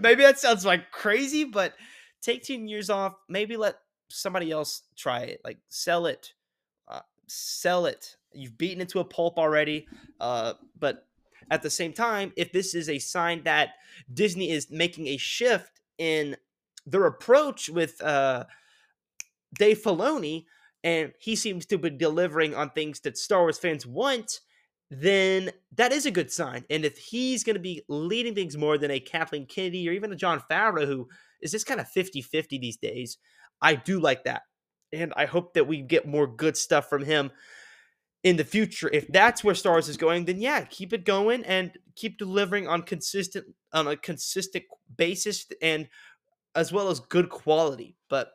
maybe 0.00 0.22
that 0.22 0.38
sounds 0.38 0.64
like 0.64 0.90
crazy, 0.90 1.44
but 1.44 1.74
take 2.22 2.42
10 2.42 2.68
years 2.68 2.90
off. 2.90 3.14
Maybe 3.28 3.56
let 3.56 3.76
somebody 4.08 4.50
else 4.50 4.82
try 4.96 5.20
it. 5.20 5.40
Like 5.44 5.58
sell 5.68 6.06
it. 6.06 6.32
Uh, 6.88 7.00
sell 7.26 7.86
it. 7.86 8.16
You've 8.32 8.58
beaten 8.58 8.80
it 8.80 8.88
to 8.90 9.00
a 9.00 9.04
pulp 9.04 9.38
already. 9.38 9.86
Uh, 10.20 10.54
but 10.78 11.06
at 11.50 11.62
the 11.62 11.70
same 11.70 11.92
time, 11.92 12.32
if 12.36 12.52
this 12.52 12.74
is 12.74 12.88
a 12.88 12.98
sign 12.98 13.44
that 13.44 13.70
Disney 14.12 14.50
is 14.50 14.70
making 14.70 15.06
a 15.08 15.16
shift 15.16 15.80
in 15.98 16.36
their 16.86 17.06
approach 17.06 17.68
with 17.68 18.02
uh, 18.02 18.44
Dave 19.58 19.82
Filoni, 19.82 20.44
and 20.84 21.12
he 21.18 21.36
seems 21.36 21.66
to 21.66 21.78
be 21.78 21.90
delivering 21.90 22.54
on 22.54 22.70
things 22.70 23.00
that 23.00 23.18
Star 23.18 23.42
Wars 23.42 23.58
fans 23.58 23.86
want, 23.86 24.40
then 24.90 25.50
that 25.74 25.92
is 25.92 26.06
a 26.06 26.10
good 26.10 26.30
sign. 26.30 26.64
And 26.70 26.84
if 26.84 26.96
he's 26.96 27.42
going 27.42 27.54
to 27.54 27.60
be 27.60 27.82
leading 27.88 28.34
things 28.34 28.56
more 28.56 28.78
than 28.78 28.90
a 28.90 29.00
Kathleen 29.00 29.46
Kennedy 29.46 29.88
or 29.88 29.92
even 29.92 30.12
a 30.12 30.16
Jon 30.16 30.42
Favreau, 30.50 30.86
who 30.86 31.08
is 31.42 31.50
just 31.50 31.66
kind 31.66 31.80
of 31.80 31.88
50 31.88 32.22
50 32.22 32.58
these 32.58 32.76
days, 32.76 33.18
I 33.60 33.74
do 33.74 33.98
like 33.98 34.24
that. 34.24 34.42
And 34.92 35.12
I 35.16 35.26
hope 35.26 35.54
that 35.54 35.66
we 35.66 35.82
get 35.82 36.06
more 36.06 36.26
good 36.26 36.56
stuff 36.56 36.88
from 36.88 37.04
him 37.04 37.32
in 38.22 38.36
the 38.36 38.44
future. 38.44 38.88
If 38.92 39.08
that's 39.08 39.42
where 39.42 39.54
Star 39.54 39.74
Wars 39.74 39.88
is 39.88 39.96
going, 39.96 40.24
then 40.24 40.40
yeah, 40.40 40.64
keep 40.64 40.92
it 40.92 41.04
going 41.04 41.44
and 41.44 41.72
keep 41.96 42.18
delivering 42.18 42.68
on 42.68 42.82
consistent 42.82 43.46
on 43.72 43.88
a 43.88 43.96
consistent 43.96 44.64
basis 44.96 45.46
and 45.60 45.88
as 46.54 46.72
well 46.72 46.88
as 46.88 47.00
good 47.00 47.28
quality. 47.28 47.96
But 48.08 48.30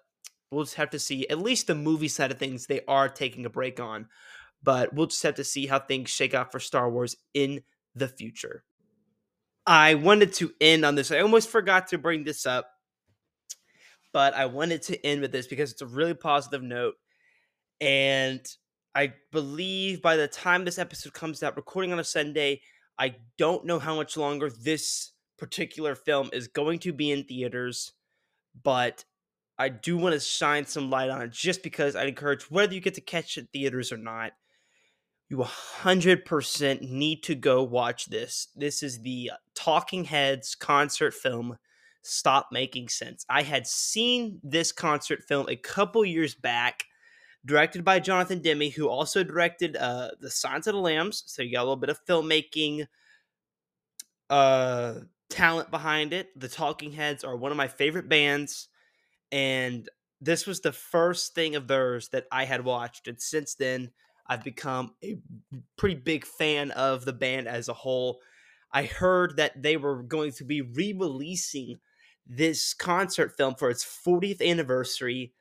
We'll 0.51 0.65
just 0.65 0.75
have 0.75 0.89
to 0.91 0.99
see. 0.99 1.27
At 1.29 1.39
least 1.39 1.67
the 1.67 1.75
movie 1.75 2.09
side 2.09 2.31
of 2.31 2.37
things, 2.37 2.67
they 2.67 2.81
are 2.87 3.07
taking 3.07 3.45
a 3.45 3.49
break 3.49 3.79
on. 3.79 4.07
But 4.61 4.93
we'll 4.93 5.07
just 5.07 5.23
have 5.23 5.35
to 5.35 5.43
see 5.43 5.65
how 5.65 5.79
things 5.79 6.09
shake 6.09 6.33
out 6.33 6.51
for 6.51 6.59
Star 6.59 6.89
Wars 6.89 7.15
in 7.33 7.63
the 7.95 8.07
future. 8.07 8.63
I 9.65 9.95
wanted 9.95 10.33
to 10.33 10.51
end 10.59 10.85
on 10.85 10.95
this. 10.95 11.11
I 11.11 11.19
almost 11.19 11.49
forgot 11.49 11.87
to 11.87 11.97
bring 11.97 12.23
this 12.23 12.45
up, 12.45 12.69
but 14.11 14.33
I 14.33 14.47
wanted 14.47 14.81
to 14.83 15.05
end 15.05 15.21
with 15.21 15.31
this 15.31 15.47
because 15.47 15.71
it's 15.71 15.81
a 15.81 15.87
really 15.87 16.13
positive 16.13 16.61
note. 16.61 16.95
And 17.79 18.45
I 18.93 19.13
believe 19.31 20.01
by 20.01 20.15
the 20.15 20.27
time 20.27 20.65
this 20.65 20.79
episode 20.79 21.13
comes 21.13 21.41
out, 21.43 21.55
recording 21.55 21.93
on 21.93 21.99
a 21.99 22.03
Sunday, 22.03 22.61
I 22.99 23.15
don't 23.37 23.65
know 23.65 23.79
how 23.79 23.95
much 23.95 24.17
longer 24.17 24.49
this 24.49 25.11
particular 25.37 25.95
film 25.95 26.29
is 26.33 26.47
going 26.47 26.79
to 26.79 26.93
be 26.93 27.11
in 27.11 27.23
theaters, 27.23 27.93
but 28.63 29.05
I 29.61 29.69
do 29.69 29.95
want 29.95 30.13
to 30.13 30.19
shine 30.19 30.65
some 30.65 30.89
light 30.89 31.11
on 31.11 31.21
it 31.21 31.31
just 31.31 31.61
because 31.61 31.95
I 31.95 32.05
encourage 32.05 32.49
whether 32.49 32.73
you 32.73 32.81
get 32.81 32.95
to 32.95 33.01
catch 33.01 33.37
it 33.37 33.49
theaters 33.53 33.91
or 33.91 33.97
not, 33.97 34.31
you 35.29 35.37
100% 35.37 36.81
need 36.89 37.21
to 37.23 37.35
go 37.35 37.61
watch 37.61 38.07
this. 38.07 38.47
This 38.55 38.81
is 38.81 39.01
the 39.01 39.29
Talking 39.53 40.05
Heads 40.05 40.55
concert 40.55 41.13
film 41.13 41.59
Stop 42.01 42.47
Making 42.51 42.89
Sense. 42.89 43.23
I 43.29 43.43
had 43.43 43.67
seen 43.67 44.39
this 44.41 44.71
concert 44.71 45.21
film 45.27 45.47
a 45.47 45.55
couple 45.55 46.03
years 46.03 46.33
back 46.33 46.85
directed 47.45 47.85
by 47.85 47.99
Jonathan 47.99 48.41
Demme, 48.41 48.71
who 48.71 48.89
also 48.89 49.23
directed 49.23 49.77
uh, 49.77 50.09
The 50.19 50.31
Silence 50.31 50.65
of 50.65 50.73
the 50.73 50.81
Lambs. 50.81 51.21
So 51.27 51.43
you 51.43 51.53
got 51.53 51.61
a 51.61 51.69
little 51.69 51.75
bit 51.75 51.91
of 51.91 52.03
filmmaking 52.07 52.87
uh, 54.27 54.95
talent 55.29 55.69
behind 55.69 56.13
it. 56.13 56.29
The 56.35 56.49
Talking 56.49 56.93
Heads 56.93 57.23
are 57.23 57.37
one 57.37 57.51
of 57.51 57.57
my 57.57 57.67
favorite 57.67 58.09
bands, 58.09 58.69
and 59.31 59.89
this 60.19 60.45
was 60.45 60.61
the 60.61 60.71
first 60.71 61.33
thing 61.33 61.55
of 61.55 61.67
theirs 61.67 62.09
that 62.09 62.27
I 62.31 62.45
had 62.45 62.63
watched. 62.63 63.07
And 63.07 63.19
since 63.19 63.55
then, 63.55 63.91
I've 64.27 64.43
become 64.43 64.93
a 65.03 65.17
pretty 65.77 65.95
big 65.95 66.25
fan 66.25 66.71
of 66.71 67.05
the 67.05 67.13
band 67.13 67.47
as 67.47 67.69
a 67.69 67.73
whole. 67.73 68.19
I 68.71 68.83
heard 68.83 69.37
that 69.37 69.61
they 69.61 69.77
were 69.77 70.03
going 70.03 70.31
to 70.33 70.43
be 70.43 70.61
re 70.61 70.93
releasing 70.93 71.79
this 72.27 72.73
concert 72.73 73.35
film 73.35 73.55
for 73.55 73.69
its 73.69 73.83
40th 73.83 74.47
anniversary 74.47 75.33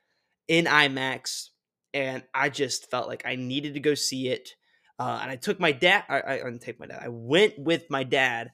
in 0.48 0.64
IMAX 0.64 1.50
and 1.92 2.22
I 2.34 2.48
just 2.48 2.90
felt 2.90 3.08
like 3.08 3.24
I 3.26 3.36
needed 3.36 3.74
to 3.74 3.80
go 3.80 3.94
see 3.94 4.28
it. 4.28 4.54
Uh, 4.98 5.18
and 5.22 5.30
I 5.30 5.36
took 5.36 5.58
my 5.58 5.72
dad. 5.72 6.04
I, 6.08 6.22
I, 6.22 6.36
didn't 6.36 6.60
take 6.60 6.78
my 6.78 6.86
dad. 6.86 7.00
I 7.02 7.08
went 7.08 7.58
with 7.58 7.88
my 7.88 8.04
dad 8.04 8.52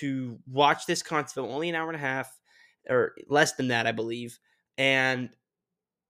to 0.00 0.38
watch 0.46 0.86
this 0.86 1.02
concert 1.02 1.34
film, 1.34 1.50
only 1.50 1.68
an 1.68 1.74
hour 1.74 1.88
and 1.88 1.96
a 1.96 2.00
half, 2.00 2.32
or 2.88 3.14
less 3.28 3.54
than 3.54 3.68
that, 3.68 3.86
I 3.86 3.92
believe. 3.92 4.38
And 4.78 5.30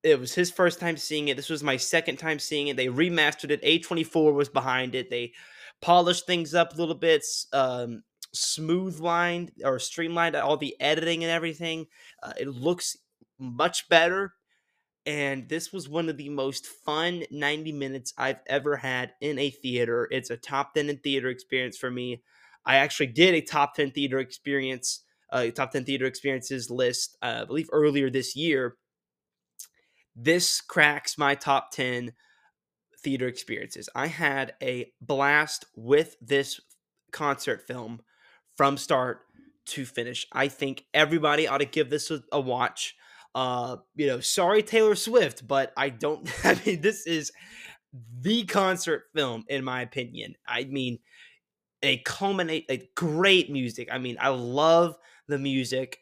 it 0.02 0.20
was 0.20 0.34
his 0.34 0.50
first 0.50 0.80
time 0.80 0.96
seeing 0.96 1.28
it. 1.28 1.36
This 1.36 1.50
was 1.50 1.62
my 1.62 1.76
second 1.76 2.18
time 2.18 2.38
seeing 2.38 2.68
it. 2.68 2.76
They 2.76 2.88
remastered 2.88 3.50
it. 3.50 3.60
A24 3.62 4.32
was 4.34 4.48
behind 4.48 4.94
it. 4.94 5.10
They 5.10 5.32
polished 5.82 6.26
things 6.26 6.54
up 6.54 6.74
a 6.74 6.76
little 6.76 6.94
bit, 6.94 7.24
um, 7.52 8.04
smooth 8.34 9.00
lined 9.00 9.52
or 9.64 9.78
streamlined 9.78 10.36
all 10.36 10.56
the 10.56 10.76
editing 10.80 11.24
and 11.24 11.32
everything. 11.32 11.86
Uh, 12.22 12.34
it 12.38 12.48
looks 12.48 12.96
much 13.38 13.88
better 13.88 14.34
and 15.06 15.48
this 15.48 15.72
was 15.72 15.88
one 15.88 16.08
of 16.08 16.16
the 16.16 16.28
most 16.28 16.66
fun 16.66 17.24
90 17.30 17.72
minutes 17.72 18.12
I've 18.18 18.40
ever 18.46 18.76
had 18.76 19.12
in 19.20 19.38
a 19.38 19.50
theater. 19.50 20.06
It's 20.10 20.30
a 20.30 20.36
top 20.36 20.74
10 20.74 20.90
in 20.90 20.98
theater 20.98 21.28
experience 21.28 21.78
for 21.78 21.90
me. 21.90 22.22
I 22.66 22.76
actually 22.76 23.06
did 23.08 23.34
a 23.34 23.40
top 23.40 23.74
10 23.74 23.92
theater 23.92 24.18
experience, 24.18 25.00
uh, 25.30 25.46
top 25.50 25.72
10 25.72 25.84
theater 25.84 26.06
experiences 26.06 26.70
list, 26.70 27.16
uh, 27.22 27.40
I 27.42 27.44
believe 27.44 27.68
earlier 27.72 28.10
this 28.10 28.36
year. 28.36 28.76
This 30.16 30.60
cracks 30.60 31.16
my 31.16 31.34
top 31.34 31.70
10 31.70 32.12
theater 33.02 33.28
experiences. 33.28 33.88
I 33.94 34.09
had 34.09 34.55
a 34.62 34.92
blast 35.00 35.66
with 35.76 36.16
this 36.20 36.60
concert 37.12 37.66
film 37.66 38.00
from 38.56 38.76
start 38.76 39.20
to 39.66 39.84
finish. 39.84 40.26
I 40.32 40.48
think 40.48 40.84
everybody 40.92 41.46
ought 41.46 41.59
to 41.59 41.66
give 41.66 41.90
this 41.90 42.10
a, 42.10 42.22
a 42.32 42.40
watch. 42.40 42.96
Uh, 43.34 43.76
you 43.94 44.06
know, 44.06 44.20
sorry 44.20 44.62
Taylor 44.62 44.94
Swift, 44.94 45.46
but 45.46 45.72
I 45.76 45.90
don't. 45.90 46.28
I 46.44 46.60
mean, 46.66 46.80
this 46.80 47.06
is 47.06 47.30
the 48.20 48.44
concert 48.44 49.05
film 49.14 49.44
in 49.48 49.64
my 49.64 49.82
opinion. 49.82 50.34
I 50.46 50.64
mean, 50.64 50.98
a 51.82 51.98
culminate, 51.98 52.66
a 52.68 52.88
great 52.96 53.50
music. 53.50 53.88
I 53.92 53.98
mean, 53.98 54.16
I 54.20 54.28
love 54.28 54.96
the 55.28 55.38
music, 55.38 55.98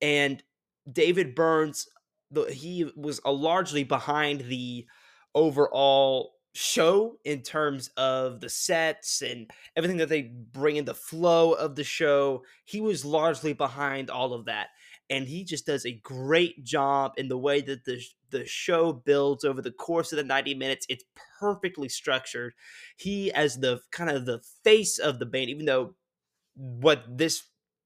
and 0.00 0.42
David 0.90 1.34
Byrne's. 1.34 1.88
The, 2.30 2.44
he 2.46 2.90
was 2.96 3.20
a 3.24 3.30
largely 3.30 3.84
behind 3.84 4.40
the 4.40 4.86
overall 5.34 6.32
show 6.54 7.16
in 7.24 7.42
terms 7.42 7.90
of 7.96 8.40
the 8.40 8.48
sets 8.48 9.22
and 9.22 9.48
everything 9.76 9.98
that 9.98 10.08
they 10.08 10.22
bring 10.22 10.76
in 10.76 10.84
the 10.84 10.94
flow 10.94 11.52
of 11.52 11.76
the 11.76 11.84
show. 11.84 12.42
He 12.64 12.80
was 12.80 13.04
largely 13.04 13.52
behind 13.52 14.10
all 14.10 14.32
of 14.32 14.46
that 14.46 14.68
and 15.10 15.26
he 15.26 15.44
just 15.44 15.66
does 15.66 15.84
a 15.84 16.00
great 16.02 16.64
job 16.64 17.12
in 17.16 17.28
the 17.28 17.38
way 17.38 17.60
that 17.60 17.84
the 17.84 18.02
the 18.30 18.46
show 18.46 18.92
builds 18.92 19.44
over 19.44 19.62
the 19.62 19.70
course 19.70 20.10
of 20.12 20.16
the 20.16 20.24
90 20.24 20.54
minutes. 20.54 20.86
It's 20.88 21.04
perfectly 21.38 21.88
structured. 21.88 22.54
He 22.96 23.32
as 23.32 23.56
the 23.60 23.80
kind 23.92 24.10
of 24.10 24.26
the 24.26 24.40
face 24.64 24.98
of 24.98 25.18
the 25.18 25.26
band 25.26 25.50
even 25.50 25.66
though 25.66 25.94
what 26.54 27.04
this 27.08 27.44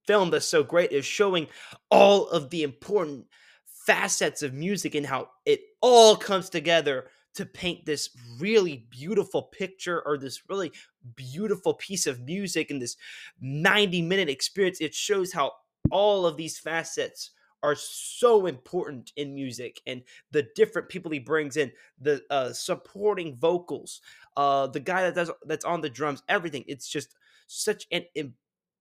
film 0.08 0.30
that's 0.30 0.46
so 0.46 0.62
great 0.62 0.90
is 0.90 1.04
showing 1.04 1.46
all 1.90 2.28
of 2.30 2.48
the 2.48 2.62
important 2.62 3.26
facets 3.66 4.42
of 4.42 4.54
music 4.54 4.94
and 4.94 5.04
how 5.04 5.28
it 5.44 5.60
all 5.82 6.16
comes 6.16 6.48
together 6.48 7.08
to 7.34 7.44
paint 7.44 7.84
this 7.84 8.08
really 8.40 8.86
beautiful 8.90 9.42
picture 9.42 10.00
or 10.06 10.16
this 10.16 10.48
really 10.48 10.72
beautiful 11.14 11.74
piece 11.74 12.06
of 12.06 12.22
music 12.22 12.70
and 12.70 12.80
this 12.80 12.96
90 13.42 14.00
minute 14.00 14.30
experience. 14.30 14.80
It 14.80 14.94
shows 14.94 15.30
how 15.30 15.52
all 15.90 16.24
of 16.24 16.38
these 16.38 16.58
facets 16.58 17.32
are 17.62 17.76
so 17.76 18.46
important 18.46 19.12
in 19.16 19.34
music 19.34 19.80
and 19.86 20.02
the 20.30 20.46
different 20.54 20.88
people 20.88 21.10
he 21.10 21.18
brings 21.18 21.58
in 21.58 21.70
the 22.00 22.22
uh, 22.30 22.52
supporting 22.52 23.36
vocals 23.36 24.00
uh, 24.36 24.68
the 24.68 24.78
guy 24.78 25.02
that 25.02 25.16
does 25.16 25.30
that's 25.44 25.64
on 25.64 25.80
the 25.80 25.90
drums 25.90 26.22
everything 26.28 26.62
it's 26.68 26.88
just 26.88 27.16
such 27.48 27.84
an, 27.90 28.04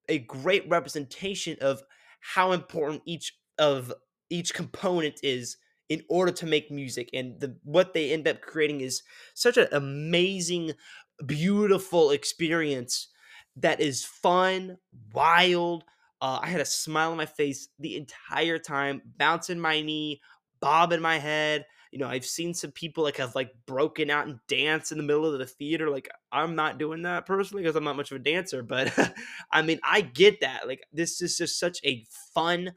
a 0.10 0.20
great 0.20 0.68
representation 0.70 1.58
of 1.62 1.84
how 2.20 2.52
important 2.52 3.02
each 3.06 3.34
of 3.58 3.94
each 4.30 4.54
component 4.54 5.20
is 5.24 5.58
in 5.90 6.04
order 6.10 6.32
to 6.32 6.46
make 6.46 6.70
music 6.70 7.10
and 7.14 7.40
the 7.40 7.58
what 7.64 7.94
they 7.94 8.12
end 8.12 8.28
up 8.28 8.42
creating 8.42 8.82
is 8.82 9.04
such 9.34 9.58
an 9.58 9.68
amazing 9.72 10.74
beautiful 11.26 12.12
experience 12.12 13.08
that 13.56 13.80
is 13.80 14.04
fun 14.04 14.78
wild 15.14 15.84
uh, 16.22 16.40
I 16.42 16.48
had 16.48 16.62
a 16.62 16.66
smile 16.66 17.12
on 17.12 17.18
my 17.18 17.26
face 17.26 17.70
the 17.80 17.96
entire 17.96 18.58
time, 18.58 19.02
bouncing 19.18 19.60
my 19.60 19.82
knee, 19.82 20.22
bobbing 20.60 21.02
my 21.02 21.20
head. 21.20 21.66
You 21.92 22.00
know, 22.00 22.08
I've 22.08 22.26
seen 22.26 22.54
some 22.54 22.72
people 22.72 23.04
like 23.04 23.18
have 23.18 23.36
like 23.36 23.52
broken 23.66 24.10
out 24.10 24.28
and 24.28 24.40
dance 24.48 24.92
in 24.92 24.98
the 24.98 25.04
middle 25.04 25.26
of 25.32 25.40
the 25.40 25.46
theater. 25.46 25.90
Like, 25.90 26.10
I'm 26.32 26.56
not 26.56 26.78
doing 26.78 27.04
that 27.04 27.26
personally 27.26 27.64
because 27.64 27.76
I'm 27.76 27.84
not 27.84 27.96
much 27.96 28.12
of 28.12 28.18
a 28.18 28.24
dancer, 28.24 28.64
but 28.64 28.94
I 29.52 29.62
mean, 29.62 29.80
I 29.84 30.02
get 30.02 30.42
that. 30.42 30.68
Like, 30.68 30.86
this 30.92 31.22
is 31.22 31.38
just 31.38 31.60
such 31.60 31.80
a 31.86 32.06
fun 32.34 32.74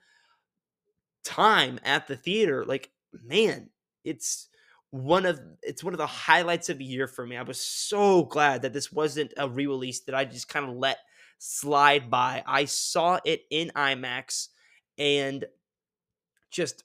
time 1.25 1.81
at 1.85 2.07
the 2.07 2.17
theater. 2.17 2.65
Like, 2.65 2.91
man, 3.25 3.71
it's 4.05 4.49
one 4.91 5.25
of 5.25 5.41
it's 5.63 5.85
one 5.85 5.95
of 5.95 5.99
the 5.99 6.07
highlights 6.07 6.69
of 6.69 6.79
the 6.79 6.85
year 6.85 7.07
for 7.07 7.27
me. 7.27 7.37
I 7.37 7.43
was 7.43 7.61
so 7.61 8.25
glad 8.25 8.63
that 8.63 8.73
this 8.73 8.93
wasn't 8.93 9.33
a 9.37 9.49
re-release 9.49 10.01
that 10.01 10.15
I 10.15 10.25
just 10.25 10.49
kind 10.49 10.69
of 10.69 10.77
let 10.77 10.99
slide 11.39 12.11
by. 12.11 12.43
I 12.47 12.65
saw 12.67 13.19
it 13.25 13.43
in 13.51 13.71
IMAX 13.75 14.49
and 14.99 15.45
just 16.51 16.85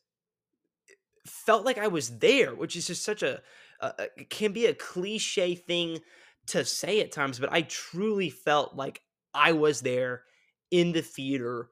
felt 1.26 1.66
like 1.66 1.78
I 1.78 1.88
was 1.88 2.20
there, 2.20 2.54
which 2.54 2.76
is 2.76 2.88
just 2.88 3.04
such 3.04 3.24
a, 3.24 3.42
a 3.82 4.08
can 4.30 4.54
be 4.54 4.66
a 4.66 4.74
cliche 4.74 5.56
thing 5.56 6.00
to 6.48 6.64
say 6.64 7.02
at 7.02 7.12
times, 7.12 7.40
but 7.40 7.52
I 7.52 7.64
truly 7.64 8.30
felt 8.30 8.76
like 8.76 9.02
I 9.34 9.54
was 9.54 9.82
there 9.82 10.24
in 10.72 10.92
the 10.92 11.02
theater 11.02 11.70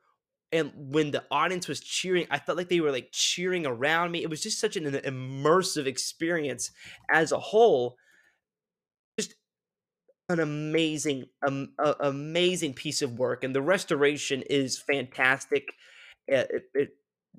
and 0.52 0.72
when 0.76 1.10
the 1.10 1.24
audience 1.32 1.68
was 1.68 1.80
cheering 1.80 2.28
i 2.30 2.38
felt 2.38 2.60
like 2.60 2.70
they 2.70 2.80
were 2.80 2.92
like 2.92 3.10
cheering 3.12 3.66
around 3.66 4.12
me 4.12 4.22
it 4.22 4.30
was 4.30 4.44
just 4.44 4.60
such 4.60 4.76
an 4.78 4.86
immersive 4.86 5.88
experience 5.88 6.70
as 7.10 7.32
a 7.32 7.40
whole 7.40 7.98
just 9.20 9.34
an 10.30 10.40
amazing, 10.40 11.26
um, 11.46 11.74
amazing 12.00 12.74
piece 12.74 13.02
of 13.02 13.20
work, 13.20 13.44
and 13.44 13.54
the 13.54 13.62
restoration 13.62 14.42
is 14.50 14.80
fantastic. 14.80 15.74
It, 16.28 16.64
it, 16.74 16.90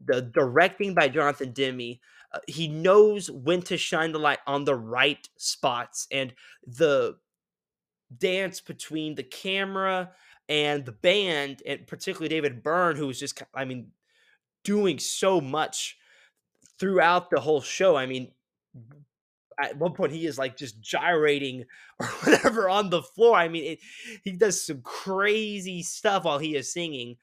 the 0.05 0.23
directing 0.23 0.95
by 0.95 1.09
Jonathan 1.09 1.53
Demme, 1.53 1.99
uh, 2.33 2.39
he 2.47 2.69
knows 2.69 3.31
when 3.31 3.63
to 3.63 3.77
shine 3.77 4.13
the 4.13 4.19
light 4.19 4.41
on 4.47 4.65
the 4.65 4.75
right 4.75 5.29
spots, 5.37 6.07
and 6.11 6.35
the 6.67 7.17
dance 8.19 8.61
between 8.61 9.15
the 9.15 9.23
camera 9.23 10.11
and 10.49 10.85
the 10.85 10.93
band, 10.93 11.63
and 11.67 11.87
particularly 11.87 12.29
David 12.29 12.63
Byrne, 12.63 12.97
who 12.97 13.07
was 13.07 13.19
just, 13.19 13.43
I 13.55 13.65
mean, 13.65 13.93
doing 14.63 14.99
so 14.99 15.41
much 15.41 15.97
throughout 16.79 17.31
the 17.31 17.41
whole 17.41 17.61
show. 17.61 17.97
I 17.97 18.07
mean, 18.07 18.33
at 19.59 19.79
one 19.79 19.93
point 19.93 20.13
he 20.13 20.27
is 20.27 20.39
like 20.39 20.57
just 20.57 20.81
gyrating 20.81 21.65
or 22.01 22.07
whatever 22.07 22.69
on 22.69 22.91
the 22.91 23.03
floor. 23.03 23.37
I 23.37 23.49
mean, 23.49 23.65
it, 23.65 23.79
he 24.23 24.33
does 24.33 24.67
some 24.67 24.83
crazy 24.83 25.83
stuff 25.83 26.25
while 26.25 26.39
he 26.39 26.57
is 26.57 26.73
singing. 26.73 27.17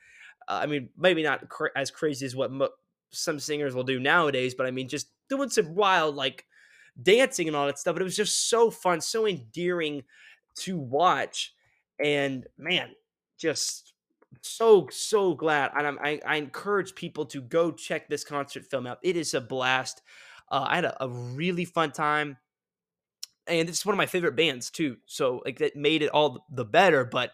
Uh, 0.48 0.60
I 0.64 0.66
mean, 0.66 0.90
maybe 0.98 1.24
not 1.24 1.46
as 1.76 1.92
crazy 1.92 2.26
as 2.26 2.36
what 2.36 2.52
mo- 2.52 2.70
some 3.12 3.40
singers 3.40 3.76
will 3.76 3.84
do 3.84 4.00
nowadays, 4.00 4.54
but 4.56 4.66
I 4.66 4.72
mean, 4.72 4.88
just 4.88 5.10
doing 5.30 5.50
some 5.50 5.76
wild 5.76 6.16
like 6.16 6.46
dancing 7.02 7.48
and 7.48 7.56
all 7.56 7.68
that 7.68 7.80
stuff. 7.80 7.96
But 7.96 8.02
it 8.02 8.06
was 8.06 8.16
just 8.16 8.50
so 8.50 8.70
fun, 8.72 9.02
so 9.02 9.28
endearing 9.28 10.04
to 10.58 10.78
watch. 10.78 11.54
And 12.04 12.48
man, 12.58 12.92
just 13.38 13.94
so 14.42 14.88
so 14.92 15.34
glad. 15.34 15.72
And 15.76 16.00
I, 16.02 16.20
I 16.26 16.38
encourage 16.38 16.96
people 16.96 17.26
to 17.28 17.42
go 17.42 17.72
check 17.72 18.10
this 18.10 18.24
concert 18.24 18.66
film 18.66 18.88
out. 18.88 19.00
It 19.04 19.18
is 19.18 19.34
a 19.34 19.42
blast. 19.42 20.02
Uh, 20.50 20.66
I 20.68 20.76
had 20.76 20.86
a, 20.86 21.04
a 21.04 21.10
really 21.10 21.66
fun 21.66 21.92
time 21.92 22.38
and 23.48 23.70
it's 23.70 23.86
one 23.86 23.94
of 23.94 23.98
my 23.98 24.06
favorite 24.06 24.36
bands 24.36 24.70
too. 24.70 24.98
So 25.06 25.42
like 25.46 25.60
that 25.60 25.76
made 25.76 26.02
it 26.02 26.10
all 26.10 26.46
the 26.52 26.66
better. 26.66 27.06
But 27.06 27.32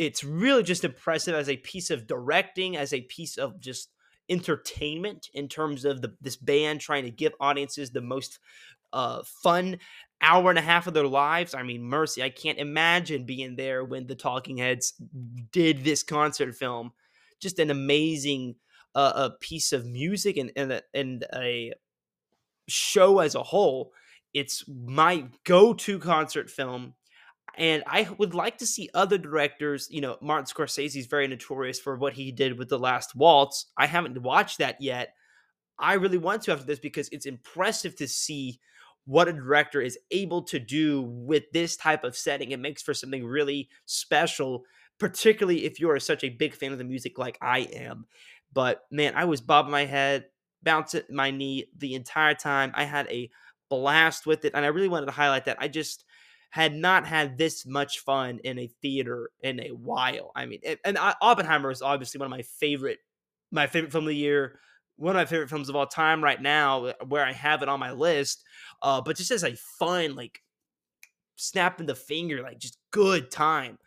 it's 0.00 0.24
really 0.24 0.62
just 0.62 0.82
impressive 0.82 1.34
as 1.34 1.50
a 1.50 1.58
piece 1.58 1.90
of 1.90 2.06
directing, 2.06 2.74
as 2.74 2.94
a 2.94 3.02
piece 3.02 3.36
of 3.36 3.60
just 3.60 3.90
entertainment 4.30 5.28
in 5.34 5.46
terms 5.46 5.84
of 5.84 6.00
the 6.00 6.14
this 6.22 6.36
band 6.36 6.80
trying 6.80 7.04
to 7.04 7.10
give 7.10 7.34
audiences 7.38 7.90
the 7.90 8.00
most 8.00 8.38
uh, 8.94 9.22
fun 9.42 9.78
hour 10.22 10.48
and 10.48 10.58
a 10.58 10.62
half 10.62 10.86
of 10.86 10.94
their 10.94 11.06
lives. 11.06 11.54
I 11.54 11.64
mean, 11.64 11.82
mercy, 11.82 12.22
I 12.22 12.30
can't 12.30 12.58
imagine 12.58 13.26
being 13.26 13.56
there 13.56 13.84
when 13.84 14.06
the 14.06 14.14
Talking 14.14 14.56
Heads 14.56 14.94
did 15.52 15.84
this 15.84 16.02
concert 16.02 16.54
film. 16.54 16.92
Just 17.38 17.58
an 17.58 17.70
amazing 17.70 18.54
uh, 18.94 19.12
a 19.14 19.30
piece 19.38 19.70
of 19.74 19.84
music 19.84 20.38
and 20.38 20.50
and 20.56 20.72
a, 20.72 20.82
and 20.94 21.26
a 21.34 21.74
show 22.68 23.18
as 23.18 23.34
a 23.34 23.42
whole. 23.42 23.92
It's 24.32 24.64
my 24.66 25.26
go-to 25.44 25.98
concert 25.98 26.48
film 26.48 26.94
and 27.60 27.84
I 27.86 28.08
would 28.16 28.34
like 28.34 28.56
to 28.58 28.66
see 28.66 28.88
other 28.94 29.18
directors. 29.18 29.86
You 29.90 30.00
know, 30.00 30.16
Martin 30.22 30.46
Scorsese 30.46 30.96
is 30.96 31.06
very 31.06 31.28
notorious 31.28 31.78
for 31.78 31.94
what 31.94 32.14
he 32.14 32.32
did 32.32 32.58
with 32.58 32.70
The 32.70 32.78
Last 32.78 33.14
Waltz. 33.14 33.66
I 33.76 33.86
haven't 33.86 34.20
watched 34.22 34.58
that 34.58 34.80
yet. 34.80 35.12
I 35.78 35.94
really 35.94 36.16
want 36.16 36.42
to 36.42 36.52
after 36.52 36.64
this 36.64 36.78
because 36.78 37.10
it's 37.10 37.26
impressive 37.26 37.94
to 37.96 38.08
see 38.08 38.58
what 39.04 39.28
a 39.28 39.34
director 39.34 39.82
is 39.82 39.98
able 40.10 40.42
to 40.44 40.58
do 40.58 41.02
with 41.02 41.44
this 41.52 41.76
type 41.76 42.02
of 42.02 42.16
setting. 42.16 42.50
It 42.50 42.60
makes 42.60 42.80
for 42.82 42.94
something 42.94 43.26
really 43.26 43.68
special, 43.84 44.64
particularly 44.98 45.66
if 45.66 45.78
you 45.78 45.90
are 45.90 46.00
such 46.00 46.24
a 46.24 46.30
big 46.30 46.54
fan 46.54 46.72
of 46.72 46.78
the 46.78 46.84
music 46.84 47.18
like 47.18 47.36
I 47.42 47.60
am. 47.74 48.06
But 48.54 48.84
man, 48.90 49.12
I 49.14 49.26
was 49.26 49.42
bobbing 49.42 49.70
my 49.70 49.84
head, 49.84 50.26
bouncing 50.62 51.02
my 51.10 51.30
knee 51.30 51.66
the 51.76 51.94
entire 51.94 52.34
time. 52.34 52.72
I 52.74 52.84
had 52.84 53.06
a 53.08 53.30
blast 53.68 54.26
with 54.26 54.46
it, 54.46 54.52
and 54.54 54.64
I 54.64 54.68
really 54.68 54.88
wanted 54.88 55.06
to 55.06 55.12
highlight 55.12 55.44
that. 55.44 55.58
I 55.60 55.68
just 55.68 56.04
had 56.50 56.74
not 56.74 57.06
had 57.06 57.38
this 57.38 57.64
much 57.64 58.00
fun 58.00 58.40
in 58.42 58.58
a 58.58 58.70
theater 58.82 59.30
in 59.40 59.60
a 59.60 59.68
while. 59.68 60.32
I 60.34 60.46
mean, 60.46 60.60
and 60.84 60.98
Oppenheimer 60.98 61.70
is 61.70 61.80
obviously 61.80 62.18
one 62.18 62.26
of 62.26 62.30
my 62.30 62.42
favorite, 62.42 62.98
my 63.52 63.68
favorite 63.68 63.92
film 63.92 64.04
of 64.04 64.08
the 64.08 64.16
year, 64.16 64.58
one 64.96 65.14
of 65.14 65.20
my 65.20 65.24
favorite 65.24 65.48
films 65.48 65.68
of 65.68 65.76
all 65.76 65.86
time 65.86 66.22
right 66.22 66.42
now, 66.42 66.86
uh, 66.86 66.92
where 67.06 67.24
I 67.24 67.32
have 67.32 67.62
it 67.62 67.68
on 67.68 67.80
my 67.80 67.92
list. 67.92 68.42
Uh, 68.82 69.00
but 69.00 69.16
just 69.16 69.30
as 69.30 69.44
a 69.44 69.54
fun, 69.78 70.16
like 70.16 70.42
snapping 71.36 71.86
the 71.86 71.94
finger, 71.94 72.42
like 72.42 72.58
just 72.58 72.78
good 72.90 73.30
time, 73.30 73.78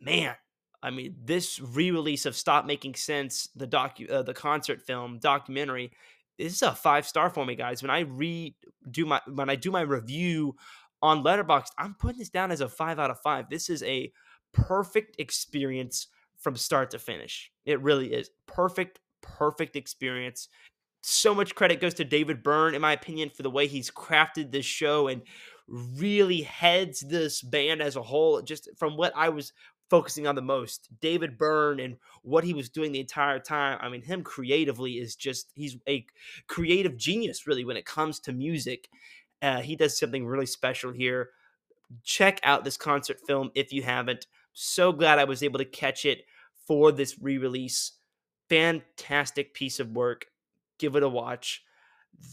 man. 0.00 0.34
I 0.82 0.90
mean, 0.90 1.14
this 1.24 1.60
re-release 1.60 2.24
of 2.24 2.36
Stop 2.36 2.64
Making 2.64 2.94
Sense, 2.94 3.48
the 3.54 3.66
docu, 3.66 4.10
uh, 4.10 4.22
the 4.22 4.32
concert 4.32 4.80
film 4.80 5.18
documentary, 5.18 5.92
this 6.38 6.52
is 6.52 6.62
a 6.62 6.72
five 6.72 7.06
star 7.06 7.30
for 7.30 7.44
me, 7.44 7.56
guys. 7.56 7.82
When 7.82 7.90
I 7.90 8.00
read 8.00 8.54
do 8.90 9.04
my 9.04 9.20
when 9.26 9.50
I 9.50 9.56
do 9.56 9.70
my 9.70 9.80
review 9.80 10.54
on 11.02 11.22
Letterboxd, 11.22 11.70
I'm 11.78 11.94
putting 11.94 12.18
this 12.18 12.30
down 12.30 12.50
as 12.50 12.60
a 12.60 12.68
five 12.68 12.98
out 12.98 13.10
of 13.10 13.20
five. 13.20 13.48
This 13.48 13.70
is 13.70 13.82
a 13.82 14.12
perfect 14.52 15.16
experience 15.18 16.08
from 16.38 16.56
start 16.56 16.90
to 16.92 16.98
finish. 16.98 17.50
It 17.64 17.80
really 17.80 18.12
is 18.12 18.30
perfect, 18.46 19.00
perfect 19.20 19.76
experience. 19.76 20.48
So 21.02 21.34
much 21.34 21.54
credit 21.54 21.80
goes 21.80 21.94
to 21.94 22.04
David 22.04 22.42
Byrne, 22.42 22.74
in 22.74 22.82
my 22.82 22.92
opinion, 22.92 23.30
for 23.30 23.42
the 23.42 23.50
way 23.50 23.66
he's 23.66 23.90
crafted 23.90 24.50
this 24.50 24.66
show 24.66 25.08
and 25.08 25.22
really 25.68 26.42
heads 26.42 27.00
this 27.00 27.42
band 27.42 27.82
as 27.82 27.96
a 27.96 28.02
whole. 28.02 28.42
Just 28.42 28.68
from 28.76 28.96
what 28.96 29.12
I 29.16 29.28
was 29.28 29.52
focusing 29.90 30.26
on 30.26 30.34
the 30.34 30.42
most, 30.42 30.88
David 31.00 31.38
Byrne 31.38 31.80
and 31.80 31.96
what 32.22 32.44
he 32.44 32.52
was 32.52 32.68
doing 32.68 32.92
the 32.92 33.00
entire 33.00 33.38
time. 33.38 33.78
I 33.80 33.88
mean, 33.88 34.02
him 34.02 34.22
creatively 34.22 34.94
is 34.94 35.16
just, 35.16 35.50
he's 35.54 35.76
a 35.88 36.04
creative 36.46 36.96
genius, 36.96 37.46
really, 37.46 37.64
when 37.64 37.76
it 37.76 37.86
comes 37.86 38.20
to 38.20 38.32
music. 38.32 38.88
Uh, 39.42 39.60
he 39.60 39.76
does 39.76 39.98
something 39.98 40.26
really 40.26 40.46
special 40.46 40.92
here. 40.92 41.30
Check 42.02 42.40
out 42.42 42.64
this 42.64 42.76
concert 42.76 43.18
film 43.26 43.50
if 43.54 43.72
you 43.72 43.82
haven't. 43.82 44.26
So 44.52 44.92
glad 44.92 45.18
I 45.18 45.24
was 45.24 45.42
able 45.42 45.58
to 45.58 45.64
catch 45.64 46.04
it 46.04 46.24
for 46.66 46.92
this 46.92 47.18
re 47.20 47.38
release. 47.38 47.92
Fantastic 48.48 49.54
piece 49.54 49.80
of 49.80 49.92
work. 49.92 50.26
Give 50.78 50.96
it 50.96 51.02
a 51.02 51.08
watch. 51.08 51.62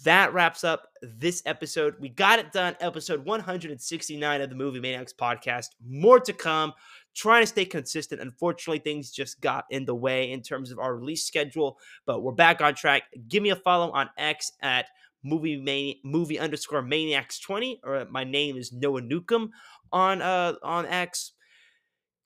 That 0.03 0.33
wraps 0.33 0.63
up 0.63 0.87
this 1.01 1.43
episode. 1.45 1.95
We 1.99 2.09
got 2.09 2.39
it 2.39 2.51
done. 2.51 2.75
Episode 2.79 3.23
169 3.25 4.41
of 4.41 4.49
the 4.49 4.55
Movie 4.55 4.79
Maniacs 4.79 5.13
podcast. 5.13 5.67
More 5.85 6.19
to 6.19 6.33
come. 6.33 6.73
Trying 7.13 7.43
to 7.43 7.47
stay 7.47 7.65
consistent. 7.65 8.21
Unfortunately, 8.21 8.79
things 8.79 9.11
just 9.11 9.39
got 9.41 9.65
in 9.69 9.85
the 9.85 9.95
way 9.95 10.31
in 10.31 10.41
terms 10.41 10.71
of 10.71 10.79
our 10.79 10.95
release 10.95 11.23
schedule, 11.23 11.77
but 12.05 12.23
we're 12.23 12.33
back 12.33 12.61
on 12.61 12.75
track. 12.75 13.03
Give 13.27 13.41
me 13.41 13.51
a 13.51 13.55
follow 13.55 13.91
on 13.91 14.09
X 14.17 14.51
at 14.61 14.87
movie 15.25 15.57
mani- 15.57 15.99
movie 16.03 16.39
underscore 16.39 16.83
maniacs 16.83 17.39
20 17.39 17.81
or 17.83 18.05
my 18.11 18.23
name 18.23 18.55
is 18.55 18.71
noah 18.71 19.01
newcomb 19.01 19.51
on 19.91 20.21
uh 20.21 20.53
on 20.63 20.85
x. 20.85 21.33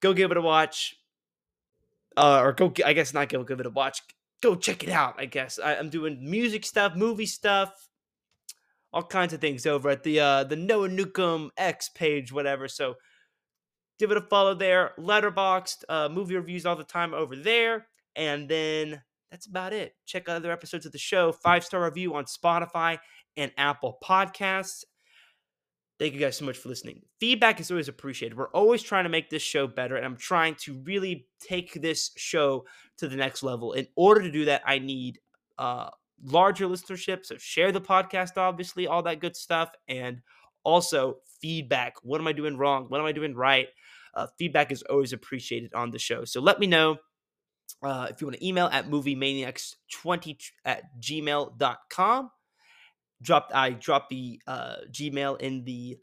Go 0.02 0.14
give 0.14 0.32
it 0.32 0.38
a 0.38 0.42
watch. 0.42 0.96
Uh 2.18 2.42
or 2.44 2.54
go 2.54 2.72
i 2.86 2.94
guess 2.94 3.14
not 3.14 3.30
go 3.30 3.44
give 3.44 3.60
it 3.60 3.66
a 3.66 3.70
watch. 3.72 4.02
Go 4.42 4.56
check 4.56 4.84
it 4.84 4.90
out 4.90 5.16
i 5.18 5.26
guess. 5.26 5.60
I, 5.60 5.76
i'm 5.76 5.90
doing 5.90 6.18
music 6.30 6.66
stuff 6.66 6.96
movie 6.96 7.26
stuff 7.26 7.88
all 8.92 9.04
kinds 9.04 9.34
of 9.34 9.40
things 9.42 9.66
over 9.66 9.90
at 9.90 10.04
the 10.04 10.20
uh 10.20 10.44
the 10.44 10.56
noah 10.56 10.90
newcomb 10.90 11.52
x 11.58 11.90
page 11.90 12.32
whatever. 12.32 12.68
So 12.68 12.96
give 13.98 14.12
it 14.12 14.18
a 14.18 14.22
follow 14.22 14.54
there. 14.54 14.92
Letterboxd 15.00 15.84
uh 15.88 16.10
movie 16.10 16.36
reviews 16.36 16.66
all 16.66 16.76
the 16.76 16.84
time 16.84 17.14
over 17.14 17.36
there. 17.36 17.88
And 18.16 18.50
then 18.50 19.02
that's 19.32 19.48
about 19.48 19.74
it. 19.74 19.96
Check 20.06 20.28
out 20.28 20.38
other 20.38 20.52
episodes 20.52 20.86
of 20.86 20.92
the 20.92 20.98
show. 20.98 21.32
Five 21.32 21.64
star 21.64 21.84
review 21.84 22.16
on 22.16 22.26
Spotify 22.26 23.00
and 23.38 23.52
Apple 23.58 23.98
Podcasts. 24.04 24.84
Thank 26.00 26.14
you 26.14 26.20
guys 26.20 26.38
so 26.38 26.46
much 26.46 26.58
for 26.58 26.70
listening. 26.70 27.02
Feedback 27.20 27.60
is 27.60 27.70
always 27.70 27.90
appreciated. 27.90 28.38
We're 28.38 28.50
always 28.52 28.82
trying 28.82 29.04
to 29.04 29.10
make 29.10 29.30
this 29.30 29.42
show 29.42 29.68
better, 29.68 29.98
and 29.98 30.06
I'm 30.06 30.16
trying 30.16 30.56
to 30.62 30.80
really 30.86 31.28
take 31.42 31.74
this 31.74 32.12
show 32.16 32.66
to 32.98 33.10
the 33.10 33.18
next 33.18 33.44
level. 33.44 33.74
In 33.74 33.86
order 33.98 34.22
to 34.22 34.32
do 34.32 34.46
that, 34.46 34.62
I 34.66 34.80
need 34.80 35.20
uh, 35.58 35.90
larger 36.24 36.68
listenership. 36.68 37.26
So 37.26 37.36
share 37.38 37.74
the 37.74 37.82
podcast, 37.82 38.38
obviously, 38.38 38.88
all 38.88 39.04
that 39.04 39.20
good 39.20 39.36
stuff, 39.36 39.72
and 39.90 40.22
also 40.64 41.18
feedback. 41.42 41.96
What 42.02 42.22
am 42.22 42.28
I 42.28 42.34
doing 42.34 42.56
wrong? 42.56 42.86
What 42.88 43.02
am 43.02 43.06
I 43.06 43.12
doing 43.12 43.36
right? 43.36 43.68
Uh, 44.14 44.28
feedback 44.38 44.72
is 44.72 44.84
always 44.84 45.12
appreciated 45.12 45.74
on 45.74 45.92
the 45.92 46.00
show. 46.00 46.24
So 46.24 46.40
let 46.40 46.62
me 46.62 46.68
know 46.68 46.98
uh, 47.82 48.08
if 48.10 48.22
you 48.22 48.28
want 48.28 48.38
to 48.38 48.46
email 48.46 48.70
at 48.72 48.90
moviemaniacs20 48.90 50.38
at 50.66 50.84
gmail.com, 51.00 52.32
drop 53.22 53.52
I 53.54 53.72
drop 53.72 54.10
the 54.10 54.42
uh, 54.48 54.76
Gmail 54.92 55.40
in 55.40 55.64
the 55.64 55.98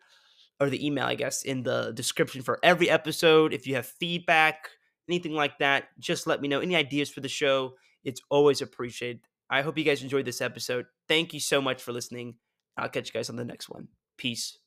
or 0.58 0.70
the 0.70 0.84
email, 0.86 1.04
I 1.04 1.14
guess, 1.14 1.42
in 1.42 1.62
the 1.62 1.92
description 1.94 2.42
for 2.42 2.58
every 2.62 2.88
episode. 2.88 3.52
If 3.52 3.66
you 3.66 3.74
have 3.74 3.86
feedback, 3.86 4.70
anything 5.08 5.34
like 5.34 5.58
that, 5.58 5.88
just 5.98 6.26
let 6.26 6.40
me 6.40 6.48
know. 6.48 6.60
Any 6.60 6.74
ideas 6.74 7.10
for 7.10 7.20
the 7.20 7.28
show, 7.28 7.74
it's 8.04 8.22
always 8.30 8.62
appreciated. 8.62 9.20
I 9.50 9.62
hope 9.62 9.78
you 9.78 9.84
guys 9.84 10.02
enjoyed 10.02 10.24
this 10.24 10.40
episode. 10.40 10.86
Thank 11.08 11.34
you 11.34 11.40
so 11.40 11.60
much 11.60 11.82
for 11.82 11.92
listening. 11.92 12.36
I'll 12.76 12.88
catch 12.88 13.08
you 13.08 13.12
guys 13.12 13.30
on 13.30 13.36
the 13.36 13.44
next 13.44 13.68
one. 13.68 13.88
Peace. 14.16 14.58